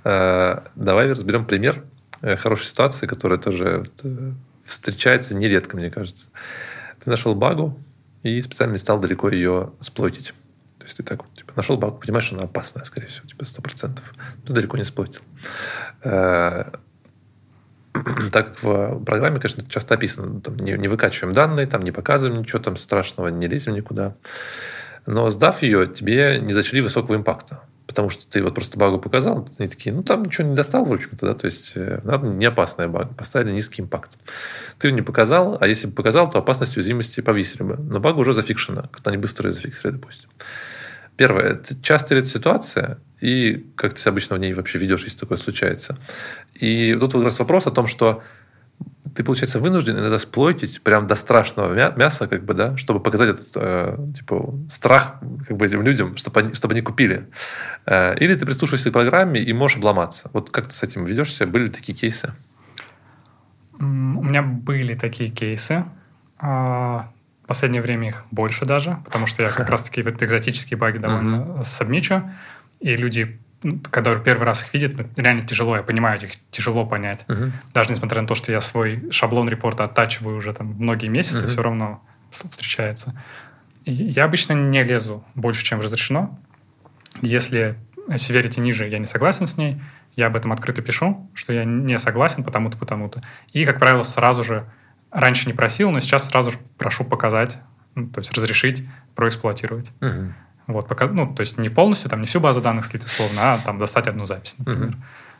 Э, 0.03 0.59
давай 0.75 1.09
разберем 1.09 1.45
пример 1.45 1.85
э, 2.21 2.35
хорошей 2.35 2.65
ситуации, 2.65 3.07
которая 3.07 3.39
тоже 3.39 3.83
встречается 4.65 5.35
нередко, 5.35 5.77
мне 5.77 5.89
кажется. 5.89 6.29
Ты 7.01 7.09
нашел 7.09 7.33
багу 7.33 7.79
и 8.23 8.41
специально 8.41 8.73
не 8.73 8.77
стал 8.77 8.99
далеко 8.99 9.29
ее 9.29 9.71
сплотить. 9.79 10.33
То 10.79 10.85
есть 10.85 10.97
ты 10.97 11.03
так 11.03 11.21
типа, 11.35 11.53
нашел 11.55 11.77
багу, 11.77 11.97
понимаешь, 11.97 12.25
что 12.25 12.35
она 12.35 12.45
опасная, 12.45 12.83
скорее 12.83 13.07
всего, 13.07 13.27
типа, 13.27 13.45
сто 13.45 13.61
процентов. 13.61 14.13
Ты 14.45 14.53
далеко 14.53 14.77
не 14.77 14.83
сплотил. 14.83 15.21
Э, 16.03 16.71
так 18.31 18.61
в 18.61 19.03
программе, 19.03 19.39
конечно, 19.39 19.63
часто 19.67 19.95
описано, 19.95 20.41
там, 20.41 20.55
не, 20.57 20.73
не 20.73 20.87
выкачиваем 20.87 21.33
данные, 21.33 21.67
там, 21.67 21.81
не 21.81 21.91
показываем 21.91 22.39
ничего 22.39 22.59
там 22.59 22.77
страшного, 22.77 23.27
не 23.29 23.47
лезем 23.47 23.73
никуда. 23.73 24.15
Но 25.05 25.29
сдав 25.29 25.61
ее, 25.61 25.87
тебе 25.87 26.39
не 26.39 26.53
зачли 26.53 26.81
высокого 26.81 27.15
импакта. 27.15 27.61
Потому 27.87 28.09
что 28.09 28.27
ты 28.27 28.43
вот 28.43 28.53
просто 28.53 28.77
багу 28.77 28.99
показал, 28.99 29.47
они 29.57 29.69
такие, 29.69 29.95
ну 29.95 30.03
там 30.03 30.23
ничего 30.23 30.47
не 30.47 30.55
достал, 30.55 30.83
в 30.83 30.91
общем-то, 30.91 31.25
да, 31.25 31.33
то 31.33 31.45
есть 31.47 31.71
э, 31.75 32.01
надо 32.03 32.27
не 32.27 32.45
опасная 32.45 32.89
бага, 32.89 33.13
поставили 33.13 33.53
низкий 33.53 33.81
импакт. 33.81 34.11
Ты 34.77 34.89
ее 34.89 34.93
не 34.93 35.01
показал, 35.01 35.57
а 35.61 35.67
если 35.67 35.87
бы 35.87 35.93
показал, 35.93 36.29
то 36.29 36.37
опасность 36.37 36.75
уязвимости 36.75 37.21
повесили 37.21 37.63
бы. 37.63 37.77
Но 37.77 38.01
бага 38.01 38.19
уже 38.19 38.33
зафикшена, 38.33 38.83
как-то 38.91 39.09
они 39.09 39.17
быстро 39.17 39.49
ее 39.49 39.53
зафиксировали, 39.53 39.95
допустим. 39.95 40.29
Первое, 41.15 41.53
это 41.53 41.81
часто 41.81 42.13
ли 42.13 42.21
это 42.21 42.29
ситуация, 42.29 42.99
и 43.21 43.65
как 43.75 43.93
ты 43.93 44.07
обычно 44.09 44.35
в 44.35 44.39
ней 44.39 44.53
вообще 44.53 44.77
ведешь, 44.77 45.05
если 45.05 45.17
такое 45.17 45.37
случается. 45.37 45.97
И 46.53 46.95
тут 46.99 47.13
как 47.13 47.23
раз 47.23 47.39
вопрос 47.39 47.67
о 47.67 47.71
том, 47.71 47.87
что 47.87 48.21
ты, 49.15 49.23
получается, 49.23 49.59
вынужден 49.59 49.97
иногда 49.97 50.17
сплойтить 50.19 50.81
прям 50.81 51.07
до 51.07 51.15
страшного 51.15 51.73
мяса, 51.95 52.27
как 52.27 52.43
бы, 52.43 52.53
да, 52.53 52.77
чтобы 52.77 52.99
показать 52.99 53.29
этот, 53.29 53.51
э, 53.55 53.97
типа, 54.15 54.53
страх 54.69 55.15
как 55.47 55.57
бы 55.57 55.65
этим 55.65 55.81
людям, 55.81 56.17
чтобы 56.17 56.39
они, 56.39 56.53
чтобы 56.53 56.73
они 56.73 56.81
купили. 56.81 57.27
Э, 57.85 58.15
или 58.17 58.35
ты 58.35 58.45
прислушиваешься 58.45 58.89
к 58.89 58.93
программе 58.93 59.41
и 59.41 59.53
можешь 59.53 59.77
обломаться. 59.77 60.29
Вот 60.33 60.49
как 60.49 60.67
ты 60.67 60.73
с 60.73 60.83
этим 60.83 61.05
ведешься? 61.05 61.45
Были 61.45 61.69
такие 61.69 61.97
кейсы? 61.97 62.33
У 63.79 63.83
меня 63.83 64.41
были 64.41 64.95
такие 64.95 65.29
кейсы. 65.29 65.85
А, 66.39 67.11
в 67.43 67.47
последнее 67.47 67.81
время 67.81 68.09
их 68.09 68.25
больше 68.31 68.65
даже, 68.65 68.97
потому 69.05 69.27
что 69.27 69.43
я 69.43 69.49
как 69.49 69.69
раз-таки 69.71 70.01
вот 70.03 70.21
экзотические 70.21 70.77
баги 70.77 70.97
довольно 70.97 71.63
сабмичу, 71.63 72.29
и 72.79 72.95
люди 72.95 73.39
когда 73.89 74.15
первый 74.15 74.43
раз 74.43 74.63
их 74.63 74.73
видят, 74.73 74.97
ну, 74.97 75.05
реально 75.15 75.41
тяжело, 75.43 75.75
я 75.75 75.83
понимаю, 75.83 76.21
их 76.21 76.31
тяжело 76.51 76.85
понять. 76.85 77.25
Uh-huh. 77.27 77.51
Даже 77.73 77.89
несмотря 77.89 78.21
на 78.21 78.27
то, 78.27 78.35
что 78.35 78.51
я 78.51 78.61
свой 78.61 79.11
шаблон 79.11 79.49
репорта 79.49 79.85
оттачиваю 79.85 80.37
уже 80.37 80.53
там 80.53 80.67
многие 80.67 81.07
месяцы, 81.07 81.45
uh-huh. 81.45 81.47
все 81.47 81.61
равно 81.63 82.03
встречается. 82.29 83.19
И 83.85 83.93
я 83.93 84.25
обычно 84.25 84.53
не 84.53 84.83
лезу 84.83 85.23
больше, 85.33 85.63
чем 85.63 85.79
разрешено. 85.79 86.37
Если 87.21 87.77
severity 88.07 88.59
ниже, 88.59 88.87
я 88.87 88.99
не 88.99 89.05
согласен 89.05 89.47
с 89.47 89.57
ней, 89.57 89.81
я 90.15 90.27
об 90.27 90.35
этом 90.35 90.51
открыто 90.51 90.81
пишу, 90.81 91.29
что 91.33 91.53
я 91.53 91.63
не 91.63 91.97
согласен 91.99 92.43
потому-то, 92.43 92.77
потому-то. 92.77 93.21
И, 93.53 93.65
как 93.65 93.79
правило, 93.79 94.03
сразу 94.03 94.43
же, 94.43 94.65
раньше 95.11 95.47
не 95.47 95.53
просил, 95.53 95.91
но 95.91 95.99
сейчас 95.99 96.25
сразу 96.25 96.51
же 96.51 96.57
прошу 96.77 97.05
показать, 97.05 97.59
ну, 97.95 98.07
то 98.07 98.19
есть 98.19 98.31
разрешить 98.33 98.83
проэксплуатировать. 99.15 99.91
Uh-huh. 99.99 100.31
Вот, 100.67 100.87
пока, 100.87 101.07
ну, 101.07 101.33
то 101.33 101.41
есть 101.41 101.57
не 101.57 101.69
полностью, 101.69 102.09
там, 102.09 102.19
не 102.19 102.27
всю 102.27 102.39
базу 102.39 102.61
данных 102.61 102.85
слить 102.85 103.05
условно, 103.05 103.53
а 103.53 103.57
там 103.57 103.79
достать 103.79 104.07
одну 104.07 104.25
запись, 104.25 104.55
например. 104.57 104.89
Uh-huh. 104.89 104.95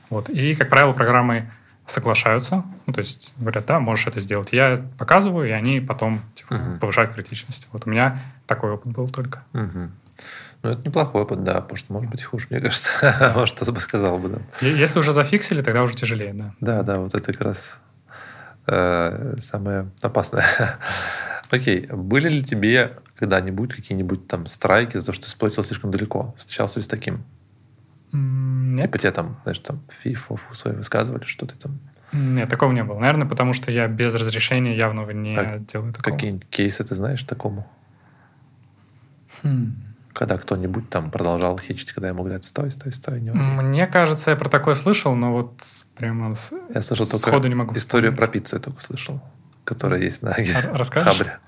Вот. 0.10 0.30
И, 0.30 0.54
как 0.56 0.70
правило, 0.70 0.94
программы 0.94 1.52
соглашаются, 1.86 2.64
ну, 2.86 2.94
то 2.94 3.00
есть 3.00 3.34
говорят, 3.38 3.66
да, 3.66 3.80
можешь 3.80 4.08
это 4.08 4.20
сделать. 4.22 4.54
Я 4.54 4.82
показываю, 4.98 5.50
и 5.50 5.52
они 5.52 5.82
потом 5.82 6.22
типа, 6.34 6.54
uh-huh. 6.54 6.80
повышают 6.80 7.14
критичность. 7.14 7.68
Вот 7.74 7.86
у 7.86 7.90
меня 7.90 8.20
такой 8.46 8.72
опыт 8.72 8.94
был 8.94 9.10
только. 9.10 9.44
Uh-huh. 9.54 9.90
Ну, 10.64 10.70
это 10.70 10.82
неплохой 10.84 11.22
опыт, 11.24 11.44
да, 11.44 11.62
потому 11.62 11.78
что 11.78 11.94
может 11.94 12.10
быть 12.10 12.24
хуже, 12.24 12.48
мне 12.50 12.62
кажется. 12.62 13.34
может, 13.36 13.56
кто-то 13.56 13.72
бы 13.74 13.80
сказал 13.80 14.18
бы, 14.20 14.30
да. 14.30 14.40
Если 14.66 14.98
уже 15.00 15.14
зафиксили, 15.14 15.62
тогда 15.62 15.84
уже 15.84 15.96
тяжелее, 15.96 16.34
да. 16.34 16.54
Да, 16.60 16.84
да, 16.84 17.00
вот 17.00 17.14
это 17.14 17.32
как 17.32 17.42
раз 17.42 17.80
э, 18.66 19.36
самое 19.40 19.90
опасное. 20.02 20.46
Окей, 21.52 21.88
были 21.88 22.30
ли 22.30 22.44
тебе 22.44 22.98
когда-нибудь 23.18 23.74
какие-нибудь 23.74 24.28
там 24.28 24.48
страйки 24.48 24.98
за 24.98 25.06
то, 25.06 25.14
что 25.14 25.26
ты 25.26 25.32
сплотил 25.32 25.64
слишком 25.64 25.92
далеко? 25.92 26.36
Встречался 26.38 26.80
ли 26.80 26.84
с 26.84 26.88
таким? 26.88 27.24
Нет. 28.12 28.84
Типа 28.84 28.98
тебе 28.98 29.12
там, 29.12 29.40
знаешь, 29.44 29.60
там 29.60 29.82
фи, 29.90 30.14
фу, 30.14 30.36
фу 30.36 30.54
свои 30.54 30.76
высказывали, 30.76 31.26
что 31.26 31.46
ты 31.46 31.56
там... 31.56 31.80
Нет, 32.14 32.50
такого 32.50 32.72
не 32.72 32.84
было. 32.84 33.00
Наверное, 33.00 33.28
потому 33.28 33.54
что 33.54 33.72
я 33.72 33.88
без 33.88 34.14
разрешения 34.14 34.76
явного 34.76 35.12
не 35.12 35.38
а 35.38 35.60
делаю 35.60 35.94
такого. 35.94 36.16
Какие 36.16 36.40
кейсы 36.50 36.84
ты 36.84 36.96
знаешь 36.96 37.24
такому? 37.24 37.68
Хм. 39.44 39.76
Когда 40.14 40.38
кто-нибудь 40.38 40.90
там 40.90 41.12
продолжал 41.12 41.60
хичить, 41.60 41.92
когда 41.92 42.08
ему 42.08 42.24
говорят, 42.24 42.44
стой, 42.44 42.72
стой, 42.72 42.94
стой. 42.94 43.20
Не 43.20 43.32
Мне 43.32 43.88
кажется, 43.88 44.32
я 44.32 44.38
про 44.38 44.50
такое 44.50 44.76
слышал, 44.76 45.16
но 45.16 45.34
вот 45.34 45.64
прямо 45.96 46.34
с... 46.34 46.54
Я 46.74 46.82
слышал 46.82 47.06
только 47.06 47.48
не 47.50 47.56
могу 47.56 47.76
историю 47.76 48.14
вспомнить. 48.14 48.32
про 48.32 48.40
пиццу 48.40 48.56
я 48.56 48.62
только 48.62 48.82
слышал, 48.82 49.22
которая 49.64 50.02
есть 50.02 50.22
на 50.22 50.34
Расскажешь? 50.72 51.18
Хабре. 51.18 51.40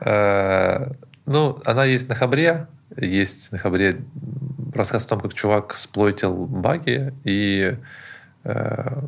Э, 0.00 0.92
ну, 1.26 1.60
она 1.64 1.84
есть 1.84 2.08
на 2.08 2.14
Хабре. 2.14 2.66
Есть 2.96 3.52
на 3.52 3.58
Хабре 3.58 4.00
рассказ 4.74 5.06
о 5.06 5.08
том, 5.08 5.20
как 5.20 5.34
чувак 5.34 5.74
сплойтил 5.74 6.46
баги 6.46 7.14
и 7.24 7.76
э, 8.44 9.02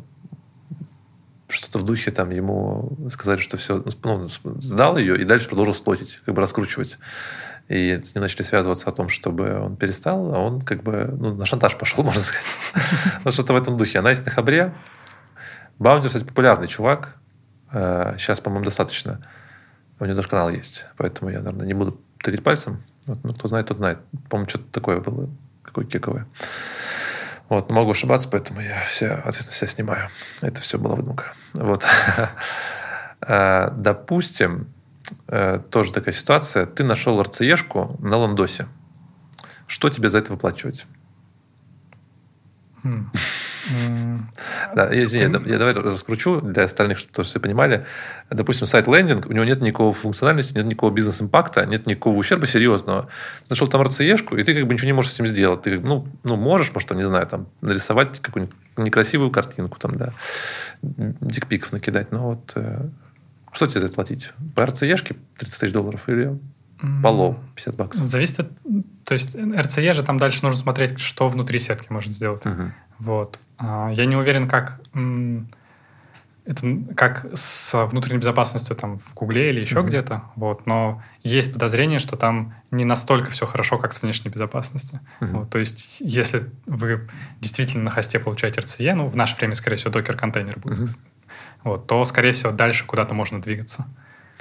что-то 1.47 1.79
в 1.79 1.83
духе 1.83 2.11
там 2.11 2.29
ему 2.29 2.97
сказали, 3.09 3.39
что 3.39 3.57
все, 3.57 3.83
ну, 4.03 4.29
сдал 4.59 4.97
ее 4.97 5.19
и 5.19 5.23
дальше 5.23 5.47
продолжил 5.47 5.73
сплотить, 5.73 6.19
как 6.25 6.35
бы 6.35 6.41
раскручивать. 6.41 6.97
И 7.67 7.99
с 8.03 8.15
ним 8.15 8.23
начали 8.23 8.43
связываться 8.43 8.89
о 8.89 8.91
том, 8.91 9.09
чтобы 9.09 9.59
он 9.59 9.77
перестал, 9.77 10.33
а 10.33 10.39
он 10.39 10.61
как 10.61 10.83
бы 10.83 11.09
ну, 11.17 11.33
на 11.35 11.45
шантаж 11.45 11.77
пошел, 11.77 12.03
можно 12.03 12.21
сказать. 12.21 12.45
ну, 13.23 13.31
что-то 13.31 13.53
в 13.53 13.55
этом 13.55 13.77
духе. 13.77 13.99
Она 13.99 14.09
есть 14.09 14.25
на 14.25 14.31
Хабре. 14.31 14.73
Баундер, 15.79 16.07
кстати, 16.07 16.25
популярный 16.25 16.67
чувак. 16.67 17.15
Сейчас, 17.71 18.39
э, 18.39 18.41
по-моему, 18.41 18.65
достаточно 18.65 19.21
у 20.01 20.05
него 20.05 20.15
даже 20.15 20.27
канал 20.27 20.49
есть. 20.49 20.85
Поэтому 20.97 21.29
я, 21.29 21.39
наверное, 21.39 21.67
не 21.67 21.73
буду 21.73 21.99
тырить 22.17 22.43
пальцем. 22.43 22.83
Вот, 23.05 23.23
ну, 23.23 23.33
кто 23.33 23.47
знает, 23.47 23.67
тот 23.67 23.77
знает. 23.77 23.99
По-моему, 24.29 24.49
что-то 24.49 24.65
такое 24.71 24.99
было. 24.99 25.29
Какое 25.63 25.85
кековое. 25.85 26.25
Вот, 27.49 27.69
могу 27.69 27.91
ошибаться, 27.91 28.27
поэтому 28.27 28.61
я 28.61 28.81
все 28.81 29.09
ответственность 29.09 29.57
себя 29.59 29.67
снимаю. 29.67 30.09
Это 30.41 30.59
все 30.61 30.79
была 30.79 30.95
выдумка. 30.95 31.33
Вот. 31.53 31.85
А, 33.23 33.69
допустим, 33.77 34.65
э, 35.27 35.59
тоже 35.69 35.93
такая 35.93 36.11
ситуация. 36.11 36.65
Ты 36.65 36.83
нашел 36.83 37.21
РЦЕшку 37.21 37.95
на 37.99 38.17
ландосе. 38.17 38.65
Что 39.67 39.91
тебе 39.91 40.09
за 40.09 40.17
это 40.17 40.31
выплачивать? 40.31 40.87
Да, 44.75 44.91
я, 44.91 45.03
извини, 45.03 45.33
я 45.45 45.57
давай 45.57 45.73
раскручу 45.73 46.41
для 46.41 46.63
остальных, 46.63 46.97
чтобы 46.97 47.13
тоже 47.13 47.29
все 47.29 47.39
понимали. 47.39 47.85
Допустим, 48.29 48.67
сайт 48.67 48.87
лендинг, 48.87 49.25
у 49.27 49.31
него 49.31 49.43
нет 49.43 49.61
никакого 49.61 49.93
функциональности, 49.93 50.55
нет 50.55 50.65
никакого 50.65 50.91
бизнес-импакта, 50.91 51.65
нет 51.65 51.87
никакого 51.87 52.15
ущерба 52.15 52.47
серьезного. 52.47 53.07
Нашел 53.49 53.67
там 53.67 53.81
РЦЕшку, 53.81 54.37
и 54.37 54.43
ты 54.43 54.55
как 54.55 54.67
бы 54.67 54.73
ничего 54.73 54.87
не 54.87 54.93
можешь 54.93 55.11
с 55.11 55.13
этим 55.15 55.27
сделать. 55.27 55.61
Ты, 55.63 55.79
ну, 55.79 56.07
ну 56.23 56.35
можешь, 56.37 56.73
может, 56.73 56.89
там, 56.89 56.97
не 56.97 57.05
знаю, 57.05 57.27
там, 57.27 57.47
нарисовать 57.61 58.19
какую-нибудь 58.19 58.55
некрасивую 58.77 59.31
картинку, 59.31 59.77
там, 59.79 59.95
да, 59.95 60.13
дикпиков 60.81 61.71
накидать. 61.71 62.11
Но 62.11 62.31
вот 62.31 62.53
э, 62.55 62.87
что 63.51 63.67
тебе 63.67 63.81
за 63.81 63.87
это 63.87 63.95
платить? 63.95 64.31
По 64.55 64.65
РЦЕшке 64.65 65.15
30 65.37 65.59
тысяч 65.59 65.73
долларов 65.73 66.07
или 66.07 66.39
Поло 67.03 67.37
50 67.55 67.75
баксов. 67.75 68.05
Зависит 68.05 68.39
от... 68.39 68.51
То 69.05 69.13
есть 69.13 69.35
РЦЕ 69.35 69.93
же 69.93 70.03
там 70.03 70.17
дальше 70.17 70.39
нужно 70.43 70.57
смотреть, 70.57 70.99
что 70.99 71.27
внутри 71.29 71.59
сетки 71.59 71.87
можно 71.91 72.11
сделать. 72.11 72.45
Угу. 72.45 72.71
Вот. 73.01 73.39
А, 73.57 73.89
я 73.91 74.05
не 74.05 74.15
уверен, 74.15 74.47
как 74.47 74.79
это 76.45 76.77
как 76.95 77.25
с 77.33 77.87
внутренней 77.87 78.19
безопасностью 78.19 78.75
там 78.75 78.99
в 78.99 79.13
Гугле 79.13 79.49
или 79.49 79.59
еще 79.59 79.77
mm-hmm. 79.77 79.87
где-то, 79.87 80.23
вот, 80.35 80.65
но 80.65 81.01
есть 81.21 81.53
подозрение, 81.53 81.99
что 81.99 82.17
там 82.17 82.55
не 82.71 82.83
настолько 82.83 83.29
все 83.29 83.45
хорошо, 83.45 83.77
как 83.77 83.93
с 83.93 84.01
внешней 84.01 84.31
безопасностью. 84.31 84.99
Mm-hmm. 85.19 85.31
Вот, 85.31 85.49
то 85.49 85.59
есть, 85.59 85.97
если 85.99 86.49
вы 86.65 87.07
действительно 87.39 87.83
на 87.83 87.91
хосте 87.91 88.19
получаете 88.19 88.61
RCE, 88.61 88.93
ну, 88.93 89.07
в 89.07 89.15
наше 89.15 89.35
время, 89.35 89.53
скорее 89.53 89.77
всего, 89.77 89.91
докер-контейнер 89.91 90.59
будет, 90.59 90.79
mm-hmm. 90.79 90.97
вот, 91.63 91.87
то, 91.87 92.03
скорее 92.05 92.31
всего, 92.31 92.51
дальше 92.51 92.85
куда-то 92.85 93.13
можно 93.13 93.41
двигаться. 93.41 93.85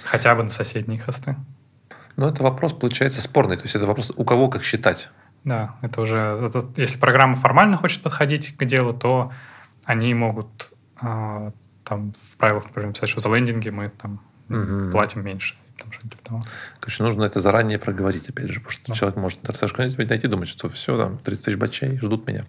Хотя 0.02 0.34
бы 0.34 0.42
на 0.42 0.48
соседние 0.48 0.98
хосты. 0.98 1.36
Но 2.16 2.28
это 2.28 2.42
вопрос, 2.42 2.72
получается, 2.72 3.20
спорный. 3.20 3.56
То 3.56 3.64
есть, 3.64 3.76
это 3.76 3.86
вопрос, 3.86 4.10
у 4.16 4.24
кого 4.24 4.48
как 4.48 4.64
считать. 4.64 5.10
Да, 5.44 5.76
это 5.82 6.00
уже... 6.02 6.18
Это, 6.18 6.68
если 6.76 6.98
программа 6.98 7.34
формально 7.34 7.76
хочет 7.76 8.02
подходить 8.02 8.56
к 8.56 8.64
делу, 8.64 8.92
то 8.92 9.32
они 9.84 10.12
могут 10.14 10.72
э, 11.00 11.50
там 11.84 12.12
в 12.12 12.36
правилах, 12.36 12.66
например, 12.66 12.92
писать, 12.92 13.08
что 13.08 13.20
за 13.20 13.34
лендинги 13.34 13.70
мы 13.70 13.88
там 13.88 14.20
угу. 14.48 14.92
платим 14.92 15.24
меньше. 15.24 15.56
Там, 15.78 15.90
типа 15.92 16.42
Короче, 16.78 17.02
нужно 17.02 17.24
это 17.24 17.40
заранее 17.40 17.78
проговорить, 17.78 18.28
опять 18.28 18.50
же, 18.50 18.60
потому 18.60 18.70
что 18.70 18.88
да. 18.88 18.94
человек 18.94 19.16
может 19.16 19.40
RSH 19.48 19.96
найти, 19.96 20.26
думать, 20.26 20.48
что 20.48 20.68
все, 20.68 20.96
там, 20.98 21.18
30 21.18 21.44
тысяч 21.44 21.56
бачей 21.56 21.98
ждут 21.98 22.26
меня, 22.26 22.44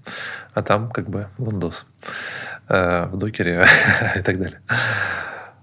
а 0.53 0.61
там 0.61 0.91
как 0.91 1.09
бы 1.09 1.29
ландос 1.37 1.85
э, 2.67 3.05
в 3.05 3.17
докере 3.17 3.65
и 4.17 4.21
так 4.21 4.37
далее. 4.37 4.61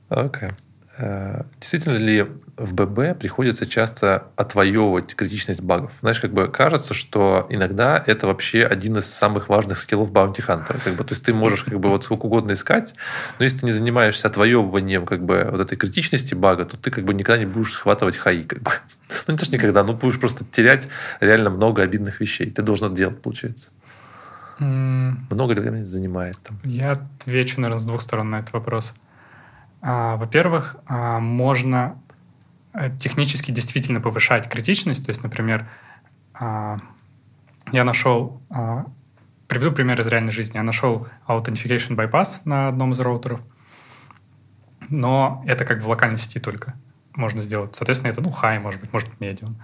Окей. 0.09 0.49
Okay. 0.49 0.55
Э, 1.01 1.43
действительно 1.61 1.95
ли 1.95 2.27
в 2.57 2.75
ББ 2.75 3.17
приходится 3.21 3.67
часто 3.67 4.25
отвоевывать 4.35 5.15
критичность 5.15 5.61
багов? 5.61 5.93
Знаешь, 6.01 6.19
как 6.19 6.33
бы 6.33 6.49
кажется, 6.49 6.93
что 6.93 7.47
иногда 7.51 8.03
это 8.05 8.27
вообще 8.27 8.65
один 8.65 8.99
из 8.99 9.07
самых 9.07 9.49
важных 9.49 9.79
скиллов 9.79 10.11
баунти 10.11 10.43
хантера. 10.43 10.79
Как 10.79 10.95
бы, 10.95 11.05
то 11.05 11.13
есть 11.13 11.25
ты 11.25 11.33
можешь 11.33 11.63
как 11.63 11.79
бы 11.79 11.89
вот 11.89 12.03
сколько 12.03 12.27
угодно 12.27 12.53
искать, 12.53 12.95
но 13.39 13.45
если 13.45 13.59
ты 13.59 13.67
не 13.67 13.73
занимаешься 13.73 14.27
отвоевыванием 14.27 15.07
как 15.07 15.25
бы 15.25 15.47
вот 15.49 15.61
этой 15.61 15.79
критичности 15.79 16.35
бага, 16.35 16.65
то 16.65 16.77
ты 16.77 16.91
как 16.91 17.05
бы 17.05 17.15
никогда 17.15 17.39
не 17.39 17.47
будешь 17.47 17.73
схватывать 17.73 18.17
хаи. 18.17 18.43
Как 18.43 18.63
бы. 18.63 18.71
Ну, 19.27 19.33
не 19.33 19.39
то, 19.39 19.45
что 19.45 19.55
никогда, 19.55 19.85
но 19.85 19.95
будешь 19.95 20.19
просто 20.21 20.45
терять 20.45 20.89
реально 21.21 21.51
много 21.51 21.83
обидных 21.83 22.21
вещей. 22.21 22.51
Ты 22.51 22.63
должен 22.63 22.89
это 22.89 22.97
делать, 22.97 23.23
получается. 23.23 23.71
Много 24.59 25.55
ли 25.55 25.61
времени 25.61 25.85
занимает 25.85 26.39
там? 26.43 26.59
Я 26.65 26.93
отвечу, 26.93 27.61
наверное, 27.61 27.81
с 27.81 27.87
двух 27.87 28.03
сторон 28.03 28.31
на 28.31 28.41
этот 28.41 28.53
вопрос. 28.53 28.95
Во-первых, 29.81 30.77
а, 30.87 31.21
можно 31.21 32.01
э, 32.75 32.91
технически 32.99 33.53
действительно 33.53 34.01
повышать 34.01 34.49
критичность. 34.49 35.05
То 35.05 35.11
есть, 35.11 35.23
например, 35.23 35.69
а, 36.35 36.77
я 37.73 37.85
нашел, 37.85 38.41
приведу 39.47 39.73
пример 39.73 40.01
из 40.01 40.07
реальной 40.07 40.33
жизни. 40.33 40.57
Я 40.57 40.63
нашел 40.63 41.07
Authentication 41.27 41.97
Bypass 41.97 42.41
на 42.45 42.69
одном 42.69 42.93
из 42.93 43.01
роутеров, 43.01 43.41
но 44.89 45.45
это 45.47 45.65
как 45.65 45.83
в 45.83 45.89
локальной 45.89 46.19
сети 46.19 46.41
только 46.41 46.75
можно 47.15 47.43
сделать. 47.43 47.75
Соответственно, 47.75 48.11
это, 48.11 48.23
ну, 48.23 48.31
high, 48.31 48.61
может 48.61 48.81
быть, 48.81 48.93
может 48.93 49.09
быть, 49.11 49.19
medium. 49.19 49.55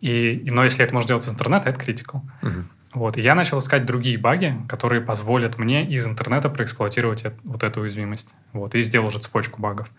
И, 0.00 0.46
но 0.50 0.64
если 0.64 0.84
это 0.84 0.92
можно 0.92 1.06
сделать 1.06 1.24
из 1.24 1.30
интернета, 1.30 1.68
это 1.68 1.80
critical. 1.80 2.22
Uh-huh. 2.42 2.64
Вот. 2.96 3.18
И 3.18 3.20
я 3.20 3.34
начал 3.34 3.58
искать 3.58 3.84
другие 3.84 4.16
баги, 4.16 4.56
которые 4.70 5.02
позволят 5.02 5.58
мне 5.58 5.84
из 5.84 6.06
интернета 6.06 6.48
проэксплуатировать 6.48 7.26
это, 7.26 7.36
вот 7.44 7.62
эту 7.62 7.82
уязвимость. 7.82 8.34
Вот. 8.54 8.74
И 8.74 8.80
сделал 8.80 9.08
уже 9.08 9.18
цепочку 9.18 9.60
багов. 9.60 9.90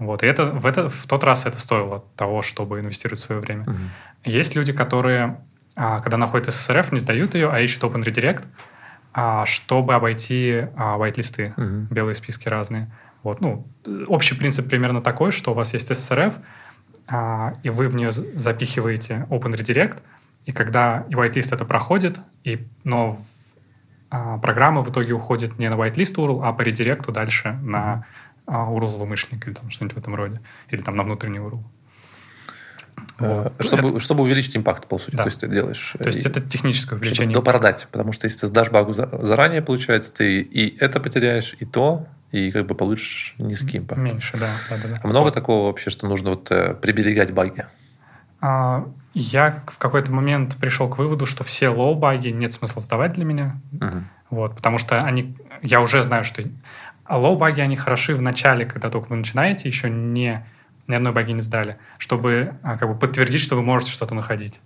Вот. 0.00 0.24
И 0.24 0.26
это, 0.26 0.46
в, 0.46 0.66
это, 0.66 0.88
в 0.88 1.06
тот 1.06 1.22
раз 1.22 1.46
это 1.46 1.60
стоило 1.60 2.04
того, 2.16 2.42
чтобы 2.42 2.80
инвестировать 2.80 3.20
свое 3.20 3.40
время. 3.40 3.62
Угу. 3.62 3.76
Есть 4.24 4.56
люди, 4.56 4.72
которые, 4.72 5.40
а, 5.76 6.00
когда 6.00 6.16
находят 6.16 6.48
SSRF, 6.48 6.88
не 6.90 6.98
сдают 6.98 7.36
ее, 7.36 7.48
а 7.48 7.60
ищут 7.60 7.84
Open 7.84 8.02
Redirect, 8.02 8.42
а, 9.12 9.46
чтобы 9.46 9.94
обойти 9.94 10.66
а, 10.74 10.98
white-листы, 10.98 11.54
угу. 11.56 11.94
белые 11.94 12.16
списки 12.16 12.48
разные. 12.48 12.90
Вот. 13.22 13.40
Ну, 13.40 13.68
общий 14.08 14.34
принцип 14.34 14.68
примерно 14.68 15.00
такой, 15.00 15.30
что 15.30 15.52
у 15.52 15.54
вас 15.54 15.74
есть 15.74 15.88
SSRF, 15.92 16.34
и 17.62 17.70
вы 17.70 17.88
в 17.88 17.94
нее 17.94 18.10
запихиваете 18.10 19.26
Open 19.30 19.52
Redirect, 19.52 20.02
и 20.44 20.52
когда 20.52 21.06
и 21.08 21.14
whitelist 21.14 21.54
это 21.54 21.64
проходит, 21.64 22.20
и, 22.44 22.66
но 22.84 23.18
а, 24.10 24.38
программа 24.38 24.82
в 24.82 24.90
итоге 24.90 25.12
уходит 25.12 25.58
не 25.58 25.68
на 25.70 25.74
whitelist 25.74 26.16
URL, 26.16 26.40
а 26.42 26.52
по 26.52 26.62
редиректу 26.62 27.12
дальше 27.12 27.58
на 27.62 28.04
а, 28.46 28.70
URL 28.70 28.90
злоумышленника 28.90 29.48
или 29.48 29.54
там 29.54 29.70
что-нибудь 29.70 29.96
в 29.96 30.00
этом 30.00 30.14
роде. 30.14 30.40
Или 30.68 30.82
там 30.82 30.96
на 30.96 31.04
внутренний 31.04 31.38
URL. 31.38 31.62
Э, 33.20 33.42
вот. 33.44 33.64
Чтобы, 33.64 33.88
это... 33.88 34.00
чтобы 34.00 34.24
увеличить 34.24 34.56
импакт, 34.56 34.86
по 34.86 34.98
сути, 34.98 35.16
да. 35.16 35.22
то 35.22 35.28
есть 35.28 35.40
ты 35.40 35.48
делаешь. 35.48 35.94
То 35.98 36.06
есть 36.06 36.24
и, 36.24 36.28
это 36.28 36.40
техническое 36.40 36.96
увеличение. 36.96 37.32
Чтобы 37.32 37.44
продать, 37.44 37.88
потому 37.90 38.12
что 38.12 38.26
если 38.26 38.40
ты 38.40 38.46
сдашь 38.48 38.70
багу 38.70 38.92
заранее, 38.92 39.62
получается, 39.62 40.12
ты 40.12 40.40
и 40.40 40.76
это 40.78 41.00
потеряешь, 41.00 41.56
и 41.58 41.64
то, 41.64 42.06
и 42.32 42.50
как 42.50 42.66
бы 42.66 42.74
получишь 42.74 43.34
низкий 43.38 43.78
impact. 43.78 44.02
Меньше, 44.02 44.36
да. 44.36 44.50
да, 44.68 44.76
да, 44.76 44.88
да. 44.88 44.98
А 45.02 45.06
много 45.06 45.26
вот. 45.26 45.34
такого 45.34 45.66
вообще, 45.66 45.90
что 45.90 46.06
нужно 46.06 46.30
вот 46.30 46.50
э, 46.50 46.74
приберегать 46.74 47.32
баги? 47.32 47.66
А, 48.40 48.86
я 49.14 49.62
в 49.66 49.78
какой-то 49.78 50.12
момент 50.12 50.56
пришел 50.56 50.88
к 50.88 50.98
выводу, 50.98 51.26
что 51.26 51.44
все 51.44 51.68
low-баги 51.68 52.28
нет 52.28 52.52
смысла 52.52 52.80
сдавать 52.80 53.12
для 53.12 53.24
меня. 53.24 53.52
Uh-huh. 53.72 54.02
Вот, 54.30 54.56
потому 54.56 54.78
что 54.78 54.98
они, 54.98 55.36
я 55.62 55.80
уже 55.80 56.02
знаю, 56.02 56.24
что 56.24 56.42
а 57.04 57.18
low-баги, 57.18 57.60
они 57.60 57.76
хороши 57.76 58.14
в 58.14 58.22
начале, 58.22 58.64
когда 58.64 58.88
только 58.88 59.08
вы 59.08 59.16
начинаете, 59.16 59.68
еще 59.68 59.90
не, 59.90 60.46
ни 60.86 60.94
одной 60.94 61.12
баги 61.12 61.32
не 61.32 61.42
сдали, 61.42 61.76
чтобы 61.98 62.54
а, 62.62 62.76
как 62.78 62.88
бы 62.88 62.98
подтвердить, 62.98 63.40
что 63.40 63.56
вы 63.56 63.62
можете 63.62 63.92
что-то 63.92 64.14
находить. 64.14 64.60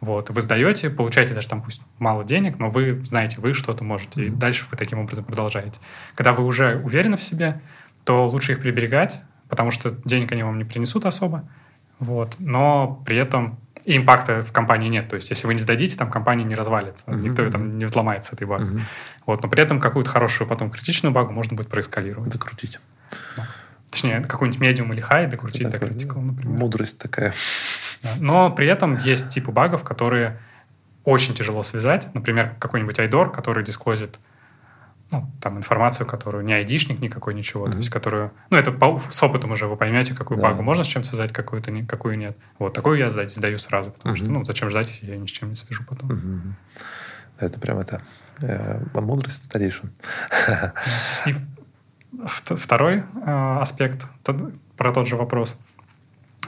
Вот, 0.00 0.28
вы 0.28 0.42
сдаете, 0.42 0.90
получаете 0.90 1.32
даже 1.32 1.48
там 1.48 1.62
пусть 1.62 1.80
мало 1.98 2.22
денег, 2.22 2.58
но 2.58 2.68
вы 2.68 3.02
знаете, 3.04 3.40
вы 3.40 3.54
что-то 3.54 3.82
можете, 3.82 4.26
и 4.26 4.28
дальше 4.28 4.66
вы 4.70 4.76
таким 4.76 4.98
образом 4.98 5.24
продолжаете. 5.24 5.80
Когда 6.14 6.32
вы 6.34 6.44
уже 6.44 6.76
уверены 6.84 7.16
в 7.16 7.22
себе, 7.22 7.62
то 8.04 8.28
лучше 8.28 8.52
их 8.52 8.60
приберегать, 8.60 9.22
потому 9.48 9.70
что 9.70 9.90
денег 10.04 10.32
они 10.32 10.42
вам 10.42 10.58
не 10.58 10.64
принесут 10.64 11.06
особо, 11.06 11.48
вот, 11.98 12.36
но 12.38 13.02
при 13.06 13.16
этом 13.16 13.58
и 13.86 13.96
импакта 13.96 14.42
в 14.42 14.52
компании 14.52 14.88
нет. 14.88 15.08
То 15.08 15.16
есть, 15.16 15.30
если 15.30 15.46
вы 15.46 15.54
не 15.54 15.60
сдадите, 15.60 15.96
там 15.96 16.10
компания 16.10 16.42
не 16.42 16.56
развалится. 16.56 17.04
Uh-huh. 17.06 17.20
Никто 17.22 17.42
ее 17.42 17.50
там 17.50 17.70
не 17.70 17.84
взломает 17.84 18.24
с 18.24 18.32
этой 18.32 18.44
багой. 18.44 18.66
Uh-huh. 18.66 18.80
Вот, 19.26 19.42
но 19.42 19.48
при 19.48 19.62
этом 19.62 19.80
какую-то 19.80 20.10
хорошую 20.10 20.48
потом 20.48 20.70
критичную 20.70 21.12
багу 21.12 21.32
можно 21.32 21.56
будет 21.56 21.68
проэскалировать. 21.68 22.28
Докрутить. 22.28 22.80
Да. 23.36 23.46
Точнее, 23.88 24.20
какой-нибудь 24.22 24.60
медиум 24.60 24.92
или 24.92 25.00
хай 25.00 25.28
докрутить 25.28 25.70
до 25.70 25.76
critical, 25.76 26.20
например. 26.20 26.58
Мудрость 26.58 26.98
такая. 26.98 27.32
Да. 28.02 28.10
Но 28.18 28.50
при 28.50 28.66
этом 28.66 28.98
есть 28.98 29.28
типы 29.28 29.52
багов, 29.52 29.84
которые 29.84 30.38
очень 31.04 31.34
тяжело 31.34 31.62
связать. 31.62 32.12
Например, 32.12 32.54
какой-нибудь 32.58 32.98
айдор, 32.98 33.30
который 33.30 33.62
дисклозит 33.62 34.18
ну, 35.12 35.30
там 35.40 35.56
информацию, 35.56 36.06
которую 36.06 36.44
не 36.44 36.52
айдишник 36.52 37.00
никакой, 37.00 37.34
ничего, 37.34 37.66
mm-hmm. 37.66 37.72
то 37.72 37.78
есть 37.78 37.90
которую, 37.90 38.32
ну, 38.50 38.56
это 38.56 38.72
по, 38.72 38.98
с 38.98 39.22
опытом 39.22 39.52
уже 39.52 39.66
вы 39.66 39.76
поймете, 39.76 40.14
какую 40.14 40.40
да. 40.40 40.48
багу 40.48 40.62
можно 40.62 40.82
с 40.82 40.86
чем 40.86 41.04
связать, 41.04 41.32
какую-то, 41.32 41.70
не, 41.70 41.84
какую 41.84 42.18
нет. 42.18 42.36
Вот, 42.58 42.74
такую 42.74 42.98
я 42.98 43.10
сдать, 43.10 43.32
сдаю 43.32 43.58
сразу, 43.58 43.92
потому 43.92 44.14
mm-hmm. 44.14 44.18
что, 44.18 44.30
ну, 44.30 44.44
зачем 44.44 44.70
ждать, 44.70 44.88
если 44.88 45.06
я 45.06 45.16
ни 45.16 45.26
с 45.26 45.30
чем 45.30 45.50
не 45.50 45.54
свяжу 45.54 45.84
потом. 45.84 46.10
Mm-hmm. 46.10 46.52
Это 47.38 47.60
прям 47.60 47.78
это, 47.78 48.02
э, 48.42 48.80
мудрость 48.94 49.44
старейшин. 49.44 49.92
И 51.26 51.34
второй 52.24 52.98
э, 52.98 53.58
аспект 53.60 54.08
то, 54.24 54.52
про 54.76 54.92
тот 54.92 55.06
же 55.06 55.16
вопрос, 55.16 55.58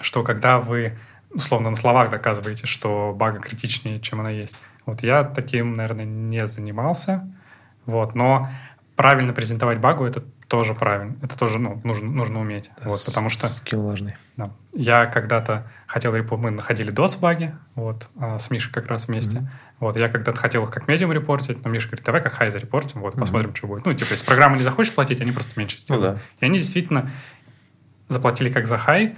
что 0.01 0.23
когда 0.23 0.59
вы, 0.61 0.95
условно, 1.31 1.71
на 1.71 1.77
словах 1.77 2.11
доказываете, 2.11 2.67
что 2.67 3.15
бага 3.17 3.39
критичнее, 3.39 4.01
чем 4.01 4.21
она 4.21 4.31
есть, 4.31 4.57
вот 4.87 5.03
я 5.03 5.25
таким, 5.25 5.75
наверное, 5.75 6.07
не 6.07 6.47
занимался, 6.47 7.29
вот, 7.89 8.15
но 8.15 8.49
правильно 8.97 9.33
презентовать 9.33 9.79
багу 9.79 10.05
это 10.05 10.23
тоже 10.49 10.75
правильно. 10.75 11.17
Это 11.23 11.39
тоже 11.39 11.59
ну, 11.59 11.81
нужно, 11.85 12.11
нужно 12.11 12.41
уметь. 12.41 12.71
Да, 12.83 12.89
вот, 12.89 13.05
потому 13.05 13.29
что... 13.29 13.49
Скилл 13.49 13.87
важный. 13.87 14.15
Да. 14.37 14.51
Я 14.73 15.07
когда-то 15.07 15.71
хотел 15.87 16.15
report... 16.15 16.43
Мы 16.43 16.51
находили 16.51 16.93
DoS-баги 16.93 17.55
вот, 17.75 18.11
а, 18.19 18.39
с 18.39 18.51
Мишей 18.51 18.73
как 18.73 18.87
раз 18.87 19.09
вместе. 19.09 19.39
Mm-hmm. 19.39 19.47
Вот, 19.81 19.97
я 19.97 20.09
когда-то 20.09 20.39
хотел 20.39 20.65
их 20.65 20.71
как 20.71 20.89
medium 20.89 21.13
репортить, 21.13 21.65
но 21.65 21.71
Миша 21.71 21.89
говорит, 21.89 22.05
давай 22.05 22.23
как 22.23 22.33
хай 22.33 22.51
зарепортим, 22.51 23.01
вот, 23.01 23.15
mm-hmm. 23.15 23.21
посмотрим, 23.21 23.55
что 23.55 23.67
будет. 23.67 23.85
Ну, 23.85 23.93
типа, 23.95 24.13
если 24.13 24.27
программа 24.27 24.57
не 24.57 24.63
захочет 24.63 24.95
платить, 24.95 25.21
они 25.21 25.33
просто 25.33 25.59
меньше 25.61 25.81
сделают. 25.81 26.07
Ну, 26.07 26.15
да. 26.15 26.23
И 26.41 26.45
они 26.47 26.59
действительно 26.59 27.11
заплатили 28.09 28.51
как 28.51 28.67
за 28.67 28.79
хай, 28.79 29.17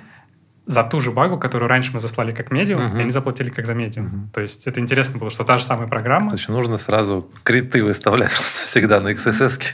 за 0.66 0.84
ту 0.84 1.00
же 1.00 1.10
багу, 1.10 1.38
которую 1.38 1.68
раньше 1.68 1.92
мы 1.92 2.00
заслали 2.00 2.32
как 2.32 2.50
medium, 2.50 2.86
угу. 2.86 2.98
и 2.98 3.00
они 3.00 3.10
заплатили 3.10 3.50
как 3.50 3.66
за 3.66 3.74
medium. 3.74 4.06
Угу. 4.06 4.16
То 4.34 4.40
есть 4.40 4.66
это 4.66 4.80
интересно 4.80 5.18
было, 5.18 5.30
что 5.30 5.44
та 5.44 5.58
же 5.58 5.64
самая 5.64 5.88
программа. 5.88 6.30
Значит, 6.30 6.48
нужно 6.50 6.78
сразу 6.78 7.28
криты 7.42 7.82
выставлять 7.82 8.30
всегда 8.70 9.00
на 9.00 9.12
XSS. 9.12 9.60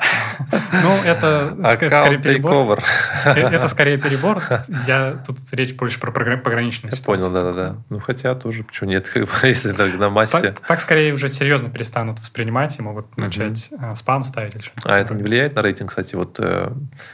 Ну, 0.72 0.90
это 1.04 1.56
скорее 1.74 2.18
перебор. 2.18 2.80
Э, 3.24 3.30
это 3.34 3.68
скорее 3.68 3.98
перебор. 3.98 4.42
Я 4.86 5.22
тут 5.26 5.38
речь 5.52 5.74
больше 5.74 5.98
про 6.00 6.10
пограничную 6.10 6.94
ситуацию. 6.94 7.30
понял, 7.30 7.34
да-да-да. 7.34 7.76
Ну, 7.88 8.00
хотя 8.00 8.34
тоже, 8.34 8.64
почему 8.64 8.90
нет, 8.90 9.10
если 9.42 9.72
на 9.72 10.10
массе. 10.10 10.54
Так 10.66 10.80
скорее 10.80 11.12
уже 11.12 11.28
серьезно 11.28 11.70
перестанут 11.70 12.20
воспринимать 12.20 12.78
и 12.78 12.82
могут 12.82 13.16
начать 13.16 13.70
э, 13.72 13.94
спам 13.94 14.24
ставить. 14.24 14.72
А 14.84 14.98
это 14.98 15.14
не 15.14 15.22
влияет 15.22 15.56
на 15.56 15.62
рейтинг, 15.62 15.90
кстати? 15.90 16.14
Вот 16.14 16.38
э, 16.40 16.70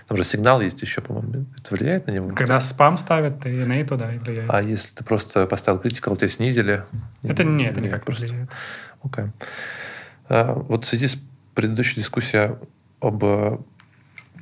там 0.09 0.17
же 0.17 0.25
сигнал 0.25 0.61
есть 0.61 0.81
еще, 0.83 1.01
по-моему. 1.01 1.47
Это 1.59 1.75
влияет 1.75 2.07
на 2.07 2.13
него? 2.13 2.29
Когда 2.31 2.61
спам 2.61 2.97
ставят, 2.97 3.45
и 3.63 3.67
на 3.67 3.81
это, 3.81 3.97
да, 3.97 4.09
влияет. 4.09 4.51
А 4.51 4.63
если 4.63 4.95
ты 4.95 5.05
просто 5.05 5.47
поставил 5.47 5.79
критикал, 5.79 6.17
тебя 6.17 6.29
снизили? 6.29 6.85
Это 7.23 7.45
не, 7.45 7.67
это 7.67 7.81
никак 7.81 8.05
просто. 8.05 8.27
влияет. 8.27 8.51
Окей. 9.03 9.27
А, 10.29 10.55
вот 10.55 10.85
в 10.85 10.89
связи 10.89 11.09
с 11.09 11.19
предыдущей 11.55 12.01
дискуссией 12.01 12.57
об 13.01 13.25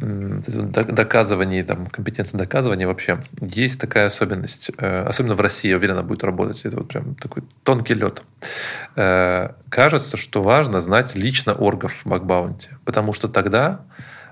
доказывании, 0.00 1.62
там, 1.62 1.86
компетенции 1.86 2.36
доказывания 2.36 2.86
вообще, 2.86 3.22
есть 3.40 3.80
такая 3.80 4.06
особенность, 4.06 4.70
э, 4.78 5.02
особенно 5.02 5.34
в 5.34 5.40
России, 5.40 5.68
я 5.68 5.76
уверен, 5.76 5.94
она 5.94 6.02
будет 6.02 6.24
работать, 6.24 6.64
это 6.64 6.78
вот 6.78 6.88
прям 6.88 7.14
такой 7.16 7.42
тонкий 7.64 7.94
лед. 7.94 8.22
Э, 8.96 9.50
кажется, 9.68 10.16
что 10.16 10.42
важно 10.42 10.80
знать 10.80 11.14
лично 11.14 11.52
оргов 11.52 11.92
в 11.92 12.06
Макбаунте, 12.06 12.70
потому 12.84 13.12
что 13.12 13.28
тогда 13.28 13.82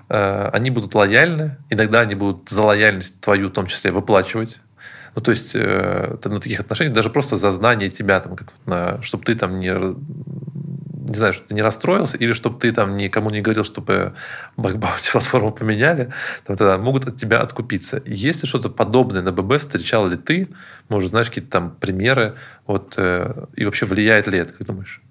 э, 0.09 0.49
они 0.53 0.71
будут 0.71 0.95
лояльны, 0.95 1.57
иногда 1.69 1.99
они 1.99 2.15
будут 2.15 2.49
за 2.49 2.63
лояльность 2.63 3.19
твою 3.21 3.49
в 3.49 3.51
том 3.51 3.67
числе 3.67 3.91
выплачивать, 3.91 4.59
ну, 5.15 5.21
то 5.21 5.31
есть 5.31 5.55
э, 5.55 6.17
на 6.23 6.39
таких 6.39 6.59
отношениях 6.59 6.95
даже 6.95 7.09
просто 7.09 7.37
за 7.37 7.51
знание 7.51 7.89
тебя, 7.89 8.19
там, 8.19 8.35
как, 8.35 8.53
на, 8.65 9.01
чтобы 9.01 9.23
ты 9.23 9.35
там 9.35 9.59
не, 9.59 9.71
не 11.09 11.15
знаю, 11.15 11.33
чтобы 11.33 11.49
ты 11.49 11.55
не 11.55 11.61
расстроился, 11.61 12.17
или 12.17 12.33
чтобы 12.33 12.59
ты 12.59 12.71
там 12.71 12.93
никому 12.93 13.29
не 13.29 13.41
говорил, 13.41 13.63
чтобы 13.63 14.13
bug 14.57 14.75
bounty 14.75 15.11
платформу 15.11 15.51
поменяли, 15.51 16.11
там, 16.45 16.55
тогда 16.57 16.77
могут 16.77 17.07
от 17.07 17.17
тебя 17.17 17.41
откупиться. 17.41 18.01
Есть 18.05 18.43
ли 18.43 18.47
что-то 18.49 18.69
подобное 18.69 19.21
на 19.21 19.31
ББ, 19.31 19.59
встречал 19.59 20.07
ли 20.07 20.17
ты, 20.17 20.47
может, 20.87 21.09
знаешь, 21.09 21.29
какие-то 21.29 21.49
там 21.49 21.71
примеры, 21.71 22.35
вот, 22.67 22.93
э, 22.97 23.45
и 23.55 23.65
вообще 23.65 23.85
влияет 23.85 24.27
ли 24.27 24.37
это, 24.37 24.53
как 24.53 24.67
думаешь? 24.67 25.01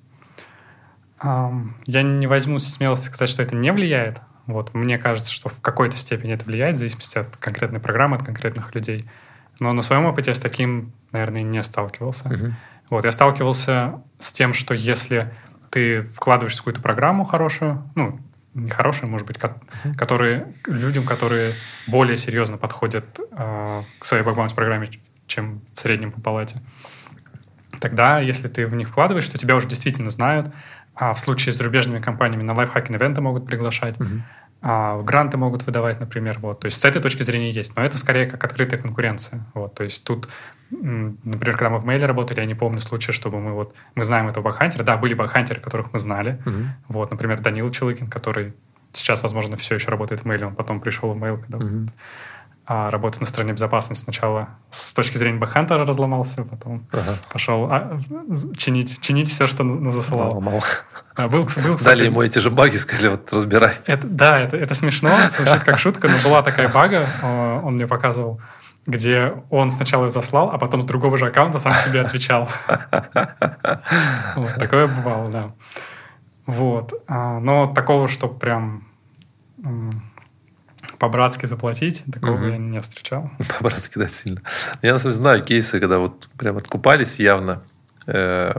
Я 1.87 2.03
не 2.03 2.27
возьму 2.27 2.61
смелости 2.61 3.07
сказать, 3.07 3.29
что 3.29 3.43
это 3.43 3.57
не 3.57 3.73
влияет, 3.73 4.21
Вот. 4.47 4.73
Мне 4.73 4.99
кажется, 4.99 5.33
что 5.33 5.49
в 5.49 5.61
какой-то 5.61 5.97
степени 5.97 6.33
это 6.33 6.45
влияет, 6.45 6.77
в 6.77 6.79
зависимости 6.79 7.19
от 7.19 7.37
конкретной 7.37 7.81
программы, 7.81 8.17
от 8.17 8.23
конкретных 8.23 8.75
людей. 8.75 9.05
Но 9.61 9.73
на 9.73 9.83
своем 9.83 10.05
опыте 10.07 10.31
я 10.31 10.35
с 10.35 10.41
таким, 10.41 10.93
наверное, 11.13 11.43
не 11.43 11.63
сталкивался. 11.63 12.29
Мгм. 12.29 12.55
Вот, 12.91 13.05
я 13.05 13.13
сталкивался 13.13 14.03
с 14.19 14.33
тем, 14.33 14.53
что 14.55 14.75
если 14.75 15.33
ты 15.71 16.03
вкладываешься 16.03 16.59
в 16.59 16.65
какую-то 16.65 16.81
программу 16.81 17.25
хорошую, 17.25 17.83
ну, 17.95 18.21
не 18.55 18.71
хорошую, 18.71 19.11
может 19.11 19.27
быть, 19.27 19.39
ко- 19.39 19.61
которые 19.97 20.53
людям, 20.67 21.05
которые 21.05 21.53
более 21.87 22.17
серьезно 22.17 22.57
подходят 22.57 23.05
э, 23.31 23.81
к 23.99 24.05
своей 24.05 24.23
bug 24.25 24.34
bounty 24.34 24.53
программе, 24.55 24.89
чем 25.27 25.61
в 25.75 25.81
среднем 25.81 26.11
по 26.13 26.21
палате, 26.21 26.61
тогда, 27.81 28.19
если 28.21 28.49
ты 28.49 28.67
в 28.67 28.75
них 28.75 28.89
вкладываешь, 28.89 29.29
то 29.29 29.39
тебя 29.39 29.57
уже 29.57 29.69
действительно 29.69 30.11
знают. 30.11 30.53
А 30.95 31.13
в 31.13 31.21
случае 31.21 31.53
с 31.53 31.57
зарубежными 31.59 32.01
компаниями 32.01 32.43
на 32.43 32.55
live 32.55 32.70
hacking 32.70 32.97
event 33.01 33.18
ы 33.18 33.21
могут 33.21 33.47
приглашать, 33.47 33.99
Мгм. 34.01 34.25
А, 34.61 34.99
гранты 34.99 35.37
могут 35.37 35.65
выдавать, 35.67 36.01
например. 36.01 36.39
Вот. 36.41 36.61
То 36.61 36.67
есть 36.67 36.81
с 36.81 36.85
этой 36.85 37.01
точки 37.01 37.23
зрения 37.23 37.51
есть. 37.51 37.77
Но 37.77 37.83
это 37.83 37.97
скорее 37.99 38.27
как 38.27 38.43
открытая 38.45 38.81
конкуренция. 38.81 39.47
Вот. 39.55 39.75
То 39.75 39.85
есть 39.85 40.05
тут, 40.05 40.29
например, 40.71 41.57
когда 41.57 41.71
мы 41.71 41.79
в 41.79 41.85
мейле 41.85 42.07
работали, 42.07 42.41
я 42.41 42.47
не 42.47 42.55
помню 42.55 42.81
случая, 42.81 43.13
чтобы 43.13 43.39
мы 43.39 43.53
вот... 43.53 43.75
Мы 43.95 44.05
знаем 44.05 44.29
этого 44.29 44.45
бакхантера. 44.45 44.83
Да, 44.83 44.97
были 44.97 45.15
бакхантеры, 45.15 45.61
которых 45.61 45.93
мы 45.93 45.99
знали. 45.99 46.41
Мгм. 46.45 46.71
Вот, 46.89 47.11
например, 47.11 47.41
Данил 47.41 47.71
Челыкин, 47.71 48.09
который 48.09 48.55
сейчас, 48.93 49.23
возможно, 49.23 49.57
все 49.57 49.77
еще 49.77 49.91
работает 49.91 50.23
в 50.23 50.25
мейле. 50.25 50.47
Он 50.47 50.55
потом 50.55 50.81
пришел 50.81 51.13
в 51.13 51.17
мейл, 51.17 51.39
когда 51.39 51.59
Мгм. 51.59 51.89
А, 52.71 52.91
работает 52.91 53.21
на 53.23 53.27
стороне 53.27 53.55
безопасности. 53.55 54.05
Сначала 54.05 54.51
с 54.71 54.93
точки 54.93 55.17
зрения 55.17 55.39
бакхантера 55.39 55.87
разломался, 55.87 56.45
потом 56.45 56.87
Ага. 56.93 57.15
пошел 57.33 57.67
а, 57.71 57.99
чинить, 58.57 59.01
чинить 59.01 59.31
все, 59.31 59.47
что 59.47 59.65
засылал. 59.91 60.43
А, 61.17 61.29
был, 61.29 61.41
был, 61.41 61.47
кстати, 61.47 61.85
Дали 61.85 62.05
ему 62.07 62.23
эти 62.23 62.39
же 62.41 62.51
баги, 62.51 62.77
сказали, 62.77 63.09
вот 63.09 63.33
разбирай. 63.33 63.73
это, 63.87 64.07
да, 64.07 64.39
это, 64.39 64.59
это 64.59 64.75
смешно, 64.75 65.11
звучит 65.31 65.65
как 65.65 65.79
шутка, 65.79 66.09
но 66.09 66.15
была 66.23 66.43
такая 66.43 66.69
бага, 66.69 67.07
он 67.65 67.75
мне 67.75 67.87
показывал, 67.87 68.41
где 68.87 69.33
он 69.51 69.71
сначала 69.71 70.05
ее 70.05 70.11
заслал, 70.11 70.51
а 70.51 70.59
потом 70.59 70.83
с 70.83 70.85
другого 70.85 71.17
же 71.17 71.27
аккаунта 71.27 71.59
сам 71.59 71.73
себе 71.73 72.03
отвечал. 72.03 72.49
Вот, 74.37 74.55
Такое 74.59 74.87
бывало, 74.87 75.31
да. 75.31 75.51
Вот. 76.47 76.93
а, 77.09 77.39
Но 77.41 77.67
такого, 77.67 78.09
что 78.09 78.29
прям 78.29 78.85
по-братски 80.99 81.47
заплатить, 81.47 82.05
такого 82.13 82.37
Мгм. 82.37 82.49
я 82.51 82.57
не 82.59 82.81
встречал. 82.81 83.31
По-братски, 83.59 83.99
да, 83.99 84.09
сильно. 84.09 84.43
Я, 84.83 84.93
на 84.93 84.99
самом 84.99 85.13
деле, 85.13 85.23
знаю 85.23 85.45
кейсы, 85.45 85.81
когда 85.81 85.99
вот 85.99 86.29
прям 86.39 86.57
откупались 86.57 87.21
явно. 87.21 87.63
Э, 88.07 88.53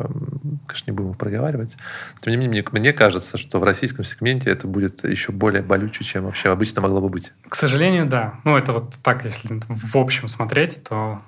Конечно, 0.68 0.91
не 0.91 0.95
будем 0.95 1.11
их 1.11 1.18
проговаривать. 1.18 1.76
Тем 2.22 2.32
не 2.32 2.38
менее, 2.38 2.61
мне, 2.61 2.80
мне 2.80 2.94
кажется, 2.94 3.38
что 3.38 3.60
в 3.60 3.64
российском 3.64 4.06
сегменте 4.06 4.52
это 4.52 4.68
будет 4.68 5.03
еще 5.03 5.32
более 5.32 5.64
болюче, 5.64 6.03
чем 6.03 6.26
вообще 6.26 6.52
обычно 6.52 6.82
могло 6.82 7.02
бы 7.02 7.10
быть. 7.10 7.34
К 7.49 7.56
сожалению, 7.56 8.06
да. 8.06 8.36
Ну, 8.44 8.56
это 8.56 8.74
вот 8.74 8.95
так, 9.02 9.24
если 9.24 9.60
в 9.68 9.98
общем 9.98 10.28
смотреть, 10.28 10.84
то 10.84 11.22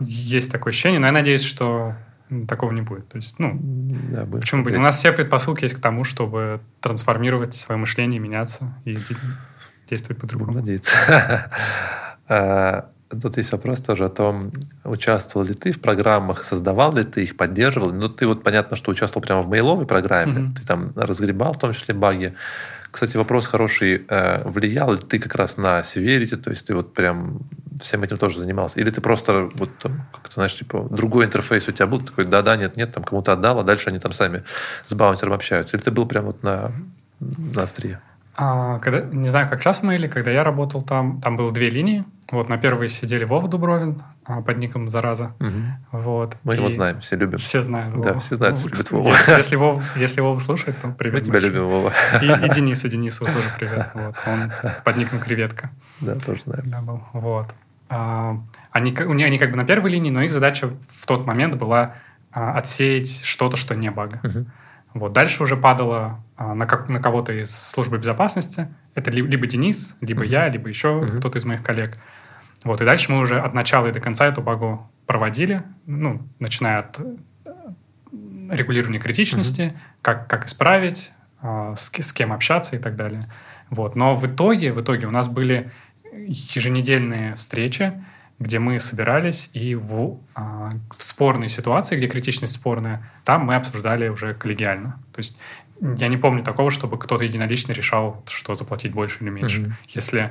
есть 0.00 0.50
такое 0.50 0.70
ощущение. 0.72 0.98
Но 1.00 1.06
я 1.06 1.12
надеюсь, 1.12 1.42
что 1.44 1.94
такого 2.48 2.72
не 2.72 2.80
будет. 2.80 3.08
То 3.08 3.18
есть, 3.18 3.38
ну, 3.38 3.58
Да, 3.60 4.24
Почему 4.24 4.64
бы? 4.64 4.72
У 4.74 4.80
нас 4.80 4.96
все 4.96 5.12
предпосылки 5.12 5.64
есть 5.64 5.74
к 5.74 5.80
тому, 5.80 6.04
чтобы 6.04 6.60
трансформировать 6.80 7.52
свое 7.52 7.78
мышление, 7.78 8.18
меняться 8.18 8.74
и 8.86 8.94
действовать 9.92 10.20
по-другому. 10.20 10.52
надеяться. 10.54 10.96
А, 12.28 12.86
Тут 13.20 13.36
есть 13.36 13.52
вопрос 13.52 13.82
тоже 13.82 14.06
о 14.06 14.08
том, 14.08 14.52
участвовал 14.84 15.46
ли 15.46 15.52
ты 15.52 15.70
в 15.72 15.82
программах, 15.82 16.44
создавал 16.46 16.94
ли 16.94 17.02
ты 17.02 17.24
их, 17.24 17.36
поддерживал. 17.36 17.92
Ну, 17.92 18.08
ты 18.08 18.26
вот 18.26 18.42
понятно, 18.42 18.74
что 18.74 18.90
участвовал 18.90 19.22
прямо 19.22 19.42
в 19.42 19.48
мейловой 19.48 19.84
программе, 19.86 20.38
Мгм. 20.40 20.54
ты 20.54 20.66
там 20.66 20.92
разгребал 20.96 21.52
в 21.52 21.58
том 21.58 21.72
числе 21.74 21.94
баги. 21.94 22.32
Кстати, 22.90 23.18
вопрос 23.18 23.46
хороший. 23.46 24.06
Э, 24.08 24.42
Влиял 24.48 24.92
ли 24.92 24.98
ты 24.98 25.18
как 25.18 25.34
раз 25.34 25.58
на 25.58 25.80
Severity? 25.80 26.36
То 26.36 26.50
есть 26.50 26.66
ты 26.66 26.74
вот 26.74 26.94
прям 26.94 27.40
всем 27.82 28.02
этим 28.02 28.16
тоже 28.16 28.38
занимался? 28.38 28.80
Или 28.80 28.88
ты 28.90 29.02
просто 29.02 29.50
вот 29.56 29.70
там, 29.78 30.06
как-то, 30.12 30.32
знаешь, 30.34 30.54
типа, 30.56 30.86
другой 30.90 31.26
интерфейс 31.26 31.68
у 31.68 31.72
тебя 31.72 31.86
был, 31.86 32.00
такой, 32.00 32.24
да-да, 32.24 32.56
нет-нет, 32.56 32.92
там 32.92 33.04
кому-то 33.04 33.32
отдал, 33.34 33.58
а 33.58 33.62
дальше 33.62 33.90
они 33.90 33.98
там 33.98 34.12
сами 34.12 34.42
с 34.86 34.94
баунтером 34.94 35.34
общаются? 35.34 35.76
Или 35.76 35.84
ты 35.84 35.90
был 35.90 36.06
прям 36.06 36.24
вот 36.24 36.42
на, 36.42 36.72
на 37.20 37.62
острие? 37.64 38.00
А, 38.34 38.78
когда, 38.78 39.00
не 39.02 39.28
знаю, 39.28 39.48
как 39.48 39.62
сейчас 39.62 39.80
в 39.80 39.82
мейле, 39.82 40.08
когда 40.08 40.30
я 40.30 40.42
работал 40.42 40.82
там, 40.82 41.20
там 41.20 41.36
было 41.36 41.52
две 41.52 41.66
линии. 41.66 42.04
Вот 42.30 42.48
на 42.48 42.56
первой 42.56 42.88
сидели 42.88 43.24
Вова 43.24 43.46
Дубровин 43.46 44.00
а, 44.24 44.40
под 44.40 44.56
ником 44.56 44.88
«Зараза». 44.88 45.34
Мгм. 45.38 45.74
Вот. 45.92 46.38
Мы 46.44 46.54
его 46.54 46.68
И 46.68 46.70
знаем, 46.70 47.00
все 47.00 47.16
любим. 47.16 47.36
Все 47.38 47.60
знают 47.62 47.92
Да, 48.00 48.10
Вову. 48.10 48.20
все 48.20 48.36
знают, 48.36 48.58
Ну, 48.62 48.70
любят 48.70 48.90
Вову. 48.90 49.08
Если, 49.10 49.32
если, 49.36 49.56
Вов, 49.56 49.82
если 49.96 50.20
Вова 50.22 50.38
слушает, 50.38 50.78
то 50.80 50.88
привет. 50.88 51.14
Мы 51.14 51.20
тебя 51.20 51.32
большой. 51.34 51.50
любим, 51.50 51.68
Вова. 51.68 51.92
И, 52.22 52.46
и 52.46 52.48
Денису, 52.54 52.88
Денису 52.88 53.26
тоже 53.26 53.48
привет. 53.58 53.88
Вот. 53.92 54.14
Он 54.26 54.50
под 54.82 54.96
ником 54.96 55.20
«Креветка». 55.20 55.68
Да, 56.00 56.14
тоже 56.14 56.42
знаем. 56.44 56.62
Да, 56.70 56.80
был. 56.80 57.02
Вот. 57.12 57.54
А, 57.90 58.38
они, 58.70 58.96
они 58.96 59.36
как 59.36 59.50
бы 59.50 59.56
на 59.58 59.66
первой 59.66 59.90
линии, 59.90 60.10
но 60.10 60.22
их 60.22 60.32
задача 60.32 60.70
в 61.00 61.06
тот 61.06 61.26
момент 61.26 61.56
была 61.56 61.96
а, 62.32 62.56
отсеять 62.56 63.22
что-то, 63.24 63.58
что 63.58 63.74
не 63.74 63.90
бага. 63.90 64.20
Мгм. 64.22 64.50
Вот. 64.94 65.12
Дальше 65.12 65.42
уже 65.42 65.56
падало 65.56 66.22
а, 66.36 66.54
на, 66.54 66.66
как, 66.66 66.88
на 66.88 67.00
кого-то 67.00 67.32
из 67.32 67.50
службы 67.54 67.98
безопасности. 67.98 68.68
Это 68.94 69.10
ли- 69.10 69.22
либо 69.22 69.46
Денис, 69.46 69.96
либо 70.00 70.20
Мгм. 70.22 70.30
я, 70.30 70.48
либо 70.48 70.68
еще 70.68 70.94
Мгм. 71.00 71.18
кто-то 71.18 71.38
из 71.38 71.44
моих 71.44 71.62
коллег. 71.62 71.96
Вот. 72.64 72.80
И 72.80 72.84
дальше 72.84 73.10
мы 73.12 73.18
уже 73.20 73.40
от 73.40 73.54
начала 73.54 73.86
и 73.88 73.92
до 73.92 74.00
конца 74.00 74.26
эту 74.26 74.42
багу 74.42 74.90
проводили, 75.06 75.62
ну, 75.86 76.22
начиная 76.38 76.80
от 76.80 76.98
э, 77.00 77.04
регулирования 78.50 78.98
критичности, 78.98 79.76
как, 80.02 80.28
как 80.28 80.46
исправить, 80.46 81.12
а, 81.40 81.74
с, 81.76 81.90
с 81.90 82.12
кем 82.12 82.32
общаться 82.32 82.76
и 82.76 82.78
так 82.78 82.94
далее. 82.96 83.22
Вот. 83.70 83.96
Но 83.96 84.14
в 84.14 84.26
итоге, 84.26 84.72
в 84.72 84.80
итоге 84.80 85.06
у 85.06 85.10
нас 85.10 85.28
были 85.28 85.70
еженедельные 86.14 87.34
встречи, 87.34 87.92
где 88.42 88.58
мы 88.58 88.80
собирались 88.80 89.48
и 89.52 89.74
в, 89.74 90.18
а, 90.34 90.72
в 90.96 91.02
спорной 91.02 91.48
ситуации, 91.48 91.96
где 91.96 92.08
критичность 92.08 92.54
спорная, 92.54 93.08
там 93.24 93.44
мы 93.46 93.54
обсуждали 93.54 94.08
уже 94.08 94.34
коллегиально. 94.34 94.98
То 95.12 95.18
есть 95.20 95.40
я 95.80 96.08
не 96.08 96.16
помню 96.16 96.42
такого, 96.44 96.70
чтобы 96.70 96.98
кто-то 96.98 97.24
единолично 97.24 97.72
решал, 97.72 98.22
что 98.28 98.54
заплатить 98.54 98.92
больше 98.92 99.18
или 99.22 99.30
меньше. 99.30 99.60
Мгм. 99.60 99.76
Если 99.88 100.30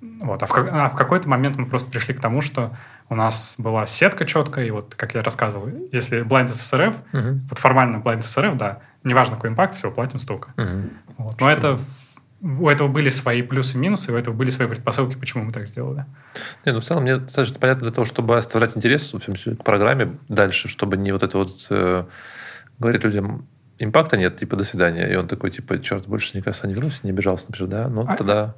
вот, 0.00 0.42
а 0.42 0.46
в, 0.46 0.50
а 0.56 0.88
в 0.88 0.96
какой-то 0.96 1.28
момент 1.28 1.56
мы 1.58 1.66
просто 1.66 1.90
пришли 1.90 2.14
к 2.14 2.20
тому, 2.20 2.40
что 2.40 2.70
у 3.10 3.14
нас 3.14 3.56
была 3.58 3.86
сетка 3.86 4.24
четкая, 4.24 4.64
и 4.66 4.70
вот, 4.70 4.94
как 4.94 5.14
я 5.14 5.22
рассказывал, 5.22 5.68
если 5.92 6.22
blind 6.22 6.48
SSRF, 6.48 6.94
Мгм. 7.12 7.46
вот 7.50 7.58
формально 7.58 7.96
blind 7.98 8.20
SSRF, 8.20 8.56
да, 8.56 8.78
неважно 9.04 9.36
какой 9.36 9.50
импакт, 9.50 9.74
все, 9.74 9.90
платим 9.90 10.18
столько. 10.18 10.52
Мгм. 10.56 10.90
Вот. 11.18 11.40
Но 11.40 11.50
это 11.50 11.76
в- 11.76 11.99
у 12.42 12.68
этого 12.68 12.88
были 12.88 13.10
свои 13.10 13.42
плюсы 13.42 13.76
и 13.76 13.80
минусы, 13.80 14.12
у 14.12 14.16
этого 14.16 14.34
были 14.34 14.50
свои 14.50 14.66
предпосылки, 14.68 15.16
почему 15.16 15.44
мы 15.44 15.52
так 15.52 15.66
сделали. 15.66 16.06
Не, 16.64 16.72
ну 16.72 16.80
в 16.80 16.84
целом 16.84 17.02
мне 17.02 17.16
достаточно 17.18 17.58
понятно 17.58 17.82
для 17.82 17.90
того, 17.90 18.04
чтобы 18.04 18.36
оставлять 18.36 18.76
интерес 18.76 19.14
к 19.58 19.64
программе 19.64 20.14
дальше, 20.28 20.68
чтобы 20.68 20.96
не 20.96 21.12
вот 21.12 21.22
это 21.22 21.38
вот 21.38 21.66
э, 21.70 22.04
говорить 22.78 23.04
людям, 23.04 23.46
импакта 23.78 24.16
нет, 24.16 24.36
типа, 24.38 24.56
до 24.56 24.64
свидания. 24.64 25.06
И 25.06 25.16
он 25.16 25.28
такой, 25.28 25.50
типа, 25.50 25.78
черт, 25.78 26.06
больше 26.06 26.36
никогда 26.36 26.66
не 26.66 26.74
вернусь, 26.74 27.02
не 27.04 27.10
обижался, 27.10 27.46
например, 27.48 27.70
да? 27.70 27.88
Ну, 27.88 28.04
А- 28.08 28.16
тогда... 28.16 28.54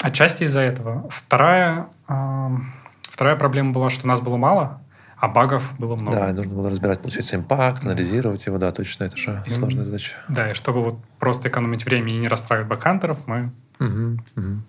Отчасти 0.00 0.44
из-за 0.44 0.60
этого. 0.60 1.08
Вторая, 1.10 1.86
ам, 2.08 2.74
вторая 3.02 3.36
проблема 3.36 3.72
была, 3.72 3.88
что 3.88 4.08
нас 4.08 4.20
было 4.20 4.36
мало, 4.36 4.81
а 5.22 5.28
багов 5.28 5.74
было 5.78 5.94
много. 5.94 6.16
Да, 6.18 6.30
и 6.30 6.32
нужно 6.32 6.52
было 6.52 6.68
разбирать, 6.68 7.00
получается, 7.00 7.36
импакт, 7.36 7.84
анализировать 7.84 8.44
его, 8.44 8.58
да, 8.58 8.72
точно, 8.72 9.04
это 9.04 9.16
же 9.16 9.30
Мгм. 9.30 9.50
сложная 9.50 9.84
задача. 9.84 10.14
Да, 10.28 10.50
и 10.50 10.54
чтобы 10.54 10.82
вот 10.82 10.98
просто 11.20 11.46
экономить 11.48 11.84
время 11.84 12.12
и 12.12 12.16
не 12.18 12.26
расстраивать 12.26 12.66
бэкхантеров, 12.66 13.28
мы 13.28 13.52
Мгм, 13.78 14.24
мгм. 14.34 14.64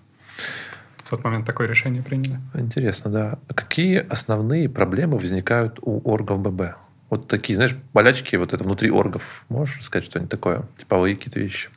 в 0.97 1.09
тот 1.09 1.23
момент 1.23 1.47
такое 1.47 1.67
решение 1.67 2.03
приняли. 2.03 2.39
Интересно, 2.53 3.09
да. 3.09 3.39
Какие 3.55 3.97
основные 3.97 4.69
проблемы 4.69 5.17
возникают 5.17 5.80
у 5.81 6.07
оргов 6.07 6.38
ББ? 6.39 6.75
Вот 7.09 7.27
такие, 7.27 7.55
знаешь, 7.55 7.75
болячки 7.91 8.35
вот 8.35 8.53
это 8.53 8.63
внутри 8.63 8.91
оргов. 8.91 9.45
Можешь 9.49 9.84
сказать 9.84 10.05
что-нибудь 10.05 10.30
такое? 10.30 10.61
Типовые 10.75 11.15
какие-то 11.15 11.39
вещи? 11.39 11.69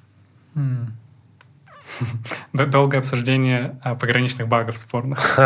Д- 2.53 2.66
Долгое 2.66 2.98
обсуждение 2.98 3.78
а, 3.82 3.94
пограничных 3.94 4.48
багов 4.48 4.77
спорных. 4.77 5.39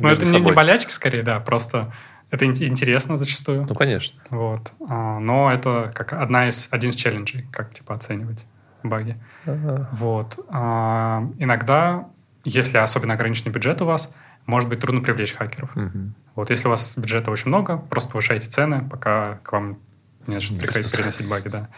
Но 0.00 0.10
это 0.10 0.24
не, 0.24 0.40
не 0.40 0.50
болячки, 0.52 0.90
скорее, 0.90 1.22
да, 1.22 1.38
просто 1.38 1.92
это 2.32 2.44
ин- 2.46 2.70
интересно 2.70 3.16
зачастую. 3.16 3.64
Ну, 3.68 3.74
конечно. 3.76 4.20
Вот. 4.30 4.72
А, 4.88 5.20
Но 5.20 5.52
это 5.52 5.92
как 5.94 6.12
одна 6.14 6.48
из, 6.48 6.66
один 6.72 6.90
из 6.90 6.96
челленджей, 6.96 7.46
как 7.52 7.72
типа 7.72 7.94
оценивать 7.94 8.46
баги. 8.82 9.16
Ага. 9.46 9.88
Вот. 9.92 10.44
А, 10.48 11.28
Иногда, 11.38 12.08
если 12.44 12.78
особенно 12.78 13.14
ограниченный 13.14 13.52
бюджет 13.52 13.80
у 13.82 13.84
вас, 13.84 14.12
может 14.46 14.68
быть 14.68 14.80
трудно 14.80 15.00
привлечь 15.02 15.34
хакеров. 15.34 15.76
Мгм. 15.76 16.14
Вот 16.34 16.50
если 16.50 16.66
у 16.66 16.70
вас 16.70 16.98
бюджета 16.98 17.30
очень 17.30 17.48
много, 17.48 17.76
просто 17.76 18.10
повышайте 18.10 18.48
цены, 18.48 18.88
пока 18.90 19.34
к 19.44 19.52
вам 19.52 19.78
не 20.26 20.34
начнут 20.34 20.58
приходить 20.58 20.90
переносить 20.96 21.28
баги, 21.28 21.48
да. 21.48 21.68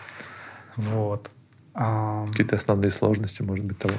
Вот. 0.77 1.31
Какие-то 1.75 2.57
основные 2.57 2.91
сложности, 2.93 3.43
может 3.43 3.65
быть, 3.65 3.79
того. 3.79 3.95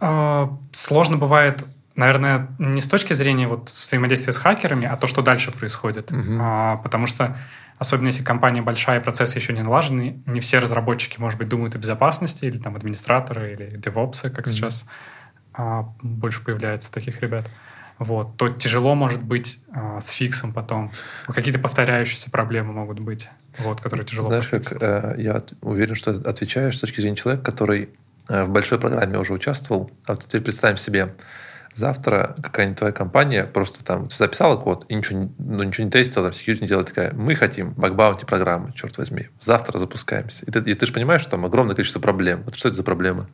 а, 0.00 0.56
Сложно 0.72 1.16
бывает 1.18 1.64
наверное, 1.96 2.48
не 2.58 2.80
с 2.80 2.88
точки 2.88 3.12
зрения 3.14 3.48
вот 3.48 3.70
взаимодействия 3.70 4.32
с 4.32 4.38
хакерами, 4.38 4.86
а 4.86 4.96
то, 4.96 5.06
что 5.06 5.22
дальше 5.22 5.50
происходит. 5.50 6.12
Угу. 6.12 6.38
А, 6.40 6.76
потому 6.76 7.06
что, 7.06 7.36
особенно 7.78 8.08
если 8.08 8.22
компания 8.22 8.62
большая, 8.62 9.00
процессы 9.00 9.38
еще 9.38 9.52
не 9.52 9.62
налажены, 9.62 10.22
не 10.26 10.40
все 10.40 10.58
разработчики, 10.58 11.18
может 11.18 11.38
быть, 11.38 11.48
думают 11.48 11.74
о 11.74 11.78
безопасности, 11.78 12.44
или 12.44 12.58
там 12.58 12.76
администраторы, 12.76 13.54
или 13.54 13.76
девопсы, 13.76 14.30
как 14.30 14.46
угу. 14.46 14.52
сейчас 14.52 14.84
а, 15.54 15.88
больше 16.02 16.44
появляется 16.44 16.92
таких 16.92 17.20
ребят. 17.22 17.46
Вот, 17.98 18.36
то 18.36 18.50
тяжело 18.50 18.94
может 18.94 19.22
быть 19.22 19.58
а, 19.72 20.00
с 20.02 20.10
фиксом 20.10 20.52
потом. 20.52 20.92
Какие-то 21.26 21.58
повторяющиеся 21.58 22.30
проблемы 22.30 22.74
могут 22.74 23.00
быть, 23.00 23.30
вот, 23.58 23.80
которые 23.80 24.04
тяжело 24.04 24.28
Знаешь, 24.28 24.48
как, 24.48 24.82
э, 24.82 25.14
я 25.16 25.40
уверен, 25.62 25.94
что 25.94 26.10
отвечаешь 26.10 26.76
с 26.76 26.80
точки 26.80 27.00
зрения 27.00 27.16
человека, 27.16 27.42
который 27.42 27.88
э, 28.28 28.44
в 28.44 28.50
большой 28.50 28.78
программе 28.78 29.18
уже 29.18 29.32
участвовал. 29.32 29.90
А 30.04 30.12
вот 30.12 30.26
теперь 30.26 30.42
представим 30.42 30.76
себе, 30.76 31.14
завтра 31.76 32.34
какая-нибудь 32.42 32.78
твоя 32.78 32.92
компания 32.92 33.44
просто 33.44 33.84
там 33.84 34.10
записала 34.10 34.56
код 34.56 34.86
и 34.88 34.94
ничего, 34.94 35.28
ну, 35.38 35.62
ничего 35.62 35.84
не 35.84 35.90
тестила, 35.90 36.30
там 36.30 36.32
security 36.32 36.62
не 36.62 36.68
делает, 36.68 36.88
такая, 36.88 37.12
мы 37.12 37.34
хотим 37.34 37.74
бакбаунти 37.74 38.24
программы, 38.24 38.72
черт 38.74 38.96
возьми, 38.98 39.28
завтра 39.38 39.78
запускаемся. 39.78 40.44
И 40.46 40.50
ты, 40.50 40.60
и 40.60 40.74
ты 40.74 40.86
же 40.86 40.92
понимаешь, 40.92 41.20
что 41.20 41.32
там 41.32 41.44
огромное 41.44 41.74
количество 41.76 42.00
проблем. 42.00 42.42
Вот 42.44 42.56
что 42.56 42.68
это 42.68 42.76
за 42.76 42.82
проблемы? 42.82 43.26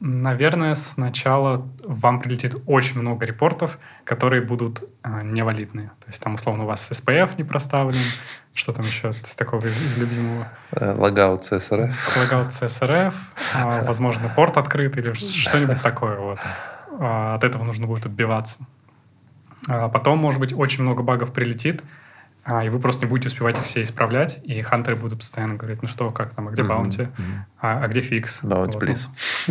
Наверное, 0.00 0.76
сначала 0.76 1.66
вам 1.82 2.20
прилетит 2.20 2.54
очень 2.66 3.00
много 3.00 3.26
репортов, 3.26 3.80
которые 4.04 4.42
будут 4.42 4.84
э, 5.02 5.22
невалидные. 5.22 5.88
То 6.00 6.06
есть 6.06 6.22
там, 6.22 6.34
условно, 6.34 6.64
у 6.64 6.66
вас 6.66 6.88
SPF 6.92 7.30
не 7.36 7.42
проставлен, 7.42 7.98
что 8.54 8.72
там 8.72 8.84
еще 8.84 9.10
из 9.10 9.34
такого 9.34 9.66
из, 9.66 9.76
из 9.76 9.98
любимого? 9.98 10.46
Logout 10.70 11.42
CSRF. 11.42 11.92
Logout 12.16 12.48
CSRF, 12.48 13.14
э, 13.56 13.84
возможно, 13.86 14.32
порт 14.34 14.56
открыт 14.56 14.96
или 14.96 15.12
что-нибудь 15.14 15.82
такое. 15.82 16.16
Вот. 16.18 16.38
Э, 17.00 17.34
от 17.34 17.42
этого 17.42 17.64
нужно 17.64 17.88
будет 17.88 18.06
отбиваться. 18.06 18.60
А 19.68 19.88
потом, 19.88 20.18
может 20.18 20.38
быть, 20.38 20.56
очень 20.56 20.84
много 20.84 21.02
багов 21.02 21.32
прилетит, 21.32 21.82
а, 22.50 22.64
и 22.64 22.70
вы 22.70 22.80
просто 22.80 23.04
не 23.04 23.10
будете 23.10 23.28
успевать 23.28 23.58
их 23.58 23.64
все 23.64 23.82
исправлять, 23.82 24.40
и 24.42 24.62
хантеры 24.62 24.96
будут 24.96 25.18
постоянно 25.18 25.56
говорить, 25.56 25.82
ну 25.82 25.88
что, 25.88 26.10
как 26.10 26.34
там, 26.34 26.48
а 26.48 26.50
где 26.50 26.62
bounty, 26.62 27.02
угу. 27.02 27.38
а, 27.60 27.84
а 27.84 27.88
где 27.88 28.00
fix? 28.00 28.42
Bounty, 28.42 28.72
вот, 28.72 28.80
please. 28.80 29.10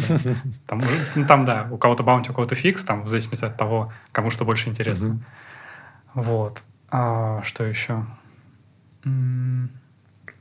Ну, 0.10 0.34
там, 0.66 0.82
ну, 1.16 1.26
там, 1.28 1.46
да, 1.46 1.68
у 1.70 1.78
кого-то 1.78 2.02
bounty, 2.02 2.32
у 2.32 2.34
кого-то 2.34 2.56
fix, 2.56 2.84
там, 2.84 3.04
в 3.04 3.08
зависимости 3.08 3.46
от 3.46 3.56
того, 3.56 3.94
кому 4.12 4.32
что 4.32 4.46
больше 4.46 4.70
интересно. 4.70 5.06
Mm-hmm. 5.06 6.24
Вот. 6.24 6.64
А, 6.90 7.44
что 7.44 7.66
еще? 7.66 8.04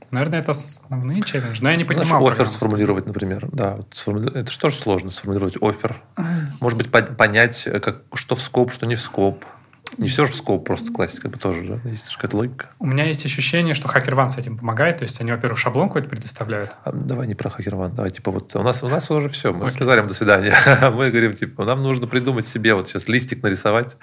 Наверное, 0.09 0.39
это 0.39 0.51
основные 0.51 1.21
челленджи. 1.21 1.61
Но 1.61 1.69
я 1.69 1.75
не 1.75 1.85
понимаю. 1.85 2.07
Знаешь, 2.07 2.33
офер 2.33 2.47
сформулировать, 2.47 3.05
например. 3.05 3.49
Да, 3.51 3.75
вот 3.75 3.87
сформули... 3.91 4.31
Это 4.33 4.49
же 4.49 4.57
тоже 4.57 4.77
сложно, 4.77 5.11
сформулировать 5.11 5.57
офер. 5.61 6.01
Может 6.59 6.77
быть, 6.79 6.89
понять, 6.89 7.67
как, 7.83 8.01
что 8.15 8.35
в 8.35 8.41
скоп, 8.41 8.71
что 8.71 8.87
не 8.87 8.95
в 8.95 8.99
скоп. 8.99 9.45
Не 9.97 10.07
все 10.07 10.25
же 10.25 10.33
скоп 10.33 10.65
просто 10.65 10.91
класть, 10.91 11.19
как 11.19 11.31
бы 11.31 11.39
тоже, 11.39 11.63
да? 11.63 11.89
Есть 11.89 12.15
какая-то 12.15 12.37
логика. 12.37 12.69
У 12.79 12.85
меня 12.85 13.05
есть 13.05 13.25
ощущение, 13.25 13.73
что 13.73 13.87
HackerOne 13.87 14.29
с 14.29 14.37
этим 14.37 14.57
помогает. 14.57 14.97
То 14.97 15.03
есть 15.03 15.19
они, 15.21 15.31
во-первых, 15.31 15.57
шаблон 15.57 15.87
какой-то 15.87 16.09
предоставляют. 16.09 16.75
А, 16.83 16.91
давай 16.91 17.27
не 17.27 17.35
про 17.35 17.49
HackerOne. 17.49 17.89
Давай, 17.95 18.11
типа, 18.11 18.31
вот 18.31 18.55
у 18.55 18.61
нас, 18.61 18.83
у 18.83 18.89
нас 18.89 19.09
уже 19.09 19.29
все. 19.29 19.53
Мы 19.53 19.67
okay. 19.67 19.71
сказали 19.71 20.01
им 20.01 20.07
до 20.07 20.13
свидания. 20.13 20.53
Мы 20.81 21.07
говорим, 21.07 21.33
типа, 21.33 21.65
нам 21.65 21.81
нужно 21.81 22.07
придумать 22.07 22.45
себе 22.45 22.73
вот 22.75 22.87
сейчас 22.87 23.07
листик 23.07 23.41
нарисовать. 23.41 23.97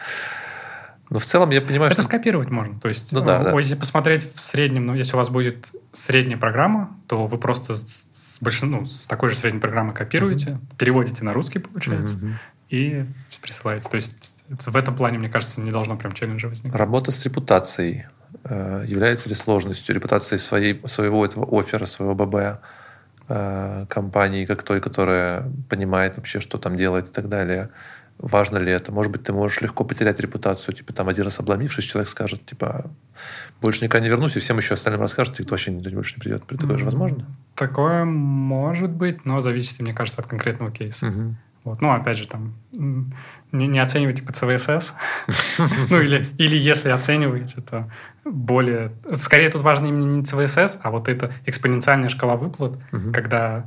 Но 1.10 1.18
в 1.18 1.24
целом 1.24 1.50
я 1.50 1.60
понимаю, 1.60 1.92
Это 1.92 2.02
что... 2.02 2.08
скопировать 2.08 2.50
можно. 2.50 2.80
То 2.80 2.88
есть, 2.88 3.12
ну, 3.12 3.20
да, 3.20 3.38
да. 3.42 3.58
если 3.58 3.74
посмотреть 3.74 4.32
в 4.34 4.40
среднем, 4.40 4.86
ну, 4.86 4.94
если 4.94 5.14
у 5.14 5.18
вас 5.18 5.28
будет 5.30 5.70
средняя 5.92 6.38
программа, 6.38 6.96
то 7.06 7.26
вы 7.26 7.38
просто 7.38 7.76
с, 7.76 8.08
с, 8.10 8.38
большин... 8.40 8.70
ну, 8.70 8.84
с 8.84 9.06
такой 9.06 9.28
же 9.28 9.36
средней 9.36 9.60
программы 9.60 9.92
копируете, 9.92 10.52
uh-huh. 10.52 10.76
переводите 10.78 11.22
на 11.22 11.32
русский, 11.32 11.58
получается, 11.58 12.16
uh-huh. 12.16 12.32
и 12.70 13.06
присылаете. 13.42 13.88
То 13.88 13.96
есть 13.96 14.33
в 14.48 14.76
этом 14.76 14.94
плане, 14.94 15.18
мне 15.18 15.28
кажется, 15.28 15.60
не 15.60 15.70
должно 15.70 15.96
прям 15.96 16.12
челленджа 16.12 16.48
возникнуть. 16.48 16.78
Работа 16.78 17.10
с 17.10 17.24
репутацией 17.24 18.06
э, 18.44 18.84
является 18.86 19.28
ли 19.28 19.34
сложностью? 19.34 19.94
Репутацией 19.94 20.38
своей, 20.38 20.80
своего 20.86 21.24
этого 21.24 21.46
оффера, 21.58 21.86
своего 21.86 22.14
ББ 22.14 22.60
э, 23.28 23.86
компании, 23.88 24.44
как 24.44 24.62
той, 24.62 24.80
которая 24.80 25.50
понимает 25.68 26.16
вообще, 26.16 26.40
что 26.40 26.58
там 26.58 26.76
делает 26.76 27.08
и 27.08 27.12
так 27.12 27.28
далее. 27.28 27.70
Важно 28.18 28.58
ли 28.58 28.70
это? 28.70 28.92
Может 28.92 29.10
быть, 29.10 29.24
ты 29.24 29.32
можешь 29.32 29.60
легко 29.60 29.82
потерять 29.82 30.20
репутацию. 30.20 30.74
Типа 30.74 30.92
там 30.92 31.08
один 31.08 31.24
раз 31.24 31.40
обломившись, 31.40 31.84
человек 31.84 32.08
скажет, 32.08 32.46
типа, 32.46 32.90
больше 33.60 33.82
никогда 33.82 34.04
не 34.04 34.08
вернусь, 34.08 34.36
и 34.36 34.40
всем 34.40 34.56
еще 34.58 34.74
остальным 34.74 35.00
расскажет, 35.00 35.40
и 35.40 35.42
кто 35.42 35.54
вообще 35.54 35.72
никто 35.72 35.90
больше 35.90 36.14
не 36.16 36.20
придет. 36.20 36.46
Такое 36.46 36.78
же 36.78 36.84
возможно? 36.84 37.26
Такое 37.56 38.04
может 38.04 38.90
быть, 38.90 39.24
но 39.24 39.40
зависит, 39.40 39.80
мне 39.80 39.94
кажется, 39.94 40.20
от 40.20 40.28
конкретного 40.28 40.70
кейса. 40.70 41.06
Угу. 41.06 41.36
Вот. 41.64 41.80
Ну, 41.80 41.90
опять 41.90 42.18
же, 42.18 42.28
там 42.28 42.54
не, 43.54 43.66
не 43.66 43.78
оценивайте 43.78 44.22
по 44.22 44.30
CVSS. 44.30 44.92
ну, 45.90 46.00
или, 46.00 46.26
или 46.38 46.56
если 46.56 46.90
оцениваете, 46.90 47.60
то 47.60 47.90
более... 48.24 48.92
Скорее 49.14 49.50
тут 49.50 49.62
важно 49.62 49.86
именно 49.86 50.04
не 50.04 50.22
CVSS, 50.22 50.80
а 50.82 50.90
вот 50.90 51.08
эта 51.08 51.30
экспоненциальная 51.46 52.08
шкала 52.08 52.36
выплат, 52.36 52.78
когда 53.12 53.66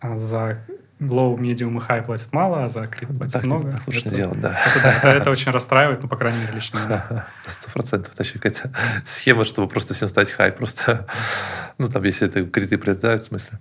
а, 0.00 0.18
за 0.18 0.58
low, 1.00 1.36
medium 1.38 1.76
и 1.76 1.80
high 1.80 2.04
платят 2.04 2.32
мало, 2.32 2.64
а 2.64 2.68
за 2.68 2.84
крит 2.86 3.16
платят 3.16 3.34
так, 3.34 3.44
много. 3.44 3.70
Так 3.70 3.86
лучше 3.86 4.00
это, 4.00 4.10
не 4.10 4.16
делать, 4.16 4.40
да. 4.40 4.58
Это, 4.66 4.82
да, 4.82 4.92
это, 4.92 5.08
это 5.08 5.30
очень 5.30 5.52
расстраивает, 5.52 6.02
ну, 6.02 6.08
по 6.08 6.16
крайней 6.16 6.40
мере, 6.40 6.54
лично 6.54 6.78
меня. 6.78 7.26
Сто 7.46 7.70
процентов. 7.70 8.14
Это 8.14 8.32
какая-то 8.32 8.72
схема, 9.04 9.44
чтобы 9.44 9.68
просто 9.68 9.94
всем 9.94 10.08
стать 10.08 10.34
high. 10.36 10.52
Просто, 10.52 11.06
ну, 11.78 11.88
там, 11.88 12.02
если 12.02 12.28
это 12.28 12.44
криты 12.44 12.78
прилетают, 12.78 13.22
в 13.22 13.26
смысле. 13.26 13.58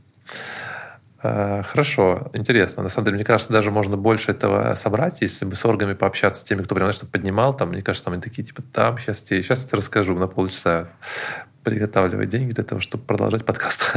Э, 1.24 1.64
хорошо, 1.64 2.30
интересно. 2.34 2.84
На 2.84 2.90
самом 2.90 3.06
деле, 3.06 3.16
мне 3.16 3.26
кажется, 3.26 3.52
даже 3.52 3.72
можно 3.72 3.98
больше 3.98 4.32
этого 4.32 4.74
собрать, 4.76 5.22
если 5.22 5.46
бы 5.46 5.56
с 5.56 5.66
оргами 5.66 5.94
пообщаться, 5.94 6.46
теми, 6.46 6.62
кто 6.62 6.76
прям, 6.76 6.92
знаешь, 6.92 7.12
поднимал, 7.12 7.56
там, 7.56 7.70
мне 7.70 7.82
кажется, 7.82 8.06
там 8.06 8.14
они 8.14 8.22
такие, 8.22 8.44
типа, 8.44 8.62
там, 8.62 8.98
сейчас 8.98 9.22
тебе, 9.22 9.42
сейчас 9.42 9.64
я 9.64 9.70
тебе 9.70 9.78
расскажу 9.78 10.16
на 10.16 10.28
полчаса 10.28 10.90
приготавливать 11.64 12.30
деньги 12.30 12.52
для 12.54 12.64
того, 12.64 12.80
чтобы 12.80 13.04
продолжать 13.04 13.46
подкаст. 13.46 13.94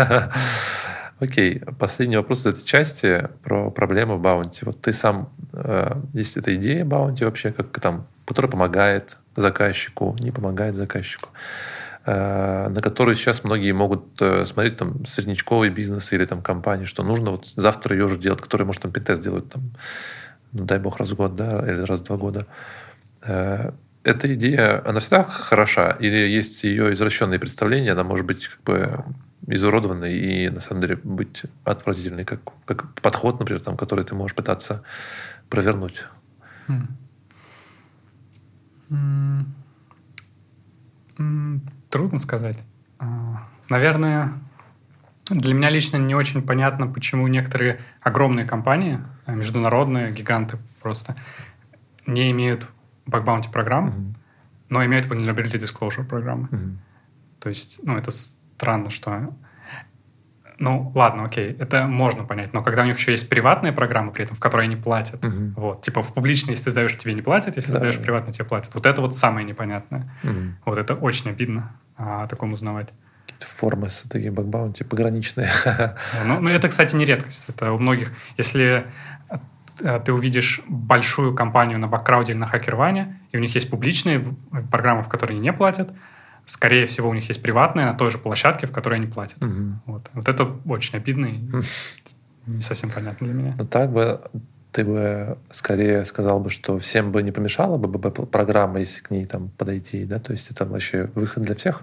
Окей, 1.21 1.63
последний 1.79 2.17
вопрос 2.17 2.41
из 2.41 2.47
этой 2.47 2.65
части 2.65 3.29
про 3.43 3.71
проблемы 3.71 4.17
баунти. 4.17 4.65
Вот 4.65 4.81
ты 4.81 4.93
сам, 4.95 5.31
э, 5.53 6.01
есть 6.15 6.39
эта 6.39 6.55
идея 6.57 6.85
баунти 6.87 7.25
вообще, 7.25 7.53
как 7.53 7.79
там, 7.79 8.07
которая 8.25 8.51
помогает 8.51 9.19
заказчику, 9.37 10.17
не 10.21 10.31
помогает 10.31 10.75
заказчику. 10.75 11.29
Э, 12.07 12.69
на 12.69 12.81
которые 12.81 13.15
сейчас 13.15 13.45
многие 13.45 13.73
могут 13.73 14.23
э, 14.23 14.47
смотреть 14.47 14.77
там 14.77 15.05
среднечковый 15.05 15.69
бизнес 15.69 16.13
или 16.13 16.25
там 16.25 16.41
компании, 16.41 16.87
что 16.87 17.03
нужно 17.03 17.33
вот 17.33 17.53
завтра 17.57 17.95
ее 17.95 18.07
уже 18.07 18.17
делать, 18.17 18.41
которые, 18.41 18.67
может, 18.67 18.83
там 18.83 18.91
пентест 18.91 19.23
делают 19.23 19.51
там, 19.51 19.71
ну, 20.53 20.65
дай 20.65 20.79
бог, 20.79 20.97
раз 20.97 21.11
в 21.11 21.17
год, 21.17 21.37
да, 21.37 21.63
или 21.71 21.81
раз 21.81 22.01
в 22.01 22.05
два 22.05 22.17
года. 22.17 22.47
Э, 23.23 23.73
эта 24.03 24.33
идея, 24.33 24.83
она 24.89 25.01
всегда 25.01 25.25
хороша? 25.25 25.91
Или 26.01 26.17
есть 26.17 26.65
ее 26.65 26.91
извращенные 26.95 27.39
представления, 27.39 27.93
она 27.93 28.03
может 28.03 28.25
быть 28.25 28.49
как 28.49 28.63
бы 28.63 29.05
изуродованной 29.47 30.17
и, 30.17 30.49
на 30.49 30.61
самом 30.61 30.81
деле, 30.81 30.97
быть 30.97 31.43
отвратительной, 31.65 32.25
как, 32.25 32.41
как 32.65 32.95
подход, 33.03 33.41
например, 33.41 33.61
там, 33.61 33.77
который 33.77 34.07
ты 34.07 34.15
можешь 34.15 34.35
пытаться 34.35 34.83
провернуть? 35.51 36.07
Mm. 41.19 41.61
Трудно 41.91 42.21
сказать. 42.21 42.59
А, 42.99 43.49
наверное, 43.69 44.33
для 45.29 45.55
меня 45.55 45.71
лично 45.71 45.97
не 45.97 46.15
очень 46.15 46.43
понятно, 46.43 46.87
почему 46.87 47.27
некоторые 47.27 47.81
огромные 48.01 48.47
компании, 48.47 49.01
э, 49.27 49.35
международные 49.35 50.13
гиганты 50.13 50.59
просто, 50.81 51.17
не 52.07 52.31
имеют 52.31 52.69
bug 53.07 53.21
bounty 53.21 53.49
программ, 53.51 53.89
uh-huh. 53.89 54.15
но 54.69 54.85
имеют 54.85 55.07
vulnerability 55.07 55.59
disclosure 55.59 56.05
программы. 56.05 56.49
Uh-huh. 56.51 56.77
То 57.41 57.49
есть, 57.49 57.81
ну, 57.83 57.97
это 57.97 58.11
странно, 58.11 58.91
что 58.91 59.35
ну, 60.61 60.93
ладно, 60.95 61.25
окей, 61.25 61.57
это 61.59 61.87
можно 61.87 62.25
понять. 62.25 62.53
Но 62.53 62.63
когда 62.63 62.83
у 62.83 62.85
них 62.85 62.99
еще 62.99 63.13
есть 63.13 63.31
приватные 63.31 63.73
программы, 63.73 64.13
при 64.13 64.25
этом, 64.25 64.37
в 64.37 64.41
которые 64.41 64.67
они 64.67 64.77
платят, 64.77 65.25
угу. 65.25 65.55
вот, 65.57 65.81
типа 65.81 66.03
в 66.03 66.13
публичной, 66.13 66.51
если 66.51 66.65
ты 66.65 66.71
сдаешь, 66.73 66.97
тебе 66.99 67.15
не 67.15 67.23
платят, 67.23 67.57
если 67.57 67.73
да. 67.73 67.79
ты 67.79 67.87
сдаешь 67.87 67.99
приватно, 67.99 68.31
тебе 68.31 68.45
платят. 68.45 68.75
Вот 68.75 68.85
это 68.85 69.01
вот 69.01 69.17
самое 69.17 69.47
непонятное. 69.47 70.13
Угу. 70.23 70.33
Вот 70.67 70.77
это 70.77 70.95
очень 70.95 71.31
обидно 71.31 71.80
а, 72.01 72.27
такому 72.27 72.55
узнавать. 72.55 72.89
Формы 73.39 73.89
с 73.91 74.03
такие 74.03 74.31
bug 74.31 74.49
bounty 74.49 74.85
пограничные. 74.85 75.49
Ну, 76.25 76.41
ну, 76.41 76.49
это, 76.49 76.69
кстати, 76.69 76.97
не 76.97 77.05
редкость. 77.05 77.45
Это 77.49 77.73
у 77.73 77.79
многих. 77.79 78.13
Если 78.39 78.87
э, 79.81 80.01
ты 80.05 80.13
увидишь 80.13 80.63
большую 80.67 81.35
компанию 81.35 81.79
на 81.79 81.89
баккрауде 81.89 82.33
или 82.33 82.39
на 82.39 82.47
хакерване, 82.47 83.21
и 83.33 83.37
у 83.37 83.41
них 83.41 83.55
есть 83.55 83.71
публичные 83.71 84.25
программы, 84.71 85.03
в 85.03 85.09
которые 85.09 85.37
они 85.37 85.45
не 85.45 85.53
платят, 85.53 85.93
скорее 86.47 86.87
всего, 86.87 87.11
у 87.11 87.15
них 87.15 87.29
есть 87.29 87.43
приватные 87.43 87.87
на 87.87 87.95
той 87.95 88.11
же 88.11 88.19
площадке, 88.19 88.67
в 88.67 88.73
которой 88.73 88.95
они 88.95 89.07
платят. 89.07 89.43
Угу. 89.45 89.81
Вот. 89.87 90.11
вот 90.15 90.29
это 90.29 90.45
очень 90.67 90.97
обидно 90.97 91.27
и 91.27 91.39
не 92.47 92.63
совсем 92.63 92.91
понятно 92.91 93.27
для 93.27 93.35
меня. 93.35 93.55
Ну 93.59 93.67
так 93.67 93.93
бы 93.93 94.23
ты 94.73 94.85
бы 94.85 95.39
скорее 95.51 96.05
сказал 96.05 96.41
бы, 96.41 96.51
что 96.51 96.79
всем 96.79 97.13
бы 97.13 97.23
не 97.23 97.33
помешала 97.33 97.77
бы 97.77 97.99
программа, 98.27 98.81
если 98.81 99.01
к 99.03 99.11
ней 99.11 99.25
там 99.27 99.51
подойти, 99.51 100.05
да? 100.05 100.19
То 100.19 100.33
есть 100.33 100.51
это 100.51 100.65
вообще 100.65 101.11
выход 101.15 101.43
для 101.43 101.55
всех? 101.55 101.83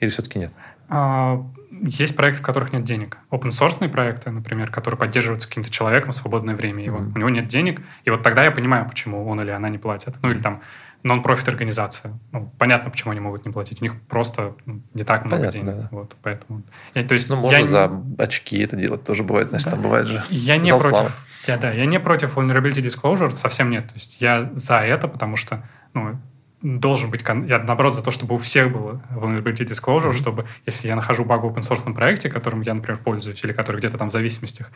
Или 0.00 0.10
все-таки 0.10 0.38
нет? 0.38 0.52
А, 0.88 1.44
есть 1.82 2.16
проекты, 2.16 2.42
в 2.42 2.44
которых 2.44 2.72
нет 2.72 2.84
денег. 2.84 3.18
Open 3.30 3.48
source 3.48 3.88
проекты, 3.88 4.30
например, 4.30 4.70
которые 4.70 4.98
поддерживаются 4.98 5.48
каким-то 5.48 5.70
человеком 5.70 6.12
в 6.12 6.14
свободное 6.14 6.54
время. 6.54 6.84
Его, 6.84 6.98
mm-hmm. 6.98 7.12
У 7.14 7.18
него 7.18 7.30
нет 7.30 7.48
денег. 7.48 7.80
И 8.04 8.10
вот 8.10 8.22
тогда 8.22 8.44
я 8.44 8.50
понимаю, 8.50 8.86
почему 8.88 9.26
он 9.26 9.40
или 9.40 9.50
она 9.50 9.68
не 9.68 9.78
платят. 9.78 10.16
Ну 10.22 10.30
или 10.30 10.38
там 10.38 10.60
нон-профит 11.02 11.48
организация. 11.48 12.18
Ну, 12.32 12.52
понятно, 12.58 12.90
почему 12.90 13.12
они 13.12 13.20
могут 13.20 13.46
не 13.46 13.52
платить. 13.52 13.80
У 13.80 13.84
них 13.84 14.00
просто 14.02 14.54
ну, 14.64 14.82
не 14.94 15.04
так 15.04 15.24
много 15.24 15.38
понятно, 15.38 15.60
денег. 15.60 15.76
Да. 15.76 15.88
Вот, 15.90 16.16
поэтому. 16.22 16.62
Я, 16.94 17.04
то 17.04 17.14
есть 17.14 17.30
ну, 17.30 17.36
можно 17.36 17.56
я... 17.56 17.66
за 17.66 17.90
очки 18.18 18.58
это 18.58 18.76
делать 18.76 19.04
тоже 19.04 19.22
бывает, 19.22 19.48
значит, 19.48 19.66
да. 19.66 19.70
там 19.72 19.82
бывает 19.82 20.06
же. 20.06 20.24
Я 20.30 20.56
не 20.56 20.76
против. 20.76 21.26
Я, 21.46 21.58
да, 21.58 21.70
я 21.72 21.86
не 21.86 22.00
против 22.00 22.36
vulnerability 22.36 22.82
disclosure, 22.82 23.34
совсем 23.34 23.70
нет. 23.70 23.88
То 23.88 23.94
есть 23.94 24.20
я 24.20 24.50
за 24.54 24.80
это, 24.80 25.08
потому 25.08 25.36
что 25.36 25.62
ну, 25.94 26.18
должен 26.62 27.10
быть... 27.10 27.22
Я, 27.46 27.58
наоборот, 27.58 27.94
за 27.94 28.02
то, 28.02 28.10
чтобы 28.10 28.34
у 28.34 28.38
всех 28.38 28.72
было 28.72 29.02
vulnerability 29.10 29.64
disclosure, 29.64 30.10
mm-hmm. 30.10 30.14
чтобы, 30.14 30.46
если 30.66 30.88
я 30.88 30.96
нахожу 30.96 31.24
баг 31.24 31.42
в 31.42 31.46
open 31.46 31.60
source 31.60 31.94
проекте, 31.94 32.28
которым 32.28 32.62
я, 32.62 32.74
например, 32.74 33.00
пользуюсь, 33.02 33.42
или 33.44 33.52
который 33.52 33.76
где-то 33.76 33.98
там 33.98 34.08
в 34.08 34.12
зависимостях 34.12 34.70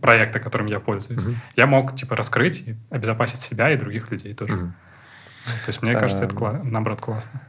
проекта, 0.00 0.40
которым 0.40 0.66
я 0.66 0.80
пользуюсь, 0.80 1.24
mm-hmm. 1.24 1.36
я 1.56 1.66
мог, 1.66 1.94
типа, 1.94 2.16
раскрыть 2.16 2.60
и 2.66 2.76
обезопасить 2.90 3.40
себя 3.40 3.70
и 3.70 3.76
других 3.76 4.10
людей 4.10 4.34
тоже. 4.34 4.54
Mm-hmm. 4.54 4.70
То 5.44 5.68
есть, 5.68 5.82
мне 5.82 5.94
кажется, 5.94 6.24
это, 6.24 6.34
кла- 6.34 6.62
наоборот, 6.62 7.00
классно. 7.00 7.40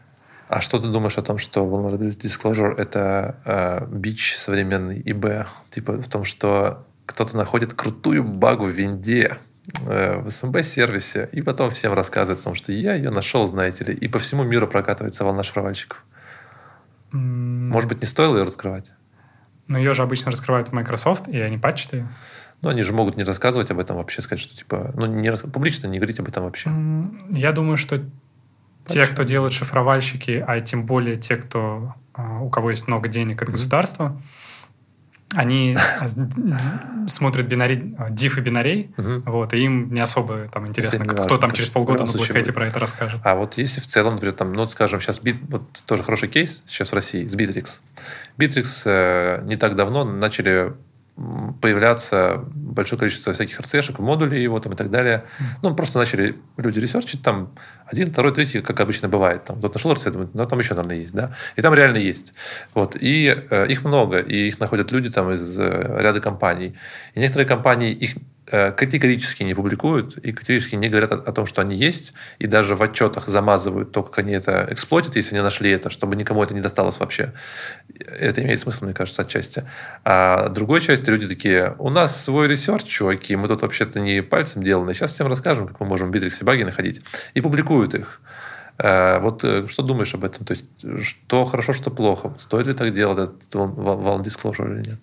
А 0.47 0.61
что 0.61 0.79
ты 0.79 0.87
думаешь 0.87 1.17
о 1.17 1.21
том, 1.21 1.37
что 1.37 1.65
vulnerability 1.65 2.17
disclosure— 2.17 2.75
это 2.77 3.37
э, 3.45 3.85
бич 3.87 4.35
современный 4.37 5.01
ИБ? 5.03 5.47
Типа 5.69 5.93
в 5.93 6.07
том, 6.07 6.25
что 6.25 6.85
кто-то 7.05 7.37
находит 7.37 7.73
крутую 7.73 8.23
багу 8.23 8.65
в 8.65 8.69
винде, 8.69 9.37
Э, 9.87 10.17
в 10.17 10.29
СМБ-сервисе, 10.29 11.29
и 11.31 11.41
потом 11.41 11.71
всем 11.71 11.93
рассказывает 11.93 12.41
о 12.41 12.43
том, 12.43 12.53
что 12.55 12.73
я 12.73 12.95
ее 12.95 13.11
нашел, 13.11 13.47
знаете 13.47 13.85
ли, 13.85 13.93
и 13.93 14.09
по 14.09 14.19
всему 14.19 14.43
миру 14.43 14.67
прокатывается 14.67 15.23
волна 15.23 15.43
шифровальщиков. 15.43 16.03
Mm. 17.13 17.69
Может 17.69 17.87
быть, 17.87 18.01
не 18.01 18.05
стоило 18.05 18.37
ее 18.37 18.43
раскрывать? 18.43 18.91
Но 19.67 19.77
ее 19.77 19.93
же 19.93 20.03
обычно 20.03 20.31
раскрывают 20.31 20.69
в 20.69 20.73
Microsoft, 20.73 21.29
и 21.29 21.39
они 21.39 21.57
патчат 21.57 21.93
ее. 21.93 22.09
Ну, 22.61 22.69
они 22.69 22.81
же 22.81 22.91
могут 22.91 23.15
не 23.15 23.23
рассказывать 23.23 23.71
об 23.71 23.79
этом 23.79 23.95
вообще, 23.95 24.21
сказать, 24.21 24.41
что 24.41 24.53
типа, 24.53 24.91
ну, 24.95 25.05
не 25.05 25.29
рас... 25.29 25.43
публично 25.43 25.87
не 25.87 25.97
говорить 25.97 26.19
об 26.19 26.27
этом 26.27 26.43
вообще. 26.43 26.69
Я 27.29 27.53
думаю, 27.53 27.77
что 27.77 27.99
Патч. 27.99 28.07
те, 28.85 29.05
кто 29.05 29.23
делают 29.23 29.53
шифровальщики, 29.53 30.43
а 30.45 30.59
тем 30.59 30.85
более 30.85 31.15
те, 31.15 31.37
кто, 31.37 31.93
а, 32.13 32.39
у 32.39 32.49
кого 32.49 32.71
есть 32.71 32.89
много 32.89 33.07
денег 33.07 33.41
от 33.41 33.47
mm-hmm. 33.47 33.51
государства, 33.53 34.21
они 35.35 35.77
смотрят 37.07 37.47
бинари, 37.47 37.95
diff 38.11 38.37
и 38.37 38.41
бинарей, 38.41 38.93
угу. 38.97 39.23
вот, 39.25 39.53
и 39.53 39.59
им 39.59 39.93
не 39.93 39.99
особо 39.99 40.47
там 40.51 40.67
интересно, 40.67 41.05
кто, 41.05 41.23
кто 41.23 41.37
там 41.37 41.51
через 41.51 41.69
полгода 41.69 42.05
на 42.05 42.11
Black 42.11 42.51
про 42.51 42.67
это 42.67 42.79
расскажет. 42.79 43.21
А 43.23 43.35
вот 43.35 43.57
если 43.57 43.81
в 43.81 43.87
целом, 43.87 44.13
например, 44.15 44.35
там, 44.35 44.53
ну, 44.53 44.67
скажем, 44.67 44.99
сейчас 44.99 45.19
бит, 45.19 45.37
вот 45.49 45.63
тоже 45.85 46.03
хороший 46.03 46.29
кейс 46.29 46.63
сейчас 46.65 46.91
в 46.91 46.93
России 46.93 47.27
с 47.27 47.35
Bittrex. 47.35 47.81
Bittrex 48.37 48.83
э, 48.85 49.43
не 49.45 49.55
так 49.55 49.75
давно 49.75 50.03
начали 50.03 50.73
появляться 51.61 52.43
большое 52.55 52.99
количество 52.99 53.33
всяких 53.33 53.59
RCS-шек 53.59 53.97
в 53.97 54.01
модуле 54.01 54.41
его 54.41 54.59
там 54.59 54.73
и 54.73 54.75
так 54.75 54.89
далее. 54.89 55.25
Ну, 55.61 55.75
просто 55.75 55.99
начали 55.99 56.35
люди 56.57 56.79
ресерчить, 56.79 57.21
там 57.21 57.53
один, 57.85 58.11
второй, 58.11 58.33
третий, 58.33 58.61
как 58.61 58.79
обычно 58.79 59.09
бывает. 59.09 59.43
Там, 59.43 59.59
вот 59.59 59.73
нашел 59.75 59.91
RCS, 59.93 60.11
думает, 60.11 60.33
ну, 60.33 60.45
там 60.47 60.57
еще, 60.57 60.73
наверное, 60.73 60.97
есть, 60.97 61.13
да? 61.13 61.35
И 61.55 61.61
там 61.61 61.73
реально 61.75 61.97
есть. 61.97 62.33
Вот. 62.73 62.95
И 62.99 63.45
э, 63.49 63.67
их 63.67 63.83
много, 63.83 64.17
и 64.17 64.47
их 64.47 64.59
находят 64.59 64.91
люди 64.91 65.11
там 65.11 65.31
из 65.31 65.59
э, 65.59 65.97
ряда 66.01 66.19
компаний. 66.19 66.75
И 67.13 67.19
некоторые 67.19 67.47
компании 67.47 67.91
их 67.91 68.15
категорически 68.45 69.43
не 69.43 69.53
публикуют 69.53 70.17
и 70.17 70.31
категорически 70.31 70.75
не 70.75 70.89
говорят 70.89 71.11
о, 71.11 71.15
о 71.15 71.31
том, 71.31 71.45
что 71.45 71.61
они 71.61 71.75
есть, 71.75 72.13
и 72.39 72.47
даже 72.47 72.75
в 72.75 72.83
отчетах 72.83 73.27
замазывают 73.27 73.91
то, 73.91 74.03
как 74.03 74.19
они 74.19 74.33
это 74.33 74.67
эксплуатят, 74.69 75.15
если 75.15 75.35
они 75.35 75.43
нашли 75.43 75.71
это, 75.71 75.89
чтобы 75.89 76.15
никому 76.15 76.43
это 76.43 76.53
не 76.53 76.61
досталось 76.61 76.99
вообще. 76.99 77.33
Это 78.19 78.43
имеет 78.43 78.59
смысл, 78.59 78.85
мне 78.85 78.93
кажется, 78.93 79.21
отчасти. 79.21 79.63
А 80.03 80.49
другой 80.49 80.81
части 80.81 81.09
люди 81.09 81.27
такие, 81.27 81.75
у 81.79 81.89
нас 81.89 82.21
свой 82.21 82.47
research, 82.47 82.83
чуваки, 82.83 83.35
мы 83.35 83.47
тут 83.47 83.61
вообще-то 83.61 83.99
не 83.99 84.21
пальцем 84.21 84.63
деланы, 84.63 84.93
сейчас 84.93 85.13
всем 85.13 85.27
расскажем, 85.27 85.67
как 85.67 85.79
мы 85.79 85.85
можем 85.85 86.09
в 86.09 86.11
Битриксе 86.11 86.43
баги 86.43 86.63
находить. 86.63 87.01
И 87.33 87.41
публикуют 87.41 87.95
их. 87.95 88.21
Э, 88.77 89.19
вот 89.19 89.43
э, 89.43 89.67
что 89.67 89.83
думаешь 89.83 90.13
об 90.13 90.23
этом? 90.23 90.45
То 90.45 90.53
есть, 90.53 90.65
что 91.01 91.45
хорошо, 91.45 91.73
что 91.73 91.91
плохо? 91.91 92.33
Стоит 92.37 92.67
ли 92.67 92.73
так 92.73 92.93
делать, 92.93 93.19
этот 93.19 93.55
disclosure 93.55 94.73
или 94.73 94.89
нет? 94.89 94.99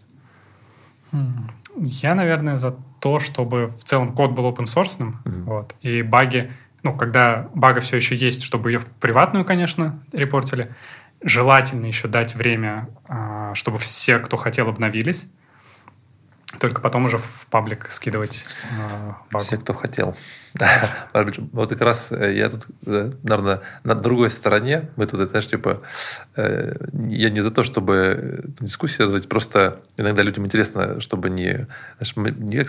Я, 1.76 2.14
наверное, 2.14 2.56
за 2.56 2.76
то, 3.00 3.18
чтобы 3.18 3.68
в 3.68 3.84
целом 3.84 4.14
код 4.14 4.32
был 4.32 4.46
open 4.46 4.64
source, 4.64 4.98
mm-hmm. 4.98 5.42
вот, 5.44 5.74
и 5.80 6.02
баги, 6.02 6.50
ну, 6.82 6.96
когда 6.96 7.48
бага 7.54 7.80
все 7.80 7.96
еще 7.96 8.14
есть, 8.14 8.42
чтобы 8.42 8.72
ее 8.72 8.78
в 8.78 8.86
приватную, 8.86 9.44
конечно, 9.44 10.02
репортили, 10.12 10.72
желательно 11.22 11.86
еще 11.86 12.08
дать 12.08 12.34
время, 12.34 12.88
а, 13.06 13.54
чтобы 13.54 13.78
все, 13.78 14.18
кто 14.18 14.36
хотел, 14.36 14.68
обновились, 14.68 15.26
только 16.58 16.82
потом 16.82 17.04
уже 17.04 17.18
в 17.18 17.46
паблик 17.48 17.90
скидывать 17.90 18.44
э. 18.72 19.38
Все, 19.38 19.56
кто 19.56 19.72
хотел. 19.72 20.16
вот 21.52 21.68
как 21.68 21.80
раз 21.80 22.10
э, 22.10 22.34
я 22.36 22.50
тут, 22.50 22.66
э, 22.86 23.12
наверное, 23.22 23.60
на 23.84 23.94
другой 23.94 24.30
стороне. 24.30 24.90
Мы 24.96 25.06
тут, 25.06 25.28
знаешь, 25.28 25.46
типа, 25.46 25.82
э, 26.36 26.74
я 26.92 27.30
не 27.30 27.40
за 27.40 27.52
то, 27.52 27.62
чтобы 27.62 28.44
дискуссии 28.60 29.02
развивать, 29.02 29.28
просто 29.28 29.80
иногда 29.96 30.22
людям 30.22 30.44
интересно, 30.44 31.00
чтобы 31.00 31.30
не, 31.30 31.68
знаешь, 32.00 32.36
не 32.36 32.64
как 32.64 32.68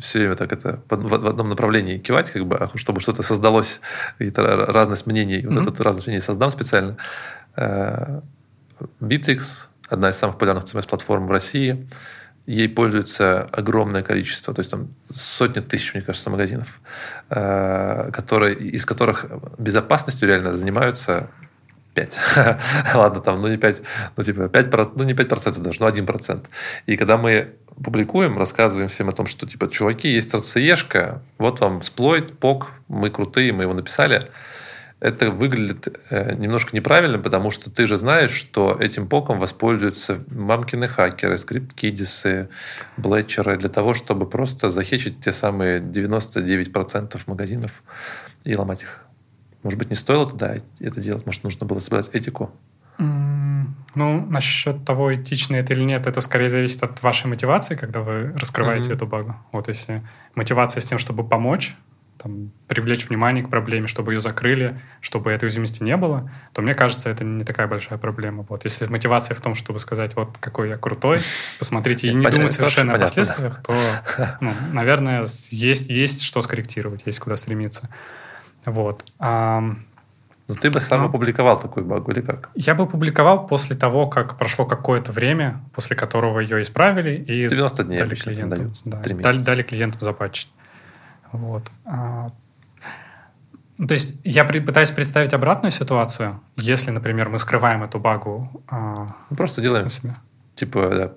все 0.00 0.18
время 0.18 0.34
так 0.34 0.52
это 0.52 0.82
в 0.88 1.26
одном 1.26 1.50
направлении 1.50 1.98
кивать, 1.98 2.30
как 2.30 2.46
бы, 2.46 2.56
а 2.56 2.70
чтобы 2.76 3.00
что-то 3.00 3.22
создалось, 3.22 3.80
какие-то 4.18 4.42
разность 4.42 5.06
мнений. 5.06 5.46
Вот 5.46 5.66
эту 5.66 5.82
разность 5.84 6.08
мнений 6.08 6.22
создам 6.22 6.50
специально. 6.50 6.96
Bittrex, 9.00 9.68
одна 9.88 10.08
из 10.08 10.16
самых 10.16 10.36
популярных 10.36 10.64
CMS-платформ 10.64 11.28
в 11.28 11.30
России– 11.30 11.88
ей 12.46 12.68
пользуется 12.68 13.42
огромное 13.52 14.02
количество, 14.02 14.52
то 14.54 14.60
есть 14.60 14.70
там 14.70 14.88
сотни 15.12 15.60
тысяч, 15.60 15.94
мне 15.94 16.02
кажется, 16.02 16.30
магазинов, 16.30 16.80
э, 17.30 18.10
которые, 18.12 18.56
из 18.56 18.84
которых 18.84 19.26
безопасностью 19.58 20.28
реально 20.28 20.52
занимаются 20.52 21.30
5. 21.94 22.18
Ладно, 22.94 23.20
там, 23.20 23.40
ну 23.40 23.48
не 23.48 23.56
5, 23.56 23.82
ну 24.16 24.22
типа 24.22 24.48
5, 24.48 24.96
ну 24.96 25.04
не 25.04 25.14
5 25.14 25.28
процентов 25.28 25.62
даже, 25.62 25.80
ну 25.80 25.86
1 25.86 26.06
процент. 26.06 26.50
И 26.86 26.96
когда 26.96 27.16
мы 27.16 27.54
публикуем, 27.82 28.38
рассказываем 28.38 28.88
всем 28.88 29.08
о 29.08 29.12
том, 29.12 29.26
что 29.26 29.46
типа, 29.46 29.68
чуваки, 29.68 30.08
есть 30.08 30.34
RCE-шка, 30.34 31.20
вот 31.38 31.60
вам 31.60 31.82
сплойт, 31.82 32.38
пок, 32.38 32.72
мы 32.88 33.10
крутые, 33.10 33.52
мы 33.52 33.64
его 33.64 33.74
написали, 33.74 34.30
это 35.00 35.30
выглядит 35.30 35.98
э, 36.10 36.34
немножко 36.34 36.76
неправильно, 36.76 37.18
потому 37.18 37.50
что 37.50 37.70
ты 37.70 37.86
же 37.86 37.96
знаешь, 37.96 38.32
что 38.32 38.76
этим 38.78 39.08
поком 39.08 39.38
воспользуются 39.38 40.22
мамкины 40.30 40.88
хакеры, 40.88 41.38
скрипт-кидисы, 41.38 42.50
блетчеры 42.98 43.56
для 43.56 43.70
того, 43.70 43.94
чтобы 43.94 44.28
просто 44.28 44.68
захечить 44.68 45.20
те 45.20 45.32
самые 45.32 45.80
99% 45.80 47.18
магазинов 47.26 47.82
и 48.44 48.54
ломать 48.54 48.82
их. 48.82 48.98
Может 49.62 49.78
быть, 49.78 49.90
не 49.90 49.96
стоило 49.96 50.28
тогда 50.28 50.56
это 50.80 51.00
делать? 51.00 51.24
Может, 51.26 51.44
нужно 51.44 51.66
было 51.66 51.78
соблюдать 51.78 52.14
этику? 52.14 52.50
Ну, 52.98 54.26
насчет 54.26 54.84
того, 54.84 55.14
этично 55.14 55.56
это 55.56 55.72
или 55.72 55.82
нет, 55.82 56.06
это 56.06 56.20
скорее 56.20 56.48
зависит 56.48 56.82
от 56.82 57.02
вашей 57.02 57.26
мотивации, 57.26 57.74
когда 57.74 58.00
вы 58.00 58.32
раскрываете 58.36 58.90
mm-hmm. 58.90 58.94
эту 58.94 59.06
багу. 59.06 59.36
Вот 59.52 59.68
если 59.68 60.02
мотивация 60.34 60.80
с 60.80 60.84
тем, 60.84 60.98
чтобы 60.98 61.26
помочь, 61.26 61.76
там, 62.22 62.52
привлечь 62.68 63.08
внимание 63.08 63.42
к 63.42 63.48
проблеме, 63.48 63.86
чтобы 63.86 64.12
ее 64.12 64.20
закрыли, 64.20 64.78
чтобы 65.00 65.30
этой 65.30 65.44
уязвимости 65.44 65.82
не 65.82 65.96
было, 65.96 66.30
то 66.52 66.60
мне 66.60 66.74
кажется, 66.74 67.08
это 67.08 67.24
не 67.24 67.44
такая 67.44 67.66
большая 67.66 67.98
проблема. 67.98 68.44
Вот. 68.48 68.64
Если 68.64 68.86
мотивация 68.86 69.34
в 69.34 69.40
том, 69.40 69.54
чтобы 69.54 69.78
сказать, 69.78 70.14
вот 70.16 70.36
какой 70.38 70.68
я 70.68 70.76
крутой, 70.76 71.18
посмотрите, 71.58 72.08
и 72.08 72.12
не 72.12 72.28
думать 72.28 72.52
совершенно 72.52 72.94
о 72.94 72.98
последствиях, 72.98 73.62
то, 73.62 73.76
ну, 74.40 74.52
наверное, 74.72 75.26
есть, 75.50 75.88
есть 75.88 76.22
что 76.22 76.42
скорректировать, 76.42 77.02
есть 77.06 77.20
куда 77.20 77.36
стремиться. 77.36 77.88
Вот. 78.66 79.04
А, 79.18 79.62
но 80.50 80.54
ты 80.54 80.68
бы 80.68 80.80
сам 80.80 81.02
ну, 81.02 81.08
опубликовал 81.08 81.58
такую 81.58 81.86
багу 81.86 82.10
или 82.10 82.20
как? 82.20 82.50
Я 82.54 82.74
бы 82.74 82.84
опубликовал 82.84 83.46
после 83.46 83.76
того, 83.76 84.06
как 84.06 84.36
прошло 84.36 84.66
какое-то 84.66 85.12
время, 85.12 85.62
после 85.72 85.96
которого 85.96 86.40
ее 86.40 86.60
исправили 86.60 87.14
и 87.16 87.48
90 87.48 87.84
дней 87.84 87.98
дали 87.98 88.14
клиентам, 88.14 88.50
дают, 88.50 88.72
да, 88.84 88.98
дали, 88.98 89.38
дали 89.38 89.62
клиентам 89.62 90.00
запатчить. 90.02 90.48
Вот. 91.32 91.70
А, 91.84 92.32
ну, 93.78 93.86
то 93.86 93.94
есть 93.94 94.16
я 94.24 94.44
пытаюсь 94.44 94.90
представить 94.90 95.32
обратную 95.32 95.70
ситуацию, 95.70 96.40
если, 96.56 96.90
например, 96.90 97.28
мы 97.30 97.38
скрываем 97.38 97.82
эту 97.82 97.98
багу. 97.98 98.62
А, 98.68 99.06
мы 99.30 99.36
просто 99.36 99.60
делаем 99.60 99.88
типа 100.54 100.90
да, 100.94 101.12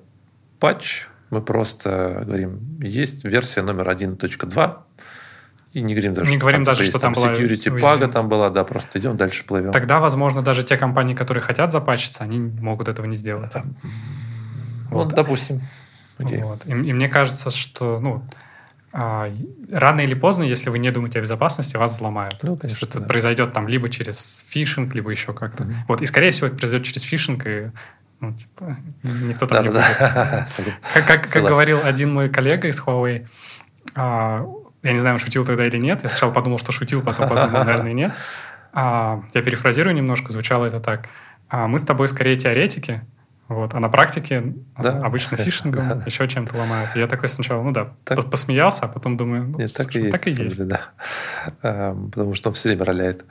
патч, 0.59 1.07
мы 1.29 1.41
просто 1.41 2.23
говорим, 2.25 2.79
есть 2.79 3.25
версия 3.25 3.63
номер 3.63 3.89
1.2, 3.89 4.77
и 5.73 5.81
не 5.81 5.93
говорим 5.93 6.13
даже, 6.13 6.29
не 6.29 6.37
что, 6.37 6.41
говорим 6.41 6.63
там, 6.63 6.73
даже, 6.73 6.85
типа, 6.85 6.99
что 6.99 6.99
там, 6.99 7.13
там 7.13 7.23
была 7.23 7.33
security 7.33 7.79
пага 7.81 8.07
там 8.07 8.29
была, 8.29 8.49
да, 8.49 8.63
просто 8.63 8.99
идем 8.99 9.17
дальше 9.17 9.43
плывем. 9.43 9.71
Тогда, 9.71 9.99
возможно, 9.99 10.41
даже 10.41 10.63
те 10.63 10.77
компании, 10.77 11.15
которые 11.15 11.41
хотят 11.41 11.71
запачиться, 11.71 12.23
они 12.23 12.39
могут 12.39 12.87
этого 12.87 13.07
не 13.07 13.15
сделать. 13.15 13.51
Да. 13.53 13.63
Вот, 14.89 15.05
вот 15.05 15.15
допустим. 15.15 15.59
Вот. 16.19 16.65
И, 16.67 16.71
и 16.71 16.93
мне 16.93 17.09
кажется, 17.09 17.49
что 17.49 17.99
ну, 17.99 18.23
рано 18.93 20.01
или 20.01 20.13
поздно, 20.13 20.43
если 20.43 20.69
вы 20.69 20.77
не 20.77 20.91
думаете 20.91 21.19
о 21.19 21.21
безопасности, 21.23 21.77
вас 21.77 21.93
взломают. 21.93 22.37
Ну, 22.43 22.55
конечно, 22.55 22.85
это 22.85 22.99
да. 22.99 23.07
произойдет 23.07 23.51
там 23.51 23.67
либо 23.67 23.89
через 23.89 24.45
фишинг, 24.47 24.93
либо 24.93 25.09
еще 25.09 25.33
как-то. 25.33 25.63
Угу. 25.63 25.73
Вот, 25.87 26.01
и 26.01 26.05
скорее 26.05 26.29
всего 26.29 26.47
это 26.47 26.57
произойдет 26.57 26.85
через 26.85 27.01
фишинг, 27.01 27.47
и 27.47 27.71
Ну, 28.19 28.33
типа, 28.33 28.77
никто 29.03 29.47
там 29.47 29.63
не 29.63 29.69
будет. 29.69 29.83
Как, 29.97 31.07
как, 31.07 31.29
как 31.29 31.43
говорил 31.43 31.79
один 31.83 32.13
мой 32.13 32.29
коллега 32.29 32.67
из 32.67 32.79
Huawei, 32.79 33.27
а, 33.95 34.45
я 34.83 34.91
не 34.91 34.99
знаю, 34.99 35.15
он 35.15 35.19
шутил 35.19 35.43
тогда 35.43 35.65
или 35.65 35.77
нет. 35.77 36.03
Я 36.03 36.09
сначала 36.09 36.31
подумал, 36.31 36.57
что 36.59 36.71
шутил, 36.71 37.01
потом 37.01 37.27
подумал, 37.27 37.65
наверное, 37.65 37.93
нет. 37.93 38.13
А, 38.73 39.23
я 39.33 39.41
перефразирую 39.41 39.95
немножко, 39.95 40.31
звучало 40.31 40.65
это 40.65 40.79
так. 40.79 41.07
А, 41.49 41.67
мы 41.67 41.79
с 41.79 41.83
тобой 41.83 42.07
скорее 42.07 42.35
теоретики, 42.35 43.01
вот, 43.49 43.73
а 43.73 43.79
на 43.79 43.89
практике 43.89 44.53
да? 44.77 44.99
обычно 44.99 45.37
фишингом, 45.37 45.87
да. 45.89 46.03
еще 46.05 46.27
чем-то 46.27 46.55
ломают. 46.55 46.95
И 46.95 46.99
я 46.99 47.07
такой 47.07 47.27
сначала, 47.27 47.61
ну 47.61 47.71
да, 47.71 47.93
так... 48.03 48.29
посмеялся, 48.29 48.85
а 48.85 48.87
потом 48.87 49.17
думаю, 49.17 49.49
ну, 49.49 49.57
Нет, 49.57 49.73
так 49.73 49.95
и 49.95 49.99
есть. 49.99 50.11
Так 50.11 50.27
и 50.27 50.31
есть. 50.31 50.57
Деле, 50.57 50.69
да. 50.69 50.81
а, 51.61 51.95
потому 52.11 52.35
что 52.35 52.49
он 52.49 52.55
все 52.55 52.69
время 52.69 52.85
роляет. 52.85 53.25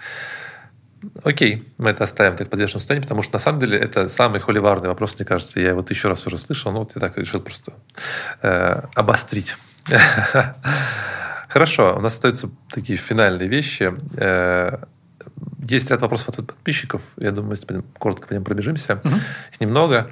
Окей, 1.24 1.66
мы 1.78 1.90
это 1.90 2.05
оставим 2.05 2.36
так 2.36 2.47
в 2.47 2.51
подвешенном 2.51 2.80
состоянии, 2.80 3.02
потому 3.02 3.22
что 3.22 3.34
на 3.34 3.39
самом 3.40 3.59
деле 3.59 3.76
это 3.78 4.09
самый 4.09 4.40
холиварный 4.40 4.89
вопрос, 4.89 5.18
мне 5.18 5.26
кажется. 5.26 5.59
Я 5.60 5.74
вот 5.74 5.90
еще 5.90 6.09
раз 6.09 6.26
уже 6.26 6.39
слышал, 6.39 6.70
но 6.72 6.80
вот 6.80 6.93
я 6.94 7.01
так 7.01 7.18
решил 7.18 7.40
просто 7.40 7.72
э, 8.43 8.82
обострить. 8.94 9.56
Хорошо, 11.48 11.97
у 11.97 12.01
нас 12.01 12.14
остаются 12.14 12.51
такие 12.70 12.98
финальные 12.98 13.48
вещи. 13.48 13.93
Э, 14.16 14.84
есть 15.69 15.90
ряд 15.90 16.01
вопросов 16.01 16.31
от 16.31 16.47
подписчиков. 16.47 17.03
Я 17.16 17.31
думаю, 17.31 17.57
мы 17.70 17.82
коротко 17.99 18.28
по 18.28 18.32
ним 18.32 18.44
пробежимся. 18.44 19.01
Угу. 19.05 19.15
Их 19.53 19.61
немного. 19.61 20.11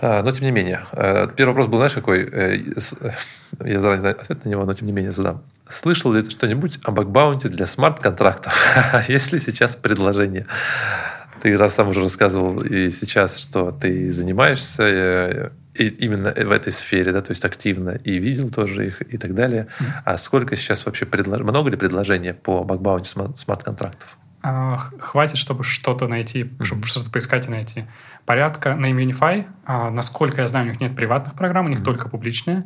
А, 0.00 0.22
но 0.22 0.30
тем 0.30 0.44
не 0.44 0.50
менее. 0.50 0.80
Э, 0.92 1.28
первый 1.34 1.50
вопрос 1.50 1.66
был, 1.66 1.78
знаешь, 1.78 1.92
какой? 1.92 2.28
Э, 2.30 2.56
я 3.64 3.80
заранее 3.80 4.00
знаю 4.00 4.16
ответ 4.20 4.44
на 4.44 4.48
него, 4.48 4.64
но 4.64 4.74
тем 4.74 4.86
не 4.86 4.92
менее 4.92 5.12
задам. 5.12 5.42
Слышал 5.68 6.12
ли 6.12 6.22
ты 6.22 6.30
что-нибудь 6.30 6.78
о 6.84 6.92
бакбаунте 6.92 7.48
для 7.48 7.66
смарт-контрактов? 7.66 8.54
Есть 9.08 9.32
ли 9.32 9.38
сейчас 9.38 9.76
предложение? 9.76 10.46
Ты 11.42 11.56
раз 11.56 11.74
сам 11.74 11.88
уже 11.88 12.02
рассказывал 12.02 12.58
и 12.60 12.90
сейчас, 12.90 13.38
что 13.38 13.70
ты 13.70 14.10
занимаешься 14.12 14.82
э, 14.82 15.50
и 15.80 15.88
именно 15.88 16.30
в 16.30 16.50
этой 16.50 16.72
сфере, 16.72 17.12
да, 17.12 17.20
то 17.20 17.30
есть 17.30 17.44
активно 17.44 17.90
и 17.90 18.18
видел 18.18 18.50
тоже 18.50 18.88
их 18.88 19.02
и 19.02 19.16
так 19.18 19.34
далее. 19.34 19.66
Mm-hmm. 19.78 19.92
А 20.04 20.18
сколько 20.18 20.56
сейчас 20.56 20.86
вообще 20.86 21.06
предлож... 21.06 21.40
много 21.40 21.70
ли 21.70 21.76
предложений 21.76 22.34
по 22.34 22.64
бакбаунте 22.64 23.10
смарт-контрактов? 23.36 24.18
А, 24.42 24.78
хватит, 24.98 25.36
чтобы 25.36 25.64
что-то 25.64 26.08
найти, 26.08 26.44
mm-hmm. 26.44 26.64
чтобы 26.64 26.86
что-то 26.86 27.10
поискать 27.10 27.48
и 27.48 27.50
найти. 27.50 27.84
Порядка 28.26 28.74
на 28.74 28.90
Immunify, 28.90 29.46
а, 29.64 29.90
насколько 29.90 30.42
я 30.42 30.48
знаю, 30.48 30.66
у 30.66 30.68
них 30.70 30.80
нет 30.80 30.96
приватных 30.96 31.34
программ, 31.34 31.66
у 31.66 31.68
них 31.68 31.80
mm-hmm. 31.80 31.84
только 31.84 32.08
публичные. 32.08 32.64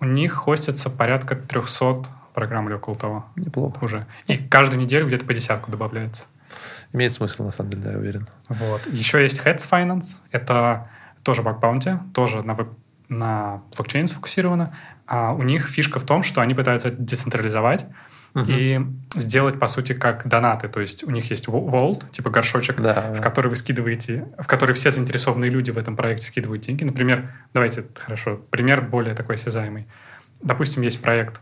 У 0.00 0.04
них 0.04 0.32
хостится 0.32 0.90
порядка 0.90 1.36
300 1.36 2.04
программ 2.34 2.68
или 2.68 2.74
около 2.74 2.96
того. 2.96 3.26
Неплохо. 3.36 3.84
Уже. 3.84 4.06
И 4.26 4.36
каждую 4.36 4.80
неделю 4.80 5.06
где-то 5.06 5.26
по 5.26 5.34
десятку 5.34 5.70
добавляется. 5.70 6.26
Имеет 6.92 7.12
смысл, 7.12 7.44
на 7.44 7.50
самом 7.50 7.70
деле, 7.70 7.82
да, 7.84 7.92
я 7.92 7.98
уверен. 7.98 8.28
Вот. 8.48 8.86
Еще 8.86 9.22
есть 9.22 9.40
Heads 9.44 9.68
Finance. 9.70 10.16
Это 10.30 10.88
тоже 11.22 11.42
баг-баунти, 11.42 11.98
тоже 12.14 12.42
на, 12.42 12.56
на 13.08 13.62
блокчейн 13.76 14.06
сфокусировано. 14.06 14.74
А 15.06 15.32
у 15.32 15.42
них 15.42 15.68
фишка 15.68 15.98
в 15.98 16.04
том, 16.04 16.22
что 16.22 16.40
они 16.40 16.54
пытаются 16.54 16.90
децентрализовать 16.90 17.86
угу. 18.34 18.44
и 18.48 18.80
сделать, 19.14 19.58
по 19.58 19.66
сути, 19.66 19.92
как 19.92 20.26
донаты. 20.26 20.68
То 20.68 20.80
есть 20.80 21.04
у 21.04 21.10
них 21.10 21.30
есть 21.30 21.46
Vault, 21.46 22.10
типа 22.10 22.30
горшочек, 22.30 22.80
да, 22.80 23.12
в 23.14 23.20
который 23.20 23.48
вы 23.48 23.56
скидываете, 23.56 24.28
в 24.38 24.46
который 24.46 24.74
все 24.74 24.90
заинтересованные 24.90 25.50
люди 25.50 25.70
в 25.70 25.78
этом 25.78 25.96
проекте 25.96 26.26
скидывают 26.26 26.62
деньги. 26.62 26.84
Например, 26.84 27.30
давайте, 27.54 27.84
хорошо, 27.94 28.40
пример 28.50 28.82
более 28.82 29.14
такой 29.14 29.36
осязаемый. 29.36 29.86
Допустим, 30.40 30.82
есть 30.82 31.00
проект 31.00 31.40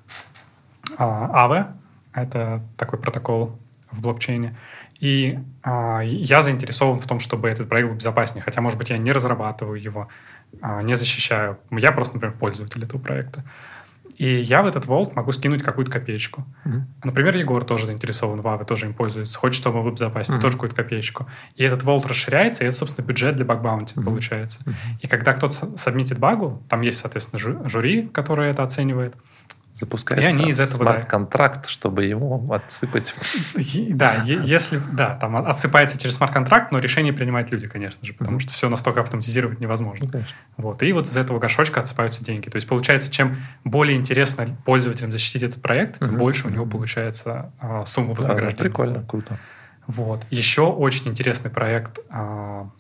Aave, 0.99 1.69
это 2.13 2.63
такой 2.77 2.99
протокол 2.99 3.59
в 3.91 4.03
блокчейне, 4.03 4.57
и 5.01 5.39
а, 5.63 6.01
я 6.03 6.43
заинтересован 6.43 6.99
в 6.99 7.07
том, 7.07 7.21
чтобы 7.21 7.49
этот 7.49 7.69
проект 7.69 7.89
был 7.89 7.97
безопаснее. 7.97 8.43
Хотя, 8.43 8.61
может 8.61 8.79
быть, 8.79 8.91
я 8.91 8.99
не 8.99 9.13
разрабатываю 9.13 9.81
его, 9.81 10.09
а, 10.61 10.83
не 10.83 10.95
защищаю. 10.95 11.59
Я 11.71 11.91
просто, 11.93 12.17
например, 12.17 12.37
пользователь 12.37 12.85
этого 12.85 13.01
проекта. 13.01 13.43
И 14.17 14.41
я 14.41 14.63
в 14.63 14.67
этот 14.67 14.85
волт 14.85 15.17
могу 15.17 15.33
скинуть 15.33 15.63
какую-то 15.63 15.91
копеечку. 15.91 16.45
Mm-hmm. 16.67 16.83
Например, 17.05 17.35
Егор 17.39 17.65
тоже 17.65 17.87
заинтересован 17.87 18.43
в 18.43 18.47
Aave, 18.47 18.67
тоже 18.67 18.85
им 18.85 18.93
пользуется. 18.93 19.39
Хочет, 19.39 19.63
чтобы 19.63 19.83
был 19.83 19.93
безопаснее, 19.93 20.39
mm-hmm. 20.39 20.43
тоже 20.43 20.55
какую-то 20.55 20.77
копеечку. 20.77 21.27
И 21.57 21.65
этот 21.65 21.85
волт 21.85 22.05
расширяется, 22.05 22.65
и 22.65 22.67
это, 22.67 22.77
собственно, 22.77 23.07
бюджет 23.07 23.37
для 23.37 23.47
баг-баунти 23.47 23.95
mm-hmm. 23.95 24.05
получается. 24.05 24.61
Mm-hmm. 24.61 24.75
И 25.01 25.07
когда 25.07 25.33
кто-то 25.33 25.75
сабмитит 25.79 26.19
багу, 26.19 26.63
там 26.69 26.83
есть, 26.83 26.99
соответственно, 26.99 27.69
жюри, 27.71 28.09
которое 28.09 28.51
это 28.51 28.63
оценивает, 28.63 29.15
запускается 29.73 30.37
и 30.37 30.41
они 30.41 30.51
из 30.51 30.61
этого, 30.61 30.85
смарт-контракт, 30.85 31.63
да. 31.63 31.69
чтобы 31.69 32.05
ему 32.05 32.53
отсыпать. 32.53 33.15
Да, 33.91 34.23
если 34.25 34.81
да, 34.93 35.17
там 35.17 35.37
отсыпается 35.37 35.99
через 35.99 36.17
смарт-контракт, 36.17 36.73
но 36.73 36.79
решение 36.79 37.13
принимают 37.13 37.51
люди, 37.51 37.69
конечно 37.69 38.05
же, 38.05 38.15
потому 38.15 38.39
mm-hmm. 38.39 38.41
что 38.41 38.53
все 38.53 38.69
настолько 38.69 39.01
автоматизировать 39.01 39.61
невозможно. 39.61 40.09
Ну, 40.13 40.21
вот, 40.57 40.83
и 40.83 40.93
вот 40.93 41.07
из 41.07 41.17
этого 41.17 41.39
горшочка 41.39 41.81
отсыпаются 41.81 42.25
деньги. 42.25 42.49
То 42.49 42.57
есть 42.57 42.69
получается, 42.69 43.11
чем 43.11 43.37
более 43.65 43.97
интересно 43.97 44.47
пользователям 44.65 45.13
защитить 45.13 45.43
этот 45.43 45.63
проект, 45.63 46.01
тем 46.01 46.15
mm-hmm. 46.15 46.19
больше 46.19 46.49
у 46.49 46.51
него 46.51 46.67
получается 46.67 47.53
а, 47.61 47.85
сумма 47.87 48.15
вознаграждения. 48.15 48.57
Да, 48.57 48.63
прикольно, 48.65 49.05
круто. 49.05 49.39
Вот. 49.87 50.27
Еще 50.31 50.63
очень 50.63 51.09
интересный 51.09 51.51
проект 51.51 52.01
а, 52.11 52.71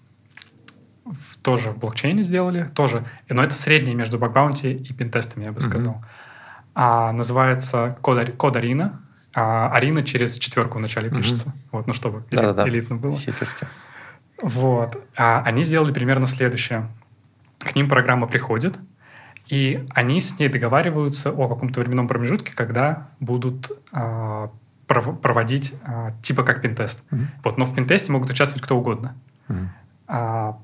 в, 1.05 1.37
тоже 1.43 1.71
в 1.71 1.79
блокчейне 1.79 2.23
сделали, 2.23 2.65
тоже, 2.75 3.05
но 3.29 3.43
это 3.43 3.55
среднее 3.55 3.95
между 3.95 4.19
бакбаунти 4.19 4.73
и 4.73 4.93
пентестами, 4.93 5.45
я 5.45 5.53
бы 5.53 5.61
сказал. 5.61 5.95
Mm-hmm 5.95 6.20
а, 6.75 7.13
называется 7.13 7.97
код, 8.01 8.33
код 8.37 8.57
Арина. 8.57 9.01
А, 9.35 9.71
Арина 9.73 10.03
через 10.03 10.39
четверку 10.39 10.79
в 10.79 10.81
начале 10.81 11.11
пишется. 11.11 11.49
Mm-hmm. 11.49 11.69
Вот, 11.73 11.87
ну, 11.87 11.93
чтобы 11.93 12.25
да, 12.31 12.53
да, 12.53 12.69
элитно 12.69 12.97
было. 12.97 13.17
Хитрости. 13.17 13.67
Вот. 14.43 14.97
А, 15.17 15.43
они 15.45 15.63
сделали 15.63 15.93
примерно 15.93 16.27
следующее. 16.27 16.89
К 17.59 17.75
ним 17.77 17.89
программа 17.89 18.27
приходит, 18.27 18.79
и 19.49 19.87
они 19.91 20.21
с 20.21 20.39
ней 20.39 20.49
договариваются 20.49 21.31
о 21.31 21.49
каком-то 21.49 21.81
временном 21.81 22.09
промежутке, 22.09 22.55
когда 22.55 23.09
будут 23.21 23.71
а, 23.93 24.51
проводить 24.87 25.75
а, 25.85 26.13
типа 26.23 26.43
как 26.43 26.63
пентест. 26.63 27.05
Mm-hmm. 27.11 27.27
Вот, 27.45 27.59
но 27.59 27.65
в 27.65 27.75
пентесте 27.75 28.13
могут 28.13 28.31
участвовать 28.31 28.63
кто 28.65 28.79
угодно. 28.79 29.15
Mm-hmm. 29.49 29.67
А, 30.09 30.59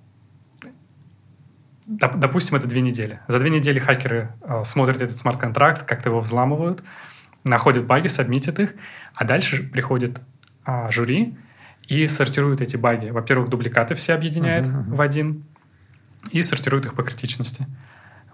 допустим, 1.87 2.57
это 2.57 2.67
две 2.67 2.81
недели. 2.81 3.21
За 3.29 3.39
две 3.39 3.51
недели 3.51 3.79
хакеры 3.79 4.33
э, 4.43 4.65
смотрят 4.65 5.01
этот 5.01 5.17
смарт-контракт, 5.17 5.85
как-то 5.85 6.09
его 6.09 6.21
взламывают, 6.21 6.83
находят 7.45 7.87
баги, 7.87 8.09
сабмитят 8.09 8.59
их, 8.59 8.75
а 9.15 9.25
дальше 9.25 9.63
приходит 9.63 10.21
э, 10.67 10.91
жюри 10.91 11.37
и 11.89 12.09
сортируют 12.09 12.61
эти 12.61 12.77
баги. 12.77 13.11
Во-первых, 13.11 13.49
дубликаты 13.49 13.95
все 13.95 14.15
объединяют 14.15 14.67
uh-huh, 14.67 14.87
uh-huh. 14.87 14.95
в 14.97 15.01
один 15.01 15.45
и 16.33 16.43
сортируют 16.43 16.87
их 16.87 16.95
по 16.95 17.05
критичности. 17.05 17.67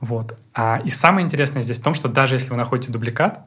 Вот. 0.01 0.39
А, 0.55 0.81
и 0.85 0.91
самое 0.91 1.25
интересное 1.25 1.63
здесь 1.63 1.79
в 1.79 1.83
том, 1.83 1.95
что 1.95 2.09
даже 2.09 2.35
если 2.35 2.51
вы 2.51 2.57
находите 2.57 2.91
дубликат, 2.91 3.47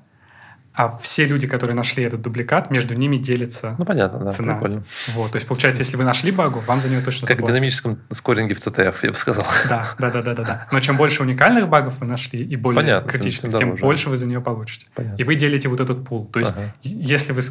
а 0.75 0.89
все 0.89 1.25
люди, 1.25 1.47
которые 1.47 1.75
нашли 1.75 2.03
этот 2.03 2.21
дубликат, 2.21 2.69
между 2.69 2.95
ними 2.95 3.15
делится 3.15 3.75
ну, 3.79 3.85
понятно, 3.85 4.19
да, 4.19 4.31
цена. 4.31 4.55
Прикольно. 4.55 4.83
Вот, 5.13 5.31
то 5.31 5.37
есть, 5.37 5.47
получается, 5.47 5.81
если 5.81 5.95
вы 5.95 6.03
нашли 6.03 6.31
багу, 6.31 6.59
вам 6.59 6.81
за 6.81 6.89
нее 6.89 7.01
точно 7.01 7.27
Как 7.27 7.41
в 7.41 7.47
динамическом 7.47 7.99
скоринге 8.11 8.55
в 8.55 8.57
CTF, 8.57 8.95
я 9.03 9.09
бы 9.09 9.15
сказал. 9.15 9.45
Да, 9.69 9.87
да, 9.97 10.09
да, 10.09 10.21
да, 10.21 10.33
да, 10.33 10.43
да. 10.43 10.67
Но 10.71 10.79
чем 10.81 10.97
больше 10.97 11.23
уникальных 11.23 11.69
багов 11.69 11.99
вы 11.99 12.07
нашли 12.07 12.43
и 12.43 12.55
более 12.57 12.81
понятно, 12.81 13.09
критичных, 13.09 13.53
тем, 13.53 13.75
тем 13.75 13.75
больше 13.75 14.09
вы 14.09 14.17
за 14.17 14.27
нее 14.27 14.41
получите. 14.41 14.87
Понятно. 14.93 15.15
И 15.15 15.23
вы 15.23 15.35
делите 15.35 15.69
вот 15.69 15.79
этот 15.79 16.05
пул. 16.05 16.25
То 16.27 16.39
есть, 16.39 16.53
ага. 16.57 16.73
если 16.83 17.31
вы... 17.31 17.41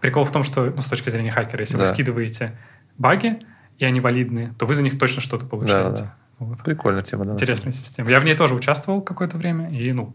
Прикол 0.00 0.24
в 0.24 0.32
том, 0.32 0.42
что, 0.42 0.64
ну, 0.64 0.82
с 0.82 0.86
точки 0.86 1.08
зрения 1.08 1.30
хакера, 1.30 1.60
если 1.60 1.74
да. 1.74 1.80
вы 1.80 1.86
скидываете 1.86 2.58
баги, 2.98 3.38
и 3.78 3.84
они 3.84 4.00
валидные, 4.00 4.52
то 4.58 4.66
вы 4.66 4.74
за 4.74 4.82
них 4.82 4.98
точно 4.98 5.22
что-то 5.22 5.46
получаете. 5.46 6.02
Да, 6.02 6.02
да. 6.02 6.14
Вот. 6.38 6.62
Прикольная 6.64 7.02
тема. 7.02 7.24
Да, 7.24 7.32
Интересная 7.32 7.72
система. 7.72 8.10
Я 8.10 8.20
в 8.20 8.24
ней 8.24 8.34
тоже 8.34 8.54
участвовал 8.54 9.00
какое-то 9.00 9.38
время, 9.38 9.70
и, 9.70 9.92
ну, 9.92 10.14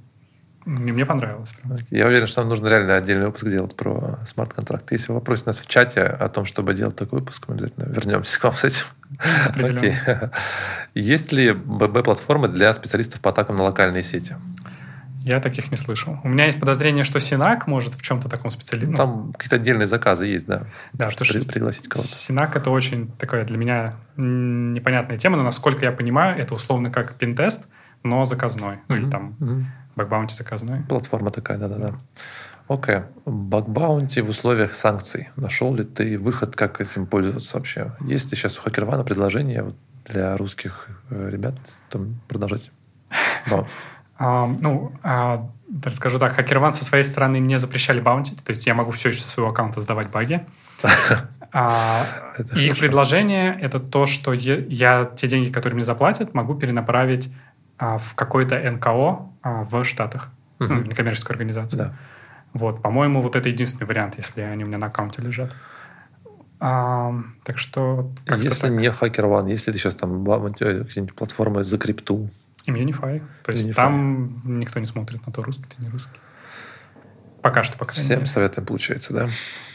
мне 0.69 1.03
понравилось. 1.03 1.51
Я 1.89 2.05
уверен, 2.05 2.27
что 2.27 2.41
нам 2.41 2.49
нужно 2.49 2.67
реально 2.67 2.95
отдельный 2.95 3.25
выпуск 3.25 3.47
делать 3.47 3.75
про 3.75 4.19
смарт-контракты. 4.23 4.95
Если 4.95 5.11
вы 5.11 5.21
нас 5.45 5.57
в 5.57 5.67
чате 5.67 6.03
о 6.03 6.29
том, 6.29 6.45
чтобы 6.45 6.75
делать 6.75 6.95
такой 6.95 7.19
выпуск, 7.19 7.45
мы 7.47 7.55
обязательно 7.55 7.85
вернемся 7.85 8.39
к 8.39 8.43
вам 8.43 8.53
с 8.53 8.63
этим. 8.63 8.85
Окей. 9.57 9.95
Есть 10.93 11.31
ли 11.31 11.51
ББ-платформы 11.53 12.49
для 12.49 12.71
специалистов 12.73 13.19
по 13.19 13.31
атакам 13.31 13.55
на 13.55 13.63
локальные 13.63 14.03
сети? 14.03 14.35
Я 15.23 15.39
таких 15.39 15.71
не 15.71 15.77
слышал. 15.77 16.17
У 16.23 16.29
меня 16.29 16.45
есть 16.45 16.59
подозрение, 16.59 17.03
что 17.03 17.19
Synack 17.19 17.67
может 17.67 17.95
в 17.95 18.01
чем-то 18.01 18.29
таком 18.29 18.51
специализироваться. 18.51 19.03
Там 19.03 19.33
какие-то 19.33 19.55
отдельные 19.55 19.87
заказы 19.87 20.27
есть, 20.27 20.45
да. 20.45 20.63
Да, 20.93 21.09
что 21.09 21.25
при, 21.25 21.41
пригласить 21.41 21.87
кого-то. 21.87 22.07
Synack 22.07 22.55
это 22.55 22.69
очень 22.69 23.11
такая 23.17 23.43
для 23.43 23.57
меня 23.57 23.95
непонятная 24.17 25.17
тема, 25.17 25.35
но 25.37 25.43
насколько 25.43 25.83
я 25.83 25.91
понимаю, 25.91 26.37
это 26.39 26.53
условно 26.53 26.89
как 26.89 27.15
пентест, 27.15 27.67
но 28.03 28.23
заказной. 28.23 28.75
Mm-hmm. 28.75 28.81
Ну 28.87 28.95
или 28.95 29.09
там 29.09 29.35
mm-hmm. 29.39 29.63
Bug 29.99 30.10
bounty 30.10 30.33
заказной. 30.33 30.83
Платформа 30.87 31.29
такая, 31.29 31.57
да-да-да. 31.57 31.93
Окей. 32.69 33.01
Bug 33.25 33.57
bounty 33.57 34.21
в 34.21 34.29
условиях 34.29 34.73
санкций. 34.73 35.27
Нашел 35.35 35.75
ли 35.75 35.83
ты 35.83 36.17
выход, 36.17 36.55
как 36.55 36.79
этим 36.79 37.05
пользоваться 37.05 37.57
вообще? 37.57 37.91
Есть 37.99 38.31
ли 38.31 38.37
сейчас 38.37 38.57
у 38.57 38.61
HackerOne 38.61 38.99
а 38.99 39.03
предложение 39.03 39.71
для 40.05 40.37
русских 40.37 40.87
э, 41.09 41.29
ребят 41.29 41.55
там 41.89 42.21
продолжать 42.27 42.71
баунтить? 43.51 43.73
ну, 44.19 44.91
а, 45.01 45.49
скажу 45.91 46.19
так, 46.19 46.33
Хакерван 46.33 46.73
со 46.73 46.83
своей 46.83 47.05
стороны 47.05 47.39
не 47.39 47.57
запрещали 47.57 48.01
баунтить, 48.01 48.43
то 48.43 48.49
есть 48.49 48.67
я 48.67 48.73
могу 48.73 48.91
все 48.91 49.09
еще 49.09 49.21
со 49.21 49.29
своего 49.29 49.51
аккаунта 49.51 49.81
сдавать 49.81 50.09
баги. 50.09 50.45
А, 51.51 52.05
их 52.55 52.77
предложение— 52.77 53.57
это 53.61 53.79
то, 53.79 54.05
что 54.05 54.33
я 54.33 55.11
те 55.15 55.27
деньги, 55.27 55.49
которые 55.49 55.77
мне 55.77 55.83
заплатят, 55.83 56.35
могу 56.35 56.53
перенаправить 56.53 57.33
а, 57.79 57.97
в 57.97 58.13
какой-то 58.13 58.59
НКО 58.71 58.89
а, 58.89 59.38
в 59.43 59.83
Штатах, 59.83 60.29
угу. 60.59 60.73
ну, 60.73 60.81
некоммерческую 60.81 61.33
организацию. 61.33 61.79
Да. 61.79 61.93
Вот, 62.53 62.81
по-моему, 62.81 63.21
вот 63.21 63.35
это 63.35 63.49
единственный 63.49 63.87
вариант, 63.87 64.15
если 64.17 64.41
они 64.41 64.63
у 64.63 64.67
меня 64.67 64.77
на 64.79 64.87
аккаунте 64.87 65.21
лежат. 65.21 65.53
А, 66.59 67.13
так 67.43 67.57
что... 67.57 68.11
Если 68.29 68.67
так. 68.67 68.71
не 68.71 68.87
HackerOne, 68.87 69.49
если 69.49 69.71
ты 69.71 69.77
сейчас 69.77 69.95
там 69.95 70.25
какие-нибудь 70.25 71.15
платформы 71.15 71.63
за 71.63 71.77
крипту. 71.77 72.29
Immunify. 72.65 73.21
То 73.43 73.51
есть 73.51 73.69
Immunify. 73.69 73.73
там 73.73 74.41
никто 74.45 74.79
не 74.79 74.87
смотрит 74.87 75.25
на 75.25 75.31
то, 75.31 75.41
русский 75.41 75.63
ты 75.63 75.81
не 75.81 75.89
русский. 75.89 76.19
Пока 77.41 77.63
что, 77.63 77.77
по 77.77 77.85
крайней 77.85 78.03
Всем 78.03 78.17
мере. 78.17 78.27
советуем, 78.27 78.67
получается, 78.67 79.13
да? 79.13 79.27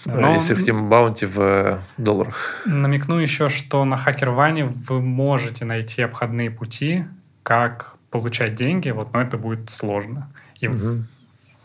Но, 0.05 0.35
Если 0.35 0.55
хотим 0.55 0.91
баунти 0.91 1.25
в 1.25 1.41
э, 1.41 1.79
долларах. 1.97 2.63
Намекну 2.67 3.17
еще, 3.17 3.49
что 3.49 3.85
на 3.87 3.95
HackerOne 3.95 4.67
вы 4.67 5.01
можете 5.01 5.65
найти 5.65 6.03
обходные 6.03 6.51
пути, 6.51 7.07
как 7.43 7.94
получать 8.15 8.55
деньги, 8.55 8.91
вот, 8.91 9.13
но 9.13 9.21
это 9.21 9.37
будет 9.37 9.71
сложно. 9.71 10.31
И 10.61 10.69
угу. 10.69 11.03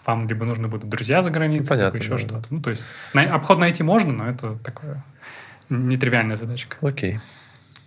вам 0.08 0.28
либо 0.28 0.46
нужны 0.46 0.68
будут 0.68 0.90
друзья 0.90 1.22
за 1.22 1.30
границей, 1.30 1.62
ну, 1.62 1.70
понятно, 1.70 1.98
либо 1.98 1.98
еще 2.04 2.10
да. 2.10 2.18
что-то. 2.18 2.48
Ну, 2.50 2.60
то 2.60 2.72
есть 2.72 2.86
на, 3.14 3.22
обход 3.36 3.60
найти 3.60 3.84
можно, 3.84 4.12
но 4.12 4.28
это 4.28 4.56
такое 4.64 5.04
нетривиальная 5.70 6.38
задачка. 6.38 6.78
Окей. 6.82 7.20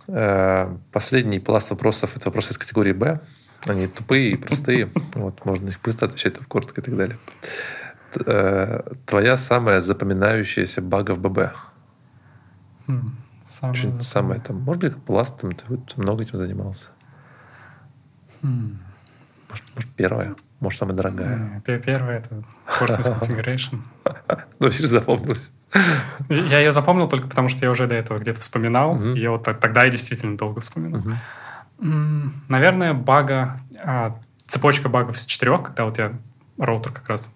Э, 0.07 0.77
последний 0.93 1.39
пласт 1.39 1.71
вопросов– 1.71 2.15
это 2.15 2.29
вопросы 2.29 2.53
из 2.53 2.57
категории 2.57 2.93
«Б». 2.93 3.19
Они 3.67 3.87
тупые 3.87 4.31
и 4.31 4.35
простые. 4.37 4.89
Вот, 5.15 5.45
можно 5.45 5.67
их 5.67 5.81
быстро 5.81 6.07
отвечать, 6.07 6.37
коротко 6.47 6.79
и 6.79 6.83
так 6.85 6.95
далее. 6.95 7.17
Э, 8.25 8.79
твоя 9.05 9.35
самая 9.35 9.81
запоминающаяся 9.81 10.81
бага 10.81 11.11
в 11.11 11.19
ББ? 11.19 11.53
Хм, 12.87 13.17
самое, 13.45 14.01
самое 14.01 14.39
там, 14.39 14.61
может 14.61 14.83
быть, 14.83 14.95
пласт, 15.03 15.41
там, 15.41 15.51
ты 15.51 15.65
много 15.97 16.23
этим 16.23 16.37
занимался. 16.37 16.91
Может, 18.43 19.75
может, 19.75 19.89
первая, 19.95 20.35
может, 20.59 20.79
самая 20.79 20.95
дорогая. 20.95 21.61
Первая 21.65 22.19
это 22.19 22.43
Course 22.67 22.99
Configuration. 22.99 23.81
Ну, 24.59 24.67
вообще 24.67 24.87
запомнилось. 24.87 25.51
Я 26.29 26.59
ее 26.59 26.71
запомнил 26.71 27.07
только 27.07 27.27
потому, 27.27 27.49
что 27.49 27.65
я 27.65 27.71
уже 27.71 27.87
до 27.87 27.95
этого 27.95 28.17
где-то 28.17 28.41
вспоминал. 28.41 29.01
И 29.13 29.27
вот 29.27 29.43
тогда 29.43 29.83
я 29.83 29.91
действительно 29.91 30.37
долго 30.37 30.61
вспоминал. 30.61 31.01
Наверное, 32.47 32.93
бага, 32.93 33.59
а, 33.83 34.17
цепочка 34.45 34.87
багов 34.89 35.17
из 35.17 35.25
четырех, 35.25 35.63
когда 35.63 35.85
вот 35.85 35.97
я 35.97 36.13
роутер 36.57 36.91
как 36.91 37.09
раз 37.09 37.29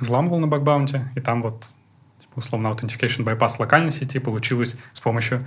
взламывал 0.00 0.38
на 0.38 0.46
бакбаунте, 0.46 1.10
и 1.16 1.20
там 1.20 1.42
вот 1.42 1.72
типа, 2.18 2.38
условно 2.38 2.68
authentication 2.68 3.24
bypass 3.24 3.56
локальной 3.58 3.90
сети 3.90 4.18
получилось 4.18 4.78
с 4.92 5.00
помощью 5.00 5.46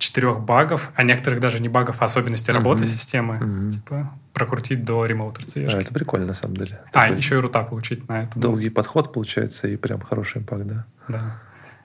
четырех 0.00 0.40
багов, 0.40 0.90
а 0.96 1.02
некоторых 1.02 1.40
даже 1.40 1.60
не 1.60 1.68
багов, 1.68 2.00
а 2.00 2.06
особенностей 2.06 2.52
работы 2.52 2.86
системы, 2.86 3.70
типа 3.70 4.10
прокрутить 4.32 4.84
до 4.84 5.06
RCE. 5.06 5.70
А, 5.72 5.80
это 5.80 5.92
прикольно 5.92 6.26
на 6.26 6.34
самом 6.34 6.56
деле. 6.56 6.80
А, 6.86 6.90
Такой 6.92 7.16
еще 7.16 7.36
и 7.36 7.38
рута 7.38 7.62
получить 7.62 8.08
на 8.08 8.22
это. 8.22 8.38
Долгий 8.38 8.70
подход 8.70 9.12
получается 9.12 9.68
и 9.68 9.76
прям 9.76 10.00
хороший 10.00 10.38
импакт, 10.38 10.66
да? 10.66 10.86
Да. 11.08 11.36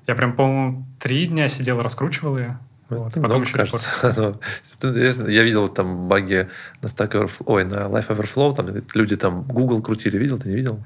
Я 0.08 0.16
прям, 0.16 0.34
по-моему, 0.34 0.86
три 1.00 1.26
дня 1.26 1.50
сидел, 1.50 1.82
раскручивал 1.82 2.38
ее. 2.38 2.60
Ну, 2.90 3.00
вот, 3.00 3.14
потом 3.16 3.42
еще 3.42 3.58
кажется. 3.58 4.38
я 5.28 5.44
видел 5.44 5.68
там 5.68 6.08
баги 6.08 6.50
на 6.82 6.88
Stack 6.88 7.14
Overflow, 7.14 7.44
ой, 7.48 7.66
на 7.66 7.88
Life 7.88 8.10
Overflow, 8.10 8.56
там 8.56 8.68
люди 8.94 9.16
там 9.16 9.44
Google 9.44 9.82
крутили, 9.82 10.18
видел, 10.18 10.38
ты 10.38 10.50
не 10.50 10.56
видел? 10.56 10.84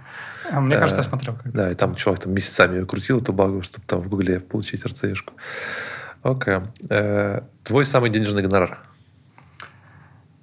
А 0.49 0.61
мне 0.61 0.77
кажется, 0.77 1.01
я 1.01 1.05
э, 1.05 1.09
смотрел. 1.09 1.35
Как 1.35 1.51
да, 1.51 1.69
и 1.69 1.75
там 1.75 1.95
чувак 1.95 2.19
там 2.19 2.33
месяцами 2.33 2.85
крутил, 2.85 3.17
эту 3.17 3.33
багу, 3.33 3.61
чтобы 3.61 3.85
там 3.85 3.99
в 3.99 4.07
Гугле 4.07 4.39
получить 4.39 4.85
RCE-шку. 4.85 5.33
Окей. 6.23 6.59
Э, 6.89 7.41
твой 7.63 7.85
самый 7.85 8.09
денежный 8.09 8.41
гонорар? 8.41 8.79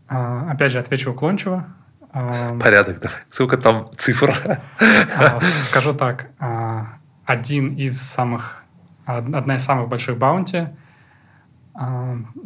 А, 0.09 0.51
опять 0.53 0.73
же, 0.73 0.79
отвечу 0.79 1.11
уклончиво. 1.11 1.67
А, 2.13 2.59
Порядок, 2.59 3.01
давай. 3.01 3.19
Сколько 3.29 3.57
там 3.57 3.87
цифр? 3.97 4.35
А, 5.19 5.41
скажу 5.63 5.95
так. 5.95 6.31
Один 7.25 7.75
из 7.75 8.01
самых... 8.01 8.65
Одна 9.05 9.57
из 9.57 9.65
самых 9.65 9.89
больших 9.89 10.19
баунти 10.19 10.69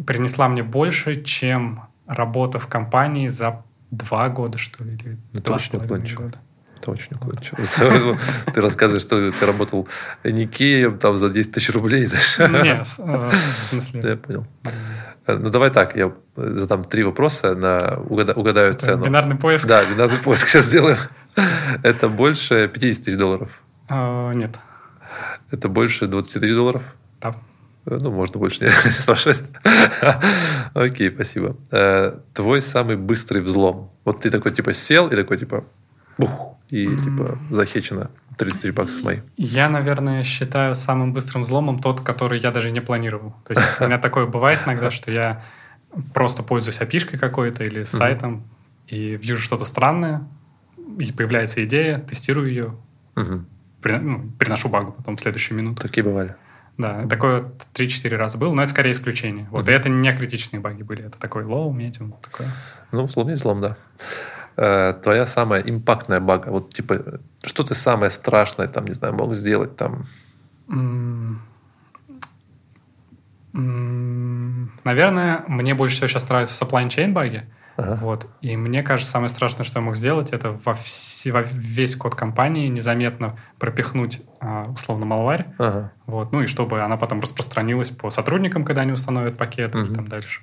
принесла 0.06 0.48
мне 0.48 0.62
больше, 0.62 1.22
чем 1.22 1.82
работа 2.06 2.58
в 2.58 2.66
компании 2.66 3.28
за 3.28 3.62
два 3.90 4.28
года, 4.28 4.58
что 4.58 4.84
ли, 4.84 4.94
или 4.94 5.18
ну, 5.32 5.40
два 5.40 5.58
с 5.58 5.68
половиной 5.68 6.14
года. 6.14 6.38
Это 6.80 6.92
очень 6.92 7.14
уклончиво. 7.14 8.16
Ты 8.54 8.60
рассказываешь, 8.62 9.02
что 9.02 9.30
ты 9.32 9.46
работал 9.46 9.86
Никеем 10.24 10.98
там 10.98 11.18
за 11.18 11.28
10 11.28 11.52
тысяч 11.52 11.70
рублей. 11.74 12.08
Нет, 12.38 12.88
э, 12.98 13.30
в 13.30 13.64
смысле. 13.68 14.00
Я 14.02 14.16
понял. 14.16 14.46
Э, 15.26 15.36
ну, 15.36 15.50
давай 15.50 15.70
так, 15.70 15.94
я 15.94 16.12
задам 16.36 16.84
три 16.84 17.02
вопроса, 17.02 17.54
на 17.54 17.98
угадаю 18.00 18.74
цену. 18.74 19.04
Бинарный 19.04 19.36
поиск? 19.36 19.66
Да, 19.66 19.84
бинарный 19.84 20.16
поиск 20.16 20.48
сейчас 20.48 20.64
сделаем. 20.64 20.96
Это 21.82 22.08
больше 22.08 22.70
50 22.72 23.04
тысяч 23.04 23.18
долларов? 23.18 23.50
Нет. 23.90 24.58
Это 25.50 25.68
больше 25.68 26.06
20 26.06 26.40
тысяч 26.40 26.54
долларов? 26.54 26.82
Да. 27.20 27.34
Э, 27.84 27.98
ну, 28.00 28.10
можно 28.10 28.38
больше 28.38 28.64
не 28.64 28.70
спрашивать. 28.70 29.42
Окей, 30.72 31.12
спасибо. 31.12 31.56
Твой 32.32 32.62
самый 32.62 32.96
быстрый 32.96 33.42
взлом. 33.42 33.90
Вот 34.06 34.20
ты 34.20 34.30
такой, 34.30 34.52
типа, 34.52 34.72
сел 34.72 35.08
и 35.08 35.16
такой, 35.16 35.36
типа, 35.36 35.64
бух, 36.16 36.56
и 36.70 36.86
mm-hmm. 36.86 37.02
типа 37.02 37.38
захечено 37.50 38.10
30 38.36 38.60
тысяч 38.62 38.74
баксов 38.74 39.02
мои. 39.02 39.20
Я, 39.36 39.68
наверное, 39.68 40.24
считаю 40.24 40.74
самым 40.74 41.12
быстрым 41.12 41.42
взломом 41.42 41.78
тот, 41.78 42.00
который 42.00 42.40
я 42.40 42.50
даже 42.50 42.70
не 42.70 42.80
планировал. 42.80 43.34
То 43.44 43.54
есть 43.54 43.80
у 43.80 43.84
меня 43.84 43.98
такое 44.02 44.26
бывает 44.26 44.60
иногда, 44.64 44.90
что 44.90 45.10
я 45.10 45.42
просто 46.14 46.42
пользуюсь 46.42 46.80
api 46.80 47.18
какой-то 47.18 47.64
или 47.64 47.84
сайтом 47.84 48.44
и 48.86 49.16
вижу 49.16 49.40
что-то 49.40 49.64
странное, 49.64 50.26
и 50.98 51.12
появляется 51.12 51.62
идея, 51.64 51.98
тестирую 51.98 52.48
ее, 52.48 52.74
ну, 53.14 54.30
приношу 54.38 54.68
багу 54.68 54.92
потом 54.92 55.16
в 55.16 55.20
следующую 55.20 55.58
минуту. 55.58 55.82
Такие 55.82 56.02
бывали. 56.02 56.34
Да, 56.76 57.06
такое 57.06 57.44
3-4 57.74 58.16
раза 58.16 58.38
было, 58.38 58.54
но 58.54 58.62
это 58.62 58.70
скорее 58.70 58.92
исключение. 58.92 59.46
Вот, 59.50 59.68
и 59.68 59.72
это 59.72 59.88
не 59.88 60.12
критичные 60.14 60.60
баги 60.60 60.82
были, 60.82 61.04
это 61.04 61.18
такой 61.18 61.44
low, 61.44 61.70
medium, 61.74 62.14
такое. 62.22 62.48
Ну, 62.90 63.02
взлом 63.02 63.28
есть 63.28 63.42
взлом, 63.42 63.60
да. 63.60 63.76
Э, 64.62 64.92
твоя 65.02 65.24
самая 65.24 65.62
импактная 65.62 66.20
бага? 66.20 66.50
Вот, 66.50 66.74
типа, 66.74 67.20
что 67.42 67.64
ты 67.64 67.74
самое 67.74 68.10
страшное, 68.10 68.68
там, 68.68 68.84
не 68.84 68.92
знаю, 68.92 69.14
мог 69.14 69.34
сделать 69.34 69.74
там? 69.76 70.04
Наверное, 74.84 75.44
мне 75.48 75.74
больше 75.74 75.96
всего 75.96 76.08
сейчас 76.08 76.28
нравятся 76.28 76.62
supply 76.62 76.86
chain 76.88 77.12
баги. 77.12 77.48
Ага. 77.78 77.94
Вот. 78.02 78.26
И 78.42 78.54
мне 78.54 78.82
кажется, 78.82 79.10
самое 79.10 79.30
страшное, 79.30 79.64
что 79.64 79.78
я 79.78 79.84
мог 79.84 79.96
сделать, 79.96 80.32
это 80.32 80.58
во, 80.62 80.74
все, 80.74 81.32
во 81.32 81.40
весь 81.40 81.96
код 81.96 82.14
компании 82.14 82.68
незаметно 82.68 83.36
пропихнуть 83.58 84.20
а, 84.40 84.64
условно 84.70 85.06
малварь. 85.06 85.46
Ага. 85.56 85.92
Вот. 86.06 86.32
Ну 86.32 86.42
и 86.42 86.46
чтобы 86.46 86.82
она 86.82 86.98
потом 86.98 87.20
распространилась 87.20 87.88
по 87.88 88.10
сотрудникам, 88.10 88.64
когда 88.64 88.82
они 88.82 88.92
установят 88.92 89.38
пакет 89.38 89.74
угу. 89.74 89.86
и 89.86 89.94
там 89.94 90.06
дальше. 90.06 90.42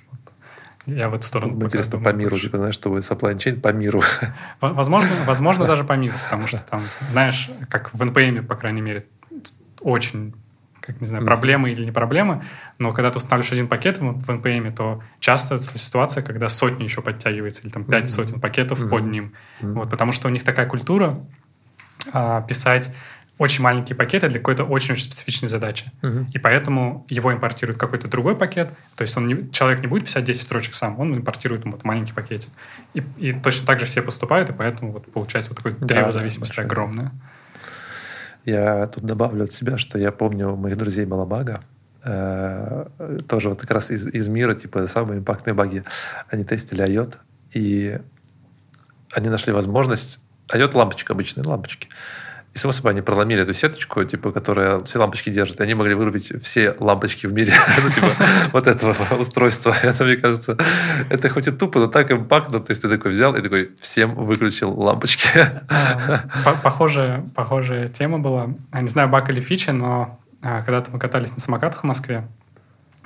Я 0.88 1.10
в 1.10 1.14
эту 1.14 1.26
сторону 1.26 1.54
ну, 1.54 1.66
Интересно, 1.66 1.98
по 1.98 2.12
миру, 2.12 2.38
типа, 2.38 2.56
знаешь, 2.56 2.74
чтобы 2.74 2.98
chain 2.98 3.60
по 3.60 3.72
миру. 3.72 4.02
Возможно, 4.60 5.10
возможно 5.26 5.64
даже 5.66 5.84
по 5.84 5.92
миру, 5.92 6.14
потому 6.24 6.46
что 6.46 6.62
там, 6.62 6.80
знаешь, 7.10 7.50
как 7.68 7.92
в 7.94 8.02
NPM, 8.02 8.42
по 8.42 8.56
крайней 8.56 8.80
мере, 8.80 9.04
очень 9.80 10.34
как 10.80 11.02
не 11.02 11.06
знаю, 11.06 11.26
проблемы 11.26 11.70
или 11.70 11.84
не 11.84 11.92
проблемы, 11.92 12.42
но 12.78 12.94
когда 12.94 13.10
ты 13.10 13.18
устанавливаешь 13.18 13.52
один 13.52 13.68
пакет 13.68 13.98
в, 13.98 14.04
в 14.04 14.30
NPM, 14.30 14.74
то 14.74 15.02
часто 15.20 15.58
ситуация, 15.58 16.22
когда 16.22 16.48
сотни 16.48 16.84
еще 16.84 17.02
подтягивается, 17.02 17.60
или 17.62 17.68
там 17.68 17.84
пять 17.84 18.04
mm-hmm. 18.04 18.06
сотен 18.06 18.40
пакетов 18.40 18.80
mm-hmm. 18.80 18.88
под 18.88 19.04
ним. 19.04 19.34
Mm-hmm. 19.60 19.72
Вот, 19.74 19.90
потому 19.90 20.12
что 20.12 20.28
у 20.28 20.30
них 20.30 20.44
такая 20.44 20.64
культура 20.64 21.20
а, 22.14 22.40
писать 22.40 22.90
очень 23.38 23.62
маленькие 23.62 23.96
пакеты 23.96 24.28
для 24.28 24.38
какой-то 24.38 24.64
очень-очень 24.64 25.04
специфичной 25.04 25.48
задачи. 25.48 25.86
Uh-huh. 26.02 26.26
И 26.34 26.38
поэтому 26.38 27.06
его 27.08 27.32
импортирует 27.32 27.78
какой-то 27.78 28.08
другой 28.08 28.36
пакет. 28.36 28.70
То 28.96 29.02
есть 29.02 29.16
он 29.16 29.26
не, 29.26 29.50
человек 29.52 29.80
не 29.80 29.86
будет 29.86 30.04
писать 30.04 30.24
10 30.24 30.42
строчек 30.42 30.74
сам, 30.74 30.98
он 30.98 31.16
импортирует 31.16 31.64
вот 31.64 31.84
маленький 31.84 32.12
пакетик. 32.12 32.50
И, 32.94 33.02
и 33.16 33.32
точно 33.32 33.66
так 33.66 33.78
же 33.78 33.86
все 33.86 34.02
поступают, 34.02 34.50
и 34.50 34.52
поэтому 34.52 34.92
вот 34.92 35.10
получается 35.10 35.50
вот 35.50 35.56
такое 35.56 35.72
да, 35.72 35.86
древо 35.86 36.10
зависимости 36.10 36.56
да, 36.56 36.62
огромное. 36.62 37.12
Я 38.44 38.86
тут 38.86 39.04
добавлю 39.04 39.44
от 39.44 39.52
себя, 39.52 39.78
что 39.78 39.98
я 39.98 40.10
помню 40.10 40.56
моих 40.56 40.76
друзей 40.76 41.06
Малабага, 41.06 41.60
э, 42.02 42.86
тоже 43.28 43.50
вот 43.50 43.60
как 43.60 43.70
раз 43.70 43.90
из, 43.90 44.06
из 44.06 44.26
мира, 44.26 44.54
типа 44.54 44.86
самые 44.88 45.20
импактные 45.20 45.54
баги, 45.54 45.84
они 46.28 46.44
тестили 46.44 46.84
IOT, 46.84 47.18
и 47.52 47.98
они 49.12 49.28
нашли 49.28 49.52
возможность 49.52 50.20
IOT 50.48 50.76
лампочка 50.76 51.12
обычные 51.12 51.44
лампочки 51.44 51.88
и, 52.58 52.60
само 52.60 52.72
собой, 52.72 52.90
они 52.90 53.02
проломили 53.02 53.42
эту 53.42 53.54
сеточку, 53.54 54.02
типа, 54.02 54.32
которая 54.32 54.80
все 54.80 54.98
лампочки 54.98 55.30
держит. 55.30 55.60
И 55.60 55.62
они 55.62 55.74
могли 55.74 55.94
вырубить 55.94 56.32
все 56.42 56.74
лампочки 56.80 57.28
в 57.28 57.32
мире. 57.32 57.52
ну, 57.82 57.88
типа, 57.88 58.12
вот 58.52 58.66
этого 58.66 58.96
устройства. 59.16 59.76
Это, 59.82 60.04
мне 60.04 60.16
кажется, 60.16 60.58
это 61.08 61.28
хоть 61.28 61.46
и 61.46 61.52
тупо, 61.52 61.78
но 61.78 61.86
так 61.86 62.10
импактно. 62.10 62.58
То 62.58 62.72
есть 62.72 62.82
ты 62.82 62.88
такой 62.88 63.12
взял 63.12 63.36
и 63.36 63.42
такой 63.42 63.70
всем 63.80 64.16
выключил 64.16 64.72
лампочки. 64.72 65.28
А, 65.68 66.54
похожая, 67.32 67.88
тема 67.88 68.18
была. 68.18 68.48
Я 68.72 68.80
не 68.80 68.88
знаю, 68.88 69.08
баг 69.08 69.30
или 69.30 69.40
фича, 69.40 69.72
но 69.72 70.18
а, 70.42 70.62
когда-то 70.62 70.90
мы 70.90 70.98
катались 70.98 71.32
на 71.32 71.40
самокатах 71.40 71.82
в 71.82 71.86
Москве, 71.86 72.26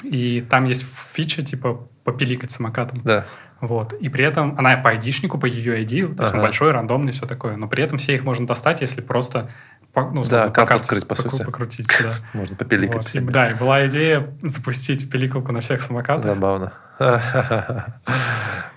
и 0.02 0.40
там 0.40 0.64
есть 0.64 0.86
фича, 1.12 1.42
типа, 1.42 1.86
попиликать 2.04 2.50
самокатом. 2.50 3.00
Да. 3.04 3.26
Вот. 3.60 3.92
И 3.92 4.08
при 4.08 4.24
этом 4.24 4.58
она 4.58 4.76
по 4.76 4.90
айдишнику, 4.90 5.38
по 5.38 5.46
ее 5.46 5.82
ID, 5.84 6.14
то 6.16 6.22
есть 6.22 6.32
ага. 6.32 6.36
он 6.36 6.40
большой, 6.42 6.72
рандомный, 6.72 7.12
все 7.12 7.26
такое. 7.26 7.56
Но 7.56 7.68
при 7.68 7.84
этом 7.84 7.98
все 7.98 8.14
их 8.14 8.24
можно 8.24 8.46
достать, 8.46 8.80
если 8.80 9.00
просто 9.00 9.50
ну, 9.94 10.24
да, 10.24 10.48
карту 10.48 10.74
открыть, 10.74 11.06
по 11.06 11.14
сути. 11.14 11.44
Покрутить, 11.44 11.86
да. 12.02 12.12
Можно 12.32 12.56
попиликать. 12.56 13.14
Вот. 13.14 13.14
И, 13.14 13.20
да, 13.20 13.50
и 13.50 13.54
была 13.54 13.86
идея 13.86 14.34
запустить 14.42 15.10
пиликалку 15.10 15.52
на 15.52 15.60
всех 15.60 15.82
самокатах. 15.82 16.34
Забавно. 16.34 16.72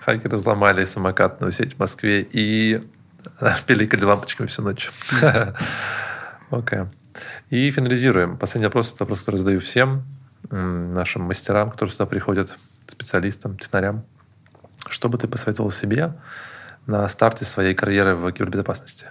Хакеры 0.04 0.36
взломали 0.36 0.84
самокатную 0.84 1.52
сеть 1.52 1.74
в 1.74 1.78
Москве 1.78 2.20
и 2.30 2.82
пиликали 3.66 4.04
лампочками 4.04 4.46
всю 4.46 4.62
ночь. 4.62 4.90
Окей. 5.22 5.40
Okay. 6.50 6.88
И 7.48 7.70
финализируем. 7.70 8.36
Последний 8.36 8.66
вопрос, 8.66 8.92
это 8.92 9.04
вопрос, 9.04 9.20
который 9.20 9.36
задаю 9.36 9.60
всем 9.60 10.02
нашим 10.50 11.22
мастерам, 11.22 11.70
которые 11.70 11.92
сюда 11.92 12.06
приходят, 12.06 12.58
специалистам, 12.90 13.56
технарям. 13.56 14.04
Что 14.88 15.08
бы 15.08 15.18
ты 15.18 15.28
посоветовал 15.28 15.70
себе 15.70 16.14
на 16.86 17.08
старте 17.08 17.44
своей 17.44 17.74
карьеры 17.74 18.14
в 18.14 18.30
кибербезопасности? 18.32 19.06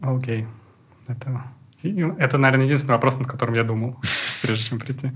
Окей. 0.00 0.42
Okay. 0.42 0.48
Это, 1.08 1.42
это, 2.18 2.38
наверное, 2.38 2.66
единственный 2.66 2.92
вопрос, 2.92 3.18
над 3.18 3.26
которым 3.26 3.54
я 3.54 3.64
думал, 3.64 3.96
прежде 4.42 4.64
чем 4.64 4.78
прийти. 4.78 5.12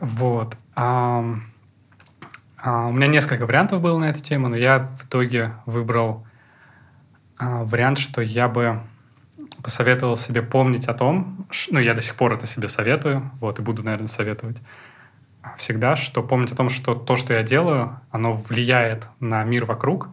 Вот. 0.00 0.56
А, 0.74 1.24
у 2.64 2.92
меня 2.92 3.06
несколько 3.06 3.46
вариантов 3.46 3.80
было 3.80 3.98
на 3.98 4.10
эту 4.10 4.20
тему, 4.20 4.48
но 4.48 4.56
я 4.56 4.80
в 4.80 5.04
итоге 5.04 5.52
выбрал 5.66 6.26
а, 7.38 7.62
вариант, 7.64 7.98
что 7.98 8.20
я 8.20 8.48
бы 8.48 8.80
посоветовал 9.62 10.16
себе 10.16 10.42
помнить 10.42 10.86
о 10.86 10.94
том, 10.94 11.46
ну, 11.70 11.78
я 11.78 11.94
до 11.94 12.00
сих 12.00 12.16
пор 12.16 12.34
это 12.34 12.46
себе 12.46 12.68
советую, 12.68 13.30
вот, 13.40 13.58
и 13.58 13.62
буду, 13.62 13.82
наверное, 13.82 14.08
советовать 14.08 14.58
всегда, 15.56 15.96
что 15.96 16.22
помнить 16.22 16.52
о 16.52 16.56
том, 16.56 16.68
что 16.68 16.94
то, 16.94 17.16
что 17.16 17.34
я 17.34 17.42
делаю, 17.42 18.00
оно 18.10 18.34
влияет 18.34 19.08
на 19.20 19.42
мир 19.44 19.64
вокруг, 19.64 20.10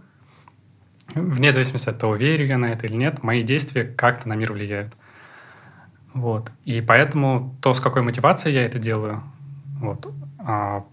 вне 1.14 1.52
зависимости 1.52 1.90
от 1.90 2.00
того, 2.00 2.16
верю 2.16 2.46
я 2.46 2.58
на 2.58 2.68
это 2.68 2.88
или 2.88 2.96
нет, 2.96 3.24
мои 3.24 3.44
действия 3.44 3.84
как-то 3.84 4.28
на 4.28 4.34
мир 4.34 4.54
влияют. 4.54 4.96
Вот. 6.14 6.52
И 6.64 6.82
поэтому 6.82 7.56
то, 7.62 7.74
с 7.74 7.80
какой 7.80 8.02
мотивацией 8.02 8.56
я 8.56 8.66
это 8.66 8.80
делаю, 8.80 9.22
вот, 9.80 10.12
а, 10.40 10.86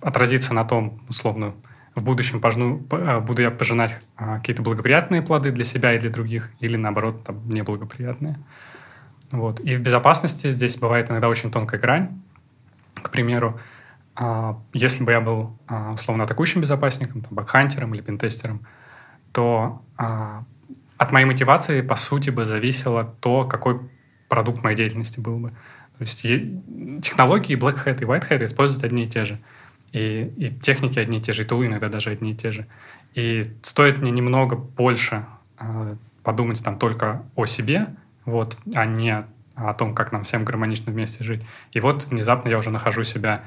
отразится 0.00 0.54
на 0.54 0.64
том, 0.64 1.00
условно, 1.08 1.54
в 1.94 2.04
будущем 2.04 2.40
пожну, 2.40 2.86
а, 2.92 3.20
буду 3.20 3.42
я 3.42 3.50
пожинать 3.50 4.00
а, 4.16 4.38
какие-то 4.38 4.62
благоприятные 4.62 5.22
плоды 5.22 5.50
для 5.50 5.64
себя 5.64 5.94
и 5.94 5.98
для 5.98 6.10
других, 6.10 6.50
или 6.60 6.76
наоборот, 6.76 7.24
там, 7.24 7.48
неблагоприятные. 7.48 8.38
Вот. 9.30 9.60
И 9.60 9.74
в 9.74 9.80
безопасности 9.80 10.50
здесь 10.50 10.76
бывает 10.76 11.10
иногда 11.10 11.28
очень 11.28 11.50
тонкая 11.50 11.80
грань. 11.80 12.20
К 12.94 13.10
примеру, 13.10 13.58
а, 14.14 14.60
если 14.72 15.04
бы 15.04 15.12
я 15.12 15.20
был 15.20 15.56
а, 15.66 15.92
условно 15.92 16.24
атакующим 16.24 16.60
безопасником, 16.60 17.22
там, 17.22 17.34
бакхантером 17.34 17.94
или 17.94 18.02
пентестером, 18.02 18.66
то 19.32 19.82
а, 19.96 20.44
от 20.98 21.12
моей 21.12 21.24
мотивации, 21.24 21.80
по 21.80 21.96
сути, 21.96 22.30
бы 22.30 22.44
зависело 22.44 23.04
то, 23.20 23.44
какой 23.44 23.80
продукт 24.28 24.62
моей 24.62 24.76
деятельности 24.76 25.20
был 25.20 25.38
бы. 25.38 25.50
То 25.98 26.02
есть 26.02 26.22
технологии 27.02 27.56
Black 27.56 27.84
Hat 27.84 28.02
и 28.02 28.04
White 28.04 28.28
Hat 28.28 28.44
используют 28.44 28.84
одни 28.84 29.04
и 29.04 29.08
те 29.08 29.24
же. 29.24 29.38
И, 29.92 30.32
и 30.36 30.48
техники 30.48 30.98
одни 30.98 31.18
и 31.18 31.20
те 31.20 31.32
же, 31.32 31.42
и 31.42 31.44
тулы 31.44 31.66
иногда 31.66 31.88
даже 31.88 32.10
одни 32.10 32.32
и 32.32 32.34
те 32.34 32.52
же. 32.52 32.66
И 33.14 33.52
стоит 33.62 33.98
мне 33.98 34.10
немного 34.10 34.56
больше 34.56 35.26
э, 35.58 35.96
подумать 36.22 36.62
там 36.62 36.78
только 36.78 37.24
о 37.34 37.46
себе, 37.46 37.88
вот, 38.24 38.56
а 38.74 38.86
не 38.86 39.24
о 39.68 39.74
том, 39.74 39.94
как 39.94 40.12
нам 40.12 40.24
всем 40.24 40.44
гармонично 40.44 40.92
вместе 40.92 41.24
жить. 41.24 41.42
И 41.72 41.80
вот 41.80 42.04
внезапно 42.04 42.48
я 42.48 42.58
уже 42.58 42.70
нахожу 42.70 43.04
себя 43.04 43.42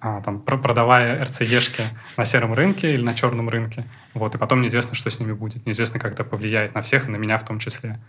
а, 0.00 0.22
там, 0.22 0.40
продавая 0.40 1.22
РЦЕшки 1.24 1.82
на 2.16 2.24
сером 2.24 2.54
рынке 2.54 2.94
или 2.94 3.02
на 3.02 3.14
черном 3.14 3.50
рынке. 3.50 3.84
Вот, 4.14 4.34
и 4.34 4.38
потом 4.38 4.62
неизвестно, 4.62 4.94
что 4.94 5.10
с 5.10 5.20
ними 5.20 5.32
будет. 5.32 5.66
Неизвестно, 5.66 6.00
как 6.00 6.12
это 6.12 6.24
повлияет 6.24 6.74
на 6.74 6.80
всех 6.80 7.08
и 7.08 7.12
на 7.12 7.16
меня 7.16 7.36
в 7.36 7.44
том 7.44 7.58
числе. 7.58 8.00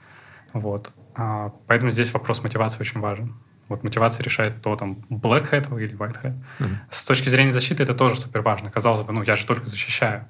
Вот. 0.54 0.94
А, 1.16 1.52
поэтому 1.68 1.92
здесь 1.92 2.14
вопрос 2.14 2.44
мотивации 2.44 2.80
очень 2.80 3.02
важен. 3.02 3.36
Вот 3.68 3.84
мотивация 3.84 4.24
решает 4.24 4.62
то, 4.62 4.76
там, 4.76 4.98
black 5.10 5.52
hat 5.52 5.82
или 5.82 5.98
white 5.98 6.22
hat. 6.24 6.34
Mm-hmm. 6.60 6.76
С 6.90 7.04
точки 7.04 7.30
зрения 7.30 7.52
защиты 7.52 7.84
это 7.84 7.94
тоже 7.94 8.16
супер 8.16 8.42
важно. 8.42 8.72
Казалось 8.72 9.02
бы, 9.02 9.12
ну, 9.12 9.24
я 9.24 9.36
же 9.36 9.46
только 9.46 9.68
защищаю. 9.68 10.26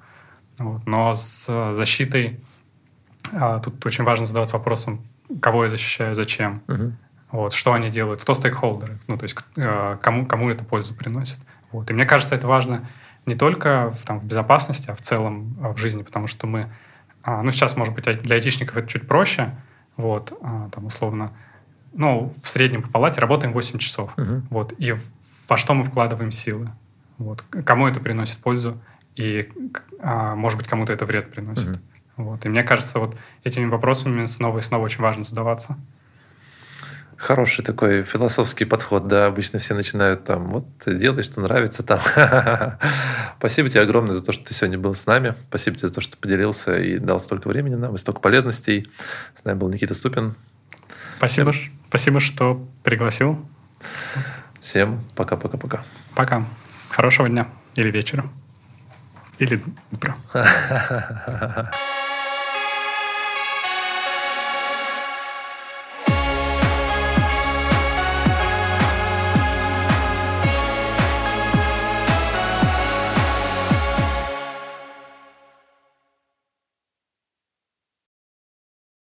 Вот. 0.58 0.86
Но 0.86 1.14
с 1.14 1.74
защитой 1.74 2.40
а, 3.32 3.60
тут 3.60 3.84
очень 3.86 4.04
важно 4.04 4.26
задаваться 4.26 4.56
вопросом, 4.56 5.04
кого 5.40 5.64
я 5.64 5.70
защищаю, 5.70 6.14
зачем. 6.14 6.62
Mm-hmm. 6.66 6.92
Вот, 7.32 7.54
что 7.54 7.72
они 7.72 7.88
делают, 7.88 8.20
кто 8.20 8.34
стейкхолдеры, 8.34 8.98
ну, 9.08 9.16
то 9.16 9.24
есть 9.24 9.36
а, 9.56 9.96
кому, 9.96 10.26
кому 10.26 10.50
это 10.50 10.64
пользу 10.64 10.94
приносит. 10.94 11.38
Вот. 11.72 11.90
И 11.90 11.94
мне 11.94 12.04
кажется, 12.04 12.34
это 12.34 12.46
важно 12.46 12.86
не 13.24 13.34
только 13.34 13.90
в, 13.90 14.04
там, 14.04 14.20
в 14.20 14.24
безопасности, 14.24 14.90
а 14.90 14.94
в 14.94 15.00
целом 15.00 15.56
а, 15.62 15.72
в 15.72 15.78
жизни, 15.78 16.02
потому 16.02 16.26
что 16.26 16.46
мы, 16.46 16.70
а, 17.22 17.42
ну, 17.42 17.50
сейчас, 17.50 17.76
может 17.76 17.94
быть, 17.94 18.04
для 18.22 18.36
айтишников 18.36 18.76
это 18.76 18.86
чуть 18.86 19.08
проще, 19.08 19.50
вот, 19.96 20.36
а, 20.42 20.68
там, 20.70 20.86
условно, 20.86 21.32
ну, 21.94 22.32
в 22.42 22.48
среднем 22.48 22.82
по 22.82 22.88
палате 22.88 23.20
работаем 23.20 23.52
8 23.52 23.78
часов. 23.78 24.12
Угу. 24.18 24.42
Вот, 24.50 24.74
и 24.78 24.94
во 25.48 25.56
что 25.56 25.74
мы 25.74 25.84
вкладываем 25.84 26.30
силы. 26.30 26.70
Вот, 27.18 27.44
кому 27.64 27.86
это 27.86 28.00
приносит 28.00 28.38
пользу, 28.38 28.80
и, 29.16 29.50
а, 30.00 30.34
может 30.34 30.58
быть, 30.58 30.66
кому-то 30.68 30.92
это 30.92 31.06
вред 31.06 31.30
приносит. 31.30 31.70
Угу. 31.70 31.78
Вот, 32.16 32.44
и 32.44 32.48
мне 32.48 32.62
кажется, 32.62 32.98
вот 32.98 33.16
этими 33.44 33.66
вопросами 33.66 34.24
снова 34.26 34.58
и 34.58 34.62
снова 34.62 34.84
очень 34.84 35.00
важно 35.00 35.22
задаваться. 35.22 35.78
Хороший 37.22 37.64
такой 37.64 38.02
философский 38.02 38.64
подход, 38.64 39.06
да, 39.06 39.26
обычно 39.26 39.60
все 39.60 39.74
начинают 39.74 40.24
там, 40.24 40.48
вот 40.48 40.66
делай, 40.84 41.22
что 41.22 41.40
нравится 41.40 41.84
там. 41.84 42.00
Спасибо 43.38 43.68
тебе 43.68 43.82
огромное 43.82 44.14
за 44.14 44.24
то, 44.24 44.32
что 44.32 44.44
ты 44.44 44.52
сегодня 44.54 44.76
был 44.76 44.96
с 44.96 45.06
нами. 45.06 45.32
Спасибо 45.44 45.76
тебе 45.76 45.86
за 45.86 45.94
то, 45.94 46.00
что 46.00 46.16
поделился 46.16 46.76
и 46.76 46.98
дал 46.98 47.20
столько 47.20 47.46
времени 47.46 47.76
нам 47.76 47.94
и 47.94 47.98
столько 47.98 48.18
полезностей. 48.18 48.88
С 49.36 49.44
нами 49.44 49.56
был 49.56 49.68
Никита 49.68 49.94
Ступин. 49.94 50.34
Спасибо. 51.18 51.52
Всем. 51.52 51.72
Спасибо, 51.90 52.18
что 52.18 52.68
пригласил. 52.82 53.38
Всем 54.58 55.04
пока-пока-пока. 55.14 55.84
Пока. 56.16 56.44
Хорошего 56.88 57.28
дня 57.28 57.46
или 57.76 57.92
вечера. 57.92 58.24
Или 59.38 59.62
утра. 59.92 60.16